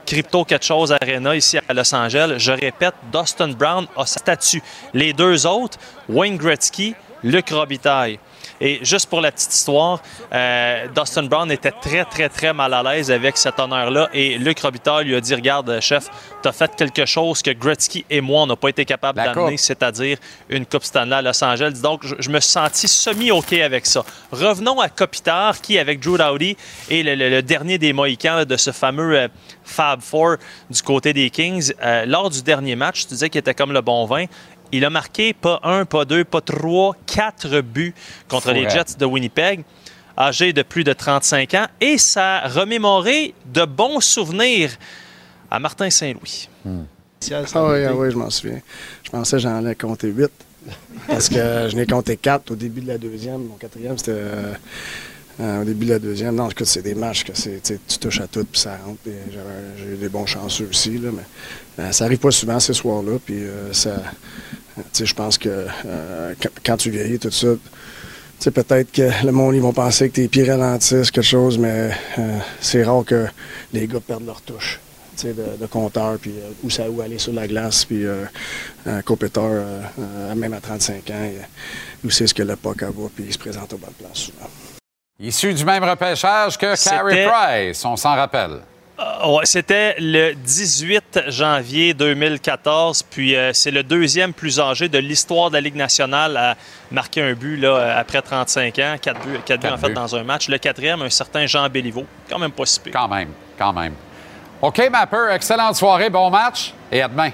Crypto 0.08 0.42
quelque 0.42 0.64
chose 0.64 0.90
Arena 0.90 1.36
ici 1.36 1.58
à 1.58 1.74
Los 1.74 1.94
Angeles. 1.94 2.38
Je 2.38 2.52
répète, 2.52 2.94
Dustin 3.12 3.48
Brown 3.48 3.86
a 3.94 4.06
sa 4.06 4.18
statue. 4.18 4.62
Les 4.94 5.12
deux 5.12 5.46
autres, 5.46 5.76
Wayne 6.08 6.38
Gretzky, 6.38 6.94
Luc 7.22 7.50
Robitaille. 7.50 8.18
Et 8.60 8.78
juste 8.82 9.08
pour 9.08 9.20
la 9.20 9.30
petite 9.32 9.54
histoire, 9.54 10.00
euh, 10.32 10.86
Dustin 10.94 11.22
Brown 11.24 11.50
était 11.52 11.70
très, 11.70 12.04
très, 12.04 12.28
très 12.28 12.52
mal 12.52 12.74
à 12.74 12.82
l'aise 12.82 13.10
avec 13.10 13.36
cet 13.36 13.58
honneur-là. 13.60 14.08
Et 14.12 14.38
Luc 14.38 14.60
Robitaille 14.60 15.04
lui 15.06 15.14
a 15.16 15.20
dit 15.20 15.34
Regarde, 15.34 15.78
chef, 15.80 16.08
tu 16.42 16.48
as 16.48 16.52
fait 16.52 16.74
quelque 16.76 17.06
chose 17.06 17.42
que 17.42 17.50
Gretzky 17.52 18.04
et 18.10 18.20
moi, 18.20 18.42
on 18.42 18.46
n'a 18.46 18.56
pas 18.56 18.68
été 18.68 18.84
capables 18.84 19.18
d'amener, 19.34 19.56
c'est-à-dire 19.56 20.18
une 20.48 20.66
Coupe 20.66 20.84
Stanley 20.84 21.14
à 21.16 21.22
Los 21.22 21.42
Angeles. 21.44 21.78
Donc, 21.82 22.00
je, 22.04 22.14
je 22.18 22.30
me 22.30 22.40
suis 22.40 22.50
senti 22.50 22.88
semi-OK 22.88 23.52
avec 23.54 23.86
ça. 23.86 24.04
Revenons 24.32 24.80
à 24.80 24.88
Kopitar, 24.88 25.60
qui, 25.60 25.78
avec 25.78 26.00
Drew 26.00 26.16
Dowdy, 26.18 26.56
est 26.90 27.02
le, 27.02 27.14
le- 27.14 27.28
le 27.30 27.42
dernier 27.42 27.78
des 27.78 27.92
Mohicans 27.92 28.44
de 28.44 28.56
ce 28.56 28.72
fameux 28.72 29.18
euh, 29.18 29.28
Fab 29.64 30.00
Four 30.00 30.36
du 30.70 30.82
côté 30.82 31.12
des 31.12 31.30
Kings. 31.30 31.72
Euh, 31.82 32.04
lors 32.06 32.30
du 32.30 32.42
dernier 32.42 32.74
match, 32.76 33.02
tu 33.02 33.08
disais 33.08 33.28
qu'il 33.30 33.38
était 33.38 33.54
comme 33.54 33.72
le 33.72 33.80
bon 33.80 34.04
vin. 34.06 34.24
Il 34.72 34.84
a 34.84 34.90
marqué 34.90 35.32
pas 35.32 35.60
un, 35.62 35.84
pas 35.84 36.04
deux, 36.04 36.24
pas 36.24 36.40
trois, 36.40 36.94
quatre 37.06 37.60
buts 37.60 37.94
contre 38.28 38.52
les. 38.52 38.68
Jets 38.68 38.96
de 38.98 39.06
Winnipeg 39.06 39.64
âgé 40.18 40.52
de 40.52 40.62
plus 40.62 40.84
de 40.84 40.92
35 40.92 41.54
ans, 41.54 41.66
et 41.80 41.96
ça 41.96 42.38
a 42.38 42.48
remémoré 42.48 43.34
de 43.46 43.64
bons 43.64 44.00
souvenirs 44.00 44.70
à 45.50 45.60
Martin 45.60 45.88
Saint-Louis. 45.90 46.48
Ah 46.66 47.68
oui, 47.68 47.84
ah 47.84 47.94
oui, 47.94 48.10
je 48.10 48.16
m'en 48.16 48.28
souviens. 48.28 48.60
Je 49.04 49.10
pensais 49.10 49.36
que 49.36 49.42
j'en 49.42 49.56
allais 49.56 49.74
compter 49.74 50.08
8. 50.08 50.30
Parce 51.06 51.28
que 51.28 51.68
je 51.70 51.76
n'ai 51.76 51.86
compté 51.86 52.16
quatre 52.16 52.50
au 52.50 52.56
début 52.56 52.80
de 52.80 52.88
la 52.88 52.98
deuxième. 52.98 53.44
Mon 53.44 53.54
quatrième, 53.54 53.96
c'était 53.96 54.12
euh, 54.14 54.52
euh, 55.40 55.62
au 55.62 55.64
début 55.64 55.86
de 55.86 55.92
la 55.92 55.98
deuxième. 55.98 56.34
Non, 56.34 56.50
écoute, 56.50 56.66
c'est 56.66 56.82
des 56.82 56.94
matchs 56.94 57.24
que 57.24 57.32
c'est, 57.34 57.62
tu 57.62 57.98
touches 57.98 58.20
à 58.20 58.26
tout 58.26 58.44
puis 58.44 58.60
ça 58.60 58.76
rentre. 58.84 58.98
J'ai 59.04 59.94
eu 59.94 59.96
des 59.96 60.08
bons 60.08 60.26
chanceux 60.26 60.68
aussi, 60.68 60.98
là, 60.98 61.10
mais 61.12 61.84
euh, 61.84 61.92
ça 61.92 62.06
arrive 62.06 62.18
pas 62.18 62.32
souvent 62.32 62.58
ces 62.58 62.72
soirs-là. 62.72 63.18
Puis 63.24 63.44
euh, 63.44 63.72
ça, 63.72 64.02
je 64.98 65.14
pense 65.14 65.38
que 65.38 65.66
euh, 65.86 66.34
quand, 66.40 66.50
quand 66.64 66.76
tu 66.76 66.90
vieillis, 66.90 67.18
tout 67.18 67.30
ça, 67.30 67.48
tu 67.54 68.44
sais, 68.44 68.50
peut-être 68.50 68.92
que 68.92 69.10
le 69.24 69.32
monde, 69.32 69.54
ils 69.56 69.62
vont 69.62 69.72
penser 69.72 70.08
que 70.08 70.14
tes 70.14 70.28
pieds 70.28 70.48
ralentissent, 70.48 71.10
quelque 71.10 71.24
chose, 71.24 71.58
mais 71.58 71.90
euh, 72.18 72.38
c'est 72.60 72.84
rare 72.84 73.04
que 73.04 73.26
les 73.72 73.86
gars 73.86 74.00
perdent 74.00 74.26
leur 74.26 74.40
touche 74.42 74.80
tu 75.16 75.26
sais, 75.26 75.34
de, 75.34 75.56
de 75.60 75.66
compteur, 75.66 76.18
puis 76.20 76.30
euh, 76.30 76.52
où 76.62 76.70
ça 76.70 76.88
où 76.88 77.00
aller 77.00 77.18
sur 77.18 77.32
la 77.32 77.48
glace, 77.48 77.84
puis 77.84 78.04
euh, 78.06 78.24
un 78.86 79.02
compéteur, 79.02 79.44
euh, 79.50 79.80
euh, 79.98 80.34
même 80.36 80.52
à 80.52 80.60
35 80.60 81.10
ans, 81.10 81.14
il, 81.24 81.44
il 82.04 82.12
sait 82.12 82.26
ce 82.26 82.34
que 82.34 82.44
le 82.44 82.54
puck 82.54 82.82
va, 82.82 83.08
puis 83.14 83.24
il 83.26 83.32
se 83.32 83.38
présente 83.38 83.72
aux 83.72 83.78
bonnes 83.78 83.90
places 83.98 84.18
souvent. 84.18 84.48
Issu 85.20 85.52
du 85.52 85.64
même 85.64 85.82
repêchage 85.82 86.56
que 86.56 86.88
Carey 86.88 87.26
Price, 87.28 87.84
on 87.84 87.96
s'en 87.96 88.14
rappelle. 88.14 88.60
Euh, 88.98 89.28
ouais, 89.28 89.46
C'était 89.46 89.94
le 89.98 90.34
18 90.34 91.20
janvier 91.28 91.94
2014, 91.94 93.04
puis 93.04 93.36
euh, 93.36 93.52
c'est 93.52 93.70
le 93.70 93.82
deuxième 93.84 94.32
plus 94.32 94.58
âgé 94.58 94.88
de 94.88 94.98
l'histoire 94.98 95.50
de 95.50 95.54
la 95.54 95.60
Ligue 95.60 95.76
nationale 95.76 96.36
à 96.36 96.56
marquer 96.90 97.22
un 97.22 97.32
but 97.34 97.56
là, 97.56 97.68
euh, 97.68 98.00
après 98.00 98.20
35 98.20 98.78
ans. 98.80 98.96
Quatre 99.00 99.20
buts, 99.20 99.38
quatre 99.44 99.60
buts 99.60 99.68
en 99.68 99.76
fait 99.76 99.88
buts. 99.88 99.94
dans 99.94 100.16
un 100.16 100.24
match. 100.24 100.48
Le 100.48 100.58
quatrième, 100.58 101.02
un 101.02 101.10
certain 101.10 101.46
Jean 101.46 101.68
Béliveau. 101.68 102.06
Quand 102.28 102.38
même 102.38 102.50
pas 102.52 102.66
si 102.66 102.80
pire. 102.80 102.92
Quand 102.92 103.08
même, 103.08 103.30
quand 103.56 103.72
même. 103.72 103.94
OK, 104.60 104.88
Mapper, 104.90 105.28
excellente 105.32 105.76
soirée, 105.76 106.10
bon 106.10 106.28
match 106.30 106.74
et 106.90 107.00
à 107.00 107.06
demain. 107.06 107.30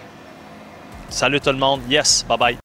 Salut 1.09 1.41
tout 1.41 1.51
le 1.51 1.59
monde. 1.59 1.81
Yes, 1.89 2.25
bye 2.29 2.37
bye. 2.37 2.64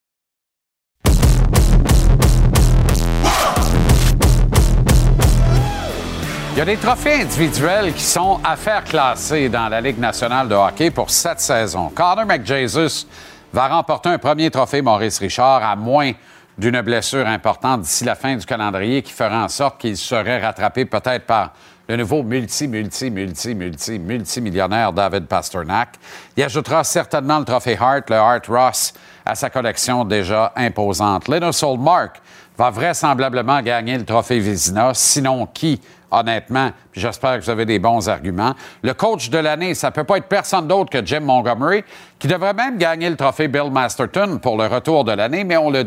Y 6.59 6.61
a 6.61 6.65
des 6.65 6.75
trophées 6.75 7.21
individuels 7.21 7.93
qui 7.93 8.03
sont 8.03 8.41
à 8.43 8.57
faire 8.57 8.83
classer 8.83 9.47
dans 9.47 9.69
la 9.69 9.79
Ligue 9.79 9.97
nationale 9.97 10.49
de 10.49 10.55
hockey 10.55 10.91
pour 10.91 11.09
cette 11.09 11.39
saison. 11.39 11.87
Connor 11.87 12.25
McJesus 12.25 13.07
va 13.53 13.69
remporter 13.69 14.09
un 14.09 14.17
premier 14.17 14.51
trophée 14.51 14.81
Maurice 14.81 15.19
Richard 15.19 15.63
à 15.63 15.77
moins 15.77 16.11
d'une 16.57 16.81
blessure 16.81 17.25
importante 17.25 17.83
d'ici 17.83 18.03
la 18.03 18.15
fin 18.15 18.35
du 18.35 18.45
calendrier 18.45 19.01
qui 19.01 19.13
fera 19.13 19.45
en 19.45 19.47
sorte 19.47 19.79
qu'il 19.79 19.95
serait 19.95 20.41
rattrapé 20.41 20.83
peut-être 20.83 21.25
par 21.25 21.53
le 21.87 21.95
nouveau 21.95 22.23
multi, 22.23 22.67
multi, 22.67 23.09
multi, 23.09 23.55
multi, 23.55 23.97
multimillionnaire 23.97 24.91
David 24.91 25.27
Pasternak. 25.27 25.95
Il 26.35 26.43
ajoutera 26.43 26.83
certainement 26.83 27.39
le 27.39 27.45
trophée 27.45 27.77
Hart, 27.79 28.09
le 28.09 28.17
Hart 28.17 28.47
Ross, 28.47 28.93
à 29.25 29.33
sa 29.33 29.49
collection 29.49 30.03
déjà 30.03 30.51
imposante. 30.57 31.29
Linus 31.29 31.63
Oldmark 31.63 32.21
va 32.57 32.69
vraisemblablement 32.69 33.61
gagner 33.61 33.97
le 33.97 34.03
trophée 34.03 34.41
Vézina. 34.41 34.93
Sinon, 34.93 35.45
qui, 35.45 35.79
honnêtement? 36.11 36.71
J'espère 36.93 37.39
que 37.39 37.43
vous 37.43 37.49
avez 37.49 37.65
des 37.65 37.79
bons 37.79 38.07
arguments. 38.09 38.53
Le 38.83 38.93
coach 38.93 39.29
de 39.29 39.37
l'année, 39.37 39.73
ça 39.73 39.91
peut 39.91 40.03
pas 40.03 40.17
être 40.17 40.27
personne 40.27 40.67
d'autre 40.67 40.89
que 40.89 41.05
Jim 41.05 41.21
Montgomery, 41.21 41.83
qui 42.17 42.27
devrait 42.27 42.53
même 42.53 42.77
gagner 42.77 43.09
le 43.09 43.15
trophée 43.15 43.47
Bill 43.47 43.71
Masterton 43.71 44.39
pour 44.41 44.57
le 44.57 44.67
retour 44.67 45.03
de 45.03 45.11
l'année, 45.11 45.43
mais 45.43 45.57
on 45.57 45.69
le, 45.69 45.83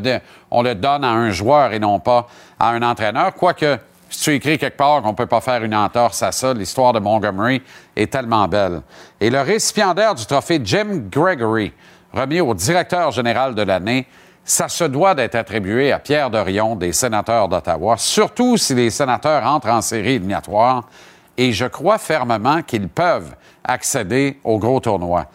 on 0.51 0.63
le 0.63 0.75
donne 0.75 1.05
à 1.05 1.11
un 1.11 1.31
joueur 1.31 1.73
et 1.73 1.79
non 1.79 1.99
pas 1.99 2.27
à 2.59 2.71
un 2.71 2.83
entraîneur. 2.83 3.35
Quoique, 3.35 3.79
si 4.11 4.25
tu 4.25 4.35
écris 4.35 4.59
quelque 4.59 4.77
part 4.77 5.03
qu'on 5.03 5.15
peut 5.15 5.27
pas 5.27 5.41
faire 5.41 5.65
une 5.65 5.75
entorse 5.75 6.23
à 6.23 6.33
ça, 6.33 6.55
l'histoire 6.55 6.93
de 6.93 7.01
Montgomery 7.01 7.63
est 7.97 8.13
tellement 8.13 8.47
belle. 8.49 8.83
Et 9.21 9.31
le 9.31 9.41
récipiendaire 9.41 10.15
du 10.15 10.27
trophée 10.27 10.61
Jim 10.63 11.05
Gregory, 11.11 11.73
remis 12.13 12.41
au 12.41 12.55
directeur 12.55 13.11
général 13.11 13.55
de 13.55 13.63
l'année, 13.63 14.07
ça 14.45 14.69
se 14.69 14.85
doit 14.85 15.15
d'être 15.15 15.37
attribué 15.37 15.93
à 15.93 15.99
Pierre 15.99 16.31
Dorion 16.31 16.75
des 16.75 16.93
sénateurs 16.93 17.49
d'Ottawa, 17.49 17.97
surtout 17.97 18.57
si 18.57 18.75
les 18.75 18.91
sénateurs 18.91 19.45
entrent 19.45 19.69
en 19.69 19.81
série 19.81 20.15
éliminatoire. 20.15 20.89
Et 21.37 21.53
je 21.53 21.65
crois 21.65 21.99
fermement 21.99 22.63
qu'ils 22.63 22.89
peuvent 22.89 23.35
accéder 23.65 24.39
au 24.45 24.59
gros 24.59 24.81
tournoi. 24.81 25.27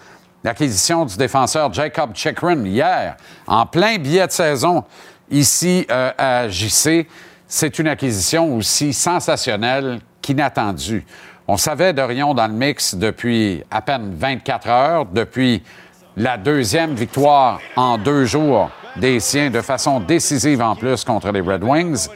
L'acquisition 0.43 1.05
du 1.05 1.17
défenseur 1.17 1.73
Jacob 1.73 2.11
Chikrin 2.13 2.63
hier, 2.65 3.17
en 3.47 3.65
plein 3.65 3.97
billet 3.97 4.27
de 4.27 4.31
saison 4.31 4.83
ici 5.31 5.85
euh, 5.89 6.11
à 6.17 6.47
JC, 6.49 7.07
c'est 7.47 7.79
une 7.79 7.87
acquisition 7.87 8.55
aussi 8.55 8.93
sensationnelle 8.93 9.99
qu'inattendue. 10.21 11.05
On 11.47 11.57
savait 11.57 11.93
Dorion 11.93 12.33
dans 12.33 12.47
le 12.47 12.53
mix 12.53 12.93
depuis 12.93 13.63
à 13.71 13.81
peine 13.81 14.13
24 14.13 14.69
heures, 14.69 15.05
depuis 15.05 15.63
la 16.17 16.37
deuxième 16.37 16.93
victoire 16.93 17.59
en 17.75 17.97
deux 17.97 18.25
jours 18.25 18.69
des 18.99 19.19
siens 19.19 19.49
de 19.49 19.61
façon 19.61 19.99
décisive 19.99 20.61
en 20.61 20.75
plus 20.75 21.03
contre 21.03 21.31
les 21.31 21.41
Red 21.41 21.63
Wings. 21.63 22.07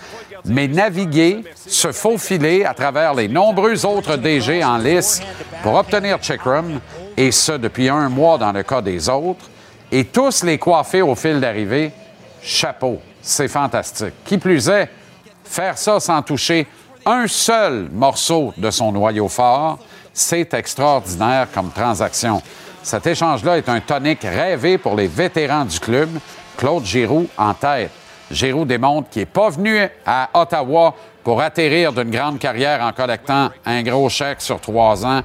Mais 0.45 0.67
naviguer, 0.67 1.43
se 1.55 1.91
faufiler 1.91 2.65
à 2.65 2.73
travers 2.73 3.13
les 3.13 3.27
nombreux 3.27 3.85
autres 3.85 4.15
DG 4.17 4.63
en 4.63 4.77
lice 4.77 5.21
pour 5.61 5.75
obtenir 5.75 6.17
Checkrum, 6.19 6.79
et 7.15 7.31
ce 7.31 7.53
depuis 7.53 7.89
un 7.89 8.09
mois 8.09 8.37
dans 8.37 8.51
le 8.51 8.63
cas 8.63 8.81
des 8.81 9.07
autres, 9.07 9.49
et 9.91 10.05
tous 10.05 10.43
les 10.43 10.57
coiffer 10.57 11.01
au 11.01 11.15
fil 11.15 11.39
d'arrivée, 11.39 11.91
chapeau, 12.41 12.99
c'est 13.21 13.47
fantastique. 13.47 14.13
Qui 14.25 14.37
plus 14.37 14.67
est, 14.69 14.89
faire 15.43 15.77
ça 15.77 15.99
sans 15.99 16.21
toucher 16.21 16.65
un 17.05 17.27
seul 17.27 17.89
morceau 17.91 18.53
de 18.57 18.71
son 18.71 18.91
noyau 18.91 19.27
fort, 19.27 19.79
c'est 20.13 20.53
extraordinaire 20.53 21.47
comme 21.53 21.71
transaction. 21.71 22.41
Cet 22.83 23.05
échange-là 23.05 23.57
est 23.57 23.69
un 23.69 23.79
tonique 23.79 24.23
rêvé 24.23 24.77
pour 24.77 24.95
les 24.95 25.07
vétérans 25.07 25.65
du 25.65 25.79
club. 25.79 26.09
Claude 26.61 26.85
Giroux 26.85 27.27
en 27.39 27.55
tête. 27.55 27.89
Giroux 28.29 28.65
démontre 28.65 29.09
qu'il 29.09 29.23
n'est 29.23 29.25
pas 29.25 29.49
venu 29.49 29.79
à 30.05 30.29
Ottawa 30.35 30.93
pour 31.23 31.41
atterrir 31.41 31.91
d'une 31.91 32.11
grande 32.11 32.37
carrière 32.37 32.83
en 32.83 32.91
collectant 32.91 33.49
un 33.65 33.81
gros 33.81 34.09
chèque 34.09 34.41
sur 34.41 34.61
trois 34.61 35.03
ans 35.03 35.21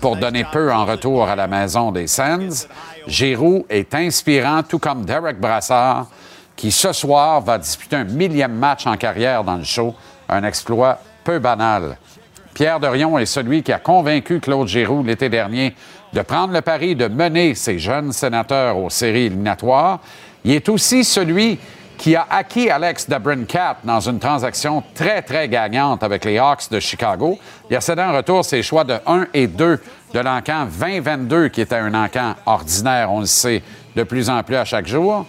pour 0.00 0.16
donner 0.16 0.46
peu 0.50 0.72
en 0.72 0.86
retour 0.86 1.28
à 1.28 1.36
la 1.36 1.46
maison 1.46 1.92
des 1.92 2.06
Sens. 2.06 2.66
Giroux 3.06 3.66
est 3.68 3.94
inspirant, 3.94 4.62
tout 4.62 4.78
comme 4.78 5.04
Derek 5.04 5.38
Brassard, 5.38 6.06
qui 6.56 6.70
ce 6.72 6.94
soir 6.94 7.42
va 7.42 7.58
disputer 7.58 7.96
un 7.96 8.04
millième 8.04 8.54
match 8.54 8.86
en 8.86 8.96
carrière 8.96 9.44
dans 9.44 9.56
le 9.56 9.64
show, 9.64 9.94
un 10.30 10.42
exploit 10.44 10.98
peu 11.24 11.38
banal. 11.38 11.98
Pierre 12.54 12.80
Dorion 12.80 13.18
est 13.18 13.26
celui 13.26 13.62
qui 13.62 13.72
a 13.72 13.78
convaincu 13.78 14.40
Claude 14.40 14.66
Giroux 14.66 15.02
l'été 15.02 15.28
dernier 15.28 15.74
de 16.12 16.22
prendre 16.22 16.52
le 16.52 16.60
pari 16.60 16.96
de 16.96 17.06
mener 17.06 17.54
ses 17.54 17.78
jeunes 17.78 18.12
sénateurs 18.12 18.78
aux 18.78 18.90
séries 18.90 19.26
éliminatoires. 19.26 20.00
Il 20.44 20.52
est 20.52 20.68
aussi 20.68 21.04
celui 21.04 21.58
qui 21.98 22.16
a 22.16 22.26
acquis 22.30 22.70
Alex 22.70 23.08
DeBrincat 23.08 23.78
dans 23.84 24.00
une 24.00 24.18
transaction 24.18 24.82
très, 24.94 25.20
très 25.20 25.48
gagnante 25.48 26.02
avec 26.02 26.24
les 26.24 26.38
Hawks 26.38 26.70
de 26.70 26.80
Chicago. 26.80 27.38
Il 27.68 27.76
a 27.76 27.80
cédé 27.80 28.00
en 28.00 28.16
retour 28.16 28.42
ses 28.44 28.62
choix 28.62 28.84
de 28.84 28.94
1 29.06 29.26
et 29.34 29.46
2 29.46 29.78
de 30.14 30.18
l'encan 30.18 30.66
2022, 30.66 31.48
qui 31.48 31.60
était 31.60 31.76
un 31.76 31.92
encan 31.92 32.34
ordinaire, 32.46 33.12
on 33.12 33.20
le 33.20 33.26
sait, 33.26 33.62
de 33.94 34.02
plus 34.02 34.30
en 34.30 34.42
plus 34.42 34.56
à 34.56 34.64
chaque 34.64 34.86
jour 34.86 35.26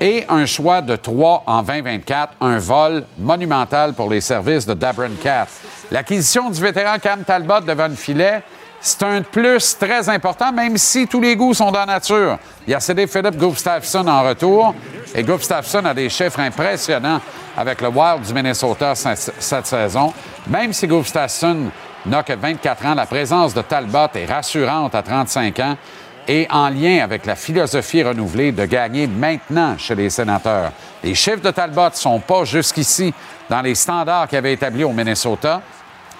et 0.00 0.24
un 0.28 0.46
choix 0.46 0.82
de 0.82 0.96
3 0.96 1.44
en 1.46 1.62
2024, 1.62 2.34
un 2.40 2.58
vol 2.58 3.04
monumental 3.18 3.94
pour 3.94 4.10
les 4.10 4.20
services 4.20 4.66
de 4.66 4.74
Dabron 4.74 5.12
Cat. 5.22 5.46
L'acquisition 5.90 6.50
du 6.50 6.60
vétéran 6.60 6.98
Cam 7.00 7.22
Talbot 7.24 7.60
devant 7.60 7.88
le 7.88 7.94
filet, 7.94 8.42
c'est 8.84 9.02
un 9.02 9.22
plus 9.22 9.76
très 9.78 10.08
important, 10.10 10.52
même 10.52 10.76
si 10.76 11.06
tous 11.06 11.20
les 11.20 11.34
goûts 11.36 11.54
sont 11.54 11.70
dans 11.72 11.80
la 11.80 11.86
nature. 11.86 12.38
Il 12.66 12.74
a 12.74 12.80
cédé 12.80 13.06
Philip 13.06 13.36
Gustafsson 13.36 14.06
en 14.06 14.22
retour, 14.22 14.74
et 15.14 15.22
Gustafsson 15.22 15.84
a 15.86 15.94
des 15.94 16.10
chiffres 16.10 16.40
impressionnants 16.40 17.20
avec 17.56 17.80
le 17.80 17.88
Wild 17.88 18.22
du 18.26 18.34
Minnesota 18.34 18.94
ce- 18.94 19.30
cette 19.38 19.66
saison. 19.66 20.12
Même 20.48 20.72
si 20.74 20.86
Gustafsson 20.86 21.70
n'a 22.04 22.22
que 22.22 22.34
24 22.34 22.84
ans, 22.86 22.94
la 22.94 23.06
présence 23.06 23.54
de 23.54 23.62
Talbot 23.62 24.08
est 24.14 24.26
rassurante 24.26 24.94
à 24.94 25.02
35 25.02 25.58
ans 25.60 25.76
et 26.28 26.46
en 26.50 26.68
lien 26.68 27.02
avec 27.02 27.24
la 27.24 27.36
philosophie 27.36 28.02
renouvelée 28.02 28.52
de 28.52 28.64
gagner 28.66 29.06
maintenant 29.06 29.76
chez 29.78 29.94
les 29.94 30.10
sénateurs. 30.10 30.72
Les 31.02 31.14
chiffres 31.14 31.40
de 31.42 31.50
Talbot 31.50 31.90
ne 31.90 31.94
sont 31.94 32.20
pas 32.20 32.44
jusqu'ici 32.44 33.14
dans 33.48 33.62
les 33.62 33.74
standards 33.74 34.28
qu'il 34.28 34.38
avait 34.38 34.52
établis 34.54 34.84
au 34.84 34.92
Minnesota, 34.92 35.62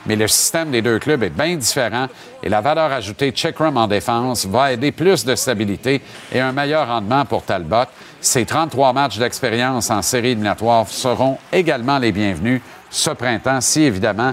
mais 0.07 0.17
le 0.17 0.29
système 0.29 0.71
des 0.71 0.83
deux 0.83 0.99
clubs 0.99 1.23
est 1.23 1.31
bien 1.31 1.57
différent 1.57 2.07
et 2.43 2.49
la 2.49 2.61
valeur 2.61 2.93
ajoutée 2.93 3.31
Checkrum 3.31 3.77
en 3.77 3.87
défense 3.87 4.47
va 4.47 4.73
aider 4.73 4.93
plus 4.93 5.25
de 5.25 5.35
stabilité 5.35 6.01
et 6.33 6.41
un 6.41 6.53
meilleur 6.53 6.89
rendement 6.89 7.25
pour 7.25 7.43
Talbot. 7.43 7.87
Ces 8.21 8.45
33 8.45 8.93
matchs 8.93 9.19
d'expérience 9.19 9.91
en 9.91 10.03
série 10.03 10.29
éliminatoire 10.29 10.89
seront 10.89 11.39
également 11.53 11.99
les 11.99 12.13
bienvenus 12.13 12.61
ce 12.91 13.11
printemps, 13.11 13.61
si 13.61 13.83
évidemment 13.83 14.33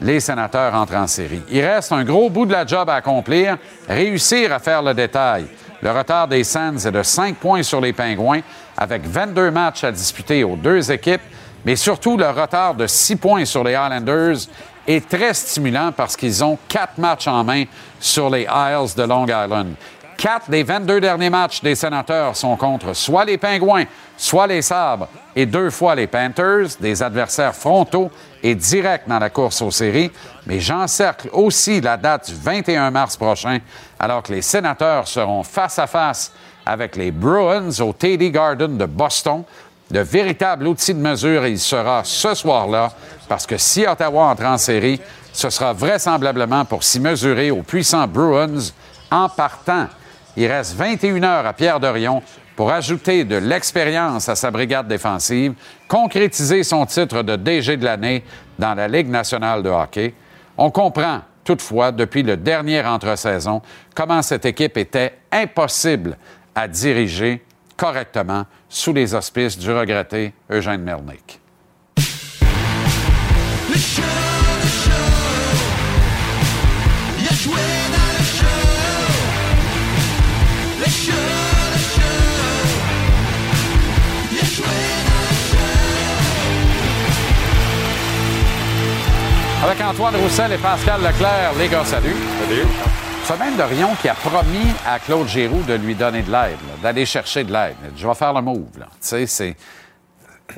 les 0.00 0.20
sénateurs 0.20 0.74
entrent 0.74 0.96
en 0.96 1.06
série. 1.06 1.42
Il 1.50 1.64
reste 1.64 1.92
un 1.92 2.04
gros 2.04 2.30
bout 2.30 2.46
de 2.46 2.52
la 2.52 2.66
job 2.66 2.88
à 2.88 2.94
accomplir, 2.94 3.58
réussir 3.88 4.52
à 4.52 4.58
faire 4.58 4.82
le 4.82 4.94
détail. 4.94 5.46
Le 5.80 5.90
retard 5.90 6.26
des 6.26 6.44
Sands 6.44 6.76
est 6.76 6.90
de 6.90 7.02
5 7.02 7.36
points 7.36 7.62
sur 7.62 7.80
les 7.80 7.92
Pingouins, 7.92 8.40
avec 8.76 9.06
22 9.06 9.50
matchs 9.50 9.84
à 9.84 9.92
disputer 9.92 10.42
aux 10.44 10.56
deux 10.56 10.90
équipes, 10.90 11.22
mais 11.64 11.76
surtout 11.76 12.16
le 12.16 12.28
retard 12.28 12.74
de 12.74 12.86
6 12.86 13.16
points 13.16 13.44
sur 13.44 13.64
les 13.64 13.72
Islanders 13.72 14.48
est 14.88 15.08
très 15.08 15.34
stimulant 15.34 15.92
parce 15.92 16.16
qu'ils 16.16 16.42
ont 16.42 16.58
4 16.68 16.98
matchs 16.98 17.28
en 17.28 17.44
main 17.44 17.64
sur 18.00 18.30
les 18.30 18.42
Isles 18.42 18.96
de 18.96 19.02
Long 19.02 19.26
Island. 19.26 19.74
Quatre 20.16 20.50
des 20.50 20.64
22 20.64 21.00
derniers 21.00 21.30
matchs 21.30 21.62
des 21.62 21.76
sénateurs 21.76 22.34
sont 22.34 22.56
contre 22.56 22.92
soit 22.92 23.24
les 23.24 23.38
Pingouins, 23.38 23.84
soit 24.16 24.48
les 24.48 24.62
Sabres 24.62 25.06
et 25.36 25.46
deux 25.46 25.70
fois 25.70 25.94
les 25.94 26.08
Panthers, 26.08 26.70
des 26.80 27.00
adversaires 27.04 27.54
frontaux 27.54 28.10
et 28.42 28.56
directs 28.56 29.06
dans 29.06 29.20
la 29.20 29.30
course 29.30 29.62
aux 29.62 29.70
séries. 29.70 30.10
Mais 30.46 30.58
j'encercle 30.58 31.28
aussi 31.32 31.80
la 31.80 31.96
date 31.96 32.30
du 32.30 32.34
21 32.34 32.90
mars 32.90 33.16
prochain, 33.16 33.60
alors 34.00 34.24
que 34.24 34.32
les 34.32 34.42
sénateurs 34.42 35.06
seront 35.06 35.44
face 35.44 35.78
à 35.78 35.86
face 35.86 36.32
avec 36.66 36.96
les 36.96 37.12
Bruins 37.12 37.78
au 37.80 37.92
TD 37.92 38.32
Garden 38.32 38.76
de 38.76 38.86
Boston. 38.86 39.44
De 39.90 40.00
véritable 40.00 40.66
outil 40.66 40.92
de 40.92 41.00
mesure, 41.00 41.46
il 41.46 41.58
sera 41.58 42.02
ce 42.04 42.34
soir-là, 42.34 42.92
parce 43.26 43.46
que 43.46 43.56
si 43.56 43.86
Ottawa 43.86 44.24
entre 44.24 44.44
en 44.44 44.58
série, 44.58 45.00
ce 45.32 45.48
sera 45.48 45.72
vraisemblablement 45.72 46.64
pour 46.64 46.82
s'y 46.82 47.00
mesurer 47.00 47.50
aux 47.50 47.62
puissants 47.62 48.06
Bruins 48.06 48.72
en 49.10 49.28
partant. 49.28 49.86
Il 50.36 50.46
reste 50.46 50.74
21 50.74 51.22
heures 51.22 51.46
à 51.46 51.52
Pierre 51.52 51.80
Dorion 51.80 52.22
pour 52.54 52.70
ajouter 52.70 53.24
de 53.24 53.36
l'expérience 53.36 54.28
à 54.28 54.34
sa 54.34 54.50
brigade 54.50 54.88
défensive, 54.88 55.54
concrétiser 55.86 56.64
son 56.64 56.84
titre 56.86 57.22
de 57.22 57.36
DG 57.36 57.76
de 57.76 57.84
l'année 57.84 58.24
dans 58.58 58.74
la 58.74 58.88
Ligue 58.88 59.08
nationale 59.08 59.62
de 59.62 59.70
hockey. 59.70 60.12
On 60.56 60.70
comprend 60.70 61.20
toutefois, 61.44 61.92
depuis 61.92 62.22
le 62.22 62.36
dernier 62.36 62.84
entre-saison, 62.84 63.62
comment 63.94 64.20
cette 64.20 64.44
équipe 64.44 64.76
était 64.76 65.18
impossible 65.32 66.18
à 66.54 66.68
diriger 66.68 67.42
correctement 67.76 68.44
sous 68.68 68.92
les 68.92 69.14
auspices 69.14 69.58
du 69.58 69.70
regretté 69.70 70.32
Eugène 70.50 70.82
Melnick. 70.82 71.40
Avec 89.64 89.80
Antoine 89.82 90.16
Roussel 90.16 90.52
et 90.52 90.56
Pascal 90.56 91.00
Leclerc, 91.02 91.52
les 91.58 91.68
gars, 91.68 91.84
salut. 91.84 92.14
Salut. 92.40 93.07
Même 93.36 93.56
Dorion 93.56 93.94
qui 94.00 94.08
a 94.08 94.14
promis 94.14 94.72
à 94.86 94.98
Claude 94.98 95.28
Giroux 95.28 95.62
de 95.62 95.74
lui 95.74 95.94
donner 95.94 96.22
de 96.22 96.32
l'aide, 96.32 96.58
d'aller 96.82 97.04
chercher 97.04 97.44
de 97.44 97.52
l'aide. 97.52 97.76
Je 97.96 98.06
vais 98.06 98.14
faire 98.14 98.32
le 98.32 98.40
move. 98.40 98.78
Là. 98.78 98.86
C'est... 99.00 99.54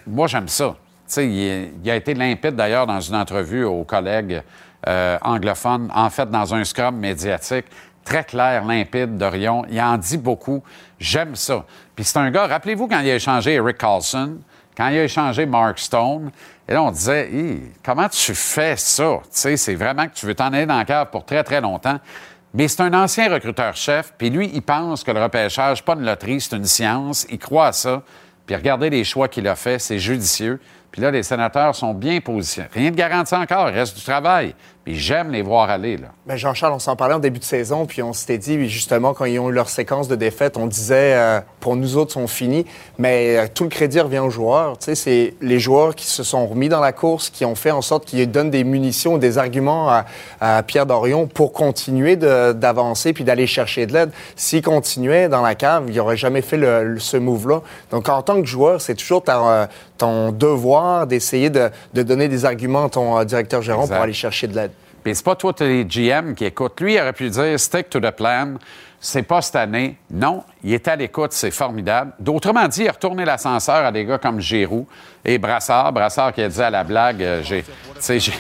Moi, 0.07 0.29
j'aime 0.29 0.49
ça. 0.49 0.77
Il, 1.16 1.73
il 1.85 1.91
a 1.91 1.97
été 1.97 2.14
limpide 2.14 2.57
d'ailleurs 2.57 2.87
dans 2.87 3.01
une 3.01 3.16
entrevue 3.16 3.64
aux 3.64 3.85
collègues 3.85 4.43
euh, 4.89 5.18
anglophones, 5.21 5.91
en 5.95 6.09
fait, 6.11 6.31
dans 6.31 6.55
un 6.55 6.64
scrum 6.64 6.97
médiatique. 6.97 7.66
Très 8.05 8.25
clair, 8.25 8.64
limpide, 8.64 9.18
Dorion. 9.18 9.64
Il 9.68 9.81
en 9.81 9.99
dit 9.99 10.16
beaucoup. 10.16 10.62
J'aime 10.99 11.35
ça. 11.35 11.64
Puis 11.95 12.05
c'est 12.05 12.18
un 12.18 12.31
gars, 12.31 12.47
rappelez-vous 12.47 12.89
quand 12.89 13.01
il 13.01 13.11
a 13.11 13.16
échangé 13.16 13.55
Eric 13.55 13.79
Carlson, 13.79 14.39
quand 14.77 14.89
il 14.89 14.99
a 14.99 15.05
échangé 15.05 15.45
Mark 15.45 15.79
Stone, 15.79 16.31
et 16.66 16.75
là, 16.75 16.83
on 16.85 16.93
disait, 16.93 17.29
comment 17.85 18.09
tu 18.09 18.33
fais 18.33 18.77
ça? 18.77 19.18
C'est 19.31 19.75
vraiment 19.75 20.07
que 20.07 20.14
tu 20.14 20.25
veux 20.25 20.35
t'en 20.35 20.53
aller 20.53 20.66
dans 20.66 20.79
le 20.79 20.85
cave 20.85 21.09
pour 21.11 21.25
très, 21.25 21.43
très 21.43 21.61
longtemps. 21.61 21.99
Mais 22.53 22.66
c'est 22.66 22.82
un 22.82 22.92
ancien 22.94 23.32
recruteur-chef, 23.32 24.12
puis 24.18 24.28
lui, 24.28 24.51
il 24.53 24.62
pense 24.62 25.05
que 25.05 25.11
le 25.12 25.22
repêchage, 25.22 25.84
pas 25.84 25.94
une 25.94 26.05
loterie, 26.05 26.40
c'est 26.40 26.57
une 26.57 26.64
science. 26.64 27.26
Il 27.30 27.38
croit 27.38 27.68
à 27.68 27.72
ça. 27.72 28.03
Puis 28.44 28.57
regardez 28.57 28.90
les 28.90 29.05
choix 29.05 29.28
qu'il 29.28 29.46
a 29.46 29.55
faits, 29.55 29.80
c'est 29.80 30.01
judicieux. 30.01 30.61
Puis 30.90 31.01
là, 31.01 31.12
les 31.12 31.22
sénateurs 31.22 31.76
sont 31.76 31.94
bien 31.94 32.20
positionnés. 32.20 32.68
Rien 32.72 32.90
de 32.90 32.96
garanti 32.96 33.34
encore, 33.34 33.66
reste 33.66 33.96
du 33.96 34.03
travail. 34.03 34.57
Puis 34.85 34.97
j'aime 34.99 35.31
les 35.31 35.43
voir 35.43 35.68
aller, 35.68 35.99
là. 35.99 36.09
Ben 36.26 36.37
Jean-Charles, 36.37 36.72
on 36.72 36.78
s'en 36.78 36.97
parlait 36.97 37.14
en 37.14 37.18
début 37.18 37.39
de 37.39 37.45
saison, 37.45 37.85
puis 37.85 38.03
on 38.03 38.14
s'était 38.14 38.39
dit, 38.39 38.66
justement, 38.68 39.12
quand 39.12 39.26
ils 39.26 39.39
ont 39.39 39.51
eu 39.51 39.53
leur 39.53 39.68
séquence 39.68 40.09
de 40.09 40.16
défaites, 40.16 40.57
on 40.57 40.66
disait, 40.66 41.14
euh, 41.14 41.41
pour 41.61 41.76
nous 41.76 41.99
autres, 41.99 42.12
sont 42.12 42.26
finis, 42.26 42.64
mais 42.99 43.37
euh, 43.37 43.47
tout 43.53 43.64
le 43.64 43.68
crédit 43.68 44.01
revient 44.01 44.20
aux 44.20 44.31
joueurs. 44.31 44.78
Tu 44.78 44.87
sais, 44.87 44.95
c'est 44.95 45.35
les 45.43 45.59
joueurs 45.59 45.95
qui 45.95 46.07
se 46.07 46.22
sont 46.22 46.47
remis 46.47 46.70
dans 46.70 46.81
la 46.81 46.93
course, 46.93 47.28
qui 47.28 47.45
ont 47.45 47.55
fait 47.55 47.70
en 47.72 47.83
sorte 47.83 48.07
qu'ils 48.07 48.31
donnent 48.31 48.51
des 48.51 48.64
munitions, 48.64 49.18
des 49.18 49.37
arguments 49.37 49.91
à, 49.91 50.07
à 50.41 50.62
Pierre 50.62 50.87
Dorion 50.87 51.26
pour 51.26 51.53
continuer 51.53 52.16
d'avancer 52.16 53.12
puis 53.12 53.24
d'aller 53.24 53.47
chercher 53.47 53.87
de 53.87 53.93
l'aide. 53.93 54.11
S'il 54.35 54.62
continuait 54.62 55.28
dans 55.28 55.43
la 55.43 55.55
cave, 55.55 55.85
il 55.89 55.97
n'aurait 55.97 56.16
jamais 56.16 56.43
fait 56.43 56.57
le- 56.57 56.85
le- 56.95 56.99
ce 57.01 57.16
move-là. 57.18 57.61
Donc, 57.91 58.09
en 58.09 58.22
tant 58.22 58.41
que 58.41 58.47
joueur, 58.47 58.81
c'est 58.81 58.95
toujours 58.95 59.22
ta, 59.22 59.41
euh, 59.47 59.66
ton 59.99 60.33
devoir 60.33 61.07
d'essayer 61.07 61.51
de, 61.51 61.70
de 61.93 62.03
donner 62.03 62.28
des 62.28 62.45
arguments 62.45 62.87
à 62.87 62.89
ton 62.89 63.22
directeur 63.24 63.61
gérant 63.62 63.87
pour 63.87 63.97
aller 64.05 64.12
chercher 64.14 64.47
de 64.47 64.55
l'aide. 64.57 64.70
Puis 65.03 65.14
c'est 65.14 65.24
pas 65.24 65.36
toi, 65.36 65.55
les 65.61 65.84
GM 65.84 66.34
qui 66.34 66.44
écoutent. 66.44 66.80
Lui, 66.80 66.94
il 66.94 67.01
aurait 67.01 67.12
pu 67.12 67.28
dire 67.28 67.59
stick 67.59 67.88
to 67.90 68.01
the 68.01 68.11
plan. 68.11 68.55
C'est 69.03 69.22
pas 69.22 69.40
cette 69.40 69.57
année. 69.57 69.96
Non, 70.11 70.44
il 70.62 70.74
est 70.74 70.86
à 70.86 70.94
l'écoute, 70.94 71.32
c'est 71.32 71.51
formidable. 71.51 72.12
D'autrement 72.18 72.68
dit, 72.68 72.82
il 72.84 72.88
a 72.88 73.24
l'ascenseur 73.24 73.86
à 73.86 73.90
des 73.90 74.05
gars 74.05 74.18
comme 74.18 74.40
Giroux 74.40 74.86
et 75.24 75.38
Brassard. 75.38 75.90
Brassard 75.92 76.34
qui 76.34 76.42
a 76.42 76.48
dit 76.48 76.61
à 76.61 76.68
la 76.68 76.84
blague, 76.84 77.22
euh, 77.22 77.42
je 77.42 78.30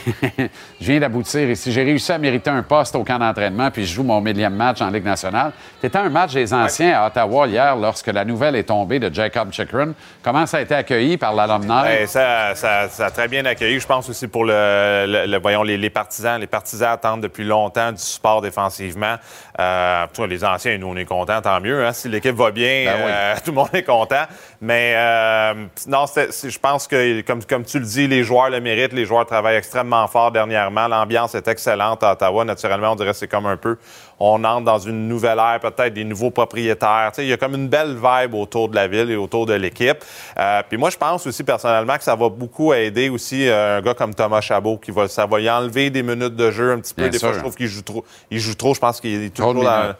viens 0.80 1.00
d'aboutir 1.00 1.48
ici. 1.48 1.72
J'ai 1.72 1.82
réussi 1.82 2.12
à 2.12 2.18
mériter 2.18 2.50
un 2.50 2.62
poste 2.62 2.94
au 2.94 3.04
camp 3.04 3.18
d'entraînement, 3.18 3.70
puis 3.70 3.86
je 3.86 3.94
joue 3.94 4.02
mon 4.02 4.20
millième 4.20 4.54
match 4.54 4.82
en 4.82 4.90
Ligue 4.90 5.04
nationale. 5.04 5.52
C'était 5.80 5.98
un 5.98 6.10
match 6.10 6.34
des 6.34 6.52
anciens 6.52 7.00
à 7.00 7.06
Ottawa 7.06 7.46
hier, 7.46 7.74
lorsque 7.76 8.08
la 8.08 8.26
nouvelle 8.26 8.56
est 8.56 8.64
tombée 8.64 8.98
de 8.98 9.12
Jacob 9.12 9.52
Chikrin. 9.52 9.92
Comment 10.22 10.44
ça 10.44 10.58
a 10.58 10.60
été 10.60 10.74
accueilli 10.74 11.16
par 11.16 11.34
l'alumni? 11.34 11.68
Ben, 11.68 12.06
ça, 12.06 12.50
a 12.50 13.10
très 13.10 13.28
bien 13.28 13.46
accueilli. 13.46 13.80
Je 13.80 13.86
pense 13.86 14.10
aussi 14.10 14.28
pour 14.28 14.44
le, 14.44 15.38
voyons, 15.38 15.62
les, 15.62 15.90
partisans. 15.90 16.38
Les 16.38 16.46
partisans 16.46 16.92
attendent 16.92 17.22
depuis 17.22 17.44
longtemps 17.44 17.92
du 17.92 18.02
support 18.02 18.42
défensivement. 18.42 19.16
Euh, 19.58 20.06
les 20.28 20.44
nous, 20.78 20.86
on 20.88 20.96
est 20.96 21.04
contents, 21.04 21.40
tant 21.42 21.60
mieux. 21.60 21.84
hein. 21.84 21.92
Si 21.92 22.08
l'équipe 22.08 22.34
va 22.36 22.50
bien, 22.50 22.84
Ben 22.86 22.96
oui. 23.04 23.10
euh, 23.12 23.34
tout 23.44 23.50
le 23.50 23.56
monde 23.56 23.68
est 23.72 23.82
content. 23.82 24.24
Mais 24.60 24.94
euh, 24.96 25.54
non, 25.86 26.04
je 26.06 26.58
pense 26.58 26.86
que, 26.86 27.20
comme, 27.22 27.44
comme 27.44 27.64
tu 27.64 27.78
le 27.78 27.84
dis, 27.84 28.06
les 28.06 28.22
joueurs 28.22 28.50
le 28.50 28.60
méritent. 28.60 28.92
Les 28.92 29.04
joueurs 29.04 29.26
travaillent 29.26 29.56
extrêmement 29.56 30.06
fort 30.08 30.30
dernièrement. 30.32 30.88
L'ambiance 30.88 31.34
est 31.34 31.46
excellente 31.48 32.02
à 32.02 32.12
Ottawa. 32.12 32.44
Naturellement, 32.44 32.92
on 32.92 32.96
dirait 32.96 33.10
que 33.12 33.16
c'est 33.16 33.28
comme 33.28 33.46
un 33.46 33.56
peu... 33.56 33.76
On 34.22 34.44
entre 34.44 34.64
dans 34.66 34.78
une 34.78 35.08
nouvelle 35.08 35.38
ère, 35.38 35.60
peut-être 35.60 35.94
des 35.94 36.04
nouveaux 36.04 36.30
propriétaires. 36.30 37.10
Il 37.16 37.24
y 37.24 37.32
a 37.32 37.38
comme 37.38 37.54
une 37.54 37.68
belle 37.68 37.96
vibe 37.96 38.34
autour 38.34 38.68
de 38.68 38.74
la 38.74 38.86
ville 38.86 39.10
et 39.10 39.16
autour 39.16 39.46
de 39.46 39.54
l'équipe. 39.54 39.96
Euh, 40.38 40.62
puis 40.68 40.76
moi, 40.76 40.90
je 40.90 40.98
pense 40.98 41.26
aussi 41.26 41.42
personnellement 41.42 41.96
que 41.96 42.04
ça 42.04 42.16
va 42.16 42.28
beaucoup 42.28 42.74
aider 42.74 43.08
aussi 43.08 43.48
euh, 43.48 43.78
un 43.78 43.80
gars 43.80 43.94
comme 43.94 44.14
Thomas 44.14 44.42
Chabot 44.42 44.76
qui 44.76 44.90
va, 44.90 45.08
ça 45.08 45.24
va 45.24 45.38
lui 45.38 45.48
enlever 45.48 45.88
des 45.88 46.02
minutes 46.02 46.36
de 46.36 46.50
jeu 46.50 46.72
un 46.72 46.80
petit 46.80 46.92
peu. 46.92 47.02
Bien 47.02 47.10
des 47.10 47.18
fois, 47.18 47.32
je 47.32 47.38
trouve 47.38 47.54
qu'il 47.56 47.66
joue 47.68 47.80
trop. 47.80 48.04
Il 48.30 48.40
joue 48.40 48.54
trop. 48.54 48.74
Je 48.74 48.80
pense 48.80 49.00
qu'il 49.00 49.24
est 49.24 49.30
toujours 49.34 49.54
dans. 49.54 49.94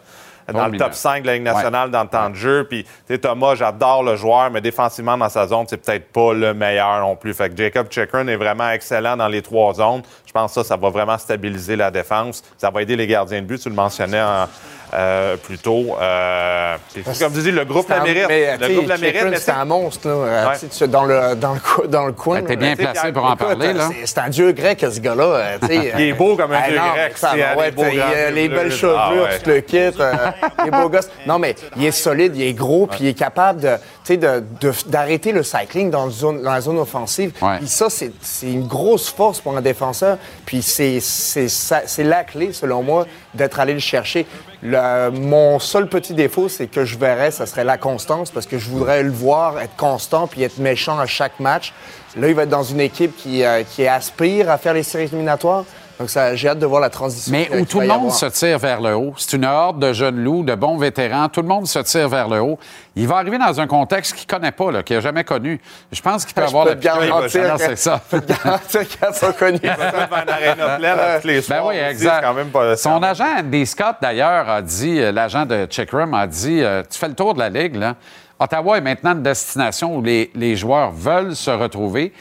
Dans 0.53 0.67
le 0.67 0.77
top 0.77 0.87
minutes. 0.87 0.93
5 0.95 1.21
de 1.23 1.27
la 1.27 1.33
Ligue 1.35 1.43
nationale 1.43 1.91
dans 1.91 2.03
le 2.03 2.09
temps 2.09 2.29
de 2.29 2.35
jeu. 2.35 2.65
Puis, 2.69 2.83
tu 2.83 2.89
sais, 3.07 3.17
Thomas, 3.17 3.55
j'adore 3.55 4.03
le 4.03 4.15
joueur, 4.15 4.49
mais 4.51 4.61
défensivement 4.61 5.17
dans 5.17 5.29
sa 5.29 5.47
zone, 5.47 5.65
c'est 5.67 5.77
peut-être 5.77 6.11
pas 6.11 6.33
le 6.33 6.53
meilleur 6.53 6.99
non 7.01 7.15
plus. 7.15 7.33
Fait 7.33 7.49
que 7.49 7.57
Jacob 7.57 7.87
Chikrin 7.89 8.27
est 8.27 8.35
vraiment 8.35 8.69
excellent 8.69 9.15
dans 9.17 9.27
les 9.27 9.41
trois 9.41 9.73
zones. 9.73 10.01
Je 10.25 10.31
pense 10.31 10.53
que 10.53 10.61
ça, 10.61 10.67
ça 10.67 10.77
va 10.77 10.89
vraiment 10.89 11.17
stabiliser 11.17 11.75
la 11.75 11.91
défense. 11.91 12.43
Ça 12.57 12.69
va 12.69 12.81
aider 12.81 12.95
les 12.95 13.07
gardiens 13.07 13.41
de 13.41 13.45
but. 13.47 13.59
Tu 13.61 13.69
le 13.69 13.75
mentionnais 13.75 14.21
en- 14.21 14.47
euh, 14.93 15.37
plus 15.37 15.57
tôt. 15.57 15.95
Euh, 16.01 16.75
comme 17.19 17.33
tu 17.33 17.39
dis, 17.41 17.51
le 17.51 17.65
groupe 17.65 17.89
la 17.89 18.01
mérite. 18.01 18.25
mais, 18.27 18.57
le 18.57 18.67
tu 18.67 18.73
groupe 18.73 18.87
la 18.87 18.97
mérite. 18.97 19.23
mais 19.29 19.37
C'est 19.37 19.51
un 19.51 19.65
monstre, 19.65 20.07
là. 20.07 20.13
Euh, 20.13 20.47
Ouais. 20.49 20.57
tu 20.59 20.67
tu 20.67 20.87
Dans 20.87 21.03
le, 21.05 21.35
dans, 21.35 21.53
le, 21.53 21.59
cou- 21.59 21.87
dans 21.87 22.05
le 22.05 22.11
coin. 22.13 22.39
Ben, 22.41 22.47
t'es 22.47 22.55
bien 22.55 22.75
Tu 22.75 22.83
placé 22.83 23.11
pour 23.11 23.23
en 23.25 23.33
écoute, 23.35 23.47
parler, 23.47 23.73
là. 23.73 23.89
c'est- 24.05 24.17
un 24.19 24.29
dieu 24.29 24.51
grec, 24.51 24.79
ce 24.91 24.99
gars-là. 24.99 25.57
tu 25.61 25.73
Il 25.97 26.01
est 26.01 26.13
beau 26.13 26.35
comme 26.35 26.51
un 26.51 26.59
Ah, 26.63 26.67
dieu 26.69 26.77
non, 26.77 26.83
grec, 26.93 27.15
euh, 27.23 27.55
ouais, 27.55 28.31
les 28.31 28.49
belles 28.49 28.71
chevelures, 28.71 28.97
Ah, 28.99 29.13
ouais. 29.13 29.39
tout 29.39 29.49
le 29.49 29.59
kit. 29.61 29.77
il 29.77 30.67
est 30.67 30.71
beau 30.71 30.89
gosse. 30.89 31.09
Non, 31.25 31.39
mais 31.39 31.55
il 31.77 31.85
est 31.85 31.91
solide, 31.91 32.35
il 32.35 32.43
est 32.43 32.53
gros, 32.53 32.87
puis 32.87 32.99
il 33.01 33.07
est 33.09 33.13
capable 33.17 33.61
de, 33.61 33.77
tu 34.03 34.17
d'arrêter 34.87 35.31
le 35.31 35.43
cycling 35.43 35.89
dans, 35.89 36.05
le 36.05 36.11
zone, 36.11 36.41
dans 36.41 36.51
la 36.51 36.61
zone 36.61 36.77
offensive. 36.79 37.31
Ouais. 37.41 37.57
Puis 37.59 37.67
ça, 37.67 37.87
c'est 37.89 38.11
une 38.43 38.67
grosse 38.67 39.09
force 39.09 39.39
pour 39.39 39.55
un 39.55 39.61
défenseur. 39.61 40.17
Puis 40.45 40.61
c'est 40.61 40.99
la 42.03 42.23
clé, 42.23 42.51
selon 42.53 42.83
moi, 42.83 43.05
d'être 43.33 43.59
allé 43.59 43.73
le 43.73 43.79
chercher. 43.79 44.25
Le- 44.61 45.09
mon 45.09 45.59
seul 45.59 45.87
petit 45.87 46.13
défaut, 46.13 46.49
c'est 46.49 46.67
que 46.67 46.85
je 46.85 46.97
verrais, 46.97 47.31
ça 47.31 47.45
serait 47.45 47.63
la 47.63 47.77
constance, 47.77 48.31
parce 48.31 48.45
que 48.45 48.57
je 48.57 48.69
voudrais 48.69 49.03
le 49.03 49.11
voir 49.11 49.59
être 49.59 49.75
constant 49.75 50.27
puis 50.27 50.43
être 50.43 50.57
méchant 50.57 50.99
à 50.99 51.05
chaque 51.05 51.39
match. 51.39 51.73
Là, 52.17 52.27
il 52.27 52.35
va 52.35 52.43
être 52.43 52.49
dans 52.49 52.63
une 52.63 52.81
équipe 52.81 53.15
qui, 53.15 53.43
euh, 53.43 53.63
qui 53.63 53.87
aspire 53.87 54.49
à 54.49 54.57
faire 54.57 54.73
les 54.73 54.83
séries 54.83 55.05
éliminatoires. 55.05 55.63
Donc, 56.01 56.09
ça, 56.09 56.35
j'ai 56.35 56.47
hâte 56.49 56.57
de 56.57 56.65
voir 56.65 56.81
la 56.81 56.89
transition. 56.89 57.31
Mais 57.31 57.47
où 57.55 57.63
tout 57.63 57.79
le 57.79 57.85
monde 57.85 58.11
se 58.11 58.25
tire 58.25 58.57
vers 58.57 58.81
le 58.81 58.95
haut. 58.95 59.13
C'est 59.17 59.37
une 59.37 59.45
horde 59.45 59.79
de 59.79 59.93
jeunes 59.93 60.23
loups, 60.23 60.41
de 60.43 60.55
bons 60.55 60.75
vétérans. 60.75 61.29
Tout 61.29 61.43
le 61.43 61.47
monde 61.47 61.67
se 61.67 61.77
tire 61.77 62.09
vers 62.09 62.27
le 62.27 62.39
haut. 62.41 62.57
Il 62.95 63.07
va 63.07 63.17
arriver 63.17 63.37
dans 63.37 63.61
un 63.61 63.67
contexte 63.67 64.15
qu'il 64.15 64.25
ne 64.27 64.39
connaît 64.39 64.51
pas, 64.51 64.71
là, 64.71 64.81
qu'il 64.81 64.95
n'a 64.95 65.01
jamais 65.03 65.23
connu. 65.23 65.61
Je 65.91 66.01
pense 66.01 66.25
qu'il 66.25 66.33
peut 66.33 66.41
Je 66.41 66.47
avoir 66.47 66.63
peux 66.65 66.71
la 66.71 66.75
garantir 66.77 67.43
Non, 67.43 67.53
c'est 67.59 67.75
ça. 67.75 68.01
Je 68.11 68.17
peux 68.17 68.25
te 68.25 68.33
garantir 68.33 68.87
qu'il 68.87 69.27
n'a 69.27 69.33
connu. 69.33 69.59
Va 69.61 70.17
pleine 70.79 70.97
tous 71.21 71.27
les 71.27 71.35
Ben 71.35 71.41
soirs 71.43 71.65
oui, 71.67 71.75
aussi, 71.75 71.83
exact. 71.91 72.15
c'est 72.15 72.25
quand 72.25 72.33
même 72.33 72.49
pas- 72.49 72.75
Son 72.77 73.03
agent, 73.03 73.25
Andy 73.39 73.65
Scott, 73.67 73.97
d'ailleurs, 74.01 74.49
a 74.49 74.61
dit, 74.63 74.99
euh, 74.99 75.11
l'agent 75.11 75.45
de 75.45 75.67
Checkroom 75.67 76.15
a 76.15 76.25
dit 76.25 76.63
euh, 76.63 76.81
Tu 76.89 76.97
fais 76.97 77.09
le 77.09 77.13
tour 77.13 77.35
de 77.35 77.39
la 77.39 77.49
Ligue, 77.49 77.75
là. 77.75 77.93
Ottawa 78.39 78.79
est 78.79 78.81
maintenant 78.81 79.11
une 79.11 79.21
destination 79.21 79.95
où 79.97 80.01
les, 80.01 80.31
les 80.33 80.55
joueurs 80.55 80.89
veulent 80.91 81.35
se 81.35 81.51
retrouver. 81.51 82.11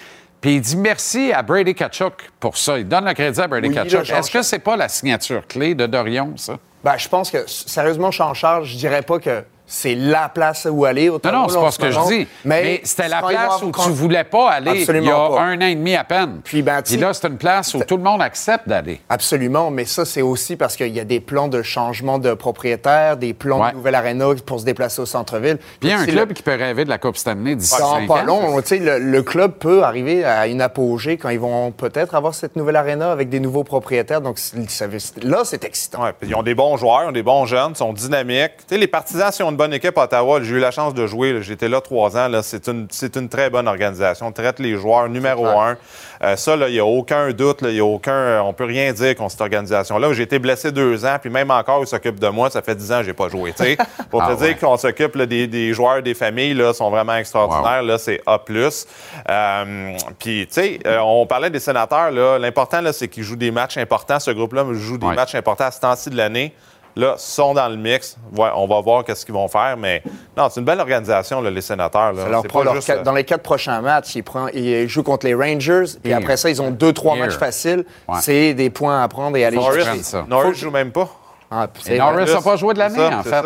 Puis 0.40 0.54
il 0.54 0.60
dit 0.60 0.76
merci 0.76 1.32
à 1.32 1.42
Brady 1.42 1.74
Kachuk 1.74 2.30
pour 2.40 2.56
ça. 2.56 2.78
Il 2.78 2.88
donne 2.88 3.04
le 3.04 3.12
crédit 3.12 3.40
à 3.40 3.46
Brady 3.46 3.68
Oui, 3.68 3.74
Kachuk. 3.74 4.08
Est-ce 4.08 4.30
que 4.30 4.42
c'est 4.42 4.58
pas 4.58 4.76
la 4.76 4.88
signature 4.88 5.46
clé 5.46 5.74
de 5.74 5.86
Dorion, 5.86 6.32
ça? 6.36 6.58
Ben, 6.82 6.96
je 6.96 7.08
pense 7.08 7.30
que, 7.30 7.44
sérieusement, 7.46 8.10
Jean-Charles, 8.10 8.64
je 8.64 8.76
dirais 8.76 9.02
pas 9.02 9.18
que 9.18 9.44
c'est 9.72 9.94
la 9.94 10.28
place 10.28 10.66
où 10.68 10.84
aller. 10.84 11.08
Non, 11.08 11.20
non, 11.32 11.48
c'est 11.48 11.60
pas 11.60 11.70
ce 11.70 11.78
que 11.78 11.90
je 11.92 12.00
dis. 12.08 12.28
Mais, 12.44 12.80
c'était 12.82 13.08
la 13.08 13.22
place 13.22 13.62
où 13.62 13.70
tu 13.70 13.90
voulais 13.90 14.24
pas 14.24 14.50
aller 14.50 14.70
il 14.72 14.78
y 14.78 14.82
Absolument 14.82 15.26
a 15.26 15.36
pas. 15.36 15.42
un 15.42 15.56
an 15.58 15.66
et 15.66 15.74
demi 15.76 15.94
à 15.94 16.02
peine. 16.02 16.40
Puis, 16.42 16.62
ben, 16.62 16.82
tu 16.82 16.94
sais- 16.94 17.00
là, 17.00 17.14
c'est 17.14 17.28
une 17.28 17.38
place 17.38 17.72
où 17.74 17.80
tout 17.84 17.96
le 17.96 18.02
monde 18.02 18.20
accepte 18.20 18.68
d'aller. 18.68 19.00
Absolument, 19.08 19.70
mais 19.70 19.84
ça, 19.84 20.04
c'est 20.04 20.22
aussi 20.22 20.56
parce 20.56 20.76
qu'il 20.76 20.88
y 20.94 20.98
a 20.98 21.04
des 21.04 21.20
plans 21.20 21.46
de 21.48 21.62
changement 21.62 22.18
de 22.18 22.34
propriétaire, 22.34 23.16
des 23.16 23.32
plans 23.32 23.60
Ouais. 23.60 23.70
de 23.70 23.76
nouvelle 23.76 23.94
arena 23.94 24.26
pour 24.44 24.58
se 24.60 24.64
déplacer 24.64 25.00
au 25.02 25.06
centre-ville. 25.06 25.58
Puis 25.58 25.76
il 25.82 25.90
y 25.90 25.92
a 25.92 25.98
un 26.00 26.04
club 26.06 26.28
le- 26.30 26.34
qui 26.34 26.42
peut 26.42 26.54
rêver 26.56 26.84
de 26.84 26.90
la 26.90 26.98
Coupe 26.98 27.16
Stanley 27.16 27.54
d'ici 27.54 27.78
Dans 27.78 28.06
pas 28.06 28.22
ans. 28.22 28.24
long, 28.24 28.60
tu 28.60 28.66
sais, 28.68 28.78
le, 28.78 28.98
le 28.98 29.22
club 29.22 29.52
peut 29.52 29.84
arriver 29.84 30.24
à 30.24 30.46
une 30.48 30.60
apogée 30.62 31.16
quand 31.16 31.28
ils 31.28 31.38
vont 31.40 31.70
peut-être 31.70 32.14
avoir 32.16 32.34
cette 32.34 32.56
nouvelle 32.56 32.76
arena 32.76 33.12
avec 33.12 33.28
des 33.28 33.38
nouveaux 33.40 33.64
propriétaires. 33.64 34.20
Donc 34.20 34.38
là, 35.22 35.42
c'est 35.44 35.64
excitant. 35.64 36.02
Ouais, 36.04 36.12
ils 36.22 36.34
ont 36.34 36.42
des 36.42 36.54
bons 36.54 36.76
joueurs, 36.76 37.02
ils 37.04 37.08
ont 37.08 37.12
des 37.12 37.22
bons 37.22 37.46
jeunes, 37.46 37.72
ils 37.74 37.76
sont 37.78 37.92
dynamiques. 37.92 38.56
Tu 38.58 38.64
sais, 38.74 38.78
les 38.78 38.86
partisans, 38.88 39.30
ont 39.42 39.50
une 39.50 39.56
bonne 39.60 39.74
équipe 39.74 39.98
à 39.98 40.04
Ottawa, 40.04 40.40
j'ai 40.42 40.54
eu 40.54 40.58
la 40.58 40.70
chance 40.70 40.94
de 40.94 41.06
jouer, 41.06 41.42
j'étais 41.42 41.68
là 41.68 41.82
trois 41.82 42.16
ans, 42.16 42.30
c'est 42.42 42.66
une, 42.68 42.88
une 43.14 43.28
très 43.28 43.50
bonne 43.50 43.68
organisation. 43.68 44.28
On 44.28 44.32
traite 44.32 44.58
les 44.58 44.76
joueurs 44.78 45.06
numéro 45.10 45.46
un. 45.46 45.76
Euh, 46.22 46.34
ça, 46.36 46.56
il 46.56 46.72
n'y 46.72 46.78
a 46.78 46.84
aucun 46.86 47.30
doute, 47.32 47.58
il 47.62 47.74
y 47.76 47.80
a 47.80 47.84
aucun, 47.84 48.10
euh, 48.12 48.40
on 48.40 48.54
peut 48.54 48.64
rien 48.64 48.90
dire 48.94 49.14
contre 49.14 49.32
cette 49.32 49.42
organisation-là. 49.42 50.14
J'ai 50.14 50.22
été 50.22 50.38
blessé 50.38 50.72
deux 50.72 51.04
ans, 51.04 51.16
puis 51.20 51.28
même 51.28 51.50
encore, 51.50 51.82
ils 51.82 51.86
s'occupent 51.86 52.18
de 52.18 52.28
moi, 52.28 52.48
ça 52.48 52.62
fait 52.62 52.74
dix 52.74 52.90
ans 52.90 53.00
que 53.00 53.04
j'ai 53.04 53.12
pas 53.12 53.28
joué. 53.28 53.52
Pour 54.10 54.22
Ah 54.22 54.28
te 54.34 54.40
ouais. 54.40 54.46
dire 54.54 54.58
qu'on 54.58 54.78
s'occupe 54.78 55.18
des, 55.18 55.46
des 55.46 55.74
joueurs, 55.74 56.02
des 56.02 56.14
familles, 56.14 56.54
là, 56.54 56.72
sont 56.72 56.88
vraiment 56.90 57.16
extraordinaires. 57.16 57.82
Là, 57.82 57.98
c'est 57.98 58.22
A+. 58.24 58.40
Euh, 59.28 59.92
puis, 60.18 60.46
tu 60.46 60.54
sais, 60.54 60.78
euh, 60.86 61.00
on 61.00 61.26
parlait 61.26 61.50
des 61.50 61.60
sénateurs. 61.60 62.10
L'important, 62.38 62.80
c'est 62.92 63.08
qu'ils 63.08 63.24
jouent 63.24 63.36
des 63.36 63.50
matchs 63.50 63.76
importants. 63.76 64.20
Ce 64.20 64.30
groupe-là 64.30 64.64
joue 64.72 64.96
des 64.96 65.06
Ouais. 65.06 65.14
matchs 65.14 65.34
importants 65.34 65.64
à 65.66 65.70
ce 65.70 65.80
temps-ci 65.80 66.08
de 66.08 66.16
l'année. 66.16 66.54
Là, 66.96 67.14
sont 67.18 67.54
dans 67.54 67.68
le 67.68 67.76
mix. 67.76 68.16
Ouais, 68.36 68.48
on 68.54 68.66
va 68.66 68.80
voir 68.80 69.04
qu'est-ce 69.04 69.24
qu'ils 69.24 69.34
vont 69.34 69.46
faire. 69.48 69.76
Mais 69.76 70.02
non, 70.36 70.48
c'est 70.50 70.60
une 70.60 70.66
belle 70.66 70.80
organisation, 70.80 71.40
là, 71.40 71.50
les 71.50 71.60
sénateurs. 71.60 72.12
Là. 72.12 72.22
Ça 72.24 72.28
leur 72.28 72.42
C'est 72.42 72.48
prend 72.48 72.58
pas 72.60 72.64
leur 72.64 72.74
juste, 72.74 72.86
quatre- 72.88 73.00
euh, 73.00 73.04
dans 73.04 73.12
les 73.12 73.24
quatre 73.24 73.42
prochains 73.42 73.80
matchs, 73.80 74.16
ils, 74.16 74.22
prennent- 74.24 74.50
ils 74.54 74.88
jouent 74.88 75.02
contre 75.04 75.26
les 75.26 75.34
Rangers, 75.34 75.84
puis 76.02 76.10
Here. 76.12 76.20
après 76.20 76.36
ça, 76.36 76.50
ils 76.50 76.60
ont 76.60 76.70
deux, 76.70 76.92
trois 76.92 77.14
Here. 77.16 77.26
matchs 77.26 77.36
faciles. 77.38 77.84
Ouais. 78.08 78.16
C'est 78.20 78.54
des 78.54 78.70
points 78.70 79.02
à 79.02 79.08
prendre 79.08 79.36
et 79.36 79.44
aller 79.44 79.56
Norris, 79.56 79.80
prennent 79.82 80.02
ça. 80.02 80.24
Norris 80.28 80.54
joue 80.54 80.70
même 80.70 80.90
pas. 80.92 81.08
Ah, 81.52 81.66
Et 81.88 81.98
Norris 81.98 82.32
n'a 82.32 82.40
pas 82.42 82.54
joué 82.56 82.74
de 82.74 82.78
l'année, 82.78 83.04
en 83.12 83.22
fait. 83.24 83.44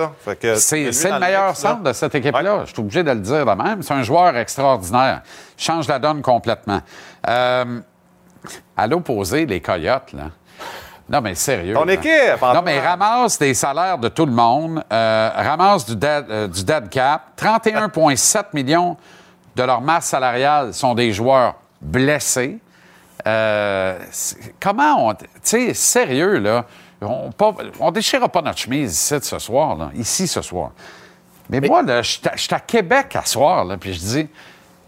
C'est 0.56 0.84
le 0.84 1.10
le 1.14 1.18
meilleur 1.20 1.56
centre 1.56 1.82
de 1.82 1.92
cette 1.94 2.14
équipe-là. 2.14 2.60
Je 2.66 2.72
suis 2.72 2.80
obligé 2.80 3.02
de 3.02 3.10
le 3.10 3.20
dire 3.20 3.46
de 3.46 3.50
même. 3.62 3.82
C'est 3.82 3.94
un 3.94 4.02
joueur 4.02 4.36
extraordinaire. 4.36 5.22
Change 5.56 5.88
la 5.88 5.98
donne 5.98 6.20
complètement. 6.20 6.80
Euh, 7.28 7.80
à 8.76 8.86
l'opposé, 8.86 9.46
les 9.46 9.60
Coyotes, 9.60 10.12
là. 10.12 10.24
Non, 11.08 11.20
mais 11.20 11.34
sérieux. 11.34 11.74
Ton 11.74 11.84
là. 11.84 11.92
équipe, 11.92 12.10
Non, 12.40 12.48
Antoine. 12.48 12.64
mais 12.64 12.80
ramasse 12.80 13.38
des 13.38 13.52
salaires 13.54 13.98
de 13.98 14.08
tout 14.08 14.24
le 14.24 14.32
monde, 14.32 14.82
euh, 14.92 15.30
ramasse 15.34 15.84
du 15.84 15.96
dead, 15.96 16.24
euh, 16.30 16.48
du 16.48 16.64
dead 16.64 16.88
cap. 16.88 17.32
31,7 17.36 18.44
millions 18.54 18.96
de 19.54 19.62
leur 19.62 19.80
masse 19.82 20.06
salariale 20.06 20.72
sont 20.72 20.94
des 20.94 21.12
joueurs 21.12 21.56
blessés. 21.80 22.58
Euh, 23.26 23.98
comment 24.60 25.08
on. 25.08 25.14
Tu 25.14 25.26
sais, 25.42 25.74
sérieux, 25.74 26.38
là. 26.38 26.64
On, 27.02 27.30
pas, 27.30 27.52
on 27.80 27.90
déchirera 27.90 28.28
pas 28.28 28.40
notre 28.40 28.58
chemise 28.58 28.92
ici 28.94 29.14
ce 29.20 29.38
soir, 29.38 29.76
là, 29.76 29.90
ici 29.94 30.26
ce 30.26 30.40
soir. 30.40 30.70
Mais, 31.50 31.60
moi, 31.60 31.82
là, 31.82 32.00
je 32.00 32.12
suis 32.12 32.28
à- 32.28 32.32
je 32.34 32.40
suis 32.42 32.54
à 32.54 32.60
Québec 32.60 33.14
à 33.16 33.26
soir, 33.26 33.64
là, 33.66 33.76
puis 33.76 33.92
je 33.92 33.98
dis. 33.98 34.28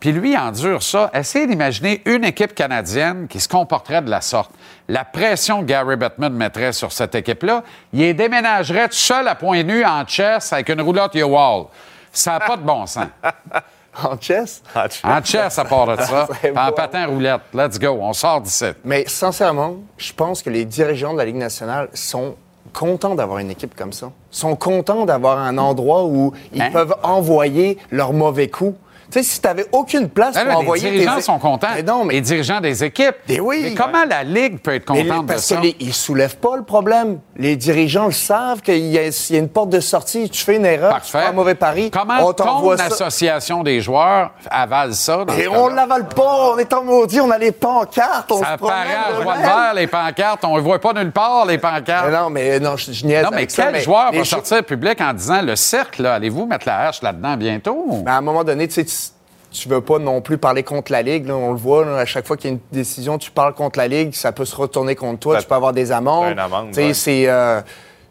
Puis 0.07 0.13
lui, 0.15 0.39
endure 0.39 0.85
ça. 0.85 1.11
Essayez 1.13 1.49
d'imaginer 1.49 2.01
une 2.05 2.23
équipe 2.23 2.55
canadienne 2.55 3.27
qui 3.27 3.41
se 3.41 3.49
comporterait 3.49 4.03
de 4.03 4.09
la 4.09 4.21
sorte. 4.21 4.53
La 4.87 5.05
pression 5.05 5.63
que 5.63 5.65
Gary 5.65 5.97
Bettman 5.97 6.33
mettrait 6.33 6.73
sur 6.73 6.93
cette 6.93 7.17
équipe-là, 7.17 7.65
il 7.93 7.99
les 7.99 8.15
déménagerait 8.15 8.87
tout 8.89 8.95
seul 8.95 9.27
à 9.27 9.35
point 9.35 9.65
nu 9.65 9.85
en 9.85 10.07
chess 10.07 10.53
avec 10.53 10.69
une 10.69 10.81
roulotte 10.81 11.13
Yo-Wall. 11.17 11.65
Ça 12.13 12.35
n'a 12.35 12.39
pas 12.47 12.57
de 12.57 12.63
bon 12.63 12.87
sens. 12.87 13.07
en 14.05 14.17
chess? 14.21 14.63
En 15.03 15.25
chess, 15.25 15.59
à 15.59 15.65
part 15.65 15.89
de 15.97 16.01
ça. 16.01 16.29
Puis 16.41 16.51
en 16.57 16.71
patin 16.71 17.07
roulette. 17.07 17.41
Let's 17.53 17.77
go. 17.77 17.99
On 18.01 18.13
sort 18.13 18.43
d'ici. 18.43 18.67
Mais 18.85 19.07
sincèrement, 19.09 19.75
je 19.99 20.13
pense 20.13 20.41
que 20.41 20.51
les 20.51 20.65
dirigeants 20.67 21.15
de 21.15 21.19
la 21.19 21.25
Ligue 21.25 21.35
nationale 21.35 21.89
sont 21.95 22.37
contents 22.73 23.17
d'avoir 23.17 23.39
une 23.41 23.51
équipe 23.51 23.75
comme 23.75 23.93
ça. 23.93 24.13
sont 24.31 24.55
contents 24.55 25.05
d'avoir 25.05 25.39
un 25.41 25.59
endroit 25.59 26.05
où 26.05 26.33
ils 26.53 26.63
Hein? 26.63 26.71
peuvent 26.71 26.95
envoyer 27.03 27.77
leurs 27.91 28.13
mauvais 28.13 28.47
coups. 28.49 28.79
Tu 29.11 29.19
sais, 29.19 29.23
si 29.23 29.41
tu 29.41 29.47
n'avais 29.47 29.67
aucune 29.73 30.09
place 30.09 30.35
Là, 30.35 30.45
pour 30.47 30.61
envoyer 30.61 30.91
les 30.91 30.99
dirigeants 30.99 31.17
tes- 31.17 31.23
sont 31.23 31.39
contents. 31.39 31.69
Mais 31.75 31.83
non, 31.83 32.05
mais 32.05 32.15
Les 32.15 32.21
dirigeants 32.23 32.61
des 32.61 32.83
équipes. 32.85 33.15
Mais 33.29 33.39
oui. 33.41 33.61
Mais 33.63 33.75
comment 33.75 34.05
la 34.09 34.25
Ligue 34.25 34.59
peut 34.61 34.75
être 34.75 34.93
Mais 34.93 35.07
contente 35.07 35.27
de 35.27 35.33
parce 35.33 35.45
ça? 35.45 35.57
qu'ils 35.57 35.87
ne 35.89 35.93
soulèvent 35.93 36.39
pas 36.39 36.57
le 36.57 36.65
problème. 36.65 37.21
Les 37.37 37.55
dirigeants 37.57 38.07
le 38.07 38.13
savent 38.13 38.63
qu'il 38.63 38.79
y, 38.87 38.99
a 38.99 39.13
s'il 39.13 39.37
y 39.37 39.39
a 39.39 39.43
une 39.43 39.49
porte 39.49 39.71
de 39.71 39.81
sortie, 39.81 40.29
tu 40.29 40.43
fais 40.45 40.57
une 40.57 40.67
erreur, 40.67 41.01
tu 41.05 41.11
fais 41.11 41.19
un 41.25 41.33
mauvais 41.33 41.55
pari, 41.55 41.91
Comment 41.91 42.15
on 42.21 42.33
ton 42.33 42.45
t'envoie 42.45 42.77
ça. 42.79 42.85
association 42.87 43.63
des 43.63 43.81
joueurs 43.81 44.33
avale 44.51 44.95
ça? 44.95 45.25
dans 45.25 45.35
Et 45.35 45.47
on 45.49 45.65
cas-là? 45.69 45.75
l'avale 45.77 46.09
pas, 46.09 46.51
on 46.55 46.59
est 46.59 46.73
en 46.73 46.83
maudit, 46.83 47.21
on 47.21 47.31
a 47.31 47.39
les 47.39 47.53
pancartes, 47.53 48.31
on 48.33 48.43
Ça 48.43 48.57
paraît 48.59 48.73
à 48.95 49.11
l'aime. 49.19 49.43
vert, 49.43 49.73
les 49.75 49.87
pancartes. 49.87 50.45
On 50.45 50.57
ne 50.57 50.61
voit 50.63 50.81
pas 50.81 50.93
nulle 50.93 51.13
part, 51.13 51.47
les 51.47 51.59
pancartes. 51.59 52.07
Mais 52.11 52.17
non, 52.17 52.31
mais 52.31 52.61
non, 52.61 52.77
je, 52.77 52.91
je 52.93 53.07
niaise 53.07 53.23
Non, 53.25 53.31
mais 53.31 53.37
avec 53.39 53.51
ça, 53.51 53.71
quel 53.71 53.83
joueur 53.83 54.13
va 54.13 54.25
sortir 54.25 54.65
public 54.65 55.01
en 55.01 55.13
disant 55.13 55.43
le 55.43 55.55
cercle, 55.57 56.05
allez-vous 56.07 56.47
mettre 56.47 56.67
la 56.67 56.89
hache 56.89 57.03
là-dedans 57.03 57.37
bientôt? 57.37 58.03
Mais 58.05 58.11
à 58.11 58.17
un 58.17 58.21
moment 58.21 58.43
donné, 58.45 58.67
tu 58.69 58.75
sais, 58.85 59.06
tu- 59.51 59.69
veux 59.69 59.81
pas 59.81 59.99
non 59.99 60.21
plus 60.21 60.39
parler 60.39 60.63
contre 60.63 60.93
la 60.93 61.03
Ligue. 61.03 61.27
là. 61.27 61.35
on 61.37 61.53
le 61.53 61.57
voit, 61.59 61.85
là, 61.85 61.97
à 61.99 62.05
chaque 62.05 62.27
fois 62.27 62.37
qu'il 62.37 62.51
y 62.51 62.53
a 62.53 62.55
une 62.57 62.61
décision, 62.73 63.19
tu 63.19 63.31
parles 63.31 63.55
contre 63.55 63.79
la 63.79 63.89
Ligue, 63.89 64.15
ça 64.15 64.33
peut 64.33 64.45
se 64.45 64.55
retourner 64.57 64.95
contre 64.95 65.21
toi, 65.21 65.37
Ça- 65.37 65.43
tu 65.43 65.49
peux 65.49 65.55
avoir 65.55 65.73
des 65.73 65.93
amendes. 65.93 66.33
Une 66.33 66.39
amende, 66.39 66.77
ouais. 66.77 66.95
c'est... 66.95 67.29
euh, 67.29 67.61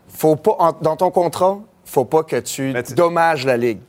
faut 0.09 0.35
pas, 0.35 0.55
en- 0.59 0.73
dans 0.81 0.95
ton 0.95 1.11
contrat, 1.11 1.57
faut 1.85 2.05
pas 2.05 2.23
que 2.23 2.37
tu 2.37 2.73
dommages 2.95 3.45
la 3.45 3.57
Ligue. 3.57 3.79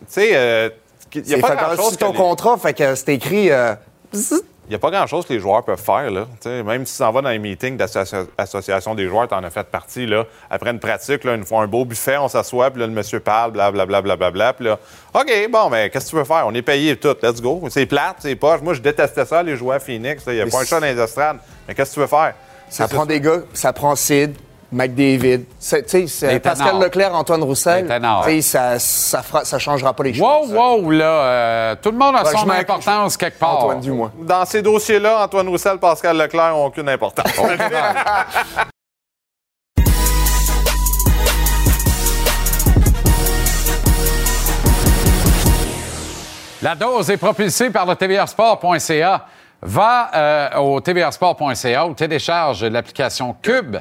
Tu 0.00 0.06
sais, 0.08 0.30
euh, 0.34 0.70
il 1.14 1.22
n'y 1.22 1.34
a 1.34 1.38
pas 1.38 1.54
grand-chose 1.56 1.96
que 1.96 2.00
ton 2.04 2.12
les- 2.12 2.16
contrat, 2.18 2.56
fait 2.58 2.74
que 2.74 2.94
c'est 2.94 3.14
écrit... 3.14 3.50
euh, 3.50 3.74
bzzz. 4.12 4.42
Il 4.66 4.70
n'y 4.70 4.76
a 4.76 4.78
pas 4.78 4.90
grand-chose 4.90 5.26
que 5.26 5.32
les 5.32 5.40
joueurs 5.40 5.64
peuvent 5.64 5.80
faire. 5.80 6.10
Là. 6.10 6.26
Même 6.62 6.86
si 6.86 6.92
tu 6.92 6.98
t'en 7.00 7.10
vas 7.10 7.20
dans 7.20 7.30
les 7.30 7.40
meetings 7.40 7.76
d'association 7.76 8.94
des 8.94 9.08
joueurs, 9.08 9.26
tu 9.26 9.34
en 9.34 9.42
as 9.42 9.50
fait 9.50 9.66
partie. 9.66 10.06
Là. 10.06 10.24
Après 10.48 10.70
une 10.70 10.78
pratique, 10.78 11.24
là, 11.24 11.34
une 11.34 11.44
fois 11.44 11.62
un 11.62 11.66
beau 11.66 11.84
buffet, 11.84 12.16
on 12.16 12.28
s'assoit, 12.28 12.70
puis 12.70 12.80
là, 12.80 12.86
le 12.86 12.92
monsieur 12.92 13.18
parle, 13.20 13.50
blablabla. 13.50 14.00
Bla, 14.02 14.16
bla, 14.16 14.30
bla, 14.30 14.52
puis 14.52 14.64
là, 14.66 14.78
OK, 15.12 15.30
bon, 15.50 15.68
mais 15.68 15.90
qu'est-ce 15.90 16.06
que 16.06 16.10
tu 16.10 16.16
veux 16.16 16.24
faire? 16.24 16.44
On 16.46 16.54
est 16.54 16.62
payé 16.62 16.96
tout, 16.96 17.16
let's 17.22 17.42
go. 17.42 17.60
C'est 17.70 17.86
plate, 17.86 18.16
c'est 18.20 18.36
poche. 18.36 18.60
Moi, 18.62 18.74
je 18.74 18.80
détestais 18.80 19.26
ça, 19.26 19.42
les 19.42 19.56
joueurs 19.56 19.82
Phoenix. 19.82 20.22
Il 20.28 20.34
n'y 20.34 20.40
a 20.40 20.44
Mais 20.44 20.50
pas 20.50 20.60
un 20.60 20.64
chat 20.64 20.80
dans 20.80 20.86
les 20.86 20.98
estrades. 20.98 21.38
Mais 21.66 21.74
qu'est-ce 21.74 21.90
que 21.90 21.94
tu 21.94 22.00
veux 22.00 22.06
faire? 22.06 22.34
Ça 22.68 22.88
prend 22.88 23.04
des 23.04 23.20
gars, 23.20 23.40
ça 23.52 23.72
prend 23.72 23.96
Sid, 23.96 24.34
McDavid. 24.72 25.44
Pascal. 26.42 26.80
Leclerc, 26.80 27.14
Antoine 27.14 27.42
Roussel. 27.42 27.86
Ça, 28.42 28.78
ça, 28.78 29.22
fera, 29.22 29.44
ça 29.44 29.58
changera 29.58 29.92
pas 29.92 30.04
les 30.04 30.14
choses. 30.14 30.52
Wow, 30.52 30.80
wow, 30.80 30.90
là, 30.90 31.04
euh, 31.04 31.74
tout 31.80 31.90
le 31.90 31.98
monde 31.98 32.16
a 32.16 32.24
Ouais, 32.24 32.30
son 32.32 32.48
importance 32.48 33.16
quelque 33.16 33.38
part. 33.38 33.58
Antoine 33.58 33.80
Dumois. 33.80 34.12
Dans 34.18 34.44
ces 34.44 34.62
dossiers-là, 34.62 35.24
Antoine 35.24 35.48
Roussel, 35.48 35.78
Pascal 35.78 36.16
Leclerc 36.16 36.50
n'ont 36.52 36.66
aucune 36.66 36.88
importance. 36.88 37.26
La 46.62 46.76
dose 46.76 47.10
est 47.10 47.16
propulsée 47.16 47.70
par 47.70 47.86
le 47.86 47.96
tvrsport.ca. 47.96 49.26
Va 49.62 50.10
euh, 50.14 50.58
au 50.58 50.80
tvrsport.ca 50.80 51.86
ou 51.86 51.94
télécharge 51.94 52.64
l'application 52.64 53.34
Cube. 53.42 53.78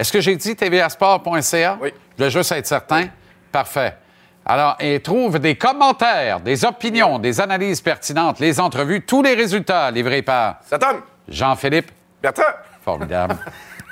Est-ce 0.00 0.10
que 0.10 0.20
j'ai 0.22 0.34
dit 0.34 0.56
tvrsport.ca? 0.56 1.76
Oui. 1.78 1.92
Je 2.18 2.24
veux 2.24 2.30
juste 2.30 2.52
être 2.52 2.66
certain. 2.66 3.08
Parfait. 3.52 3.98
Alors, 4.46 4.74
et 4.80 4.98
trouve 5.00 5.38
des 5.38 5.56
commentaires, 5.56 6.40
des 6.40 6.64
opinions, 6.64 7.18
des 7.18 7.38
analyses 7.38 7.82
pertinentes, 7.82 8.40
les 8.40 8.58
entrevues, 8.58 9.02
tous 9.02 9.22
les 9.22 9.34
résultats 9.34 9.90
livrés 9.90 10.22
par 10.22 10.56
Ça 10.64 10.78
tombe. 10.78 11.00
Jean-Philippe. 11.28 11.90
Bertrand. 12.22 12.44
Formidable. 12.82 13.36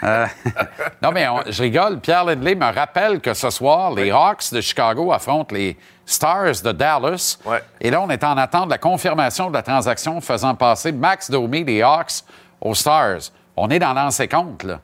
Euh, 0.04 0.26
non, 1.02 1.10
mais 1.10 1.26
on- 1.26 1.42
je 1.48 1.60
rigole. 1.60 1.98
Pierre 1.98 2.24
Lindley 2.24 2.54
me 2.54 2.72
rappelle 2.72 3.18
que 3.20 3.34
ce 3.34 3.50
soir, 3.50 3.90
les 3.92 4.12
Hawks 4.12 4.52
de 4.52 4.60
Chicago 4.60 5.10
affrontent 5.10 5.52
les 5.52 5.76
Stars 6.06 6.62
de 6.62 6.70
Dallas. 6.70 7.36
Ouais. 7.44 7.60
Et 7.80 7.90
là, 7.90 8.00
on 8.00 8.08
est 8.08 8.22
en 8.22 8.36
attente 8.38 8.66
de 8.66 8.70
la 8.70 8.78
confirmation 8.78 9.48
de 9.48 9.54
la 9.54 9.62
transaction 9.62 10.20
faisant 10.20 10.54
passer 10.54 10.92
Max 10.92 11.28
Domi 11.32 11.64
des 11.64 11.82
Hawks 11.82 12.22
aux 12.60 12.76
Stars. 12.76 13.32
On 13.56 13.68
est 13.70 13.80
dans 13.80 13.92
l'ancien 13.92 14.28
compte, 14.28 14.62
là. 14.62 14.78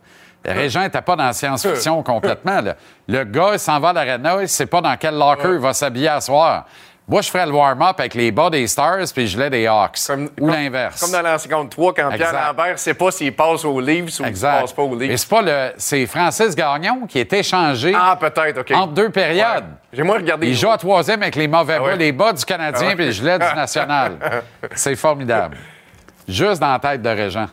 Régent 0.46 0.80
n'était 0.82 1.02
pas 1.02 1.16
dans 1.16 1.24
la 1.26 1.32
science-fiction 1.32 2.02
complètement. 2.04 2.60
là. 2.60 2.74
Le 3.08 3.24
gars, 3.24 3.50
il 3.54 3.58
s'en 3.58 3.78
va 3.80 3.90
à 3.90 3.92
l'arena, 3.92 4.34
il 4.36 4.42
ne 4.42 4.46
sait 4.46 4.66
pas 4.66 4.80
dans 4.80 4.96
quel 4.96 5.14
locker 5.16 5.52
il 5.54 5.58
va 5.58 5.72
s'habiller 5.72 6.08
à 6.08 6.20
soir. 6.20 6.64
Moi, 7.06 7.20
je 7.20 7.28
ferais 7.28 7.44
le 7.44 7.52
warm-up 7.52 7.96
avec 8.00 8.14
les 8.14 8.30
bas 8.32 8.48
des 8.48 8.66
Stars 8.66 9.04
puis 9.14 9.26
je 9.26 9.38
l'ai 9.38 9.50
des 9.50 9.66
Hawks. 9.66 9.98
Comme- 10.06 10.30
ou 10.40 10.48
l'inverse. 10.48 10.98
Comme 11.02 11.10
dans 11.12 11.20
l'ancien 11.20 11.54
compte 11.54 11.68
3, 11.70 11.92
quand 11.92 12.10
Exact. 12.10 12.30
Pierre 12.30 12.46
Lambert 12.46 12.72
ne 12.72 12.76
sait 12.78 12.94
pas 12.94 13.10
s'il 13.10 13.36
passe 13.36 13.62
aux 13.66 13.78
Leafs 13.78 14.06
ou 14.06 14.08
s'il 14.08 14.24
Exact. 14.26 14.60
passe 14.62 14.72
pas 14.72 14.82
aux 14.82 14.96
Leafs. 14.98 15.20
c'est 15.20 15.28
pas 15.28 15.42
le. 15.42 15.72
C'est 15.76 16.06
Francis 16.06 16.56
Gagnon 16.56 17.06
qui 17.06 17.18
est 17.18 17.30
échangé 17.30 17.92
Ah, 17.94 18.16
peut-être, 18.18 18.60
OK. 18.60 18.70
entre 18.70 18.94
deux 18.94 19.10
périodes. 19.10 19.64
Ouais. 19.64 19.70
J'ai 19.92 20.02
moins 20.02 20.16
regardé. 20.16 20.46
Il 20.48 20.54
joue 20.56 20.70
à 20.70 20.78
troisième 20.78 21.20
avec 21.20 21.36
les 21.36 21.46
mauvais 21.46 21.78
bas, 21.78 21.84
ouais. 21.84 21.96
les 21.96 22.12
bas 22.12 22.32
du 22.32 22.42
Canadien 22.42 22.80
Ah 22.82 22.88
ouais. 22.88 22.94
puis 22.96 23.04
les 23.04 23.12
gilets 23.12 23.38
du 23.38 23.44
National. 23.54 24.16
C'est 24.74 24.96
formidable. 24.96 25.58
Juste 26.26 26.58
dans 26.62 26.72
la 26.72 26.78
tête 26.78 27.02
de 27.02 27.08
Régent. 27.10 27.48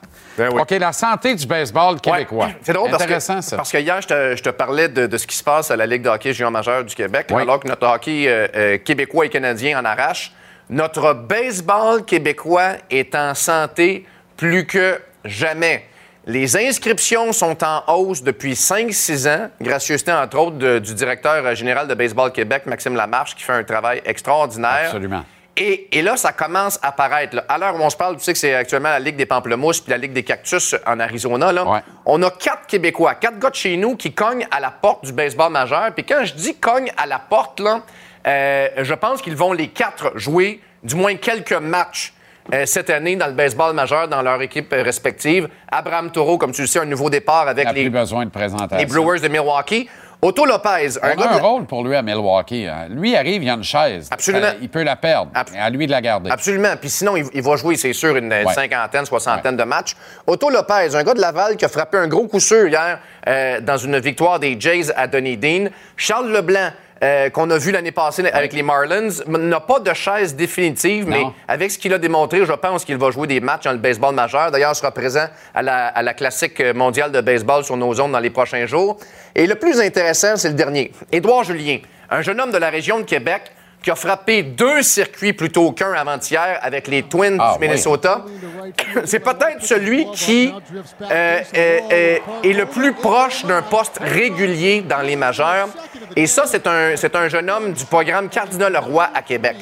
OK, 0.50 0.72
la 0.72 0.92
santé 0.94 1.36
du 1.36 1.46
baseball 1.46 2.00
québécois. 2.02 2.50
C'est 2.62 2.74
drôle 2.74 2.90
parce 2.92 3.06
que, 3.06 3.20
ça. 3.20 3.40
parce 3.56 3.72
que 3.72 3.78
hier, 3.78 4.02
je 4.02 4.08
te, 4.08 4.36
je 4.36 4.44
te 4.44 4.50
parlais 4.50 4.88
de, 4.90 5.08
de 5.08 5.18
ce 5.18 5.28
qui 5.28 5.36
se 5.36 5.44
passe 5.44 5.72
à 5.72 5.76
la 5.76 5.86
Ligue 5.86 6.02
de 6.02 6.10
hockey 6.10 6.34
junior 6.34 6.52
majeur 6.52 6.84
du 6.84 6.96
Québec, 6.96 7.28
Oui. 7.32 7.42
alors 7.44 7.60
que 7.60 7.68
notre 7.68 7.88
hockey 7.88 8.26
euh, 8.28 8.48
euh, 8.56 8.78
québécois 8.78 9.26
et 9.26 9.30
canadien 9.30 9.80
en 9.80 9.86
arrache. 9.86 10.32
Notre 10.70 11.14
baseball 11.14 12.06
québécois 12.06 12.74
est 12.90 13.14
en 13.16 13.34
santé 13.36 14.06
plus 14.38 14.66
que 14.66 15.00
jamais. 15.26 15.86
Les 16.26 16.56
inscriptions 16.56 17.34
sont 17.34 17.58
en 17.64 17.84
hausse 17.88 18.22
depuis 18.24 18.54
5-6 18.54 19.28
ans, 19.28 19.50
gracieuseté 19.60 20.12
entre 20.12 20.38
autres 20.38 20.58
de- 20.58 20.78
du 20.80 20.94
directeur 20.94 21.44
euh, 21.46 21.56
général 21.56 21.88
de 21.88 21.94
Baseball 21.96 22.32
Québec, 22.32 22.68
Maxime 22.68 22.96
Lamarche, 22.96 23.36
qui 23.36 23.44
fait 23.44 23.54
un 23.54 23.64
travail 23.64 24.02
extraordinaire. 24.06 24.86
Absolument. 24.86 25.26
Et, 25.58 25.98
et 25.98 26.02
là, 26.02 26.16
ça 26.16 26.32
commence 26.32 26.80
à 26.82 26.92
paraître. 26.92 27.36
là. 27.36 27.44
À 27.50 27.58
l'heure 27.58 27.76
où 27.76 27.80
on 27.80 27.90
se 27.90 27.98
parle, 27.98 28.16
tu 28.18 28.24
sais 28.24 28.34
que 28.34 28.40
c'est 28.40 28.56
actuellement 28.56 28.90
la 28.90 29.00
Ligue 29.00 29.18
des 29.18 29.26
pamplemousses 29.26 29.82
puis 29.82 29.92
la 29.92 29.98
Ligue 29.98 30.14
des 30.14 30.24
cactus 30.24 30.76
en 30.88 31.00
Arizona. 31.00 31.52
Là. 31.52 31.84
On 32.06 32.22
a 32.24 32.32
quatre 32.32 32.68
Québécois, 32.68 33.16
quatre 33.16 33.38
gars 33.38 33.50
de 33.50 33.56
chez 33.56 33.76
nous 33.76 33.96
qui 33.96 34.14
cognent 34.14 34.48
à 34.50 34.60
la 34.60 34.72
porte 34.72 35.04
du 35.06 35.12
baseball 35.12 35.52
majeur. 35.52 35.92
Puis 35.94 36.06
quand 36.06 36.24
je 36.24 36.34
dis 36.34 36.56
cognent 36.56 36.92
à 36.96 37.06
la 37.06 37.20
porte, 37.20 37.60
là, 37.60 37.82
euh, 38.28 38.70
je 38.78 38.94
pense 38.94 39.22
qu'ils 39.22 39.36
vont 39.36 39.52
les 39.52 39.68
quatre 39.68 40.18
jouer 40.18 40.62
du 40.84 40.96
moins 40.96 41.16
quelques 41.16 41.54
matchs 41.54 42.14
euh, 42.54 42.66
cette 42.66 42.90
année 42.90 43.16
dans 43.16 43.28
le 43.28 43.34
baseball 43.34 43.74
majeur 43.74 44.08
dans 44.08 44.22
leur 44.22 44.42
équipe 44.42 44.72
respective. 44.72 45.48
Abraham 45.72 46.12
Taureau, 46.12 46.38
comme 46.38 46.52
tu 46.54 46.62
le 46.62 46.68
sais, 46.68 46.80
un 46.80 46.86
nouveau 46.86 47.10
départ 47.10 47.48
avec 47.48 47.66
Il 47.66 47.68
n'a 47.68 47.74
les, 47.74 47.82
plus 47.84 47.90
besoin 47.92 48.26
de 48.26 48.32
présentation. 48.32 48.78
les 48.78 48.86
Brewers 48.86 49.20
de 49.20 49.28
Milwaukee. 49.28 49.90
Otto 50.24 50.46
Lopez, 50.46 50.98
un 51.02 51.14
On 51.14 51.16
gars 51.16 51.30
a 51.32 51.34
un 51.36 51.40
rôle 51.40 51.66
pour 51.66 51.84
lui 51.84 51.96
à 51.96 52.04
Milwaukee. 52.04 52.68
hein. 52.68 52.86
Lui 52.90 53.16
arrive, 53.16 53.42
il 53.42 53.50
a 53.50 53.54
une 53.54 53.64
chaise. 53.64 54.08
Absolument. 54.12 54.46
Euh, 54.48 54.54
il 54.62 54.70
peut 54.70 54.84
la 54.84 54.96
perdre. 54.96 55.32
à 55.34 55.70
lui 55.72 55.88
de 55.88 55.92
la 55.92 56.00
garder. 56.02 56.30
Absolument. 56.30 56.76
Puis 56.80 56.92
sinon, 56.92 57.18
il, 57.18 57.26
il 57.34 57.42
va 57.42 57.56
jouer, 57.56 57.76
c'est 57.76 57.94
sûr, 57.94 58.16
une 58.16 58.32
Ouais. 58.32 58.46
cinquantaine, 58.54 59.06
soixantaine 59.06 59.58
de 59.58 59.64
matchs. 59.64 59.96
Otto 60.28 60.52
Lopez, 60.52 60.96
un 60.96 61.04
gars 61.04 61.16
de 61.16 61.22
Laval 61.22 61.56
qui 61.58 61.66
a 61.66 61.70
frappé 61.70 61.98
un 61.98 62.08
gros 62.08 62.28
coup 62.28 62.40
sûr 62.40 62.68
hier 62.68 63.00
euh, 63.28 63.62
dans 63.62 63.78
une 63.78 63.98
victoire 64.00 64.40
des 64.40 64.56
Jays 64.60 64.92
à 64.96 65.08
Dunedin. 65.08 65.70
Charles 65.98 66.32
Leblanc, 66.32 66.70
euh, 67.04 67.30
qu'on 67.30 67.50
a 67.50 67.58
vu 67.58 67.72
l'année 67.72 67.92
passée 67.92 68.26
avec 68.32 68.54
les 68.54 68.64
Marlins, 68.64 69.10
n'a 69.28 69.60
pas 69.60 69.80
de 69.80 69.94
chaise 69.94 70.36
définitive, 70.36 71.08
mais 71.08 71.24
avec 71.48 71.72
ce 71.72 71.78
qu'il 71.78 71.94
a 71.94 71.98
démontré, 71.98 72.46
je 72.46 72.54
pense 72.54 72.86
qu'il 72.86 72.98
va 72.98 73.12
jouer 73.12 73.28
des 73.28 73.40
matchs 73.40 73.64
dans 73.64 73.72
le 73.72 73.78
baseball 73.78 74.14
majeur. 74.14 74.52
D'ailleurs, 74.52 74.72
il 74.74 74.78
sera 74.78 74.92
présent 74.92 75.28
à 75.54 75.62
la, 75.62 75.88
à 75.88 76.02
la 76.02 76.14
classique 76.14 76.62
mondiale 76.76 77.12
de 77.12 77.22
baseball 77.22 77.64
sur 77.64 77.78
nos 77.78 78.00
ondes 78.00 78.12
dans 78.12 78.20
les 78.20 78.30
prochains 78.30 78.66
jours. 78.66 78.98
Et 79.36 79.48
le 79.48 79.56
plus 79.56 79.80
intéressant, 79.80 80.36
c'est 80.36 80.50
le 80.50 80.56
dernier. 80.56 80.92
Édouard 81.12 81.44
Julien, 81.44 81.80
un 82.10 82.22
jeune 82.22 82.40
homme 82.40 82.52
de 82.52 82.58
la 82.58 82.70
région 82.70 83.00
de 83.00 83.04
Québec 83.04 83.52
qui 83.84 83.90
a 83.90 83.96
frappé 83.96 84.44
deux 84.44 84.84
circuits 84.84 85.34
plutôt 85.34 85.72
qu'un 85.72 85.94
avant-hier 85.94 86.60
avec 86.62 86.88
les 86.88 87.04
Twins 87.04 87.38
Ah, 87.40 87.54
du 87.54 87.60
Minnesota. 87.60 88.26
C'est 89.06 89.20
peut-être 89.20 89.64
celui 89.64 90.06
qui 90.12 90.54
euh, 91.02 91.40
euh, 91.58 91.80
euh, 91.92 92.18
est 92.44 92.54
le 92.54 92.66
plus 92.66 92.94
proche 92.94 93.46
d'un 93.46 93.64
poste 93.64 94.00
régulier 94.00 94.82
dans 94.82 95.02
les 95.02 95.16
majeurs. 95.16 95.70
Et 96.16 96.28
ça, 96.28 96.44
c'est 96.46 96.68
un, 96.68 97.30
jeune 97.30 97.50
homme 97.50 97.74
du 97.74 97.86
programme 97.86 98.30
Cardinal 98.30 98.74
Leroy 98.74 99.10
à 99.14 99.22
Québec. 99.22 99.56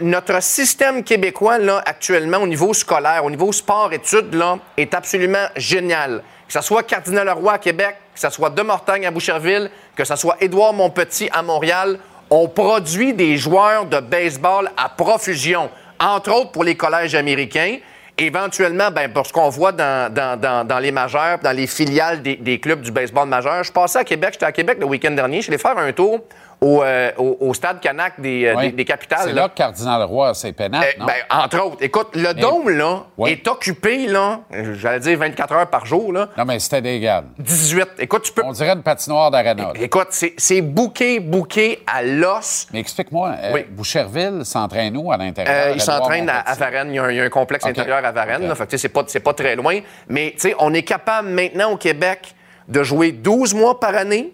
Notre 0.00 0.42
système 0.42 1.02
québécois, 1.04 1.58
là, 1.58 1.82
actuellement, 1.84 2.38
au 2.38 2.46
niveau 2.46 2.72
scolaire, 2.72 3.24
au 3.24 3.30
niveau 3.30 3.52
sport-études, 3.52 4.34
là, 4.34 4.58
est 4.76 4.94
absolument 4.94 5.46
génial. 5.56 6.22
Que 6.46 6.52
ce 6.52 6.60
soit 6.60 6.82
Cardinal 6.82 7.26
Leroy 7.26 7.52
à 7.52 7.58
Québec, 7.58 7.96
que 8.14 8.20
ce 8.20 8.30
soit 8.30 8.50
De 8.50 8.62
Mortagne 8.62 9.06
à 9.06 9.10
Boucherville, 9.10 9.70
que 9.96 10.04
ce 10.04 10.16
soit 10.16 10.36
Édouard 10.40 10.72
Montpetit 10.72 11.28
à 11.32 11.42
Montréal, 11.42 11.98
on 12.30 12.48
produit 12.48 13.12
des 13.12 13.36
joueurs 13.36 13.86
de 13.86 14.00
baseball 14.00 14.70
à 14.76 14.88
profusion, 14.88 15.68
entre 16.00 16.32
autres 16.32 16.52
pour 16.52 16.64
les 16.64 16.76
collèges 16.76 17.14
américains. 17.14 17.78
Éventuellement, 18.16 18.90
ben, 18.92 19.12
pour 19.12 19.26
ce 19.26 19.32
qu'on 19.32 19.48
voit 19.48 19.72
dans, 19.72 20.12
dans- 20.12 20.38
dans- 20.38 20.64
dans 20.64 20.78
les 20.78 20.92
majeurs, 20.92 21.40
dans 21.40 21.50
les 21.50 21.66
filiales 21.66 22.22
des, 22.22 22.36
des 22.36 22.60
clubs 22.60 22.80
du 22.80 22.92
baseball 22.92 23.28
majeur. 23.28 23.64
Je 23.64 23.72
passais 23.72 23.98
à 23.98 24.04
Québec, 24.04 24.30
j'étais 24.34 24.46
à 24.46 24.52
Québec 24.52 24.78
le 24.78 24.86
week-end 24.86 25.10
dernier, 25.10 25.38
je 25.38 25.42
suis 25.42 25.50
allé 25.52 25.58
faire 25.60 25.76
un 25.76 25.92
tour 25.92 26.20
au, 26.64 26.82
euh, 26.82 27.10
au- 27.18 27.36
au 27.40 27.54
stade 27.54 27.80
Canac 27.80 28.14
des, 28.18 28.46
euh, 28.46 28.54
Oui. 28.56 28.66
des, 28.70 28.72
des 28.72 28.84
capitales. 28.84 29.20
C'est 29.24 29.32
là. 29.32 29.42
là 29.42 29.48
que 29.48 29.54
Cardinal 29.54 30.02
Roy, 30.04 30.32
c'est 30.34 30.52
pénal, 30.52 30.82
non? 30.98 31.06
ben, 31.06 31.14
entre 31.30 31.60
autres. 31.62 31.76
Écoute, 31.80 32.08
le 32.14 32.32
dôme, 32.34 32.70
là, 32.70 33.02
est 33.26 33.46
occupé, 33.48 34.06
là, 34.06 34.40
j'allais 34.74 35.00
dire 35.00 35.18
24 35.18 35.52
heures 35.52 35.66
par 35.70 35.84
jour, 35.86 36.12
là. 36.12 36.28
Non, 36.38 36.44
mais 36.46 36.58
c'était 36.58 36.80
d'égal. 36.80 37.24
18. 37.38 37.88
Écoute, 37.98 38.22
tu 38.22 38.32
peux. 38.32 38.42
On 38.44 38.52
dirait 38.52 38.70
une 38.72 38.82
patinoire 38.82 39.30
d'arena. 39.30 39.64
là. 39.64 39.72
Écoute, 39.80 40.08
c'est 40.10 40.34
c'est 40.38 40.62
bouqué, 40.62 41.20
bouqué 41.20 41.82
à 41.86 42.02
l'os. 42.02 42.66
Mais 42.72 42.80
explique-moi, 42.80 43.34
euh. 43.42 43.62
Boucherville 43.70 44.44
s'entraîne 44.44 44.96
où 44.96 45.12
à 45.12 45.16
l'intérieur? 45.16 45.54
Euh, 45.68 45.72
il 45.74 45.80
s'entraîne 45.80 46.28
à, 46.28 46.38
à 46.40 46.54
Varennes. 46.54 46.88
Il 46.90 46.96
y, 46.96 46.98
a 46.98 47.04
un, 47.04 47.10
il 47.10 47.16
y 47.16 47.20
a 47.20 47.24
un 47.24 47.28
complexe 47.28 47.66
intérieur 47.66 48.04
à 48.04 48.12
Varennes. 48.12 48.42
OK. 48.44 48.48
là. 48.48 48.54
Fait 48.54 48.64
que, 48.64 48.70
tu 48.70 48.78
sais, 48.78 48.82
c'est 48.82 48.88
pas, 48.88 49.02
c'est 49.06 49.20
pas 49.20 49.34
très 49.34 49.54
loin. 49.56 49.78
Mais 50.08 50.32
tu 50.32 50.40
sais, 50.48 50.54
on 50.58 50.72
est 50.72 50.82
capable 50.82 51.28
maintenant 51.28 51.72
au 51.72 51.76
Québec 51.76 52.34
de 52.68 52.82
jouer 52.82 53.12
12 53.12 53.52
mois 53.54 53.78
par 53.78 53.94
année. 53.94 54.32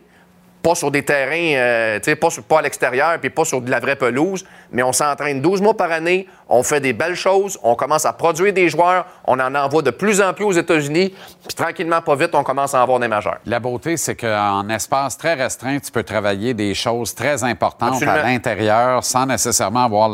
Pas 0.63 0.75
sur 0.75 0.91
des 0.91 1.03
terrains, 1.03 1.57
euh, 1.57 1.99
pas, 2.21 2.31
sur- 2.31 2.43
pas 2.43 2.59
à 2.59 2.63
l'extérieur, 2.63 3.19
puis 3.19 3.31
pas 3.31 3.45
sur 3.45 3.61
de 3.63 3.71
la 3.71 3.81
vraie 3.81 3.97
pelouse, 3.97 4.45
mais 4.73 4.83
on 4.83 4.93
s'entraîne 4.93 5.41
12 5.41 5.61
mois 5.63 5.77
par 5.77 5.91
année, 5.93 6.27
on 6.49 6.63
fait 6.63 6.81
des 6.81 6.93
belles 6.93 7.15
choses, 7.15 7.59
on 7.63 7.75
commence 7.75 8.05
à 8.07 8.13
produire 8.13 8.53
des 8.53 8.69
joueurs, 8.69 9.07
on 9.27 9.39
en 9.39 9.55
envoie 9.55 9.83
de 9.83 9.91
plus 9.91 10.21
en 10.21 10.33
plus 10.33 10.45
aux 10.45 10.53
États-Unis, 10.53 11.15
puis 11.47 11.55
tranquillement, 11.57 12.01
pas 12.03 12.15
vite, 12.17 12.31
on 12.35 12.43
commence 12.43 12.75
à 12.75 12.79
en 12.81 12.83
avoir 12.83 12.99
des 13.01 13.09
majeurs. 13.09 13.39
La 13.47 13.61
beauté, 13.61 13.97
c'est 13.97 14.17
qu'en 14.17 14.69
espace 14.69 15.17
très 15.17 15.35
restreint, 15.35 15.79
tu 15.79 15.91
peux 15.91 16.03
travailler 16.03 16.55
des 16.55 16.75
choses 16.75 17.15
très 17.15 17.43
importantes 17.45 17.95
Absolument. 17.95 18.13
à 18.19 18.23
l'intérieur 18.23 19.05
sans 19.05 19.27
nécessairement 19.27 19.85
avoir 19.85 20.11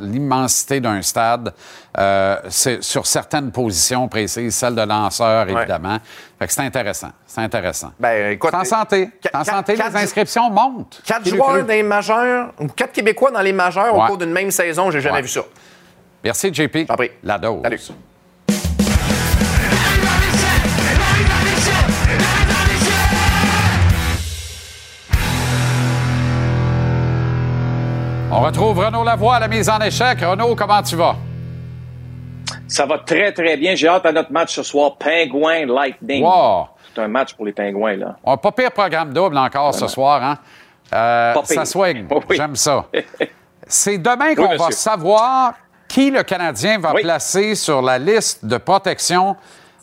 l'immensité 0.00 0.80
d'un 0.80 1.02
stade 1.02 1.52
euh, 1.98 2.36
sur 2.48 3.06
certaines 3.06 3.50
positions 3.50 4.06
précises, 4.08 4.54
celle 4.54 4.74
de 4.74 4.82
lanceur, 4.82 5.46
Ouais. 5.46 5.52
évidemment. 5.52 5.98
Fait 6.38 6.46
que 6.46 6.52
c'est 6.52 6.62
intéressant. 6.62 7.10
C'est 7.26 7.40
intéressant. 7.42 7.90
Ben, 7.98 8.32
écoute. 8.32 8.54
En 8.54 8.64
santé. 8.64 9.10
En 9.34 9.44
santé, 9.44 9.74
les 9.76 9.96
inscriptions 9.96 10.48
montent. 10.50 11.02
Quatre 11.04 11.28
joueurs 11.28 11.58
dans 11.64 11.66
les 11.66 11.82
majeurs, 11.82 12.52
ou 12.60 12.68
quatre 12.68 12.92
Québécois 12.92 13.30
dans 13.30 13.40
les 13.42 13.52
majeurs 13.52 13.89
au 13.90 14.00
Ouais. 14.00 14.06
cours 14.06 14.18
d'une 14.18 14.30
même 14.32 14.50
saison, 14.50 14.90
j'ai 14.90 15.00
jamais 15.00 15.16
Ouais. 15.16 15.22
vu 15.22 15.28
ça. 15.28 15.42
Merci, 16.24 16.52
JP. 16.52 16.86
Prie. 16.86 17.10
La 17.22 17.38
dose. 17.38 17.62
Salut. 17.62 17.80
On 28.32 28.40
retrouve 28.40 28.78
Renaud 28.78 29.02
Lavoie 29.04 29.36
à 29.36 29.40
la 29.40 29.48
mise 29.48 29.68
en 29.68 29.78
échec. 29.80 30.20
Renaud, 30.20 30.54
comment 30.54 30.82
tu 30.82 30.94
vas? 30.96 31.16
Ça 32.68 32.86
va 32.86 32.98
très, 32.98 33.32
très 33.32 33.56
bien. 33.56 33.74
J'ai 33.74 33.88
hâte 33.88 34.06
à 34.06 34.12
notre 34.12 34.30
match 34.32 34.54
ce 34.54 34.62
soir, 34.62 34.96
Pingouin 34.96 35.66
Lightning. 35.66 36.22
Wow. 36.22 36.68
C'est 36.94 37.00
un 37.02 37.08
match 37.08 37.34
pour 37.34 37.44
les 37.46 37.52
Pingouins, 37.52 37.96
là. 37.96 38.16
On 38.22 38.30
n'a 38.32 38.36
pas 38.36 38.52
pire 38.52 38.70
programme 38.70 39.12
double 39.12 39.36
encore 39.36 39.74
ce 39.74 39.88
soir, 39.88 40.22
hein? 40.22 40.38
Euh, 40.92 41.34
ça 41.44 41.64
swing. 41.64 42.06
Oui. 42.28 42.36
J'aime 42.36 42.56
ça. 42.56 42.84
C'est 43.70 43.98
demain 43.98 44.34
qu'on 44.34 44.50
Oui, 44.50 44.56
va 44.58 44.70
savoir 44.72 45.54
qui 45.88 46.10
le 46.10 46.22
Canadien 46.22 46.78
va 46.78 46.92
Oui. 46.94 47.02
placer 47.02 47.54
sur 47.54 47.80
la 47.82 47.98
liste 47.98 48.44
de 48.44 48.56
protection 48.58 49.36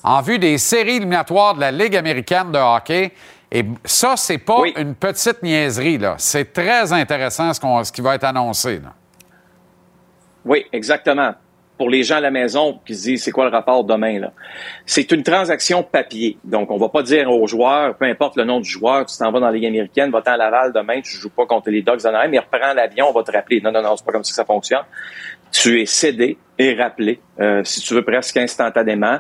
en 0.03 0.21
vue 0.21 0.39
des 0.39 0.57
séries 0.57 0.97
éliminatoires 0.97 1.55
de 1.55 1.61
la 1.61 1.71
Ligue 1.71 1.95
américaine 1.95 2.51
de 2.51 2.59
hockey. 2.59 3.13
Et 3.51 3.65
ça, 3.85 4.15
c'est 4.17 4.37
pas 4.39 4.61
une 4.75 4.93
petite 4.93 5.41
niaiserie, 5.41 5.97
là. 5.97 6.15
C'est 6.17 6.51
très 6.51 6.91
intéressant 6.91 7.53
ce, 7.53 7.61
ce 7.83 7.91
qui 7.91 8.01
va 8.01 8.15
être 8.15 8.25
annoncé, 8.25 8.79
là. 8.79 8.93
Oui, 10.45 10.65
exactement. 10.71 11.33
Pour 11.77 11.89
les 11.89 12.03
gens 12.03 12.17
à 12.17 12.21
la 12.21 12.31
maison 12.31 12.79
qui 12.85 12.95
se 12.95 13.03
disent 13.03 13.23
c'est 13.23 13.31
quoi 13.31 13.45
le 13.45 13.51
rapport 13.51 13.83
demain 13.83 14.19
là, 14.19 14.31
c'est 14.85 15.11
une 15.11 15.23
transaction 15.23 15.83
papier. 15.83 16.37
Donc 16.43 16.71
on 16.71 16.77
va 16.77 16.89
pas 16.89 17.03
dire 17.03 17.29
aux 17.29 17.45
joueurs, 17.47 17.95
peu 17.97 18.05
importe 18.05 18.35
le 18.35 18.43
nom 18.43 18.59
du 18.59 18.69
joueur, 18.69 19.05
tu 19.05 19.17
t'en 19.17 19.31
vas 19.31 19.39
dans 19.39 19.47
la 19.47 19.51
Ligue 19.51 19.67
américaine, 19.67 20.11
va-t'en 20.11 20.31
à 20.31 20.37
Laval 20.37 20.73
demain, 20.73 21.01
tu 21.01 21.17
joues 21.17 21.29
pas 21.29 21.45
contre 21.45 21.69
les 21.69 21.81
Dogs 21.81 22.01
d'Anaheim, 22.01 22.29
mais 22.29 22.39
reprends 22.39 22.73
l'avion, 22.73 23.07
on 23.09 23.13
va 23.13 23.23
te 23.23 23.31
rappeler. 23.31 23.61
Non 23.61 23.71
non 23.71 23.81
non, 23.81 23.95
c'est 23.95 24.05
pas 24.05 24.11
comme 24.11 24.23
ça 24.23 24.31
que 24.31 24.35
ça 24.35 24.45
fonctionne. 24.45 24.85
Tu 25.51 25.81
es 25.81 25.85
cédé 25.85 26.37
et 26.57 26.73
rappelé, 26.73 27.19
euh, 27.39 27.61
si 27.63 27.81
tu 27.81 27.93
veux 27.93 28.03
presque 28.03 28.37
instantanément. 28.37 29.19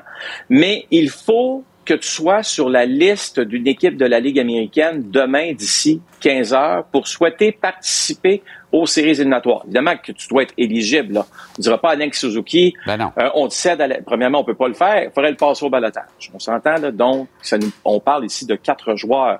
Mais 0.49 0.85
il 0.91 1.09
faut 1.09 1.63
que 1.87 1.93
tu 1.93 2.07
sois 2.07 2.43
sur 2.43 2.69
la 2.69 2.85
liste 2.85 3.39
d'une 3.39 3.65
équipe 3.65 3.95
de 3.95 4.05
la 4.05 4.19
Ligue 4.19 4.39
américaine 4.39 5.09
demain 5.09 5.53
d'ici 5.53 6.01
15 6.19 6.53
heures 6.53 6.83
pour 6.91 7.07
souhaiter 7.07 7.53
participer 7.53 8.43
aux 8.71 8.85
séries 8.85 9.11
éliminatoires. 9.11 9.61
Évidemment 9.65 9.95
que 9.97 10.11
tu 10.11 10.27
dois 10.27 10.43
être 10.43 10.53
éligible. 10.57 11.13
Là. 11.13 11.25
On 11.31 11.53
ne 11.59 11.63
dira 11.63 11.77
pas 11.77 11.91
à 11.91 11.95
Nick 11.95 12.15
Suzuki, 12.15 12.73
Ben 12.85 13.11
euh, 13.17 13.29
on 13.33 13.47
te 13.47 13.53
cède 13.53 13.79
à 13.81 13.87
la... 13.87 14.01
Premièrement, 14.01 14.39
on 14.41 14.43
peut 14.43 14.55
pas 14.55 14.67
le 14.67 14.73
faire. 14.73 15.03
Il 15.03 15.11
faudrait 15.13 15.31
le 15.31 15.37
passer 15.37 15.65
au 15.65 15.69
balotage. 15.69 16.03
On 16.33 16.39
s'entend, 16.39 16.75
là. 16.77 16.91
Donc, 16.91 17.27
ça 17.41 17.57
nous- 17.57 17.71
on 17.85 17.99
parle 17.99 18.25
ici 18.25 18.45
de 18.45 18.55
quatre 18.55 18.95
joueurs 18.95 19.39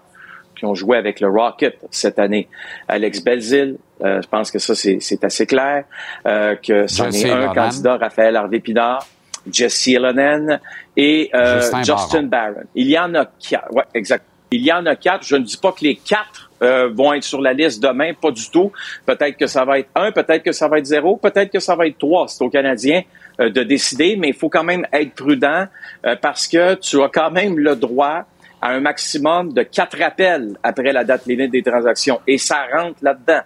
qui 0.57 0.65
ont 0.65 0.73
joué 0.73 0.97
avec 0.97 1.19
le 1.19 1.27
Rocket 1.29 1.77
cette 1.91 2.17
année. 2.19 2.47
Alex 2.87 3.23
Belzil, 3.23 3.77
euh, 4.03 4.21
je 4.21 4.27
pense 4.27 4.49
que 4.49 4.59
ça, 4.59 4.73
c'est 4.73 4.97
c'est 5.01 5.23
assez 5.23 5.45
clair. 5.45 5.83
Euh, 6.25 6.55
que 6.55 6.87
c'en 6.87 7.11
est 7.11 7.29
un 7.29 7.53
candidat, 7.53 7.97
Raphaël 7.97 8.35
Harvey-Pinard, 8.35 9.05
Jesse 9.51 9.89
Lonen 9.99 10.59
et 10.95 11.29
euh, 11.35 11.61
Justin 11.61 11.83
Justin 11.83 12.23
Barron. 12.23 12.63
Il 12.75 12.87
y 12.87 12.97
en 12.97 13.13
a 13.13 13.25
quatre. 13.25 13.71
Ouais, 13.71 13.83
exact. 13.93 14.25
Il 14.51 14.61
y 14.65 14.71
en 14.71 14.85
a 14.85 14.95
quatre. 14.95 15.25
Je 15.25 15.35
ne 15.35 15.43
dis 15.43 15.57
pas 15.57 15.71
que 15.71 15.83
les 15.83 15.95
quatre 15.95 16.49
euh, 16.63 16.89
vont 16.93 17.13
être 17.13 17.23
sur 17.23 17.41
la 17.41 17.53
liste 17.53 17.81
demain, 17.83 18.13
pas 18.13 18.31
du 18.31 18.49
tout. 18.49 18.71
Peut-être 19.05 19.37
que 19.37 19.47
ça 19.47 19.65
va 19.65 19.79
être 19.79 19.89
un, 19.95 20.11
peut-être 20.11 20.43
que 20.43 20.51
ça 20.51 20.67
va 20.67 20.79
être 20.79 20.85
zéro, 20.85 21.17
peut-être 21.17 21.51
que 21.51 21.59
ça 21.59 21.75
va 21.75 21.85
être 21.87 21.97
trois. 21.97 22.27
C'est 22.27 22.43
aux 22.43 22.49
Canadiens 22.49 23.03
euh, 23.39 23.49
de 23.49 23.63
décider, 23.63 24.15
mais 24.17 24.29
il 24.29 24.33
faut 24.33 24.49
quand 24.49 24.63
même 24.63 24.87
être 24.93 25.13
prudent 25.13 25.65
euh, 26.05 26.15
parce 26.21 26.47
que 26.47 26.75
tu 26.75 27.01
as 27.01 27.09
quand 27.09 27.29
même 27.31 27.59
le 27.59 27.75
droit 27.75 28.23
à 28.61 28.69
un 28.69 28.79
maximum 28.79 29.53
de 29.53 29.61
quatre 29.63 29.99
rappels 29.99 30.57
après 30.63 30.91
la 30.91 31.03
date 31.03 31.25
limite 31.27 31.51
des 31.51 31.61
transactions 31.61 32.21
et 32.25 32.37
ça 32.37 32.65
rentre 32.73 32.97
là-dedans. 33.03 33.41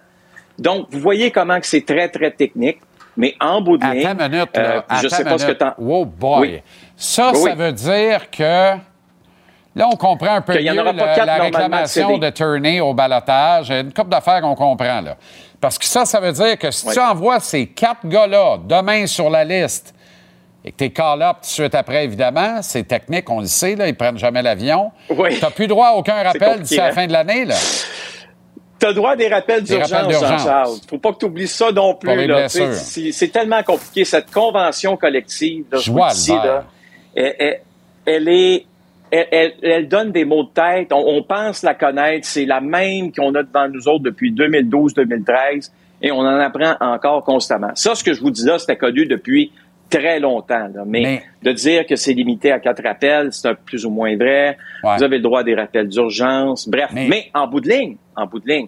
Donc, 0.58 0.88
vous 0.92 1.00
voyez 1.00 1.32
comment 1.32 1.60
que 1.60 1.66
c'est 1.66 1.86
très, 1.86 2.08
très 2.10 2.32
technique. 2.32 2.80
Mais 3.18 3.36
en 3.42 3.60
bout 3.62 3.78
de 3.78 3.86
ligne, 3.86 4.08
minute, 4.18 4.56
là. 4.56 4.86
je 5.02 5.08
Attends 5.08 5.10
sais 5.18 5.24
pas 5.26 5.38
ce 5.38 5.46
que 5.48 5.52
t'en... 5.52 5.74
Wow, 5.78 6.06
boy. 6.06 6.40
Oui. 6.40 6.60
Ça, 6.96 7.32
Oui. 7.34 7.40
ça 7.42 7.56
veut 7.56 7.74
dire 7.74 8.30
que. 8.32 8.76
Là, 9.76 9.88
on 9.92 9.96
comprend 9.96 10.36
un 10.36 10.42
peu 10.42 10.54
mieux 10.54 10.74
la, 10.74 11.36
réclamation 11.36 12.18
de 12.18 12.30
Turney 12.30 12.82
au 12.82 12.94
balotage. 12.94 13.70
Une 13.72 13.94
couple 13.94 14.10
d'affaires 14.10 14.42
qu'on 14.42 14.56
comprend, 14.56 15.02
là. 15.02 15.16
Parce 15.62 15.78
que 15.78 15.86
ça, 15.86 16.06
ça 16.06 16.20
veut 16.20 16.34
dire 16.34 16.58
que 16.58 16.72
si 16.72 16.88
Oui. 16.88 16.94
tu 16.94 17.00
envoies 17.00 17.40
ces 17.40 17.68
quatre 17.68 18.06
gars-là 18.06 18.58
demain 18.66 19.06
sur 19.06 19.30
la 19.30 19.46
liste 19.46 19.94
et 20.66 20.72
que 20.72 20.78
tu 20.78 20.84
es 20.86 20.90
call-up 20.90 21.38
tout 21.38 21.42
de 21.42 21.46
suite 21.46 21.76
après, 21.76 22.04
évidemment, 22.04 22.62
c'est 22.62 22.84
technique, 22.84 23.30
on 23.30 23.40
le 23.40 23.46
sait, 23.46 23.76
là, 23.76 23.88
ils 23.88 23.96
prennent 23.96 24.18
jamais 24.18 24.42
l'avion. 24.42 24.92
Oui. 25.10 25.36
Tu 25.36 25.42
n'as 25.42 25.52
plus 25.52 25.68
droit 25.68 25.88
à 25.90 25.94
aucun 25.94 26.22
rappel 26.22 26.62
d'ici 26.62 26.78
la 26.78 26.88
hein? 26.88 26.92
fin 26.92 27.08
de 27.08 27.14
l'année, 27.14 27.46
là. 27.46 27.56
Tu 28.80 28.88
as 28.88 28.94
droit 28.94 29.12
à 29.12 29.16
des 29.16 29.28
rappels 29.28 29.64
d'urgence. 29.64 30.12
Jean-Charles. 30.12 30.78
faut 30.90 30.98
pas 30.98 31.14
que 31.14 31.20
tu 31.20 31.26
oublies 31.26 31.48
ça 31.48 31.72
non 31.72 31.94
plus. 31.96 32.12
C'est 33.12 33.32
tellement 33.32 33.62
compliqué. 33.64 34.04
Cette 34.04 34.32
convention 34.32 34.98
collective, 34.98 35.66
là, 35.72 35.78
je 35.78 35.92
vois 35.92 36.10
vert. 36.14 36.44
là, 36.44 36.64
elle, 37.16 37.36
elle- 37.40 37.62
elle 38.04 38.28
est... 38.28 38.66
Elle, 39.12 39.28
elle- 39.32 39.54
elle 39.62 39.88
donne 39.88 40.12
des 40.12 40.24
mots 40.26 40.44
de 40.44 40.50
tête. 40.50 40.92
On, 40.94 41.04
on 41.06 41.22
pense 41.24 41.64
la 41.64 41.74
connaître. 41.76 42.26
C'est 42.26 42.46
la 42.46 42.62
même 42.62 43.12
qu'on 43.12 43.36
a 43.36 43.44
devant 43.44 43.68
nous 43.68 43.88
autres 43.88 44.04
depuis 44.04 44.32
2012-2013 44.34 45.72
et 46.02 46.12
on 46.12 46.20
en 46.20 46.40
apprend 46.40 46.76
encore 46.80 47.24
constamment. 47.24 47.72
Ça, 47.76 47.94
ce 47.96 48.04
que 48.04 48.14
je 48.14 48.22
vous 48.22 48.32
dis 48.32 48.46
là, 48.46 48.58
c'était 48.58 48.78
connu 48.78 49.06
depuis 49.06 49.52
très 49.90 50.20
longtemps. 50.20 50.70
là. 50.74 50.84
Mais, 50.86 51.02
Mais- 51.02 51.24
de 51.44 51.52
dire 51.52 51.86
que 51.86 51.96
c'est 51.98 52.14
limité 52.14 52.52
à 52.52 52.60
quatre 52.60 52.82
rappels, 52.84 53.34
c'est 53.34 53.54
plus 53.66 53.86
ou 53.86 53.90
moins 53.90 54.16
vrai. 54.16 54.58
Ouais. 54.84 54.96
Vous 54.98 55.04
avez 55.04 55.18
le 55.18 55.24
droit 55.24 55.42
à 55.42 55.44
des 55.44 55.56
rappels 55.56 55.88
d'urgence. 55.90 56.68
Bref, 56.70 56.90
Mais- 56.94 57.08
mais 57.10 57.26
en 57.34 57.48
bout 57.48 57.60
de 57.60 57.68
ligne, 57.70 57.98
en 58.16 58.26
bout 58.26 58.40
de 58.40 58.48
ligne, 58.48 58.68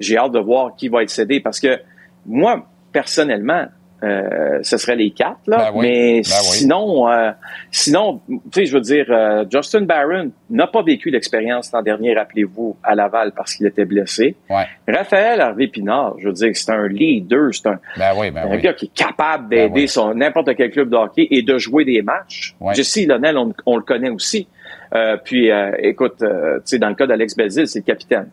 j'ai 0.00 0.16
hâte 0.18 0.32
de 0.32 0.40
voir 0.40 0.74
qui 0.76 0.88
va 0.88 1.02
être 1.04 1.10
cédé 1.10 1.38
parce 1.40 1.60
que 1.60 1.78
moi, 2.26 2.66
personnellement, 2.92 3.66
euh, 4.04 4.60
ce 4.62 4.76
serait 4.76 4.94
les 4.94 5.10
quatre, 5.10 5.40
là. 5.48 5.56
Ben 5.56 5.70
oui, 5.74 5.86
Mais 5.86 6.12
ben 6.22 6.36
oui. 6.40 6.56
sinon, 6.56 7.08
euh, 7.08 7.32
sinon, 7.72 8.20
tu 8.28 8.38
sais, 8.52 8.66
je 8.66 8.72
veux 8.74 8.80
dire, 8.80 9.06
euh, 9.10 9.44
Justin 9.50 9.80
Barron 9.80 10.30
n'a 10.50 10.68
pas 10.68 10.82
vécu 10.82 11.10
l'expérience 11.10 11.72
l'an 11.72 11.82
dernier, 11.82 12.14
rappelez-vous, 12.14 12.76
à 12.84 12.94
Laval 12.94 13.32
parce 13.32 13.54
qu'il 13.54 13.66
était 13.66 13.84
blessé. 13.84 14.36
Ouais. 14.48 14.66
Raphaël 14.86 15.40
Harvey-Pinard, 15.40 16.14
je 16.18 16.28
veux 16.28 16.32
dire, 16.32 16.50
c'est 16.54 16.70
un 16.70 16.86
leader, 16.86 17.52
c'est 17.52 17.66
un, 17.66 17.80
Ben 17.96 18.12
oui, 18.16 18.30
ben 18.30 18.48
un 18.48 18.56
gars 18.58 18.72
qui 18.72 18.86
est 18.86 18.94
capable 18.94 19.48
d'aider 19.48 19.68
Ben 19.68 19.74
oui. 19.74 19.88
son 19.88 20.14
n'importe 20.14 20.54
quel 20.54 20.70
club 20.70 20.90
de 20.90 20.96
hockey 20.96 21.26
et 21.32 21.42
de 21.42 21.58
jouer 21.58 21.84
des 21.84 22.00
matchs. 22.02 22.54
Ouais. 22.60 22.74
Jesse 22.74 23.04
Lonnel, 23.04 23.36
on, 23.36 23.52
on 23.66 23.76
le 23.76 23.82
connaît 23.82 24.10
aussi. 24.10 24.46
Euh, 24.94 25.16
puis, 25.16 25.50
euh, 25.50 25.72
écoute, 25.78 26.18
tu 26.18 26.26
sais, 26.64 26.78
dans 26.78 26.88
le 26.88 26.94
cas 26.94 27.06
d'Alex 27.06 27.34
Belzil, 27.34 27.66
c'est 27.66 27.80
le 27.80 27.84
capitaine 27.84 28.28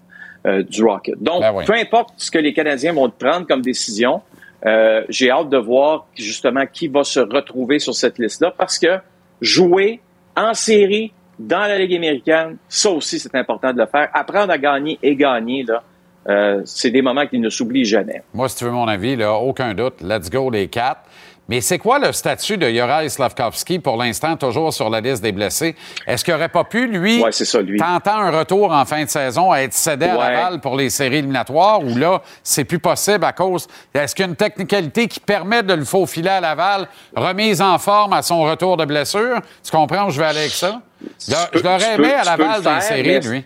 du 0.69 0.83
Rocket. 0.83 1.15
Donc, 1.23 1.43
peu 1.65 1.73
importe 1.73 2.13
ce 2.17 2.29
que 2.29 2.37
les 2.37 2.53
Canadiens 2.53 2.93
vont 2.93 3.09
prendre 3.09 3.47
comme 3.47 3.63
décision, 3.63 4.21
euh, 4.65 5.03
j'ai 5.09 5.29
hâte 5.29 5.49
de 5.49 5.57
voir 5.57 6.07
justement 6.15 6.65
qui 6.71 6.87
va 6.87 7.03
se 7.03 7.19
retrouver 7.19 7.79
sur 7.79 7.93
cette 7.93 8.17
liste-là 8.17 8.53
parce 8.57 8.79
que 8.79 8.97
jouer 9.41 9.99
en 10.35 10.53
série 10.53 11.13
dans 11.37 11.67
la 11.67 11.77
Ligue 11.77 11.95
américaine, 11.95 12.57
ça 12.67 12.89
aussi, 12.89 13.19
c'est 13.19 13.35
important 13.35 13.73
de 13.73 13.79
le 13.79 13.85
faire. 13.85 14.09
Apprendre 14.13 14.51
à 14.51 14.57
gagner 14.57 14.97
et 15.03 15.15
gagner, 15.15 15.63
là, 15.63 15.83
euh, 16.27 16.61
c'est 16.65 16.89
des 16.89 17.01
moments 17.01 17.27
qui 17.27 17.37
ne 17.39 17.49
s'oublient 17.49 17.85
jamais. 17.85 18.23
Moi, 18.33 18.49
si 18.49 18.57
tu 18.57 18.63
veux 18.63 18.71
mon 18.71 18.87
avis, 18.87 19.15
là, 19.15 19.33
aucun 19.33 19.73
doute. 19.73 20.01
Let's 20.01 20.29
go 20.29 20.49
les 20.49 20.67
quatre. 20.67 21.01
Mais 21.47 21.61
c'est 21.61 21.77
quoi 21.77 21.99
le 21.99 22.11
statut 22.11 22.57
de 22.57 22.67
Juraj 22.67 23.07
Slavkovski 23.07 23.77
pour 23.79 23.97
l'instant, 23.97 24.35
toujours 24.35 24.73
sur 24.73 24.89
la 24.89 24.99
liste 24.99 25.21
des 25.21 25.31
blessés? 25.31 25.75
Est-ce 26.07 26.25
qu'il 26.25 26.33
n'aurait 26.33 26.49
pas 26.49 26.63
pu, 26.63 26.87
lui, 26.87 27.21
Ouais, 27.21 27.31
ça, 27.31 27.61
lui. 27.61 27.77
tentant 27.79 28.17
un 28.17 28.31
retour 28.31 28.71
en 28.71 28.83
fin 28.85 29.03
de 29.03 29.09
saison, 29.09 29.51
à 29.51 29.59
être 29.59 29.73
cédé 29.73 30.05
à. 30.05 30.15
Laval 30.17 30.59
pour 30.59 30.75
les 30.75 30.89
séries 30.89 31.17
éliminatoires 31.17 31.83
ou 31.83 31.95
là, 31.97 32.21
c'est 32.43 32.63
plus 32.63 32.79
possible 32.79 33.23
à 33.25 33.31
cause. 33.31 33.67
Est-ce 33.93 34.15
qu'il 34.15 34.25
y 34.25 34.27
a 34.27 34.29
une 34.29 34.35
technicalité 34.35 35.07
qui 35.07 35.19
permet 35.19 35.61
de 35.61 35.73
le 35.73 35.85
faufiler 35.85 36.29
à 36.29 36.41
Laval, 36.41 36.87
remise 37.15 37.61
en 37.61 37.77
forme 37.77 38.13
à 38.13 38.23
son 38.23 38.41
retour 38.41 38.77
de 38.77 38.85
blessure? 38.85 39.39
Tu 39.63 39.71
comprends 39.71 40.07
où 40.07 40.09
je 40.09 40.19
vais 40.19 40.27
aller 40.27 40.39
avec 40.39 40.51
ça? 40.51 40.81
Je, 41.27 41.61
l'aurais 41.61 41.95
aimé 41.95 42.13
à 42.13 42.23
Laval 42.23 42.57
le 42.57 42.63
dans 42.63 42.75
les 42.75 42.81
séries, 42.81 43.19
lui. 43.19 43.45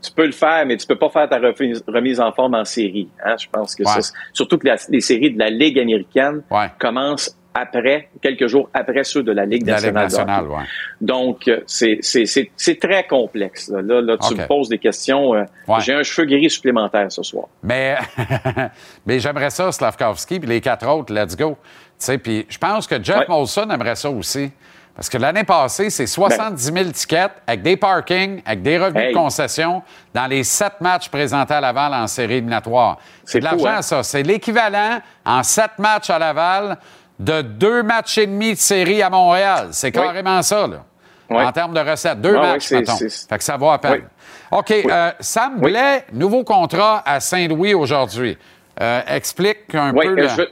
Tu 0.00 0.12
peux 0.12 0.26
le 0.26 0.32
faire, 0.32 0.64
mais 0.66 0.76
tu 0.76 0.86
peux 0.86 0.96
pas 0.98 1.08
faire 1.10 1.28
ta 1.28 1.38
remise, 1.38 2.20
en 2.20 2.32
forme 2.32 2.54
en 2.54 2.64
série. 2.64 3.08
Hein? 3.24 3.36
Je 3.38 3.46
pense 3.50 3.74
que 3.74 3.82
Ouais. 3.84 4.00
ça, 4.02 4.12
surtout 4.32 4.58
que 4.58 4.66
la- 4.66 4.76
les 4.88 5.00
séries 5.00 5.30
de 5.32 5.38
la 5.38 5.50
Ligue 5.50 5.78
américaine 5.78 6.42
Ouais. 6.50 6.70
commencent 6.78 7.36
après, 7.54 8.08
quelques 8.22 8.46
jours 8.46 8.70
après 8.72 9.04
ceux 9.04 9.22
de 9.22 9.30
la 9.30 9.44
Ligue 9.44 9.64
De 9.64 9.70
la 9.72 9.76
Ligue 9.76 9.92
nationale. 9.92 10.04
nationale, 10.04 10.46
ouais. 10.48 10.64
Donc, 11.02 11.48
euh, 11.48 11.60
c'est 11.66 11.98
c'est- 12.00 12.24
c'est- 12.24 12.50
c'est 12.56 12.80
très 12.80 13.04
complexe. 13.06 13.68
Là, 13.68 13.82
là, 13.82 14.00
là, 14.00 14.16
tu 14.16 14.34
me 14.34 14.46
poses 14.46 14.70
des 14.70 14.78
questions. 14.78 15.34
euh, 15.34 15.44
Ouais. 15.68 15.80
J'ai 15.80 15.92
un 15.92 16.02
cheveu 16.02 16.26
gris 16.26 16.48
supplémentaire 16.48 17.12
ce 17.12 17.22
soir. 17.22 17.48
Mais, 17.62 17.96
mais 19.06 19.18
j'aimerais 19.18 19.50
ça, 19.50 19.70
Slavkovski, 19.70 20.40
puis 20.40 20.48
les 20.48 20.60
quatre 20.62 20.86
autres, 20.88 21.12
let's 21.12 21.36
go. 21.36 21.58
Tu 21.60 22.06
sais, 22.06 22.18
puis 22.18 22.46
je 22.48 22.56
pense 22.58 22.86
que 22.86 23.02
Jeff 23.02 23.18
Ouais. 23.18 23.24
Molson 23.28 23.68
aimerait 23.70 23.96
ça 23.96 24.10
aussi. 24.10 24.50
Parce 24.94 25.08
que 25.08 25.16
l'année 25.16 25.44
passée, 25.44 25.88
c'est 25.88 26.06
70 26.06 26.62
000 26.72 26.90
tickets 26.90 27.32
avec 27.46 27.62
des 27.62 27.76
parkings, 27.78 28.42
avec 28.44 28.62
des 28.62 28.78
revenus 28.78 29.04
Hey. 29.04 29.12
de 29.14 29.18
concession 29.18 29.82
dans 30.12 30.26
les 30.26 30.44
sept 30.44 30.74
matchs 30.80 31.08
présentés 31.08 31.54
à 31.54 31.60
Laval 31.62 31.94
en 31.94 32.06
série 32.06 32.34
éliminatoire. 32.34 32.98
C'est 33.24 33.38
de 33.40 33.44
l'argent, 33.44 33.66
hein? 33.78 33.82
ça. 33.82 34.02
C'est 34.02 34.22
l'équivalent 34.22 35.00
en 35.24 35.42
sept 35.42 35.78
matchs 35.78 36.10
à 36.10 36.18
Laval 36.18 36.76
de 37.18 37.40
deux 37.40 37.82
matchs 37.82 38.18
et 38.18 38.26
demi 38.26 38.52
de 38.52 38.58
série 38.58 39.02
à 39.02 39.08
Montréal. 39.08 39.68
C'est 39.72 39.96
Oui. 39.96 40.02
carrément 40.04 40.42
ça, 40.42 40.66
là. 40.66 40.84
Oui. 41.30 41.42
En 41.42 41.52
termes 41.52 41.72
de 41.72 41.80
recettes. 41.80 42.20
Deux 42.20 42.34
Ah 42.36 42.40
oui, 42.42 42.46
matchs, 42.48 42.66
c'est- 42.66 42.78
mettons. 42.80 42.98
Fait 42.98 43.38
que 43.38 43.44
ça 43.44 43.56
vaut 43.56 43.70
à 43.70 43.78
peine. 43.78 44.02
OK. 44.50 44.70
euh, 44.72 45.12
Sam 45.20 45.54
Oui. 45.56 45.70
Blais, 45.70 46.04
nouveau 46.12 46.44
contrat 46.44 47.02
à 47.06 47.18
Saint-Louis 47.20 47.72
aujourd'hui. 47.72 48.36
Euh, 48.80 49.00
explique 49.06 49.74
un 49.74 49.92
Oui, 49.94 50.04
peu. 50.06 50.12
euh, 50.12 50.16
le- 50.16 50.28
je 50.28 50.34
veux- 50.36 50.50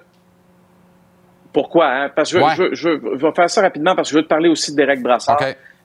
Pourquoi? 1.53 1.87
Hein? 1.89 2.11
Parce 2.15 2.33
que 2.33 2.39
je, 2.39 2.45
Ouais. 2.45 2.51
je- 2.57 2.75
je- 2.75 3.17
je 3.19 3.27
vais 3.27 3.33
faire 3.35 3.51
ça 3.51 3.61
rapidement 3.63 3.95
parce 3.95 4.09
que 4.09 4.13
je 4.13 4.17
veux 4.19 4.23
te 4.25 4.29
parler 4.29 4.49
aussi 4.49 4.73
de 4.73 4.77
Derek 4.77 5.03
Brassard. 5.03 5.39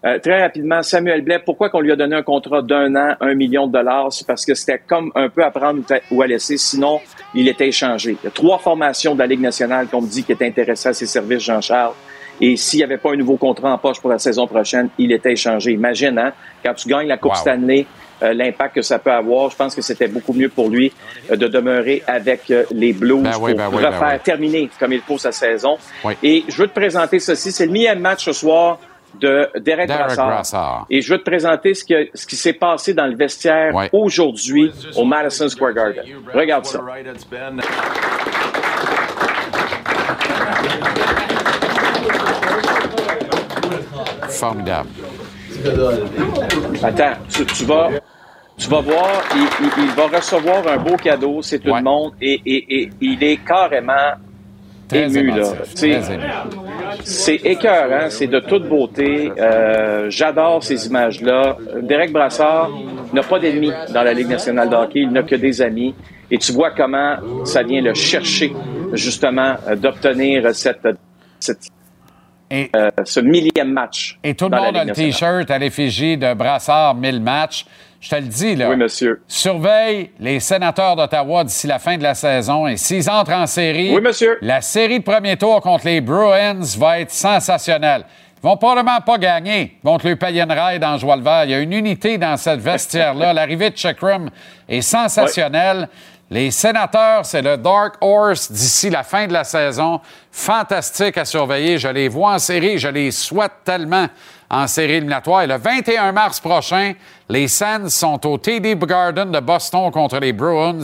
Euh, 0.06 0.20
très 0.20 0.40
rapidement, 0.40 0.84
Samuel 0.84 1.22
Blais, 1.24 1.40
pourquoi 1.44 1.70
qu'on 1.70 1.80
lui 1.80 1.92
a 1.92 1.96
donné 1.96 2.16
un 2.16 2.22
contrat 2.22 2.62
d'un 2.62 2.96
an, 2.96 3.16
un 3.20 3.34
million 3.34 3.66
de 3.66 3.72
dollars? 3.74 4.14
C'est 4.14 4.28
parce 4.28 4.46
que 4.46 4.54
c'était 4.54 4.80
comme 4.86 5.12
un 5.16 5.30
peu 5.30 5.44
à 5.44 5.50
prendre 5.50 5.82
ou 6.12 6.22
à 6.22 6.28
laisser, 6.28 6.58
sinon 6.58 7.00
il 7.34 7.48
était 7.48 7.68
échangé. 7.70 8.12
Il 8.22 8.26
y 8.26 8.28
a 8.28 8.32
trois 8.32 8.60
formations 8.60 9.16
de 9.16 9.20
la 9.20 9.26
Ligue 9.26 9.42
nationale 9.42 9.88
qu'on 9.88 10.02
me 10.02 10.08
dit 10.08 10.24
qui 10.24 10.32
étaient 10.34 10.46
intéressées 10.46 10.90
à 10.90 10.94
ses 10.94 11.08
services, 11.08 11.42
Jean-Charles. 11.44 11.94
Et 12.40 12.56
s'il 12.58 12.80
n'y 12.80 12.84
avait 12.84 12.98
pas 12.98 13.14
un 13.14 13.16
nouveau 13.16 13.38
contrat 13.38 13.74
en 13.74 13.78
poche 13.80 14.00
pour 14.00 14.12
la 14.12 14.20
saison 14.20 14.46
prochaine, 14.46 14.90
il 15.00 15.12
était 15.12 15.32
échangé. 15.32 15.72
Imagine, 15.72 16.20
hein, 16.20 16.34
quand 16.64 16.74
tu 16.76 16.88
gagnes 16.88 17.08
la 17.08 17.18
Coupe 17.18 17.32
Wow. 17.32 17.38
Stanley, 17.40 17.88
l'impact 18.22 18.76
que 18.76 18.82
ça 18.82 19.00
peut 19.00 19.12
avoir, 19.12 19.50
je 19.50 19.56
pense 19.56 19.76
que 19.76 19.82
c'était 19.82 20.08
beaucoup 20.08 20.34
mieux 20.34 20.50
pour 20.50 20.70
lui 20.70 20.92
euh, 21.32 21.36
de 21.36 21.48
demeurer 21.48 22.04
avec 22.08 22.50
euh, 22.52 22.64
les 22.72 22.94
Blues 22.94 23.24
Ben 23.24 23.32
oui, 23.40 23.54
ben 23.54 23.66
pour 23.66 23.76
oui, 23.76 23.84
ben 23.84 23.90
refaire 23.92 24.14
oui. 24.14 24.20
terminer 24.24 24.70
comme 24.80 24.94
il 24.94 25.02
faut 25.02 25.18
sa 25.18 25.32
saison. 25.32 25.78
Oui. 26.04 26.14
Et 26.24 26.44
je 26.48 26.56
veux 26.62 26.68
te 26.68 26.74
présenter 26.76 27.20
ceci. 27.20 27.52
C'est 27.52 27.66
le 27.66 27.72
millième 27.72 28.00
match 28.00 28.26
ce 28.26 28.34
soir 28.34 28.80
de 29.20 29.48
Derek, 29.60 29.88
Derek 29.88 30.06
Brassard. 30.08 30.28
Brassard. 30.28 30.86
Et 30.90 31.02
je 31.02 31.12
veux 31.14 31.20
te 31.20 31.24
présenter 31.24 31.74
ce, 31.74 31.86
que- 31.86 32.10
ce 32.14 32.26
qui 32.28 32.36
s'est 32.36 32.54
passé 32.54 32.94
dans 32.94 33.06
le 33.08 33.16
vestiaire 33.16 33.74
aujourd'hui 33.94 34.72
au 34.96 35.06
Madison 35.06 35.48
Square 35.48 35.74
Garden. 35.74 36.04
Regarde 36.34 36.66
ça. 36.66 36.80
Formidable. 44.30 44.90
Attends, 46.84 47.14
tu, 47.30 47.46
tu 47.46 47.66
vas, 47.66 47.90
tu 48.58 48.70
vas 48.70 48.82
voir, 48.82 49.10
il, 49.36 49.42
il- 49.66 49.84
il 49.86 49.92
va 49.92 50.08
recevoir 50.18 50.68
un 50.68 50.78
beau 50.78 50.96
cadeau, 50.98 51.42
c'est 51.42 51.64
une 51.66 51.72
Ouais. 51.72 51.82
montre, 51.82 52.16
et, 52.22 52.42
et- 52.46 52.82
et 52.82 52.90
il 53.02 53.24
est 53.24 53.38
carrément 53.38 53.94
ému. 54.92 55.32
Très 55.76 56.14
ému. 56.14 56.22
C'est 57.04 57.36
écœurant, 57.36 58.10
c'est 58.10 58.28
de 58.28 58.40
toute 58.40 58.68
beauté. 58.70 59.32
Euh, 59.38 60.10
J'adore 60.10 60.64
ces 60.64 60.88
images-là. 60.88 61.58
Derek 61.82 62.12
Brassard 62.12 62.70
n'a 63.14 63.24
pas 63.24 63.40
d'ennemis 63.40 63.72
dans 63.94 64.04
la 64.04 64.14
Ligue 64.14 64.30
nationale 64.30 64.70
de 64.70 64.76
hockey, 64.76 65.00
il 65.02 65.12
n'a 65.12 65.24
que 65.24 65.36
des 65.36 65.62
amis. 65.62 65.94
Et 66.32 66.38
tu 66.38 66.52
vois 66.54 66.72
comment 66.72 67.18
ça 67.46 67.64
vient 67.64 67.82
le 67.82 67.94
chercher, 67.94 68.54
justement, 68.94 69.56
euh, 69.68 69.76
d'obtenir 69.76 70.54
cette, 70.56 70.88
cette- 71.40 71.68
Et- 72.52 72.70
euh, 72.76 72.90
ce 73.04 73.20
millième 73.20 73.72
match. 73.74 74.20
Et 74.24 74.36
tout 74.36 74.46
le 74.46 74.52
dans 74.52 74.64
monde 74.66 74.78
a 74.78 74.84
le. 74.86 74.94
T-shirt 74.94 75.50
à 75.50 75.58
l'effigie 75.58 76.18
de 76.18 76.34
Brassard 76.34 76.96
1000 76.96 77.20
matchs. 77.22 77.66
Je 78.02 78.10
te 78.10 78.16
le 78.16 78.22
dis, 78.28 78.56
là. 78.56 78.70
Oui, 78.70 78.76
monsieur. 78.76 79.24
Surveille 79.28 80.12
les 80.20 80.40
sénateurs 80.40 80.96
d'Ottawa 80.96 81.44
d'ici 81.44 81.66
la 81.66 81.80
fin 81.80 81.98
de 81.98 82.04
la 82.04 82.14
saison. 82.14 82.68
Et 82.68 82.78
s'ils 82.78 83.10
entrent 83.10 83.34
en 83.34 83.48
série, 83.48 83.96
Oui, 83.96 84.02
monsieur. 84.02 84.38
la 84.42 84.62
série 84.62 85.00
de 85.00 85.04
premier 85.04 85.38
tour 85.38 85.60
contre 85.62 85.86
les 85.88 86.02
Bruins 86.02 86.60
va 86.78 87.00
être 87.00 87.10
sensationnelle. 87.12 88.04
vont 88.44 88.58
probablement 88.58 89.02
pas 89.02 89.18
gagner. 89.18 89.78
Ils 89.84 89.88
vont 89.88 89.98
te 89.98 90.08
lui 90.08 90.16
payer 90.18 90.42
une 90.44 90.52
ride 90.52 90.84
en 90.84 90.98
joie 91.00 91.16
le 91.16 91.24
vert. 91.24 91.46
Il 91.46 91.50
y 91.50 91.54
a 91.56 91.60
une 91.60 91.74
unité 91.74 92.20
dans 92.20 92.38
cette 92.38 92.60
vestiaire-là. 92.60 93.34
L'arrivée 93.34 93.72
de 93.72 93.76
Checkrum 93.76 94.30
est 94.70 94.82
sensationnelle. 94.82 95.88
Les 96.30 96.50
sénateurs, 96.50 97.24
c'est 97.26 97.42
le 97.44 97.56
Dark 97.56 97.96
Horse 98.02 98.52
d'ici 98.52 98.90
la 98.90 99.04
fin 99.04 99.28
de 99.28 99.34
la 99.34 99.44
saison. 99.44 100.02
Fantastique 100.32 101.18
à 101.20 101.26
surveiller. 101.26 101.78
Je 101.78 101.88
les 101.88 102.08
vois 102.10 102.34
en 102.34 102.40
série. 102.40 102.80
Je 102.80 102.88
les 102.88 103.12
souhaite 103.12 103.52
tellement 103.64 104.08
en 104.50 104.66
série 104.66 104.94
éliminatoire. 104.94 105.44
Et 105.44 105.48
le 105.48 105.58
21 105.58 106.12
mars 106.14 106.40
prochain, 106.40 106.94
les 107.30 107.48
Sands 107.48 107.90
sont 107.90 108.26
au 108.28 108.38
TD 108.40 108.76
Garden 108.76 109.32
de 109.32 109.40
Boston 109.40 109.92
contre 109.92 110.18
les 110.20 110.34
Bruins. 110.34 110.82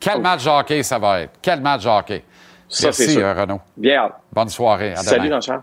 Quel 0.00 0.20
match 0.20 0.44
de 0.44 0.50
hockey 0.50 0.82
ça 0.82 0.98
va 0.98 1.20
être? 1.20 1.32
Quel 1.40 1.60
match 1.60 1.84
de 1.84 1.88
hockey? 1.88 2.24
Ça, 2.68 2.86
Merci, 2.88 3.12
sûr. 3.12 3.24
euh, 3.24 3.34
Renaud. 3.34 3.60
Bien. 3.76 4.10
Bonne 4.32 4.48
soirée. 4.48 4.92
À 4.94 4.96
Salut, 4.96 5.28
demain. 5.28 5.40
Jean-Charles. 5.40 5.62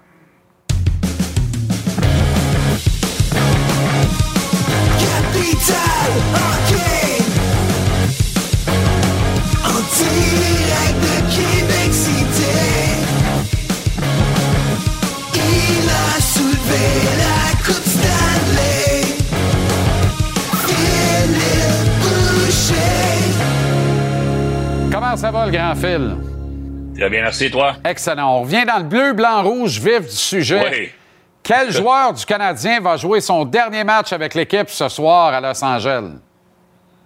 Capital 5.00 6.12
Comment 25.10 25.18
ça 25.18 25.32
va, 25.32 25.48
le 25.48 25.52
grand 25.52 25.74
fil? 25.74 26.18
Très 26.96 27.10
bien, 27.10 27.22
merci, 27.22 27.50
toi. 27.50 27.78
Excellent. 27.84 28.32
On 28.32 28.42
revient 28.44 28.64
dans 28.64 28.78
le 28.78 28.84
bleu, 28.84 29.14
blanc, 29.14 29.42
rouge, 29.42 29.80
vif 29.80 30.02
du 30.02 30.16
sujet. 30.16 30.64
Oui. 30.70 30.90
Quel 31.42 31.72
joueur 31.72 32.14
du 32.14 32.24
Canadien 32.24 32.80
va 32.80 32.96
jouer 32.96 33.20
son 33.20 33.44
dernier 33.44 33.84
match 33.84 34.14
avec 34.14 34.36
l'équipe 34.36 34.70
ce 34.70 34.88
soir 34.88 35.34
à 35.34 35.42
Los 35.42 35.64
Angeles? 35.64 36.12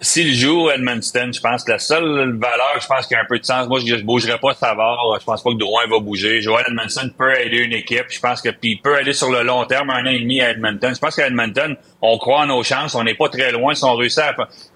S'il 0.01 0.35
joue 0.35 0.67
à 0.67 0.75
Edmundston, 0.75 1.31
je 1.33 1.39
pense 1.39 1.63
que 1.63 1.71
la 1.71 1.79
seule 1.79 2.37
valeur, 2.37 2.75
je 2.81 2.87
pense 2.87 3.07
qu'il 3.07 3.15
y 3.15 3.17
a 3.17 3.23
un 3.23 3.25
peu 3.25 3.39
de 3.39 3.45
sens. 3.45 3.69
Moi, 3.69 3.79
je 3.79 3.95
ne 3.95 4.01
bougerai 4.01 4.37
pas 4.37 4.53
Savard. 4.53 4.99
Je 5.17 5.23
pense 5.23 5.41
pas 5.41 5.51
que 5.51 5.57
Drouin 5.57 5.83
va 5.89 5.99
bouger. 5.99 6.41
Joel 6.41 6.65
Edmondson 6.67 7.09
peut 7.17 7.39
aider 7.39 7.59
une 7.59 7.71
équipe. 7.71 8.07
Je 8.09 8.19
pense 8.19 8.41
que 8.41 8.49
puis 8.49 8.71
il 8.71 8.81
peut 8.81 8.97
aller 8.97 9.13
sur 9.13 9.31
le 9.31 9.43
long 9.43 9.63
terme, 9.63 9.91
un 9.91 10.05
an 10.05 10.09
et 10.09 10.19
demi 10.19 10.41
à 10.41 10.49
Edmonton. 10.49 10.93
Je 10.93 10.99
pense 10.99 11.15
qu'à 11.15 11.27
Edmonton, 11.27 11.77
on 12.05 12.17
croit 12.17 12.41
en 12.41 12.47
nos 12.47 12.63
chances. 12.63 12.95
On 12.95 13.03
n'est 13.03 13.15
pas 13.15 13.29
très 13.29 13.51
loin. 13.53 13.73
Si 13.73 13.83
on 13.85 13.95
réussit 13.95 14.21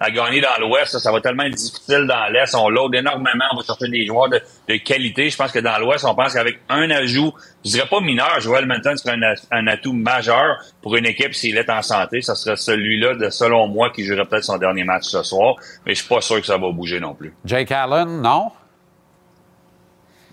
à, 0.00 0.10
gagner 0.10 0.40
dans 0.40 0.58
l'Ouest, 0.60 0.98
ça, 0.98 1.12
va 1.12 1.20
tellement 1.20 1.42
être 1.42 1.54
difficile 1.54 2.06
dans 2.08 2.32
l'Est. 2.32 2.54
On 2.54 2.70
load 2.70 2.94
énormément. 2.94 3.44
On 3.52 3.56
va 3.58 3.62
chercher 3.62 3.88
des 3.90 4.06
joueurs 4.06 4.30
de, 4.30 4.76
qualité. 4.78 5.28
Je 5.28 5.36
pense 5.36 5.52
que 5.52 5.58
dans 5.58 5.78
l'Ouest, 5.78 6.06
on 6.06 6.14
pense 6.14 6.32
qu'avec 6.32 6.58
un 6.70 6.90
ajout, 6.90 7.34
je 7.66 7.72
dirais 7.72 7.86
pas 7.86 8.00
mineur, 8.00 8.40
Joel 8.40 8.62
Edmonton 8.62 8.96
serait 8.96 9.18
un 9.50 9.66
atout 9.66 9.92
majeur 9.92 10.56
pour 10.80 10.96
une 10.96 11.04
équipe 11.04 11.34
s'il 11.34 11.58
est 11.58 11.68
en 11.68 11.82
santé. 11.82 12.22
Ça 12.22 12.34
serait 12.34 12.56
celui-là, 12.56 13.14
de, 13.14 13.28
selon 13.28 13.68
moi, 13.68 13.90
qui 13.90 14.04
jouerait 14.04 14.24
peut-être 14.24 14.44
son 14.44 14.56
dernier 14.56 14.84
match 14.84 15.04
ce 15.04 15.22
soir. 15.22 15.56
Mais 15.84 15.94
je 15.94 16.00
suis 16.00 16.08
pas 16.08 16.22
sûr 16.22 16.40
que 16.40 16.46
ça 16.46 16.56
va 16.56 16.70
bouger 16.70 16.98
non 16.98 17.14
plus. 17.14 17.34
Jake 17.44 17.70
Allen, 17.72 18.22
non? 18.22 18.52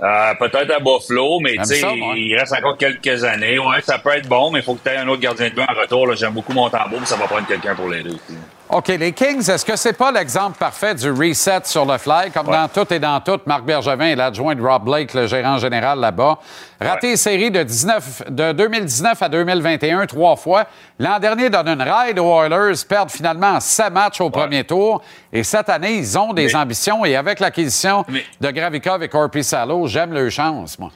Euh, 0.03 0.33
peut-être 0.35 0.71
à 0.71 0.79
Buffalo, 0.79 1.39
mais 1.39 1.53
tu 1.57 1.65
sais, 1.65 1.81
il 2.17 2.35
reste 2.37 2.53
encore 2.53 2.77
quelques 2.77 3.23
années. 3.23 3.57
Ouais, 3.59 3.81
ça 3.81 3.97
peut 3.97 4.11
être 4.11 4.27
bon, 4.27 4.51
mais 4.51 4.59
il 4.59 4.63
faut 4.63 4.75
que 4.75 4.83
tu 4.83 4.89
aies 4.93 4.97
un 4.97 5.07
autre 5.07 5.21
gardien 5.21 5.49
de 5.49 5.53
but 5.55 5.61
en 5.61 5.73
retour. 5.79 6.07
là. 6.07 6.15
J'aime 6.15 6.33
beaucoup 6.33 6.51
mon 6.53 6.69
tambour, 6.69 6.99
mais 6.99 7.05
ça 7.05 7.15
va 7.15 7.27
prendre 7.27 7.47
quelqu'un 7.47 7.75
pour 7.75 7.87
l'aider 7.87 8.09
aussi. 8.09 8.37
OK, 8.67 8.87
les 8.87 9.11
Kings, 9.13 9.47
est-ce 9.47 9.63
que 9.63 9.75
c'est 9.75 9.93
pas 9.93 10.11
l'exemple 10.11 10.57
parfait 10.57 10.95
du 10.95 11.11
reset 11.11 11.61
sur 11.65 11.85
le 11.85 11.99
fly? 11.99 12.31
Comme 12.31 12.47
dans 12.47 12.67
tout 12.67 12.91
et 12.91 12.97
dans 12.97 13.19
tout, 13.21 13.39
Marc 13.45 13.63
Bergevin 13.63 14.05
est 14.07 14.15
l'adjoint 14.15 14.55
de 14.55 14.61
Rob 14.61 14.85
Blake, 14.85 15.13
le 15.13 15.27
gérant 15.27 15.59
général 15.59 15.99
là-bas. 15.99 16.39
Raté 16.81 17.09
les 17.11 17.17
séries 17.17 17.51
de, 17.51 17.61
19 17.61 18.23
de 18.31 18.51
2019 18.53 19.21
à 19.21 19.29
2021 19.29 20.07
trois 20.07 20.35
fois. 20.35 20.65
L'an 20.97 21.19
dernier, 21.19 21.51
donne 21.51 21.67
une 21.67 21.81
ride 21.83 22.17
aux 22.17 22.41
Oilers, 22.43 22.73
perdent 22.89 23.11
finalement 23.11 23.59
sept 23.59 23.93
matchs 23.93 24.19
au 24.19 24.31
premier 24.31 24.63
tour. 24.63 25.01
Et 25.31 25.43
cette 25.43 25.69
année, 25.69 25.93
ils 25.97 26.17
ont 26.17 26.33
des 26.33 26.47
Mais- 26.47 26.55
ambitions. 26.55 27.05
Et 27.05 27.15
avec 27.15 27.39
l'acquisition 27.39 28.03
de 28.41 28.49
Gravikov 28.51 29.03
et 29.03 29.09
Corpi 29.09 29.43
Salo, 29.43 29.85
j'aime 29.85 30.11
leur 30.11 30.31
chance, 30.31 30.79
moi. 30.79 30.89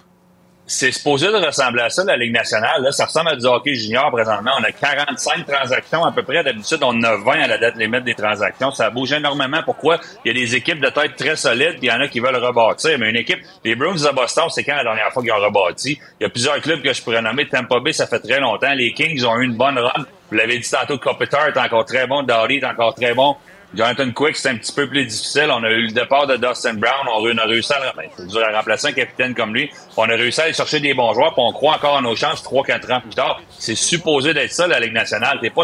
C'est 0.72 0.92
supposé 0.92 1.26
de 1.26 1.34
ressembler 1.34 1.82
à 1.82 1.90
ça, 1.90 2.04
la 2.04 2.16
Ligue 2.16 2.32
nationale. 2.32 2.84
Là, 2.84 2.92
ça 2.92 3.06
ressemble 3.06 3.30
à 3.30 3.36
du 3.36 3.44
hockey 3.44 3.74
junior 3.74 4.12
présentement. 4.12 4.52
On 4.60 4.64
a 4.64 4.72
45 4.72 5.48
transactions 5.48 6.06
à 6.06 6.12
peu 6.12 6.22
près. 6.22 6.44
D'habitude, 6.44 6.78
on 6.84 7.02
a 7.02 7.16
20 7.16 7.32
à 7.42 7.48
la 7.48 7.58
date 7.58 7.76
limite 7.76 8.04
des 8.04 8.14
transactions. 8.14 8.70
Ça 8.70 8.92
bouge 8.92 9.12
énormément. 9.12 9.64
Pourquoi? 9.66 10.00
Il 10.24 10.28
y 10.28 10.32
a 10.32 10.40
des 10.40 10.56
équipes 10.56 10.80
de 10.80 10.90
tête 10.90 11.16
très 11.16 11.36
solides, 11.36 11.80
puis 11.80 11.88
il 11.88 11.90
y 11.90 11.92
en 11.92 12.00
a 12.00 12.08
qui 12.08 12.20
veulent 12.20 12.36
rebâtir. 12.36 13.00
Mais 13.00 13.10
une 13.10 13.16
équipe, 13.16 13.40
les 13.66 13.74
Bruins 13.74 13.96
de 13.96 14.16
Boston, 14.16 14.44
c'est 14.50 14.64
quand 14.64 14.76
la 14.76 14.84
dernière 14.84 15.12
fois 15.12 15.24
qu'ils 15.24 15.32
ont 15.32 15.38
rebâti? 15.38 16.00
Il 16.20 16.24
y 16.24 16.26
a 16.28 16.30
plusieurs 16.30 16.62
clubs 16.62 16.84
que 16.84 16.94
je 16.94 17.02
pourrais 17.02 17.24
nommer. 17.24 17.48
Tampa 17.48 17.80
Bay, 17.80 17.92
ça 17.92 18.06
fait 18.06 18.20
très 18.20 18.40
longtemps. 18.40 18.74
Les 18.76 18.94
Kings 18.94 19.26
ont 19.26 19.40
eu 19.40 19.46
une 19.46 19.58
bonne 19.58 19.80
run. 19.80 20.06
Vous 20.30 20.38
l'avez 20.38 20.60
dit 20.60 20.70
tantôt, 20.70 21.00
Kopitar 21.00 21.48
est 21.48 21.58
encore 21.58 21.86
très 21.86 22.06
bon. 22.06 22.22
Dowdy 22.22 22.58
est 22.58 22.66
encore 22.66 22.94
très 22.94 23.16
bon. 23.16 23.36
Jonathan 23.76 24.10
Quick, 24.12 24.36
c'est 24.36 24.50
un 24.50 24.58
petit 24.58 24.72
peu 24.72 24.88
plus 24.88 25.06
difficile. 25.06 25.50
On 25.52 25.64
a 25.64 25.70
eu 25.70 25.88
le 25.88 25.92
départ 25.92 26.26
de 26.26 26.38
Dustin 26.38 26.74
Brown. 26.74 27.08
On 27.14 27.38
a 27.38 27.44
réussi 27.46 27.72
à, 27.72 27.94
ben, 27.96 28.10
c'est 28.18 28.28
dur 28.28 28.42
à 28.44 28.56
remplacer 28.58 28.88
un 28.88 28.92
capitaine 28.94 29.36
comme 29.36 29.54
lui. 29.54 29.70
On 29.96 30.04
a 30.04 30.16
réussi 30.16 30.42
à 30.42 30.46
aller 30.46 30.54
chercher 30.54 30.80
des 30.80 30.94
bons 30.96 31.14
joueurs, 31.14 31.34
puis 31.34 31.44
on 31.46 31.52
croit 31.54 31.76
encore 31.76 31.98
à 31.98 32.02
nos 32.02 32.16
chances 32.16 32.44
3-4 32.44 32.92
ans 32.94 33.02
plus 33.02 33.12
tard. 33.16 33.40
C'est 33.58 33.76
supposé 33.76 34.34
d'être 34.34 34.52
ça, 34.52 34.66
la 34.66 34.80
Ligue 34.80 34.94
nationale. 34.94 35.38
T'es 35.42 35.50
pas 35.52 35.62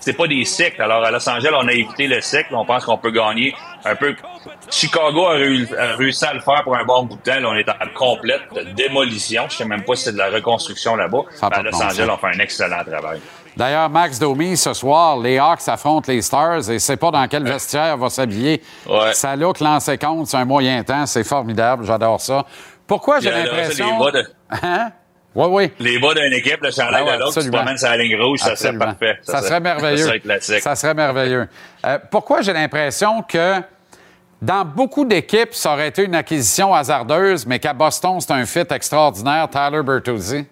c'est 0.00 0.12
pas 0.16 0.26
des 0.26 0.44
cycles. 0.44 0.82
Alors, 0.82 1.04
à 1.04 1.10
Los 1.10 1.28
Angeles, 1.28 1.50
on 1.54 1.68
a 1.68 1.72
évité 1.72 2.08
le 2.08 2.20
cycle. 2.20 2.52
On 2.54 2.64
pense 2.64 2.84
qu'on 2.84 2.98
peut 2.98 3.10
gagner 3.12 3.54
un 3.84 3.94
peu. 3.94 4.16
Chicago 4.70 5.26
a, 5.26 5.36
réu- 5.36 5.68
a 5.78 5.96
réussi 5.96 6.24
à 6.24 6.34
le 6.34 6.40
faire 6.40 6.62
pour 6.64 6.76
un 6.76 6.84
bon 6.84 7.04
bout 7.04 7.16
de 7.16 7.22
temps. 7.22 7.38
Là, 7.40 7.48
on 7.48 7.54
est 7.54 7.68
en 7.68 7.74
complète 7.94 8.42
démolition. 8.74 9.44
Je 9.48 9.56
sais 9.56 9.64
même 9.64 9.84
pas 9.84 9.94
si 9.94 10.04
c'est 10.04 10.12
de 10.12 10.18
la 10.18 10.30
reconstruction 10.30 10.96
là-bas. 10.96 11.20
À 11.40 11.60
de 11.62 11.64
Los 11.64 11.70
Angeles, 11.90 12.08
on 12.10 12.16
fait 12.16 12.36
un 12.36 12.40
excellent 12.40 12.82
travail. 12.84 13.20
D'ailleurs, 13.56 13.88
Max 13.88 14.18
Domi, 14.18 14.56
ce 14.56 14.74
soir, 14.74 15.18
les 15.18 15.38
Hawks 15.38 15.66
affrontent 15.68 16.12
les 16.12 16.20
Stars 16.20 16.68
et 16.70 16.78
c'est 16.78 16.96
pas 16.98 17.10
dans 17.10 17.26
quel 17.26 17.42
vestiaire 17.44 17.96
va 17.96 18.10
s'habiller. 18.10 18.62
Ça 19.14 19.34
look 19.34 19.60
lancé 19.60 19.96
compte, 19.96 20.26
c'est 20.26 20.36
un 20.36 20.44
moyen 20.44 20.82
temps, 20.84 21.06
c'est 21.06 21.24
formidable, 21.24 21.84
j'adore 21.86 22.20
ça. 22.20 22.44
Pourquoi 22.86 23.20
j'ai 23.20 23.30
l'impression... 23.30 23.98
les 23.98 24.04
bas 24.04 24.10
de- 24.12 24.26
Hein? 24.62 24.92
Oui, 25.34 25.46
oui. 25.50 25.72
Les 25.80 25.98
bas 25.98 26.14
d'une 26.14 26.32
équipe, 26.32 26.62
le 26.62 26.70
chandail 26.70 27.02
Ah 27.02 27.04
ouais, 27.04 27.14
de 27.16 27.20
l'autre, 27.22 27.42
tu 27.42 27.50
promènes 27.50 27.76
sur 27.76 27.88
la 27.88 27.96
ligne 27.98 28.16
rouge, 28.20 28.38
ça 28.40 28.56
serait 28.56 28.78
parfait. 28.78 29.18
Ça, 29.22 29.42
serait 29.42 29.60
merveilleux. 29.60 29.96
Ça 29.98 30.04
serait 30.06 30.20
classique. 30.20 30.60
Ça 30.60 30.74
serait 30.76 30.94
merveilleux. 30.94 31.48
Euh, 31.84 31.98
pourquoi 32.10 32.40
j'ai 32.42 32.54
l'impression 32.54 33.22
que 33.22 33.54
dans 34.40 34.64
beaucoup 34.64 35.04
d'équipes, 35.04 35.52
ça 35.54 35.72
aurait 35.72 35.88
été 35.88 36.04
une 36.04 36.14
acquisition 36.14 36.74
hasardeuse, 36.74 37.44
mais 37.46 37.58
qu'à 37.58 37.72
Boston, 37.74 38.18
c'est 38.20 38.32
un 38.32 38.46
fit 38.46 38.64
extraordinaire, 38.70 39.48
Tyler 39.50 39.82
Bertuzzi? 39.82 40.46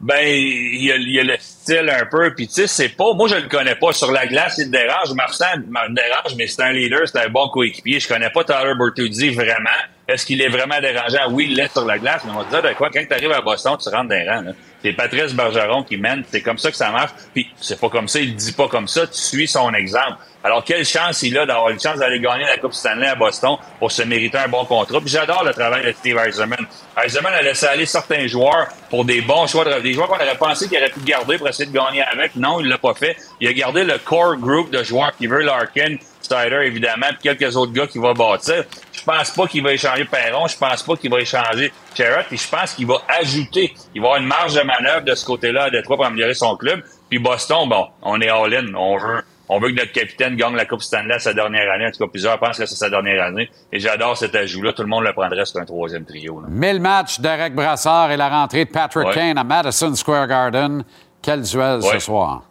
Ben, 0.00 0.26
il 0.26 0.82
y, 0.82 0.92
a, 0.92 0.96
y 0.96 1.20
a 1.20 1.24
le 1.24 1.36
style 1.38 1.90
un 1.90 2.06
peu, 2.06 2.34
puis 2.34 2.48
tu 2.48 2.54
sais, 2.54 2.66
c'est 2.66 2.88
pas, 2.88 3.12
moi 3.12 3.28
je 3.28 3.34
le 3.34 3.48
connais 3.48 3.74
pas 3.74 3.92
sur 3.92 4.10
la 4.10 4.26
glace, 4.26 4.56
il 4.56 4.70
dérange, 4.70 5.12
Marsan 5.14 5.58
me 5.68 5.94
dérange, 5.94 6.36
mais 6.38 6.46
c'est 6.46 6.62
un 6.62 6.72
leader, 6.72 7.00
c'est 7.06 7.18
un 7.18 7.28
bon 7.28 7.48
coéquipier. 7.50 8.00
Je 8.00 8.08
connais 8.08 8.30
pas 8.30 8.42
Tyler 8.42 8.72
Bertuzzi 8.78 9.28
vraiment. 9.34 9.68
Est-ce 10.08 10.24
qu'il 10.24 10.40
est 10.40 10.48
vraiment 10.48 10.80
dérangeant? 10.80 11.30
Oui, 11.30 11.48
il 11.50 11.56
l'est 11.56 11.70
sur 11.70 11.84
la 11.84 11.98
glace, 11.98 12.22
mais 12.24 12.32
on 12.34 12.42
va 12.42 12.44
dire 12.44 12.62
de 12.70 12.74
quoi, 12.74 12.88
quand 12.90 13.04
tu 13.06 13.12
arrives 13.12 13.30
à 13.30 13.42
Boston, 13.42 13.76
tu 13.80 13.90
rentres 13.90 14.14
rangs. 14.14 14.40
là. 14.42 14.52
C'est 14.82 14.94
Patrice 14.94 15.34
Bergeron 15.34 15.84
qui 15.84 15.98
mène, 15.98 16.24
c'est 16.30 16.40
comme 16.40 16.56
ça 16.56 16.70
que 16.70 16.76
ça 16.78 16.90
marche. 16.90 17.10
Puis 17.34 17.48
c'est 17.60 17.78
pas 17.78 17.90
comme 17.90 18.08
ça, 18.08 18.20
il 18.20 18.34
dit 18.34 18.52
pas 18.52 18.68
comme 18.68 18.88
ça, 18.88 19.06
tu 19.06 19.20
suis 19.20 19.46
son 19.46 19.72
exemple. 19.74 20.16
Alors 20.42 20.64
quelle 20.64 20.84
chance 20.84 21.22
il 21.22 21.36
a 21.36 21.44
d'avoir 21.44 21.68
une 21.68 21.78
chance 21.78 21.98
d'aller 21.98 22.18
gagner 22.18 22.44
la 22.44 22.56
Coupe 22.56 22.72
Stanley 22.72 23.06
à 23.06 23.14
Boston 23.14 23.56
pour 23.78 23.92
se 23.92 24.02
mériter 24.02 24.38
un 24.38 24.48
bon 24.48 24.64
contrat. 24.64 25.00
Puis 25.00 25.10
j'adore 25.10 25.44
le 25.44 25.52
travail 25.52 25.84
de 25.84 25.92
Steve 25.92 26.16
Eisenman. 26.16 26.66
Eisenman 27.02 27.32
a 27.34 27.42
laissé 27.42 27.66
aller 27.66 27.86
certains 27.86 28.26
joueurs 28.26 28.68
pour 28.88 29.04
des 29.04 29.20
bons 29.20 29.46
choix, 29.46 29.64
de, 29.64 29.80
des 29.80 29.92
joueurs 29.92 30.08
qu'on 30.08 30.16
aurait 30.16 30.38
pensé 30.38 30.66
qu'il 30.68 30.78
aurait 30.78 30.90
pu 30.90 31.00
garder 31.00 31.36
pour 31.36 31.48
essayer 31.48 31.68
de 31.68 31.76
gagner 31.76 32.02
avec. 32.02 32.36
Non, 32.36 32.60
il 32.60 32.68
l'a 32.68 32.78
pas 32.78 32.94
fait. 32.94 33.16
Il 33.40 33.48
a 33.48 33.52
gardé 33.52 33.84
le 33.84 33.98
core 33.98 34.36
group 34.36 34.70
de 34.70 34.82
joueurs 34.82 35.14
qui 35.16 35.26
veut 35.26 35.42
Larkin, 35.42 35.96
Styler 36.22 36.66
évidemment, 36.66 37.08
puis 37.18 37.34
quelques 37.34 37.56
autres 37.56 37.72
gars 37.72 37.86
qui 37.86 37.98
va 37.98 38.14
bâtir. 38.14 38.64
Je 38.92 39.02
pense 39.02 39.30
pas 39.30 39.46
qu'il 39.46 39.62
va 39.62 39.72
échanger 39.72 40.04
Perron, 40.04 40.46
je 40.46 40.56
pense 40.56 40.82
pas 40.82 40.96
qu'il 40.96 41.10
va 41.10 41.20
échanger 41.20 41.72
Sherrod, 41.94 42.26
puis 42.26 42.38
je 42.38 42.48
pense 42.48 42.74
qu'il 42.74 42.86
va 42.86 43.02
ajouter. 43.08 43.74
Il 43.94 44.00
va 44.00 44.08
avoir 44.08 44.20
une 44.20 44.28
marge 44.28 44.54
de 44.54 44.60
manœuvre 44.60 45.02
de 45.02 45.14
ce 45.14 45.24
côté-là 45.24 45.64
à 45.64 45.70
Détroit 45.70 45.96
pour 45.96 46.06
améliorer 46.06 46.34
son 46.34 46.56
club. 46.56 46.82
Puis 47.08 47.18
Boston, 47.18 47.68
bon, 47.68 47.88
on 48.02 48.20
est 48.20 48.28
all-in, 48.28 48.74
on 48.74 48.96
veut. 48.96 49.22
On 49.52 49.58
veut 49.58 49.70
que 49.70 49.74
notre 49.80 49.90
capitaine 49.90 50.36
gagne 50.36 50.54
la 50.54 50.64
Coupe 50.64 50.80
Stanley 50.80 51.18
sa 51.18 51.34
dernière 51.34 51.68
année. 51.72 51.84
En 51.86 51.90
tout 51.90 51.98
cas, 52.04 52.08
plusieurs 52.10 52.38
pensent 52.38 52.56
que 52.56 52.66
c'est 52.66 52.76
sa 52.76 52.88
dernière 52.88 53.24
année. 53.24 53.50
Et 53.72 53.80
j'adore 53.80 54.16
cet 54.16 54.36
ajout-là. 54.36 54.72
Tout 54.74 54.82
le 54.82 54.88
monde 54.88 55.02
le 55.02 55.12
prendrait 55.12 55.44
sur 55.44 55.58
un 55.60 55.64
troisième 55.64 56.04
trio. 56.04 56.40
là. 56.40 56.46
1000 56.48 56.80
matchs 56.80 57.18
d'Eric 57.18 57.54
Brassard 57.56 58.12
et 58.12 58.16
la 58.16 58.28
rentrée 58.28 58.64
de 58.64 58.70
Patrick 58.70 59.08
Ouais. 59.08 59.14
Kane 59.14 59.38
à 59.38 59.42
Madison 59.44 59.92
Square 59.96 60.28
Garden. 60.28 60.84
Quel 61.20 61.42
duel 61.42 61.82
ce 61.82 61.98
soir. 61.98 62.44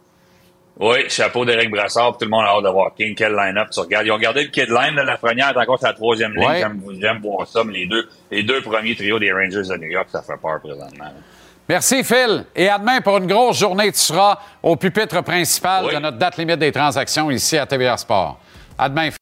Oui, 0.78 0.98
chapeau 1.08 1.44
d'Éric 1.44 1.70
Brassard, 1.70 2.12
tout 2.16 2.24
le 2.24 2.30
monde 2.30 2.44
a 2.46 2.56
hâte 2.56 2.64
de 2.64 2.68
voir 2.70 2.94
King, 2.94 3.14
quel 3.14 3.34
line-up 3.34 3.68
tu 3.70 3.80
regardes. 3.80 4.06
Ils 4.06 4.12
ont 4.12 4.18
gardé 4.18 4.44
le 4.44 4.48
kid 4.48 4.68
line, 4.70 4.94
là, 4.94 5.04
la 5.04 5.18
première 5.18 5.50
est 5.50 5.56
encore 5.58 5.78
sur 5.78 5.88
la 5.88 5.92
troisième 5.92 6.32
ligne. 6.34 6.46
Ouais. 6.48 6.58
J'aime, 6.60 6.80
j'aime 6.98 7.18
voir 7.20 7.46
ça, 7.46 7.64
mais 7.64 7.72
les 7.74 7.86
deux, 7.86 8.08
les 8.30 8.42
deux 8.44 8.62
premiers 8.62 8.94
trios 8.94 9.18
des 9.18 9.30
Rangers 9.30 9.68
de 9.68 9.76
New 9.76 9.88
York, 9.90 10.08
ça 10.10 10.22
fait 10.22 10.40
peur 10.40 10.58
présentement. 10.60 11.04
là. 11.04 11.12
Merci, 11.70 12.02
Phil. 12.02 12.46
Et 12.56 12.68
à 12.68 12.78
demain 12.78 13.00
pour 13.00 13.18
une 13.18 13.28
grosse 13.28 13.60
journée. 13.60 13.92
Tu 13.92 14.00
seras 14.00 14.36
au 14.60 14.74
pupitre 14.74 15.22
principal 15.22 15.94
de 15.94 16.00
notre 16.00 16.18
date 16.18 16.36
limite 16.36 16.58
des 16.58 16.72
transactions 16.72 17.30
ici 17.30 17.56
à 17.56 17.64
TVA 17.64 17.96
Sport. 17.96 18.40
À 18.76 18.88
demain, 18.88 19.10
Phil. 19.12 19.16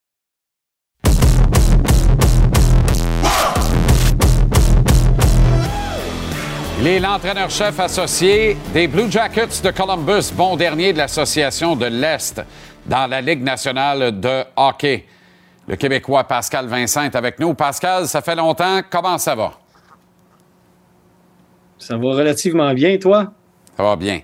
Il 6.80 6.86
est 6.86 7.00
l'entraîneur-chef 7.00 7.78
associé 7.80 8.56
des 8.72 8.88
Blue 8.88 9.12
Jackets 9.12 9.60
de 9.62 9.70
Columbus, 9.70 10.32
bon 10.32 10.56
dernier 10.56 10.94
de 10.94 10.98
l'Association 10.98 11.76
de 11.76 11.84
l'Est 11.84 12.40
dans 12.86 13.06
la 13.06 13.20
Ligue 13.20 13.42
nationale 13.42 14.18
de 14.18 14.44
hockey. 14.56 15.04
Le 15.66 15.76
Québécois 15.76 16.24
Pascal 16.24 16.66
Vincent 16.66 17.02
est 17.02 17.14
avec 17.14 17.38
nous. 17.38 17.52
Pascal, 17.52 18.08
ça 18.08 18.22
fait 18.22 18.36
longtemps. 18.36 18.80
Comment 18.90 19.18
ça 19.18 19.34
va? 19.34 19.52
Ça 21.78 21.96
va 21.96 22.08
relativement 22.08 22.72
bien, 22.74 22.98
toi? 22.98 23.32
Ça 23.76 23.82
va 23.82 23.96
bien. 23.96 24.20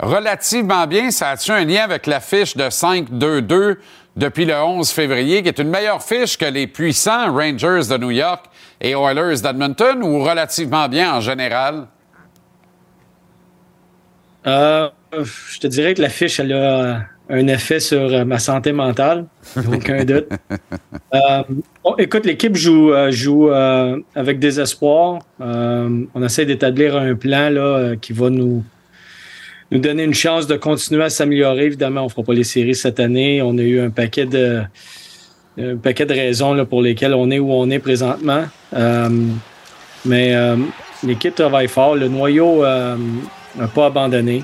Relativement 0.00 0.86
bien, 0.86 1.10
ça 1.10 1.30
a-tu 1.30 1.52
un 1.52 1.64
lien 1.64 1.82
avec 1.82 2.06
la 2.06 2.20
fiche 2.20 2.56
de 2.56 2.64
5-2-2 2.64 3.76
depuis 4.16 4.44
le 4.44 4.54
11 4.54 4.90
février, 4.90 5.42
qui 5.42 5.48
est 5.48 5.58
une 5.58 5.68
meilleure 5.68 6.02
fiche 6.02 6.36
que 6.36 6.44
les 6.44 6.66
puissants 6.66 7.32
Rangers 7.32 7.88
de 7.90 7.96
New 7.98 8.10
York 8.10 8.46
et 8.80 8.94
Oilers 8.94 9.40
d'Edmonton, 9.42 10.02
ou 10.02 10.22
relativement 10.22 10.88
bien 10.88 11.14
en 11.14 11.20
général? 11.20 11.86
Euh, 14.46 14.88
je 15.12 15.58
te 15.58 15.66
dirais 15.66 15.94
que 15.94 16.02
la 16.02 16.08
fiche, 16.08 16.40
elle 16.40 16.52
a 16.52 17.06
un 17.28 17.46
effet 17.46 17.80
sur 17.80 18.00
euh, 18.00 18.24
ma 18.24 18.38
santé 18.38 18.72
mentale, 18.72 19.26
aucun 19.72 20.04
doute. 20.04 20.28
Euh, 21.14 21.42
bon, 21.82 21.94
écoute, 21.96 22.26
l'équipe 22.26 22.54
joue, 22.54 22.92
euh, 22.92 23.10
joue 23.10 23.50
euh, 23.50 23.98
avec 24.14 24.38
désespoir. 24.38 25.20
On 25.40 26.22
essaie 26.22 26.44
d'établir 26.44 26.96
un 26.96 27.14
plan 27.14 27.50
là, 27.50 27.94
qui 28.00 28.12
va 28.12 28.30
nous, 28.30 28.64
nous 29.70 29.78
donner 29.78 30.04
une 30.04 30.14
chance 30.14 30.46
de 30.46 30.56
continuer 30.56 31.04
à 31.04 31.10
s'améliorer. 31.10 31.66
Évidemment, 31.66 32.02
on 32.02 32.04
ne 32.04 32.10
fera 32.10 32.22
pas 32.22 32.34
les 32.34 32.44
séries 32.44 32.74
cette 32.74 33.00
année. 33.00 33.40
On 33.42 33.56
a 33.58 33.62
eu 33.62 33.80
un 33.80 33.90
paquet 33.90 34.26
de, 34.26 34.62
un 35.58 35.76
paquet 35.76 36.06
de 36.06 36.14
raisons 36.14 36.52
là, 36.52 36.64
pour 36.64 36.82
lesquelles 36.82 37.14
on 37.14 37.30
est 37.30 37.38
où 37.38 37.52
on 37.52 37.70
est 37.70 37.78
présentement. 37.78 38.44
Mais 40.04 40.34
l'équipe 41.02 41.34
travaille 41.34 41.68
fort. 41.68 41.96
Le 41.96 42.08
noyau 42.08 42.64
n'a 42.64 43.68
pas 43.74 43.86
abandonné. 43.86 44.42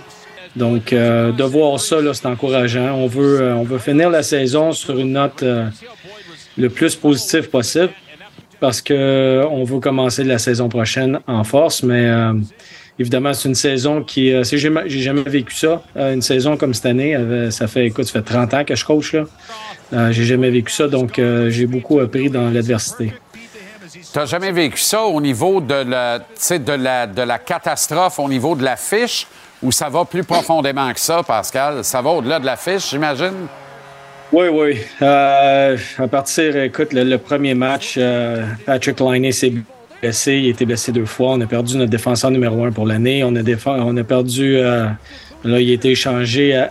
Donc, 0.56 0.92
euh, 0.92 1.32
de 1.32 1.44
voir 1.44 1.78
ça, 1.78 2.00
là, 2.00 2.12
c'est 2.12 2.26
encourageant. 2.26 2.92
On 2.94 3.06
veut, 3.06 3.40
euh, 3.40 3.54
on 3.54 3.62
veut 3.62 3.78
finir 3.78 4.10
la 4.10 4.22
saison 4.22 4.72
sur 4.72 4.98
une 4.98 5.12
note 5.12 5.42
euh, 5.42 5.68
le 6.56 6.68
plus 6.68 6.96
positive 6.96 7.48
possible 7.48 7.90
parce 8.60 8.82
que 8.82 8.92
euh, 8.94 9.46
on 9.48 9.64
veut 9.64 9.80
commencer 9.80 10.22
la 10.22 10.38
saison 10.38 10.68
prochaine 10.68 11.18
en 11.26 11.42
force. 11.44 11.82
Mais 11.82 12.04
euh, 12.04 12.34
évidemment, 12.98 13.32
c'est 13.32 13.48
une 13.48 13.54
saison 13.54 14.02
qui. 14.02 14.32
Euh, 14.32 14.44
j'ai 14.44 14.58
jamais, 14.58 15.22
vécu 15.22 15.54
ça. 15.54 15.82
Une 15.96 16.22
saison 16.22 16.56
comme 16.56 16.74
cette 16.74 16.86
année, 16.86 17.16
ça 17.50 17.66
fait, 17.66 17.86
écoute, 17.86 18.04
ça 18.06 18.12
fait 18.12 18.22
30 18.22 18.54
ans 18.54 18.64
que 18.64 18.74
je 18.74 18.84
coach. 18.84 19.14
là. 19.14 20.10
J'ai 20.12 20.24
jamais 20.24 20.50
vécu 20.50 20.72
ça, 20.72 20.86
donc 20.86 21.20
j'ai 21.48 21.66
beaucoup 21.66 21.98
appris 21.98 22.30
dans 22.30 22.48
l'adversité. 22.50 23.12
Tu 23.92 24.18
n'as 24.18 24.26
jamais 24.26 24.52
vécu 24.52 24.78
ça 24.78 25.02
au 25.02 25.20
niveau 25.20 25.60
de 25.60 25.74
la, 25.74 26.18
de, 26.18 26.72
la, 26.72 27.06
de 27.06 27.22
la 27.22 27.38
catastrophe, 27.38 28.18
au 28.18 28.28
niveau 28.28 28.54
de 28.54 28.62
la 28.62 28.76
fiche, 28.76 29.26
ou 29.62 29.72
ça 29.72 29.88
va 29.88 30.04
plus 30.04 30.24
profondément 30.24 30.92
que 30.92 31.00
ça, 31.00 31.22
Pascal? 31.22 31.84
Ça 31.84 32.00
va 32.00 32.10
au-delà 32.10 32.38
de 32.38 32.46
la 32.46 32.56
fiche, 32.56 32.90
j'imagine? 32.90 33.46
Oui, 34.32 34.46
oui. 34.52 34.78
Euh, 35.02 35.76
à 35.98 36.08
partir, 36.08 36.56
écoute, 36.56 36.92
le, 36.92 37.16
premier 37.16 37.54
match, 37.54 37.96
euh, 37.98 38.44
Patrick 38.64 39.00
Liney 39.00 39.32
s'est 39.32 39.52
blessé. 40.00 40.34
Il 40.34 40.46
a 40.46 40.50
été 40.50 40.64
blessé 40.64 40.92
deux 40.92 41.04
fois. 41.04 41.32
On 41.32 41.40
a 41.40 41.46
perdu 41.46 41.76
notre 41.76 41.90
défenseur 41.90 42.30
numéro 42.30 42.64
un 42.64 42.70
pour 42.70 42.86
l'année. 42.86 43.24
On 43.24 43.34
a, 43.34 44.04
perdu. 44.04 44.56
euh, 44.56 44.86
là, 45.44 45.60
il 45.60 45.70
a 45.70 45.74
été 45.74 45.90
échangé 45.90 46.64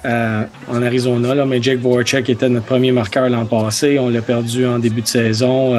en 0.69 0.81
Arizona, 0.81 1.45
mais 1.45 1.61
Jake 1.61 1.79
Voracek 1.79 2.29
était 2.29 2.47
notre 2.47 2.65
premier 2.65 2.93
marqueur 2.93 3.27
l'an 3.29 3.45
passé. 3.45 3.99
On 3.99 4.07
l'a 4.07 4.21
perdu 4.21 4.65
en 4.65 4.79
début 4.79 5.01
de 5.01 5.07
saison. 5.07 5.75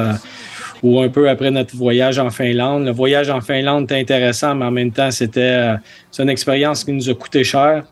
Ou 0.83 0.99
un 0.99 1.09
peu 1.09 1.29
après 1.29 1.51
notre 1.51 1.75
voyage 1.75 2.17
en 2.19 2.29
Finlande. 2.29 2.85
Le 2.85 2.91
voyage 2.91 3.29
en 3.29 3.41
Finlande 3.41 3.83
était 3.83 3.99
intéressant, 3.99 4.55
mais 4.55 4.65
en 4.65 4.71
même 4.71 4.91
temps, 4.91 5.11
c'était 5.11 5.41
euh, 5.41 5.75
une 6.19 6.29
expérience 6.29 6.83
qui 6.83 6.91
nous 6.91 7.09
a 7.09 7.13
coûté 7.13 7.43
cher. 7.43 7.83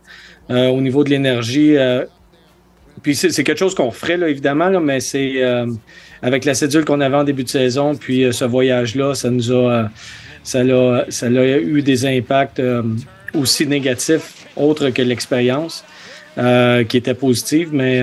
Euh, 0.49 0.69
au 0.69 0.81
niveau 0.81 1.03
de 1.03 1.11
l'énergie, 1.11 1.77
euh, 1.77 2.05
puis 3.03 3.15
c'est 3.15 3.43
quelque 3.43 3.59
chose 3.59 3.75
qu'on 3.75 3.91
ferait, 3.91 4.19
évidemment, 4.29 4.71
mais 4.81 4.99
c'est 4.99 5.41
avec 6.21 6.43
la 6.43 6.53
cédule 6.53 6.83
qu'on 6.83 6.99
avait 6.99 7.15
en 7.15 7.23
début 7.23 7.45
de 7.45 7.49
saison, 7.49 7.95
puis 7.95 8.27
ce 8.33 8.43
voyage-là, 8.43 9.13
ça 9.13 9.29
nous 9.29 9.53
a, 9.53 9.89
ça 10.43 10.63
l'a, 10.63 11.05
ça 11.07 11.29
l'a 11.29 11.59
eu 11.59 11.81
des 11.81 12.05
impacts 12.05 12.61
aussi 13.33 13.67
négatifs, 13.67 14.47
autres 14.57 14.89
que 14.89 15.01
l'expérience, 15.01 15.85
qui 16.35 16.97
était 16.97 17.13
positive, 17.13 17.69
mais 17.71 18.01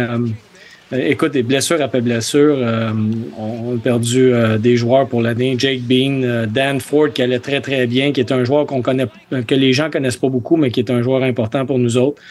écoute, 0.92 1.32
des 1.32 1.42
blessures 1.42 1.80
après 1.82 2.00
blessures, 2.00 2.56
euh, 2.58 2.92
on 3.38 3.76
a 3.76 3.78
perdu 3.78 4.32
euh, 4.32 4.56
des 4.58 4.76
joueurs 4.76 5.08
pour 5.08 5.20
l'année. 5.22 5.54
Jake 5.58 5.82
Bean, 5.82 6.22
euh, 6.22 6.46
Dan 6.46 6.80
Ford, 6.80 7.12
qui 7.12 7.22
allait 7.22 7.40
très, 7.40 7.60
très 7.60 7.86
bien, 7.86 8.12
qui 8.12 8.20
est 8.20 8.32
un 8.32 8.44
joueur 8.44 8.66
qu'on 8.66 8.82
connaît, 8.82 9.06
que 9.46 9.54
les 9.54 9.72
gens 9.72 9.90
connaissent 9.90 10.16
pas 10.16 10.28
beaucoup, 10.28 10.56
mais 10.56 10.70
qui 10.70 10.80
est 10.80 10.90
un 10.90 11.02
joueur 11.02 11.22
important 11.22 11.66
pour 11.66 11.78
nous 11.78 11.96
autres, 11.96 12.22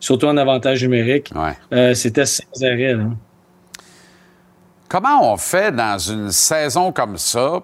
surtout 0.00 0.26
en 0.26 0.36
avantage 0.36 0.82
numérique. 0.82 1.32
Euh, 1.72 1.94
C'était 1.94 2.26
sans 2.26 2.44
arrêt. 2.62 2.94
là. 2.94 3.04
Comment 4.88 5.32
on 5.32 5.36
fait 5.36 5.74
dans 5.74 5.98
une 5.98 6.30
saison 6.30 6.92
comme 6.92 7.16
ça 7.16 7.62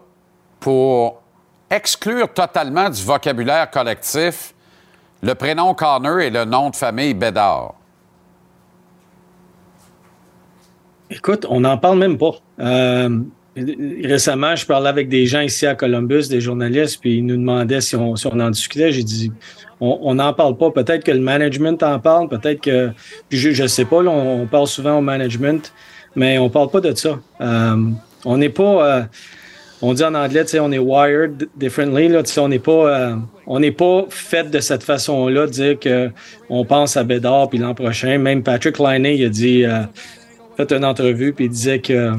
pour 0.59 1.23
exclure 1.71 2.33
totalement 2.33 2.91
du 2.91 3.03
vocabulaire 3.05 3.71
collectif 3.71 4.53
le 5.23 5.35
prénom 5.35 5.75
Connor 5.75 6.19
et 6.21 6.31
le 6.31 6.45
nom 6.45 6.71
de 6.71 6.77
famille 6.77 7.15
Bédard? 7.15 7.75
Écoute, 11.11 11.45
on 11.49 11.61
n'en 11.61 11.77
parle 11.77 11.99
même 11.99 12.19
pas. 12.19 12.37
Euh, 12.61 13.19
récemment, 14.05 14.55
je 14.55 14.65
parlais 14.65 14.89
avec 14.89 15.09
des 15.09 15.27
gens 15.27 15.41
ici 15.41 15.67
à 15.67 15.75
Columbus, 15.75 16.29
des 16.29 16.41
journalistes, 16.41 16.99
puis 17.01 17.19
ils 17.19 17.27
nous 17.27 17.37
demandaient 17.37 17.81
si 17.81 17.97
on, 17.97 18.15
si 18.15 18.27
on 18.29 18.39
en 18.39 18.51
discutait. 18.51 18.93
J'ai 18.93 19.03
dit, 19.03 19.33
on 19.81 20.15
n'en 20.15 20.33
parle 20.33 20.57
pas. 20.57 20.71
Peut-être 20.71 21.05
que 21.05 21.11
le 21.11 21.21
management 21.21 21.83
en 21.83 21.99
parle, 21.99 22.29
peut-être 22.29 22.61
que. 22.61 22.91
Je 23.31 23.63
ne 23.63 23.67
sais 23.67 23.85
pas, 23.85 23.99
on, 23.99 24.47
parle 24.47 24.67
souvent 24.67 24.99
au 24.99 25.01
management, 25.01 25.73
mais 26.15 26.39
on 26.39 26.49
parle 26.49 26.71
pas 26.71 26.81
de 26.81 26.95
ça. 26.95 27.19
Euh, 27.41 27.77
on 28.25 28.37
n'est 28.37 28.51
pas. 28.51 28.87
euh, 28.87 29.03
on 29.83 29.95
dit 29.95 30.05
en 30.05 30.15
anglais, 30.15 30.45
tu 30.45 30.51
sais, 30.51 30.61
on 30.61 30.71
est 30.73 30.79
wired 30.79 31.49
differently. 31.57 32.09
Là, 32.09 32.23
on 32.37 32.49
n'est 32.49 32.59
pas, 32.59 32.73
euh, 32.73 33.17
on 33.47 33.61
n'est 33.61 33.73
pas 33.73 34.05
fait 34.11 34.51
de 34.51 34.61
cette 34.61 34.83
façon-là, 34.83 35.47
dire 35.47 35.79
que 35.79 36.11
on 36.51 36.67
pense 36.67 36.99
à 36.99 37.03
Bédard 37.03 37.49
puis 37.49 37.59
l'an 37.59 37.75
prochain. 37.75 38.19
Même 38.19 38.43
Patrick 38.43 38.79
Liney, 38.79 39.17
il 39.17 39.25
a 39.25 39.29
dit, 39.31 39.65
une 40.65 40.85
entrevue 40.85 41.33
puis 41.33 41.47
il 41.47 41.51
disait 41.51 41.79
que 41.81 42.15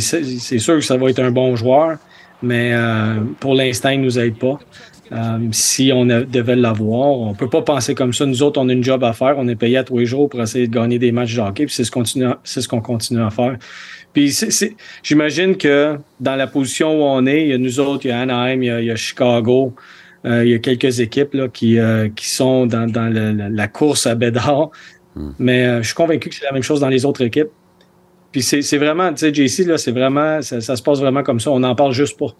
c'est 0.00 0.58
sûr 0.58 0.76
que 0.76 0.84
ça 0.84 0.96
va 0.96 1.10
être 1.10 1.20
un 1.20 1.30
bon 1.30 1.56
joueur, 1.56 1.98
mais 2.42 2.72
euh, 2.72 3.20
pour 3.40 3.54
l'instant, 3.54 3.90
il 3.90 4.00
nous 4.00 4.18
aide 4.18 4.36
pas. 4.36 4.58
Euh, 5.10 5.38
si 5.50 5.92
on 5.94 6.06
devait 6.06 6.56
l'avoir, 6.56 7.10
on 7.10 7.34
peut 7.34 7.48
pas 7.48 7.60
penser 7.60 7.94
comme 7.94 8.14
ça. 8.14 8.24
Nous 8.24 8.42
autres, 8.42 8.58
on 8.60 8.68
a 8.68 8.72
une 8.72 8.82
job 8.82 9.04
à 9.04 9.12
faire. 9.12 9.34
On 9.36 9.46
est 9.46 9.56
payé 9.56 9.76
à 9.76 9.84
tous 9.84 9.98
les 9.98 10.06
jours 10.06 10.28
pour 10.28 10.40
essayer 10.40 10.66
de 10.66 10.74
gagner 10.74 10.98
des 10.98 11.12
matchs 11.12 11.34
de 11.34 11.40
hockey. 11.40 11.66
Puis 11.66 11.74
c'est 11.74 11.84
ce 11.84 11.90
qu'on 11.90 12.00
continue, 12.00 12.28
ce 12.44 12.66
continue 12.66 13.22
à 13.22 13.30
faire. 13.30 13.58
Puis 14.14 14.34
j'imagine 15.02 15.56
que 15.56 15.98
dans 16.18 16.36
la 16.36 16.46
position 16.46 17.00
où 17.00 17.04
on 17.04 17.26
est, 17.26 17.42
il 17.42 17.48
y 17.48 17.52
a 17.52 17.58
nous 17.58 17.78
autres, 17.80 18.06
il 18.06 18.08
y 18.08 18.12
a 18.12 18.20
Anaheim, 18.20 18.62
il 18.62 18.84
y 18.84 18.90
a, 18.90 18.96
Chicago, 18.96 19.74
euh, 20.24 20.44
il 20.44 20.52
y 20.52 20.54
a 20.54 20.58
quelques 20.58 21.00
équipes 21.00 21.34
là, 21.34 21.48
qui, 21.48 21.78
qui 22.16 22.28
sont 22.28 22.66
dans, 22.66 22.90
dans 22.90 23.12
la, 23.12 23.32
la 23.32 23.68
course 23.68 24.06
à 24.06 24.14
Bédard. 24.14 24.70
Mais 25.38 25.66
euh, 25.66 25.82
je 25.82 25.86
suis 25.86 25.94
convaincu 25.94 26.28
que 26.28 26.34
c'est 26.34 26.44
la 26.44 26.52
même 26.52 26.62
chose 26.62 26.80
dans 26.80 26.88
les 26.88 27.04
autres 27.04 27.22
équipes. 27.22 27.50
Puis 28.30 28.42
c'est 28.42 28.78
vraiment, 28.78 29.12
tu 29.12 29.18
sais, 29.18 29.34
JC, 29.34 29.66
là, 29.66 29.76
c'est 29.76 29.92
vraiment, 29.92 30.40
ça, 30.40 30.60
se 30.60 30.82
passe 30.82 31.00
vraiment 31.00 31.22
comme 31.22 31.38
ça. 31.38 31.50
On 31.50 31.60
n'en 31.60 31.74
parle 31.74 31.92
juste 31.92 32.18
pas. 32.18 32.34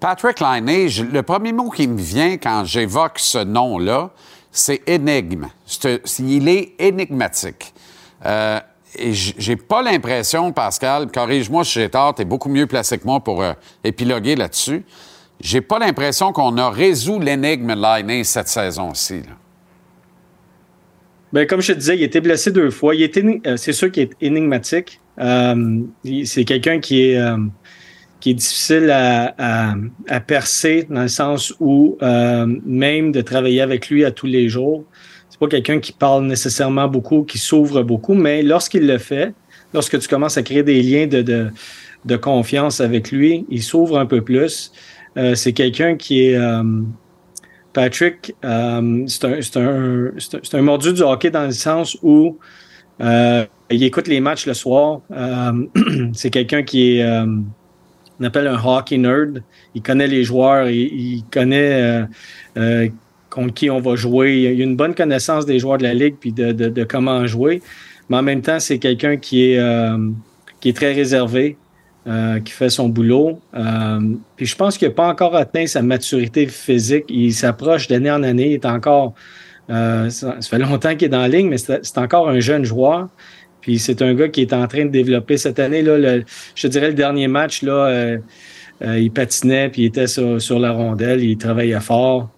Patrick 0.00 0.40
Liney, 0.40 0.88
le 1.12 1.22
premier 1.22 1.52
mot 1.52 1.70
qui 1.70 1.86
me 1.86 1.98
vient 1.98 2.36
quand 2.36 2.64
j'évoque 2.64 3.18
ce 3.18 3.38
nom-là, 3.38 4.10
c'est 4.50 4.82
énigme. 4.88 5.46
Il 6.18 6.48
est 6.48 6.74
énigmatique. 6.80 7.72
Euh, 8.24 8.58
et 8.98 9.12
j'ai 9.12 9.56
pas 9.56 9.82
l'impression, 9.82 10.52
Pascal, 10.52 11.12
corrige-moi 11.12 11.64
si 11.64 11.74
j'ai 11.74 11.88
tort, 11.88 12.14
t'es 12.14 12.24
beaucoup 12.24 12.48
mieux 12.48 12.66
placé 12.66 12.98
que 12.98 13.06
moi 13.06 13.20
pour 13.20 13.42
euh, 13.42 13.52
épiloguer 13.84 14.34
là-dessus. 14.34 14.84
J'ai 15.40 15.60
pas 15.60 15.78
l'impression 15.78 16.32
qu'on 16.32 16.56
a 16.58 16.70
résolu 16.70 17.24
l'énigme 17.24 17.74
Liney 17.74 18.24
cette 18.24 18.48
saison-ci. 18.48 19.22
Ben, 21.32 21.46
comme 21.46 21.60
je 21.60 21.72
te 21.72 21.78
disais, 21.78 21.96
il 21.96 22.02
été 22.02 22.20
blessé 22.20 22.52
deux 22.52 22.70
fois. 22.70 22.94
Il 22.94 23.02
est 23.02 23.16
euh, 23.16 23.56
c'est 23.56 23.72
sûr 23.72 23.90
qu'il 23.90 24.04
est 24.04 24.12
énigmatique. 24.20 25.00
Euh, 25.18 25.80
c'est 26.24 26.44
quelqu'un 26.44 26.78
qui 26.78 27.02
est 27.02 27.18
euh, 27.18 27.36
qui 28.20 28.30
est 28.30 28.34
difficile 28.34 28.90
à, 28.90 29.74
percer 30.26 30.86
dans 30.88 31.02
le 31.02 31.08
sens 31.08 31.54
où 31.60 31.98
même 32.00 33.12
de 33.12 33.20
travailler 33.20 33.60
avec 33.60 33.88
lui 33.88 34.04
à 34.04 34.10
tous 34.10 34.26
les 34.26 34.48
jours, 34.48 34.84
c'est 35.28 35.38
pas 35.38 35.48
quelqu'un 35.48 35.80
qui 35.80 35.92
parle 35.92 36.24
nécessairement 36.24 36.88
beaucoup, 36.88 37.24
qui 37.24 37.38
s'ouvre 37.38 37.82
beaucoup, 37.82 38.14
mais 38.14 38.42
lorsqu'il 38.42 38.86
le 38.86 38.98
fait, 38.98 39.34
lorsque 39.74 39.98
tu 39.98 40.08
commences 40.08 40.38
à 40.38 40.42
créer 40.42 40.62
des 40.62 40.82
liens 40.82 41.06
de, 41.06 41.50
de, 42.04 42.16
confiance 42.16 42.80
avec 42.80 43.12
lui, 43.12 43.44
il 43.50 43.62
s'ouvre 43.62 43.98
un 43.98 44.06
peu 44.06 44.22
plus. 44.22 44.72
C'est 45.34 45.52
quelqu'un 45.52 45.96
qui 45.96 46.22
est 46.22 46.38
Patrick, 47.76 48.34
euh, 48.42 49.04
c'est 49.06 49.58
un, 49.58 50.10
un, 50.54 50.62
mordu 50.62 50.94
du 50.94 51.02
hockey 51.02 51.30
dans 51.30 51.44
le 51.44 51.50
sens 51.50 51.94
où 52.02 52.38
euh, 53.02 53.44
il 53.68 53.82
écoute 53.82 54.08
les 54.08 54.18
matchs 54.18 54.46
le 54.46 54.54
soir. 54.54 55.02
Euh, 55.10 55.52
c'est 56.14 56.30
quelqu'un 56.30 56.62
qui 56.62 56.96
est, 56.96 57.06
on 57.06 58.24
appelle 58.24 58.46
un 58.46 58.58
hockey 58.58 58.96
nerd. 58.96 59.42
Il 59.74 59.82
connaît 59.82 60.06
les 60.06 60.24
joueurs, 60.24 60.70
il, 60.70 61.22
connaît 61.30 62.06
contre 63.28 63.52
qui 63.52 63.68
on 63.68 63.80
va 63.80 63.94
jouer. 63.94 64.54
Il 64.54 64.62
a 64.62 64.64
une 64.64 64.76
bonne 64.76 64.94
connaissance 64.94 65.44
des 65.44 65.58
joueurs 65.58 65.76
de 65.76 65.82
la 65.82 65.92
ligue 65.92 66.16
puis 66.18 66.32
de, 66.32 66.52
de, 66.52 66.70
de 66.70 66.84
comment 66.84 67.26
jouer. 67.26 67.60
Mais 68.08 68.16
en 68.16 68.22
même 68.22 68.40
temps, 68.40 68.58
c'est 68.58 68.78
quelqu'un 68.78 69.18
qui 69.18 69.50
est 69.52 70.74
très 70.74 70.94
réservé, 70.94 71.58
euh, 72.08 72.38
qui 72.38 72.52
fait 72.52 72.70
son 72.70 72.88
boulot. 72.88 73.40
Euh, 73.56 73.98
puis 74.36 74.46
je 74.46 74.54
pense 74.54 74.78
qu'il 74.78 74.86
n'a 74.86 74.94
pas 74.94 75.08
encore 75.08 75.34
atteint 75.34 75.66
sa 75.66 75.82
maturité 75.82 76.46
physique. 76.46 77.06
Il 77.08 77.34
s'approche 77.34 77.88
d'année 77.88 78.12
en 78.12 78.22
année. 78.22 78.50
Il 78.50 78.52
est 78.52 78.64
encore. 78.64 79.14
euh, 79.70 80.08
ça, 80.10 80.36
fait 80.40 80.58
longtemps 80.60 80.94
qu'il 80.94 81.06
est 81.06 81.08
dans 81.08 81.22
la 81.22 81.26
ligne, 81.26 81.48
mais 81.48 81.58
c'est 81.58 81.98
encore 81.98 82.28
un 82.28 82.38
jeune 82.38 82.62
joueur. 82.62 83.08
Puis 83.60 83.80
c'est 83.80 84.02
un 84.02 84.14
gars 84.14 84.28
qui 84.28 84.42
est 84.42 84.52
en 84.52 84.68
train 84.68 84.84
de 84.84 84.90
développer 84.90 85.36
cette 85.36 85.58
année. 85.58 85.82
Là, 85.82 86.20
je 86.54 86.68
dirais 86.68 86.88
le 86.88 86.94
dernier 86.94 87.26
match, 87.26 87.62
là, 87.62 88.18
il 88.80 89.10
patinait, 89.10 89.68
puis 89.68 89.82
il 89.82 89.86
était 89.86 90.06
sur, 90.06 90.60
la 90.60 90.70
rondelle, 90.70 91.24
il 91.24 91.36
travaillait 91.36 91.80
fort. 91.80 92.30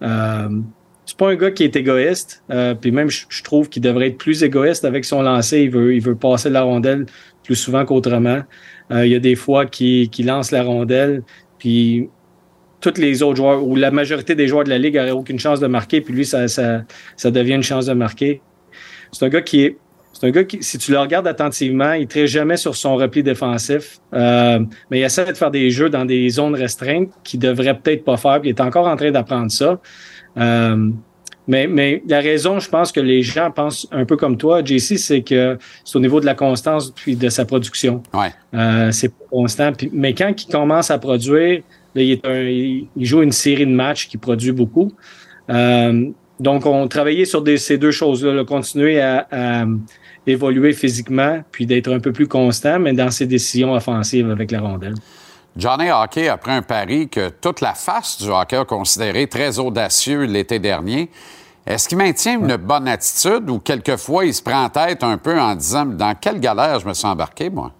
C'est 1.05 1.17
pas 1.17 1.29
un 1.29 1.35
gars 1.35 1.51
qui 1.51 1.63
est 1.63 1.75
égoïste. 1.75 2.41
puis 2.81 2.89
même, 2.89 3.11
je, 3.11 3.25
je 3.29 3.43
trouve 3.43 3.69
qu'il 3.69 3.83
devrait 3.83 4.07
être 4.07 4.17
plus 4.17 4.41
égoïste 4.41 4.83
avec 4.83 5.05
son 5.05 5.21
lancer. 5.21 5.59
Il 5.59 5.69
veut, 5.69 5.93
il 5.93 6.01
veut 6.01 6.15
passer 6.15 6.49
la 6.49 6.63
rondelle 6.63 7.05
plus 7.43 7.55
souvent 7.55 7.85
qu'autrement. 7.85 8.41
Euh, 8.91 9.05
il 9.05 9.11
y 9.11 9.15
a 9.15 9.19
des 9.19 9.35
fois 9.35 9.65
qu'il 9.65 10.09
qu'il 10.09 10.25
lance 10.25 10.51
la 10.51 10.63
rondelle, 10.63 11.23
puis 11.57 12.09
tous 12.81 12.97
les 12.97 13.21
autres 13.23 13.37
joueurs, 13.37 13.65
ou 13.65 13.75
la 13.75 13.91
majorité 13.91 14.35
des 14.35 14.47
joueurs 14.47 14.63
de 14.63 14.69
la 14.69 14.77
Ligue 14.77 14.95
n'auraient 14.95 15.11
aucune 15.11 15.39
chance 15.39 15.59
de 15.59 15.67
marquer, 15.67 16.01
puis 16.01 16.13
lui, 16.13 16.25
ça, 16.25 16.47
ça, 16.47 16.83
ça 17.17 17.31
devient 17.31 17.55
une 17.55 17.63
chance 17.63 17.85
de 17.87 17.93
marquer. 17.93 18.41
C'est 19.11 19.25
un 19.25 19.29
gars 19.29 19.41
qui 19.41 19.63
est. 19.63 19.77
C'est 20.11 20.27
un 20.27 20.31
gars 20.31 20.43
qui, 20.43 20.61
si 20.61 20.77
tu 20.77 20.91
le 20.91 20.99
regardes 20.99 21.27
attentivement, 21.27 21.93
il 21.93 22.07
ne 22.13 22.25
jamais 22.25 22.57
sur 22.57 22.75
son 22.75 22.95
repli 22.95 23.23
défensif, 23.23 23.99
euh, 24.13 24.59
mais 24.91 24.99
il 24.99 25.03
essaie 25.03 25.23
de 25.23 25.37
faire 25.37 25.51
des 25.51 25.69
jeux 25.69 25.89
dans 25.89 26.03
des 26.03 26.27
zones 26.29 26.55
restreintes 26.55 27.11
qu'il 27.23 27.39
devrait 27.39 27.77
peut-être 27.79 28.03
pas 28.03 28.17
faire, 28.17 28.41
puis 28.41 28.49
il 28.49 28.53
est 28.53 28.61
encore 28.61 28.87
en 28.87 28.97
train 28.97 29.11
d'apprendre 29.11 29.49
ça. 29.49 29.79
Euh, 30.37 30.89
mais, 31.49 31.65
mais 31.67 32.01
la 32.07 32.19
raison, 32.21 32.59
je 32.59 32.69
pense 32.69 32.91
que 32.91 32.99
les 32.99 33.23
gens 33.23 33.49
pensent 33.51 33.87
un 33.91 34.05
peu 34.05 34.15
comme 34.15 34.37
toi, 34.37 34.63
JC, 34.63 34.97
c'est 34.97 35.21
que 35.23 35.57
c'est 35.83 35.95
au 35.97 35.99
niveau 35.99 36.19
de 36.21 36.25
la 36.27 36.35
constance 36.35 36.91
puis 36.91 37.15
de 37.15 37.27
sa 37.29 37.43
production. 37.43 38.03
Ouais. 38.13 38.31
Euh, 38.53 38.91
c'est 38.91 39.09
pas 39.09 39.25
constant. 39.31 39.73
Puis- 39.73 39.89
mais 39.91 40.13
quand 40.13 40.31
il 40.41 40.51
commence 40.51 40.91
à 40.91 40.97
produire, 40.99 41.61
là, 41.95 42.01
il, 42.01 42.11
est 42.11 42.25
un- 42.25 42.43
il- 42.43 42.87
il 42.95 43.05
joue 43.05 43.21
une 43.23 43.31
série 43.31 43.65
de 43.65 43.71
matchs 43.71 44.07
qui 44.07 44.17
produit 44.17 44.51
beaucoup. 44.51 44.91
Euh, 45.49 46.09
donc, 46.39 46.65
on 46.65 46.87
travaillait 46.87 47.25
sur 47.25 47.41
des- 47.41 47.57
ces 47.57 47.77
deux 47.77 47.91
choses-là, 47.91 48.31
là, 48.33 48.45
continuer 48.45 49.01
à, 49.01 49.27
à 49.31 49.65
évoluer 50.27 50.73
physiquement, 50.73 51.43
puis 51.51 51.65
d'être 51.65 51.91
un 51.91 51.99
peu 51.99 52.11
plus 52.13 52.27
constant, 52.27 52.79
mais 52.79 52.93
dans 52.93 53.09
ses 53.09 53.25
décisions 53.25 53.73
offensives 53.73 54.29
avec 54.29 54.51
la 54.51 54.61
rondelle. 54.61 54.93
Johnny 55.57 55.89
Hockey 55.89 56.27
a 56.29 56.37
pris 56.37 56.51
un 56.51 56.61
pari 56.61 57.09
que 57.09 57.29
toute 57.29 57.59
la 57.61 57.73
face 57.73 58.21
du 58.21 58.29
hockey 58.29 58.55
a 58.55 58.65
considéré 58.65 59.25
très 59.27 59.57
audacieux 59.57 60.23
l'été 60.25 60.59
dernier. 60.59 61.09
Est-ce 61.65 61.87
qu'il 61.87 61.97
maintient 61.97 62.39
une 62.39 62.55
bonne 62.57 62.87
attitude 62.87 63.49
ou 63.49 63.59
quelquefois 63.59 64.25
il 64.25 64.33
se 64.33 64.41
prend 64.41 64.63
en 64.63 64.69
tête 64.69 65.03
un 65.03 65.17
peu 65.17 65.39
en 65.39 65.55
disant 65.55 65.85
dans 65.85 66.15
quelle 66.15 66.39
galère 66.39 66.79
je 66.79 66.87
me 66.87 66.93
suis 66.93 67.07
embarqué, 67.07 67.49
moi? 67.49 67.73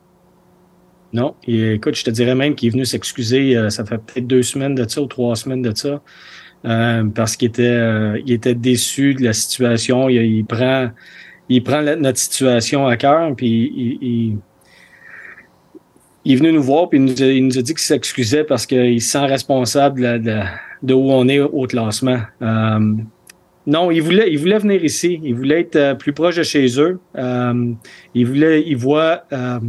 Non, 1.12 1.34
et, 1.48 1.74
écoute, 1.74 1.96
je 1.96 2.04
te 2.04 2.12
dirais 2.12 2.36
même 2.36 2.54
qu'il 2.54 2.68
est 2.68 2.72
venu 2.72 2.86
s'excuser, 2.86 3.58
euh, 3.58 3.70
ça 3.72 3.84
fait 3.84 3.98
peut-être 3.98 4.28
deux 4.28 4.44
semaines 4.44 4.76
de 4.76 4.88
ça 4.88 5.02
ou 5.02 5.08
trois 5.08 5.36
semaines 5.36 5.64
de 5.64 5.76
ça, 5.76 6.02
euh, 6.66 7.04
parce 7.16 7.36
qu'il 7.36 7.48
était, 7.48 7.64
euh, 7.64 8.22
il 8.28 8.32
était 8.34 8.54
déçu 8.54 9.16
de 9.16 9.24
la 9.24 9.34
situation. 9.34 10.08
Il, 10.08 10.18
il 10.22 10.46
prend, 10.46 10.90
il 11.48 11.64
prend 11.64 11.82
la- 11.82 11.96
notre 11.96 12.20
situation 12.20 12.86
à 12.86 12.96
cœur, 12.96 13.36
puis 13.36 13.48
il, 13.76 13.98
il- 14.08 14.38
il 16.26 16.34
est 16.34 16.36
venu 16.36 16.52
nous 16.52 16.62
voir, 16.62 16.90
puis 16.90 17.00
il 17.00 17.06
nous 17.06 17.24
a, 17.24 17.26
il 17.26 17.44
nous 17.44 17.58
a 17.58 17.62
dit 17.64 17.74
qu'il 17.74 17.80
s'excusait 17.82 18.44
parce 18.44 18.68
qu'il 18.68 19.02
se 19.02 19.10
sent 19.10 19.26
responsable 19.26 20.22
de 20.84 20.94
où 20.94 21.10
on 21.12 21.28
est 21.28 21.40
au 21.40 21.66
classement. 21.66 22.20
Non, 23.70 23.92
il 23.92 24.02
voulait, 24.02 24.32
il 24.32 24.40
voulait 24.40 24.58
venir 24.58 24.84
ici. 24.84 25.20
Il 25.24 25.36
voulait 25.36 25.62
être 25.62 25.76
euh, 25.76 25.94
plus 25.94 26.12
proche 26.12 26.38
de 26.38 26.42
chez 26.42 26.82
eux. 26.82 27.00
Euh, 27.16 27.72
il 28.16 28.26
voulait, 28.26 28.64
il 28.66 28.76
voit 28.76 29.26
euh, 29.32 29.60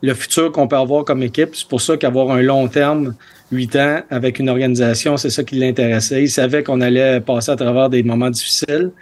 le 0.00 0.14
futur 0.14 0.50
qu'on 0.50 0.66
peut 0.66 0.76
avoir 0.78 1.04
comme 1.04 1.22
équipe. 1.22 1.50
C'est 1.52 1.68
pour 1.68 1.82
ça 1.82 1.98
qu'avoir 1.98 2.30
un 2.30 2.40
long 2.40 2.68
terme, 2.68 3.14
huit 3.50 3.76
ans, 3.76 4.00
avec 4.08 4.38
une 4.38 4.48
organisation, 4.48 5.18
c'est 5.18 5.28
ça 5.28 5.44
qui 5.44 5.56
l'intéressait. 5.56 6.22
Il 6.22 6.30
savait 6.30 6.62
qu'on 6.62 6.80
allait 6.80 7.20
passer 7.20 7.50
à 7.50 7.56
travers 7.56 7.90
des 7.90 8.02
moments 8.02 8.30
difficiles. 8.30 8.92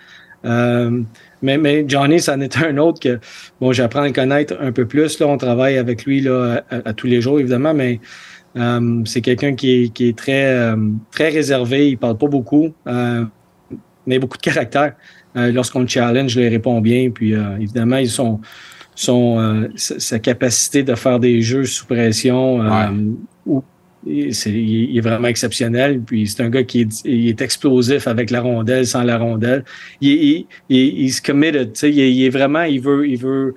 Euh, 0.44 1.02
mais, 1.40 1.84
Johnny, 1.86 2.18
ça 2.18 2.34
en 2.34 2.40
un 2.40 2.78
autre 2.78 2.98
que, 2.98 3.20
bon, 3.60 3.70
j'apprends 3.70 4.02
à 4.02 4.08
le 4.08 4.12
connaître 4.12 4.56
un 4.60 4.72
peu 4.72 4.86
plus. 4.86 5.20
Là, 5.20 5.28
on 5.28 5.36
travaille 5.36 5.78
avec 5.78 6.04
lui 6.04 6.20
là, 6.20 6.64
à, 6.68 6.92
tous 6.94 7.06
les 7.06 7.20
jours, 7.20 7.38
évidemment, 7.38 7.74
mais 7.74 8.00
c'est 9.04 9.20
quelqu'un 9.20 9.54
qui 9.54 9.84
est, 9.84 9.88
qui 9.90 10.08
est 10.08 10.18
très, 10.18 10.74
très 11.12 11.28
réservé. 11.28 11.90
Il 11.90 11.96
parle 11.96 12.18
pas 12.18 12.26
beaucoup, 12.26 12.74
euh, 14.10 14.14
mais 14.14 14.18
beaucoup 14.18 14.36
de 14.36 14.42
caractère. 14.42 14.94
Euh, 15.36 15.52
Lorsqu'on 15.52 15.80
le 15.80 15.86
challenge, 15.86 16.34
il 16.36 16.48
répond 16.48 16.80
bien. 16.80 17.10
Puis, 17.10 17.34
euh, 17.34 17.56
évidemment, 17.60 17.96
ils 17.98 18.10
sont 18.10 18.40
euh, 19.08 19.68
sa, 19.76 20.18
capacité 20.18 20.82
de 20.82 20.94
faire 20.94 21.18
des 21.20 21.40
jeux 21.40 21.64
sous 21.64 21.86
pression. 21.86 22.60
où- 23.46 23.62
il- 24.06 24.96
est 24.96 25.00
vraiment 25.00 25.28
exceptionnel. 25.28 26.00
Puis 26.00 26.26
c'est 26.26 26.42
un 26.42 26.48
gars 26.50 26.62
qui 26.64 26.82
est, 26.82 27.04
il 27.04 27.28
est 27.28 27.40
explosif 27.42 28.06
avec 28.08 28.30
la 28.30 28.40
rondelle, 28.40 28.86
sans 28.86 29.02
la 29.02 29.18
rondelle. 29.18 29.64
Il, 30.00 30.46
il, 30.70 31.12
se 31.12 31.20
committed, 31.20 31.70
il, 31.82 32.00
est- 32.00 32.12
il 32.12 32.24
est 32.24 32.30
vraiment, 32.30 32.62
il 32.62 32.80
veut, 32.80 33.06
il 33.08 33.18
veut, 33.18 33.54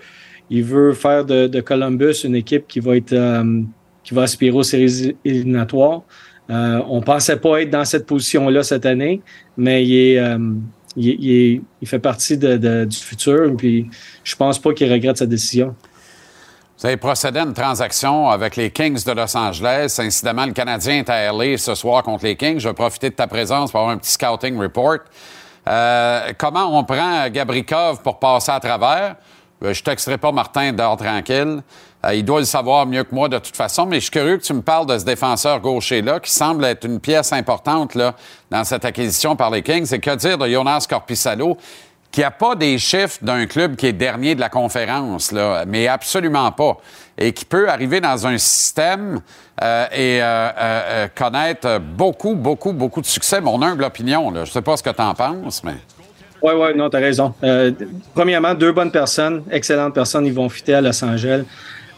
il 0.50 0.64
veut 0.64 0.94
faire 0.94 1.26
de, 1.26 1.48
de 1.48 1.62
Columbus 1.62 2.24
une 2.26 2.36
équipe 2.36 2.68
qui 2.68 2.80
va 2.82 2.98
être, 2.98 3.14
euh, 3.14 3.62
qui 4.04 4.14
va 4.14 4.24
aspirer 4.24 4.56
aux 4.56 4.64
séries 4.64 5.16
éliminatoires. 5.24 6.04
Euh, 6.50 6.82
on 6.90 7.02
pensait 7.02 7.38
pas 7.38 7.62
être 7.62 7.70
dans 7.70 7.86
cette 7.86 8.06
position-là 8.06 8.64
cette 8.64 8.86
année, 8.86 9.22
mais 9.56 9.86
il 9.86 10.18
euh, 10.18 11.60
fait 11.86 12.00
partie 12.00 12.38
du 12.38 12.98
futur. 12.98 13.56
Puis 13.58 13.90
je 14.24 14.36
pense 14.36 14.60
pas 14.60 14.74
qu'il 14.74 14.92
regrette 14.92 15.18
sa 15.18 15.26
décision. 15.26 15.76
Vous 16.78 16.88
avez 16.88 16.98
procédé 16.98 17.40
à 17.40 17.44
une 17.44 17.54
transaction 17.54 18.30
avec 18.30 18.58
les 18.58 18.70
Kings 18.70 19.06
de 19.06 19.12
Los 19.14 19.38
Angeles. 19.38 19.96
Incidemment, 20.00 20.46
le 20.46 20.52
Canadien 20.52 20.96
est 20.96 21.10
à 21.10 21.32
LA 21.32 21.58
ce 21.58 21.76
soir 21.76 22.04
contre 22.04 22.26
les 22.26 22.36
Kings. 22.36 22.60
Je 22.60 22.68
vais 22.68 22.74
profiter 22.74 23.10
de 23.10 23.16
ta 23.16 23.28
présence 23.28 23.72
pour 23.72 23.80
avoir 23.80 23.96
un 23.96 23.98
petit 23.98 24.12
scouting 24.12 24.58
report. 24.58 25.00
Euh, 25.66 26.34
comment 26.38 26.78
on 26.78 26.84
prend 26.84 27.30
Gabrikov 27.30 28.02
pour 28.02 28.20
passer 28.20 28.52
à 28.52 28.60
travers? 28.60 29.16
Je 29.62 29.82
texterai 29.82 30.18
pas 30.18 30.34
Martin 30.34 30.74
dehors 30.74 30.98
tranquille. 30.98 31.62
Euh, 32.06 32.16
il 32.16 32.26
doit 32.26 32.40
le 32.40 32.46
savoir 32.46 32.86
mieux 32.86 33.04
que 33.04 33.16
moi 33.16 33.30
de 33.30 33.38
toute 33.38 33.56
façon, 33.56 33.86
mais 33.86 33.98
je 33.98 34.02
suis 34.02 34.12
curieux 34.12 34.38
que 34.38 34.44
tu 34.44 34.54
me 34.54 34.62
parles 34.62 34.86
de 34.88 34.98
ce 34.98 35.06
défenseur 35.06 35.60
gaucher-là, 35.60 36.20
qui 36.20 36.32
semble 36.32 36.66
être 36.66 36.86
une 36.86 37.00
pièce 37.00 37.32
importante 37.34 37.96
là, 37.96 38.16
dans 38.52 38.64
cette 38.64 38.86
acquisition 38.86 39.36
par 39.36 39.52
les 39.52 39.62
Kings. 39.62 39.94
Et 39.94 40.00
que 40.00 40.16
dire 40.16 40.38
de 40.38 40.48
Jonas 40.48 40.86
Corpissalo, 40.90 41.58
qui 42.12 42.22
n'a 42.22 42.32
pas 42.32 42.56
des 42.56 42.78
chiffres 42.78 43.18
d'un 43.22 43.46
club 43.48 43.76
qui 43.76 43.88
est 43.88 43.94
dernier 43.94 44.36
de 44.36 44.40
la 44.40 44.50
conférence, 44.50 45.32
là, 45.32 45.66
mais 45.68 45.88
absolument 45.88 46.52
pas. 46.52 46.78
Et 47.18 47.34
qui 47.34 47.46
peut 47.46 47.70
arriver 47.70 48.02
dans 48.02 48.28
un 48.28 48.38
système 48.38 49.22
euh, 49.62 49.86
et 49.92 50.22
euh, 50.22 50.26
euh, 50.26 50.52
euh, 50.58 51.08
connaître 51.16 51.80
beaucoup, 51.80 52.36
beaucoup, 52.36 52.74
beaucoup 52.74 53.02
de 53.02 53.06
succès. 53.08 53.42
Mon 53.42 53.62
humble 53.62 53.84
opinion, 53.84 54.30
là. 54.30 54.46
je 54.46 54.50
ne 54.50 54.54
sais 54.54 54.62
pas 54.62 54.78
ce 54.78 54.84
que 54.84 54.90
tu 54.90 55.02
en 55.02 55.14
penses, 55.14 55.64
mais... 55.64 55.76
Oui, 56.42 56.52
oui, 56.56 56.76
non, 56.76 56.90
tu 56.90 56.98
as 56.98 57.00
raison. 57.00 57.34
Euh, 57.44 57.72
premièrement, 58.14 58.54
deux 58.54 58.74
bonnes 58.74 58.92
personnes, 58.92 59.44
excellentes 59.50 59.94
personnes, 59.94 60.26
ils 60.26 60.34
vont 60.34 60.50
fitter 60.50 60.74
à 60.74 60.82
Los 60.82 61.04
Angeles. 61.04 61.46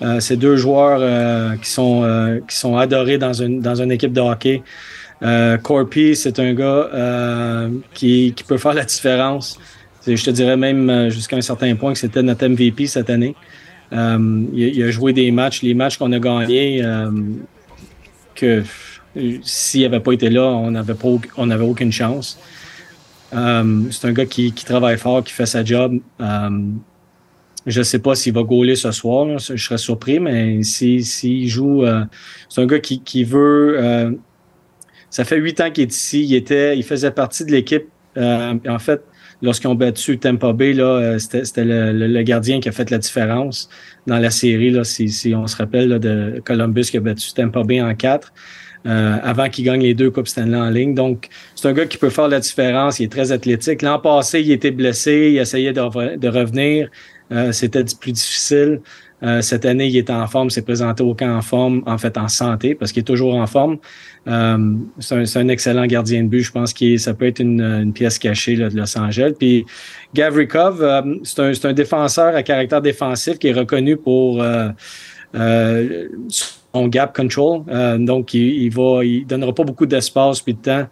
Euh, 0.02 0.20
c'est 0.20 0.36
deux 0.36 0.58
joueurs 0.58 1.00
euh, 1.02 1.56
qui, 1.56 1.70
sont, 1.70 2.04
euh, 2.04 2.40
qui 2.48 2.56
sont 2.56 2.78
adorés 2.78 3.18
dans 3.18 3.34
une, 3.34 3.62
dans 3.62 3.76
une 3.76 3.92
équipe 3.92 4.14
de 4.14 4.22
hockey. 4.22 4.62
Corpy, 5.64 6.16
c'est 6.16 6.40
un 6.40 6.54
gars 6.54 7.70
qui, 7.94 8.34
qui 8.36 8.44
peut 8.44 8.58
faire 8.58 8.74
la 8.74 8.84
différence. 8.84 9.58
Je 10.06 10.24
te 10.24 10.30
dirais 10.30 10.58
même 10.58 11.10
jusqu'à 11.10 11.36
un 11.38 11.42
certain 11.42 11.74
point 11.76 11.94
que 11.94 12.00
c'était 12.00 12.22
notre 12.22 12.46
MVP 12.48 12.86
cette 12.86 13.10
année. 13.10 13.36
Il, 13.92 14.84
a- 14.84 14.92
joué 14.92 15.14
des 15.14 15.32
matchs, 15.32 15.64
les 15.64 15.74
matchs 15.74 15.98
qu'on 15.98 16.12
a 16.12 16.20
gagnés, 16.20 16.84
que 18.36 18.62
s'il 19.42 19.82
n'avait 19.82 20.02
pas 20.02 20.12
été 20.12 20.30
là, 20.30 20.44
on 20.44 20.70
n'avait 20.72 20.94
on 21.38 21.50
aucune 21.62 21.92
chance. 21.92 22.38
C'est 23.32 23.38
un 24.08 24.12
gars 24.12 24.26
qui 24.28 24.52
travaille 24.54 24.98
fort, 25.00 25.24
qui 25.24 25.34
fait 25.34 25.48
sa 25.48 25.64
job. 25.64 25.98
Je 27.66 27.80
ne 27.80 27.84
sais 27.84 28.00
pas 28.00 28.16
s'il 28.16 28.34
va 28.34 28.44
gauler 28.44 28.76
ce 28.76 28.92
soir. 28.92 29.38
Je 29.40 29.56
serais 29.58 29.78
surpris, 29.78 30.20
mais 30.20 30.62
s'il 30.64 31.06
si, 31.06 31.48
joue, 31.50 31.84
euh, 31.84 32.04
c'est 32.50 32.62
un 32.62 32.68
gars 32.68 32.80
qui, 32.80 33.02
qui 33.04 33.24
veut. 33.24 33.76
euh, 33.80 34.12
ça 35.10 35.24
fait 35.26 35.38
huit 35.38 35.60
ans 35.62 35.72
qu'il 35.72 35.84
est 35.84 35.94
ici. 35.94 36.24
Il 36.26 36.36
était, 36.36 36.78
il 36.78 36.84
faisait 36.84 37.12
partie 37.12 37.46
de 37.46 37.52
l'équipe. 37.52 37.86
Euh, 38.18 38.54
en 38.68 38.80
fait, 38.80 39.02
lorsqu'ils 39.42 39.68
ont 39.68 39.76
battu 39.76 40.18
Tampa 40.20 40.54
Bay, 40.54 40.74
là, 40.74 40.86
euh, 40.86 41.20
c'était, 41.20 41.66
le, 41.66 41.92
le- 41.94 42.22
gardien 42.24 42.60
qui 42.60 42.70
a 42.70 42.72
fait 42.72 42.90
la 42.92 42.98
différence 42.98 43.70
dans 44.08 44.20
la 44.20 44.30
série. 44.30 44.72
Là, 44.72 44.84
si, 44.84 45.10
si 45.10 45.34
on 45.36 45.48
se 45.48 45.56
rappelle 45.58 45.90
là, 45.90 46.00
de 46.00 46.42
Columbus 46.46 46.84
qui 46.84 46.98
a 46.98 47.02
battu 47.02 47.34
Tampa 47.34 47.64
Bay 47.64 47.82
en 47.82 47.96
quatre. 47.96 48.34
euh, 48.88 49.18
avant 49.24 49.50
qu'il 49.50 49.66
gagne 49.66 49.82
les 49.82 49.94
deux 49.96 50.12
Coupes 50.12 50.28
Stanley 50.28 50.58
en 50.58 50.70
ligne. 50.70 50.94
Donc, 50.94 51.28
c'est 51.56 51.68
un 51.68 51.74
gars 51.74 51.86
qui 51.88 51.98
peut 51.98 52.10
faire 52.12 52.28
la 52.28 52.40
différence. 52.40 53.00
Il 53.00 53.06
est 53.06 53.12
très 53.12 53.32
athlétique. 53.32 53.82
L'an 53.82 54.00
passé, 54.00 54.42
il 54.42 54.52
était 54.52 54.72
blessé. 54.72 55.32
Il 55.34 55.38
essayait 55.40 55.74
de, 55.74 56.18
de 56.18 56.28
revenir. 56.28 56.90
Euh, 57.32 57.52
C'était 57.52 57.84
plus 58.00 58.12
difficile. 58.12 58.82
Euh, 59.24 59.42
cette 59.42 59.66
année, 59.66 59.88
il 59.88 59.98
est 59.98 60.10
en 60.10 60.28
forme, 60.28 60.50
s'est 60.50 60.62
présenté 60.62 61.02
au 61.02 61.16
camp 61.16 61.38
en 61.38 61.42
forme, 61.42 61.82
en 61.86 61.98
fait 61.98 62.18
en 62.18 62.28
santé, 62.28 62.76
parce 62.76 62.92
qu'il 62.92 63.00
est 63.02 63.06
toujours 63.06 63.36
en 63.36 63.48
forme. 63.48 63.78
Euh, 64.28 64.76
c'est 65.00 65.38
un, 65.38 65.48
excellent 65.48 65.86
gardien 65.86 66.24
de 66.24 66.28
but. 66.28 66.42
Je 66.42 66.52
pense 66.52 66.74
que 66.74 66.98
ça 66.98 67.14
peut 67.14 67.26
être 67.28 67.40
une, 67.40 67.92
pièce 67.94 68.20
cachée 68.20 68.56
de 68.56 68.70
Los 68.76 68.98
Angeles. 68.98 69.34
Puis 69.40 69.66
Gavrikov, 70.14 70.86
c'est 71.24 71.66
un, 71.66 71.74
défenseur 71.74 72.36
à 72.36 72.44
caractère 72.44 72.82
défensif 72.82 73.40
qui 73.40 73.48
est 73.48 73.54
reconnu 73.54 73.96
pour 73.98 74.44
son 75.34 76.88
gap 76.88 77.16
control. 77.16 77.64
Donc, 78.00 78.34
il, 78.34 78.64
il 78.64 78.70
va, 78.70 79.04
il 79.04 79.26
donnera 79.26 79.54
pas 79.54 79.64
beaucoup 79.64 79.86
d'espace 79.86 80.42
puis 80.42 80.56
de 80.56 80.60
temps 80.60 80.88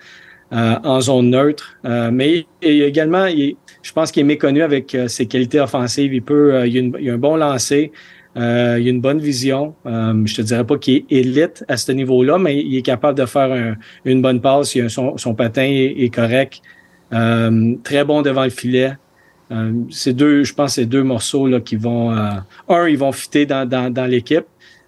en 0.52 1.02
zone 1.02 1.30
neutre. 1.30 1.78
Mais 1.84 2.46
également, 2.62 3.26
il- 3.26 3.58
je 3.84 3.92
pense 3.92 4.12
qu'il 4.12 4.22
est 4.22 4.26
méconnu 4.26 4.64
avec 4.64 4.96
euh, 4.96 5.08
ses 5.08 5.28
qualités 5.28 5.60
offensives. 5.60 6.14
Il 6.14 6.24
peut, 6.24 6.56
euh, 6.56 6.66
il, 6.68 7.08
a 7.08 7.12
a 7.12 7.14
un 7.14 7.18
bon 7.18 7.36
lancer. 7.36 7.92
Euh, 8.36 8.80
il 8.82 8.88
a 8.88 8.90
une 8.90 9.02
bonne 9.02 9.20
vision. 9.20 9.76
Euh, 9.86 10.26
je 10.26 10.36
te 10.38 10.42
dirais 10.42 10.64
pas 10.66 10.78
qu'il 10.80 10.96
est 10.96 11.06
élite 11.12 11.64
à 11.68 11.78
ce 11.78 11.92
niveau-là, 11.92 12.40
mais 12.40 12.60
il 12.60 12.76
est 12.78 12.82
capable 12.82 13.20
de 13.20 13.26
faire 13.28 13.52
un- 13.52 13.76
une 14.06 14.22
bonne 14.24 14.42
passe. 14.42 14.76
Son, 14.88 15.36
patin 15.36 15.64
est, 15.70 16.12
correct. 16.14 16.62
Très 17.12 18.04
bon 18.06 18.24
devant 18.24 18.44
le 18.46 18.50
filet. 18.50 18.94
C'est 19.92 20.14
deux, 20.14 20.44
je 20.44 20.54
pense, 20.56 20.76
c'est 20.76 20.88
deux 20.88 21.04
morceaux 21.04 21.48
là 21.48 21.60
qui 21.60 21.76
vont. 21.76 22.10
un, 22.12 22.88
ils 22.88 22.98
vont 22.98 23.12
fitter 23.12 23.46
dans, 23.46 23.70
dans, 23.70 23.94
dans 23.94 24.08
l'équipe 24.08 24.46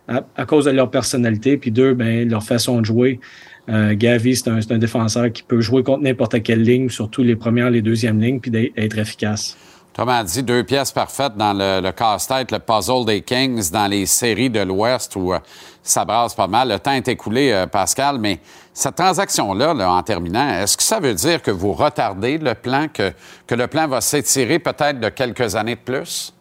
à, 0.08 0.26
à 0.36 0.46
cause 0.46 0.66
de 0.66 0.72
leur 0.72 0.90
personnalité, 0.90 1.58
puis 1.58 1.70
deux, 1.70 1.94
ben 1.94 2.28
leur 2.28 2.44
façon 2.44 2.80
de 2.80 2.86
jouer. 2.86 3.20
Euh, 3.68 3.96
Gavi, 3.96 4.36
c'est 4.36 4.50
un, 4.50 4.78
défenseur 4.78 5.32
qui 5.32 5.42
peut 5.44 5.62
jouer 5.62 5.84
contre 5.84 6.04
n'importe 6.04 6.42
quelle 6.44 6.62
ligne, 6.62 6.90
surtout 6.90 7.24
les 7.24 7.36
premières, 7.36 7.70
les 7.70 7.82
deuxièmes 7.82 8.22
lignes, 8.22 8.40
puis 8.40 8.52
d'être 8.52 8.98
efficace. 8.98 9.58
Autrement 9.92 10.24
dit, 10.24 10.44
deux 10.44 10.64
pièces 10.64 10.92
parfaites 10.92 11.38
dans 11.38 11.54
le, 11.54 11.82
le 11.82 11.92
casse-tête, 11.94 12.52
le 12.52 12.60
puzzle 12.60 13.06
des 13.06 13.22
Kings 13.22 13.72
dans 13.72 13.88
les 13.88 14.06
séries 14.06 14.50
de 14.50 14.60
l'Ouest 14.60 15.16
où 15.16 15.34
euh, 15.34 15.40
ça 15.82 16.04
brasse 16.04 16.36
pas 16.36 16.48
mal. 16.48 16.68
Le 16.68 16.80
temps 16.80 16.92
est 16.92 17.08
écoulé, 17.08 17.54
euh, 17.54 17.66
Pascal, 17.66 18.18
mais 18.20 18.40
cette 18.74 18.96
transaction-là, 18.96 19.74
là, 19.74 19.90
en 19.90 20.04
terminant, 20.04 20.50
est-ce 20.50 20.76
que 20.76 20.84
ça 20.84 21.00
veut 21.00 21.14
dire 21.14 21.42
que 21.42 21.50
vous 21.50 21.72
retardez 21.72 22.38
le 22.38 22.56
plan, 22.56 22.88
que, 22.94 23.14
que 23.48 23.56
le 23.56 23.68
plan 23.68 23.88
va 23.88 24.02
s'étirer 24.02 24.60
peut-être 24.60 25.00
de 25.00 25.08
quelques 25.08 25.56
années 25.56 25.76
de 25.76 25.80
plus? 25.80 26.34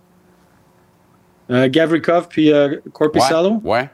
Euh, 1.50 1.68
Gavrikov 1.70 2.26
puis 2.28 2.52
euh, 2.52 2.76
Corpusalo? 2.92 3.60
Ouais. 3.62 3.88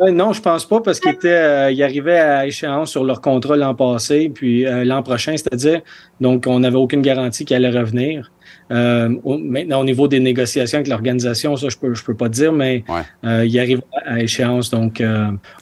Non, 0.00 0.32
je 0.32 0.40
pense 0.42 0.66
pas 0.66 0.80
parce 0.80 0.98
qu'il 0.98 1.12
était, 1.12 1.28
euh, 1.28 1.70
il 1.70 1.80
arrivait 1.82 2.18
à 2.18 2.46
échéance 2.46 2.90
sur 2.90 3.04
leur 3.04 3.20
contrat 3.20 3.56
l'an 3.56 3.74
passé, 3.76 4.28
puis 4.34 4.66
euh, 4.66 4.84
l'an 4.84 5.02
prochain, 5.04 5.36
c'est-à-dire, 5.36 5.82
donc 6.20 6.44
on 6.48 6.58
n'avait 6.58 6.76
aucune 6.76 7.00
garantie 7.00 7.44
qu'il 7.44 7.54
allait 7.56 7.70
revenir. 7.78 8.30
Euh, 8.72 9.14
au- 9.22 9.38
maintenant, 9.38 9.80
au 9.80 9.84
niveau 9.84 10.08
des 10.08 10.18
négociations 10.18 10.78
avec 10.78 10.88
l'organisation, 10.88 11.56
ça, 11.56 11.68
je 11.68 11.76
peux, 11.76 11.94
je 11.94 12.02
peux 12.02 12.14
pas 12.14 12.28
dire, 12.28 12.52
mais 12.52 12.82
euh, 13.24 13.44
il 13.46 13.56
arrive 13.60 13.82
à 14.04 14.18
échéance, 14.20 14.68
donc 14.70 15.00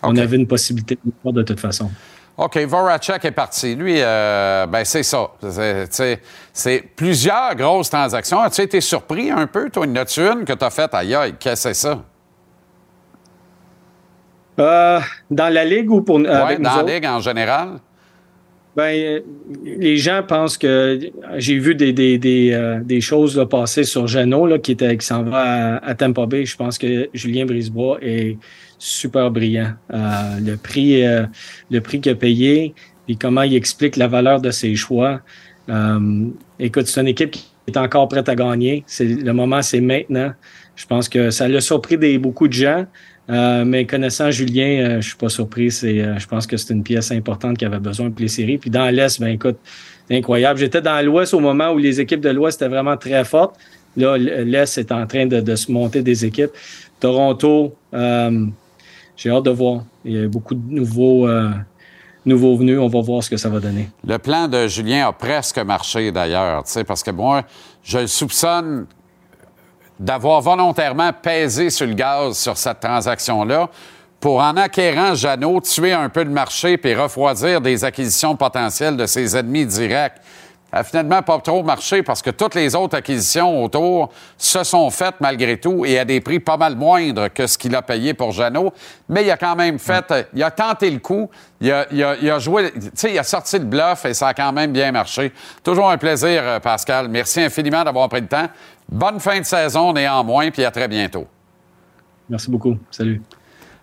on 0.02 0.16
avait 0.16 0.36
une 0.36 0.46
possibilité 0.46 0.98
de 1.24 1.30
de 1.30 1.42
toute 1.42 1.60
façon. 1.60 1.90
OK, 2.38 2.56
Voracek 2.66 3.22
est 3.26 3.30
parti. 3.30 3.74
Lui, 3.74 3.96
euh, 3.98 4.66
ben 4.66 4.82
c'est 4.84 5.02
ça. 5.02 5.30
C'est- 6.54 6.82
plusieurs 6.96 7.54
grosses 7.54 7.90
transactions. 7.90 8.40
As-tu 8.40 8.62
été 8.62 8.80
surpris 8.80 9.30
un 9.30 9.46
peu, 9.46 9.68
toi? 9.68 9.84
Une 9.84 9.98
as-tu 9.98 10.20
une 10.20 10.44
que 10.46 10.54
tu 10.54 10.64
as 10.64 10.70
faite? 10.70 10.94
Aïe, 10.94 11.14
aïe, 11.14 11.34
qu'est-ce 11.38 11.64
que 11.68 11.74
c'est 11.74 11.88
ça? 11.88 12.02
Euh, 14.58 15.00
dans 15.30 15.48
la 15.52 15.64
ligue 15.64 15.90
ou 15.90 16.02
pour 16.02 16.16
Ouais, 16.16 16.28
avec 16.28 16.58
nous 16.58 16.64
dans 16.64 16.82
la? 16.82 16.94
Ligue 16.94 17.06
en 17.06 17.20
général? 17.20 17.68
Ben, 18.74 18.94
euh, 18.94 19.20
les 19.64 19.98
gens 19.98 20.22
pensent 20.26 20.56
que 20.56 20.98
j'ai 21.36 21.58
vu 21.58 21.74
des, 21.74 21.92
des, 21.92 22.16
des, 22.16 22.52
euh, 22.52 22.80
des 22.82 23.02
choses 23.02 23.36
là, 23.36 23.44
passer 23.44 23.84
sur 23.84 24.06
Jeannot 24.06 24.46
là, 24.46 24.58
qui, 24.58 24.72
était, 24.72 24.96
qui 24.96 25.06
s'en 25.06 25.22
va 25.24 25.76
à, 25.76 25.86
à 25.86 25.94
Tampa 25.94 26.24
Bay. 26.24 26.46
Je 26.46 26.56
pense 26.56 26.78
que 26.78 27.08
Julien 27.12 27.44
Brisebois 27.44 27.98
est 28.00 28.38
super 28.78 29.30
brillant. 29.30 29.72
Euh, 29.92 30.40
le 30.40 30.56
prix, 30.56 31.06
euh, 31.06 31.26
le 31.70 31.80
prix 31.80 32.00
qu'il 32.00 32.12
a 32.12 32.14
payé, 32.14 32.74
puis 33.06 33.16
comment 33.16 33.42
il 33.42 33.54
explique 33.54 33.96
la 33.96 34.08
valeur 34.08 34.40
de 34.40 34.50
ses 34.50 34.74
choix. 34.74 35.20
Euh, 35.68 36.28
écoute, 36.58 36.86
c'est 36.86 37.00
une 37.00 37.08
équipe 37.08 37.32
qui 37.32 37.44
est 37.66 37.76
encore 37.76 38.08
prête 38.08 38.28
à 38.28 38.34
gagner. 38.34 38.84
C'est 38.86 39.04
le 39.04 39.32
moment, 39.32 39.60
c'est 39.62 39.80
maintenant. 39.80 40.32
Je 40.76 40.86
pense 40.86 41.08
que 41.08 41.30
ça 41.30 41.46
l'a 41.46 41.60
surpris 41.60 41.98
des, 41.98 42.18
beaucoup 42.18 42.48
de 42.48 42.54
gens. 42.54 42.86
Euh, 43.30 43.64
mais 43.64 43.86
connaissant 43.86 44.30
Julien, 44.30 44.64
euh, 44.64 45.00
je 45.00 45.08
suis 45.08 45.16
pas 45.16 45.28
surpris. 45.28 45.68
Euh, 45.84 46.18
je 46.18 46.26
pense 46.26 46.46
que 46.46 46.56
c'est 46.56 46.72
une 46.72 46.82
pièce 46.82 47.12
importante 47.12 47.56
qui 47.56 47.64
avait 47.64 47.78
besoin 47.78 48.10
pour 48.10 48.20
les 48.20 48.28
séries. 48.28 48.58
Puis 48.58 48.70
dans 48.70 48.92
l'Est, 48.92 49.20
ben 49.20 49.28
écoute, 49.28 49.58
c'est 50.08 50.16
incroyable. 50.16 50.58
J'étais 50.58 50.80
dans 50.80 51.04
l'Ouest 51.04 51.32
au 51.32 51.40
moment 51.40 51.70
où 51.70 51.78
les 51.78 52.00
équipes 52.00 52.20
de 52.20 52.30
l'Ouest 52.30 52.60
étaient 52.60 52.68
vraiment 52.68 52.96
très 52.96 53.24
fortes. 53.24 53.56
Là, 53.96 54.16
l'Est 54.16 54.78
est 54.78 54.90
en 54.90 55.06
train 55.06 55.26
de, 55.26 55.54
se 55.54 55.70
monter 55.70 56.02
des 56.02 56.24
équipes. 56.24 56.50
Toronto, 56.98 57.76
euh, 57.94 58.46
j'ai 59.16 59.30
hâte 59.30 59.44
de 59.44 59.50
voir. 59.50 59.84
Il 60.04 60.12
y 60.12 60.24
a 60.24 60.28
beaucoup 60.28 60.54
de 60.54 60.72
nouveaux, 60.72 61.28
nouveaux 62.24 62.56
venus. 62.56 62.78
On 62.80 62.88
va 62.88 63.00
voir 63.02 63.22
ce 63.22 63.30
que 63.30 63.36
ça 63.36 63.48
va 63.50 63.60
donner. 63.60 63.88
Le 64.06 64.16
plan 64.18 64.48
de 64.48 64.66
Julien 64.66 65.06
a 65.06 65.12
presque 65.12 65.58
marché 65.58 66.10
d'ailleurs, 66.10 66.64
parce 66.86 67.02
que 67.02 67.10
moi, 67.10 67.42
je 67.84 67.98
le 67.98 68.06
soupçonne 68.06 68.86
d'avoir 70.02 70.40
volontairement 70.40 71.12
pesé 71.12 71.70
sur 71.70 71.86
le 71.86 71.94
gaz 71.94 72.36
sur 72.36 72.56
cette 72.58 72.80
transaction-là 72.80 73.68
pour, 74.18 74.40
en 74.40 74.56
acquérant 74.56 75.14
Jeannot, 75.14 75.60
tuer 75.60 75.92
un 75.92 76.08
peu 76.08 76.24
le 76.24 76.30
marché 76.30 76.76
puis 76.76 76.94
refroidir 76.94 77.60
des 77.60 77.84
acquisitions 77.84 78.34
potentielles 78.36 78.96
de 78.96 79.06
ses 79.06 79.36
ennemis 79.36 79.66
directs. 79.66 80.16
Ça 80.72 80.78
a 80.78 80.84
finalement 80.84 81.20
pas 81.20 81.38
trop 81.38 81.62
marché 81.62 82.02
parce 82.02 82.22
que 82.22 82.30
toutes 82.30 82.54
les 82.54 82.74
autres 82.74 82.96
acquisitions 82.96 83.62
autour 83.62 84.08
se 84.38 84.64
sont 84.64 84.88
faites 84.88 85.16
malgré 85.20 85.60
tout 85.60 85.84
et 85.84 85.98
à 85.98 86.06
des 86.06 86.22
prix 86.22 86.40
pas 86.40 86.56
mal 86.56 86.76
moindres 86.76 87.30
que 87.30 87.46
ce 87.46 87.58
qu'il 87.58 87.76
a 87.76 87.82
payé 87.82 88.14
pour 88.14 88.32
Jeannot. 88.32 88.72
Mais 89.06 89.22
il 89.22 89.30
a 89.30 89.36
quand 89.36 89.54
même 89.54 89.78
fait, 89.78 90.06
il 90.32 90.42
a 90.42 90.50
tenté 90.50 90.88
le 90.90 90.98
coup, 91.00 91.28
il 91.60 91.70
a, 91.70 91.84
il 91.92 92.02
a- 92.02 92.16
il 92.22 92.30
a 92.30 92.38
joué, 92.38 92.72
tu 92.72 92.80
sais, 92.94 93.12
il 93.12 93.18
a 93.18 93.22
sorti 93.22 93.58
le 93.58 93.66
bluff 93.66 94.06
et 94.06 94.14
ça 94.14 94.28
a 94.28 94.34
quand 94.34 94.50
même 94.50 94.72
bien 94.72 94.92
marché. 94.92 95.30
Toujours 95.62 95.90
un 95.90 95.98
plaisir, 95.98 96.40
euh, 96.42 96.58
Pascal. 96.58 97.06
Merci 97.08 97.42
infiniment 97.42 97.84
d'avoir 97.84 98.08
pris 98.08 98.22
le 98.22 98.28
temps. 98.28 98.46
Bonne 98.92 99.20
fin 99.20 99.40
de 99.40 99.44
saison 99.46 99.94
néanmoins, 99.94 100.50
puis 100.50 100.66
à 100.66 100.70
très 100.70 100.86
bientôt. 100.86 101.26
Merci 102.28 102.50
beaucoup. 102.50 102.76
Salut. 102.90 103.22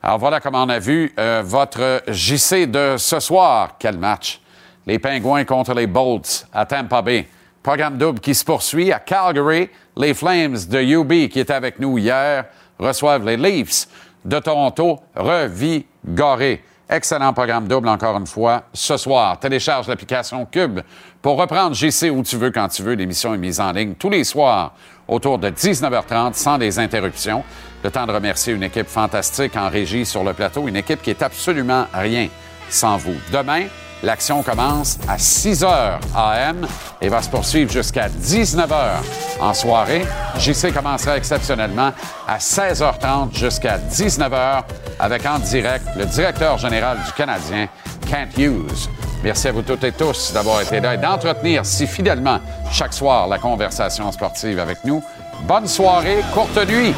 Alors 0.04 0.20
voilà 0.20 0.40
comment 0.40 0.64
on 0.64 0.70
a 0.70 0.78
vu 0.78 1.12
euh, 1.18 1.42
votre 1.44 2.04
JC 2.08 2.68
de 2.70 2.94
ce 2.96 3.20
soir. 3.20 3.76
Quel 3.80 3.98
match! 3.98 4.40
Les 4.86 5.00
Pingouins 5.00 5.46
contre 5.46 5.74
les 5.74 5.88
Bolts 5.88 6.46
à 6.54 6.64
Tampa 6.68 7.02
Bay. 7.02 7.28
Programme 7.64 7.98
double 7.98 8.20
qui 8.20 8.36
se 8.36 8.46
poursuit 8.46 8.92
à 8.92 9.00
Calgary. 9.00 9.72
Les 9.98 10.14
Flames 10.14 10.58
de 10.70 10.80
UB 10.80 11.28
qui 11.28 11.40
étaient 11.40 11.54
avec 11.54 11.80
nous 11.80 11.98
hier 11.98 12.46
reçoivent 12.78 13.26
les 13.26 13.36
Leafs 13.36 13.88
de 14.24 14.38
Toronto 14.38 15.00
revigorés. 15.16 16.62
Excellent 16.88 17.34
programme 17.34 17.68
double 17.68 17.88
encore 17.88 18.18
une 18.18 18.26
fois 18.26 18.64
ce 18.74 18.98
soir. 18.98 19.40
Télécharge 19.40 19.88
l'application 19.88 20.46
Cube 20.46 20.80
pour 21.22 21.38
reprendre 21.38 21.76
JC 21.76 22.10
où 22.12 22.24
tu 22.24 22.36
veux 22.36 22.50
quand 22.52 22.68
tu 22.68 22.82
veux. 22.82 22.94
L'émission 22.94 23.34
est 23.34 23.38
mise 23.38 23.60
en 23.60 23.72
ligne 23.72 23.94
tous 23.94 24.10
les 24.10 24.24
soirs 24.24 24.74
autour 25.10 25.40
de 25.40 25.50
19h30 25.50 26.34
sans 26.34 26.58
des 26.58 26.80
interruptions. 26.80 27.44
Le 27.84 27.92
temps 27.92 28.06
de 28.06 28.12
remercier 28.12 28.54
une 28.54 28.64
équipe 28.64 28.88
fantastique 28.88 29.56
en 29.56 29.70
régie 29.70 30.06
sur 30.06 30.24
le 30.24 30.34
plateau, 30.34 30.68
une 30.68 30.76
équipe 30.76 31.02
qui 31.02 31.10
est 31.10 31.22
absolument 31.22 31.86
rien 31.94 32.28
sans 32.70 32.98
vous. 32.98 33.16
Demain, 33.32 33.66
l'action 34.04 34.44
commence 34.44 35.00
à 35.08 35.18
6 35.18 35.64
h 35.64 36.00
AM 36.16 36.68
et 37.02 37.10
va 37.10 37.22
se 37.22 37.30
poursuivre 37.30 37.72
jusqu'à 37.72 38.10
19 38.10 38.70
h 38.70 39.42
en 39.42 39.54
soirée. 39.54 40.06
JC 40.38 40.74
commencera 40.74 41.18
exceptionnellement 41.18 41.92
à 42.28 42.38
16h30 42.38 43.36
jusqu'à 43.36 43.78
19 43.78 44.32
h 44.32 44.64
avec 45.00 45.26
en 45.26 45.40
direct 45.40 45.86
le 45.98 46.06
directeur 46.06 46.58
général 46.58 46.98
du 47.06 47.12
Canadien, 47.14 47.68
Kent 48.10 48.38
Hughes. 48.38 48.90
Merci 49.24 49.50
à 49.50 49.52
vous 49.52 49.62
toutes 49.62 49.84
et 49.84 49.92
tous 49.92 50.32
d'avoir 50.34 50.62
été 50.62 50.80
là 50.80 50.94
et 50.94 50.98
d'entretenir 50.98 51.66
si 51.66 51.88
fidèlement 51.88 52.40
chaque 52.72 52.94
soir 52.94 53.28
la 53.28 53.38
conversation 53.38 54.12
sportive 54.12 54.60
avec 54.60 54.86
nous. 54.86 55.04
Bonne 55.42 55.68
soirée, 55.68 56.20
courte 56.34 56.58
nuit 56.68 56.94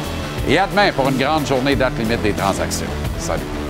et 0.48 0.58
à 0.58 0.66
demain 0.66 0.92
pour 0.92 1.08
une 1.08 1.18
grande 1.18 1.46
journée 1.46 1.74
date 1.74 1.98
limite 1.98 2.22
des 2.22 2.32
transactions. 2.32 2.86
Salut. 3.18 3.61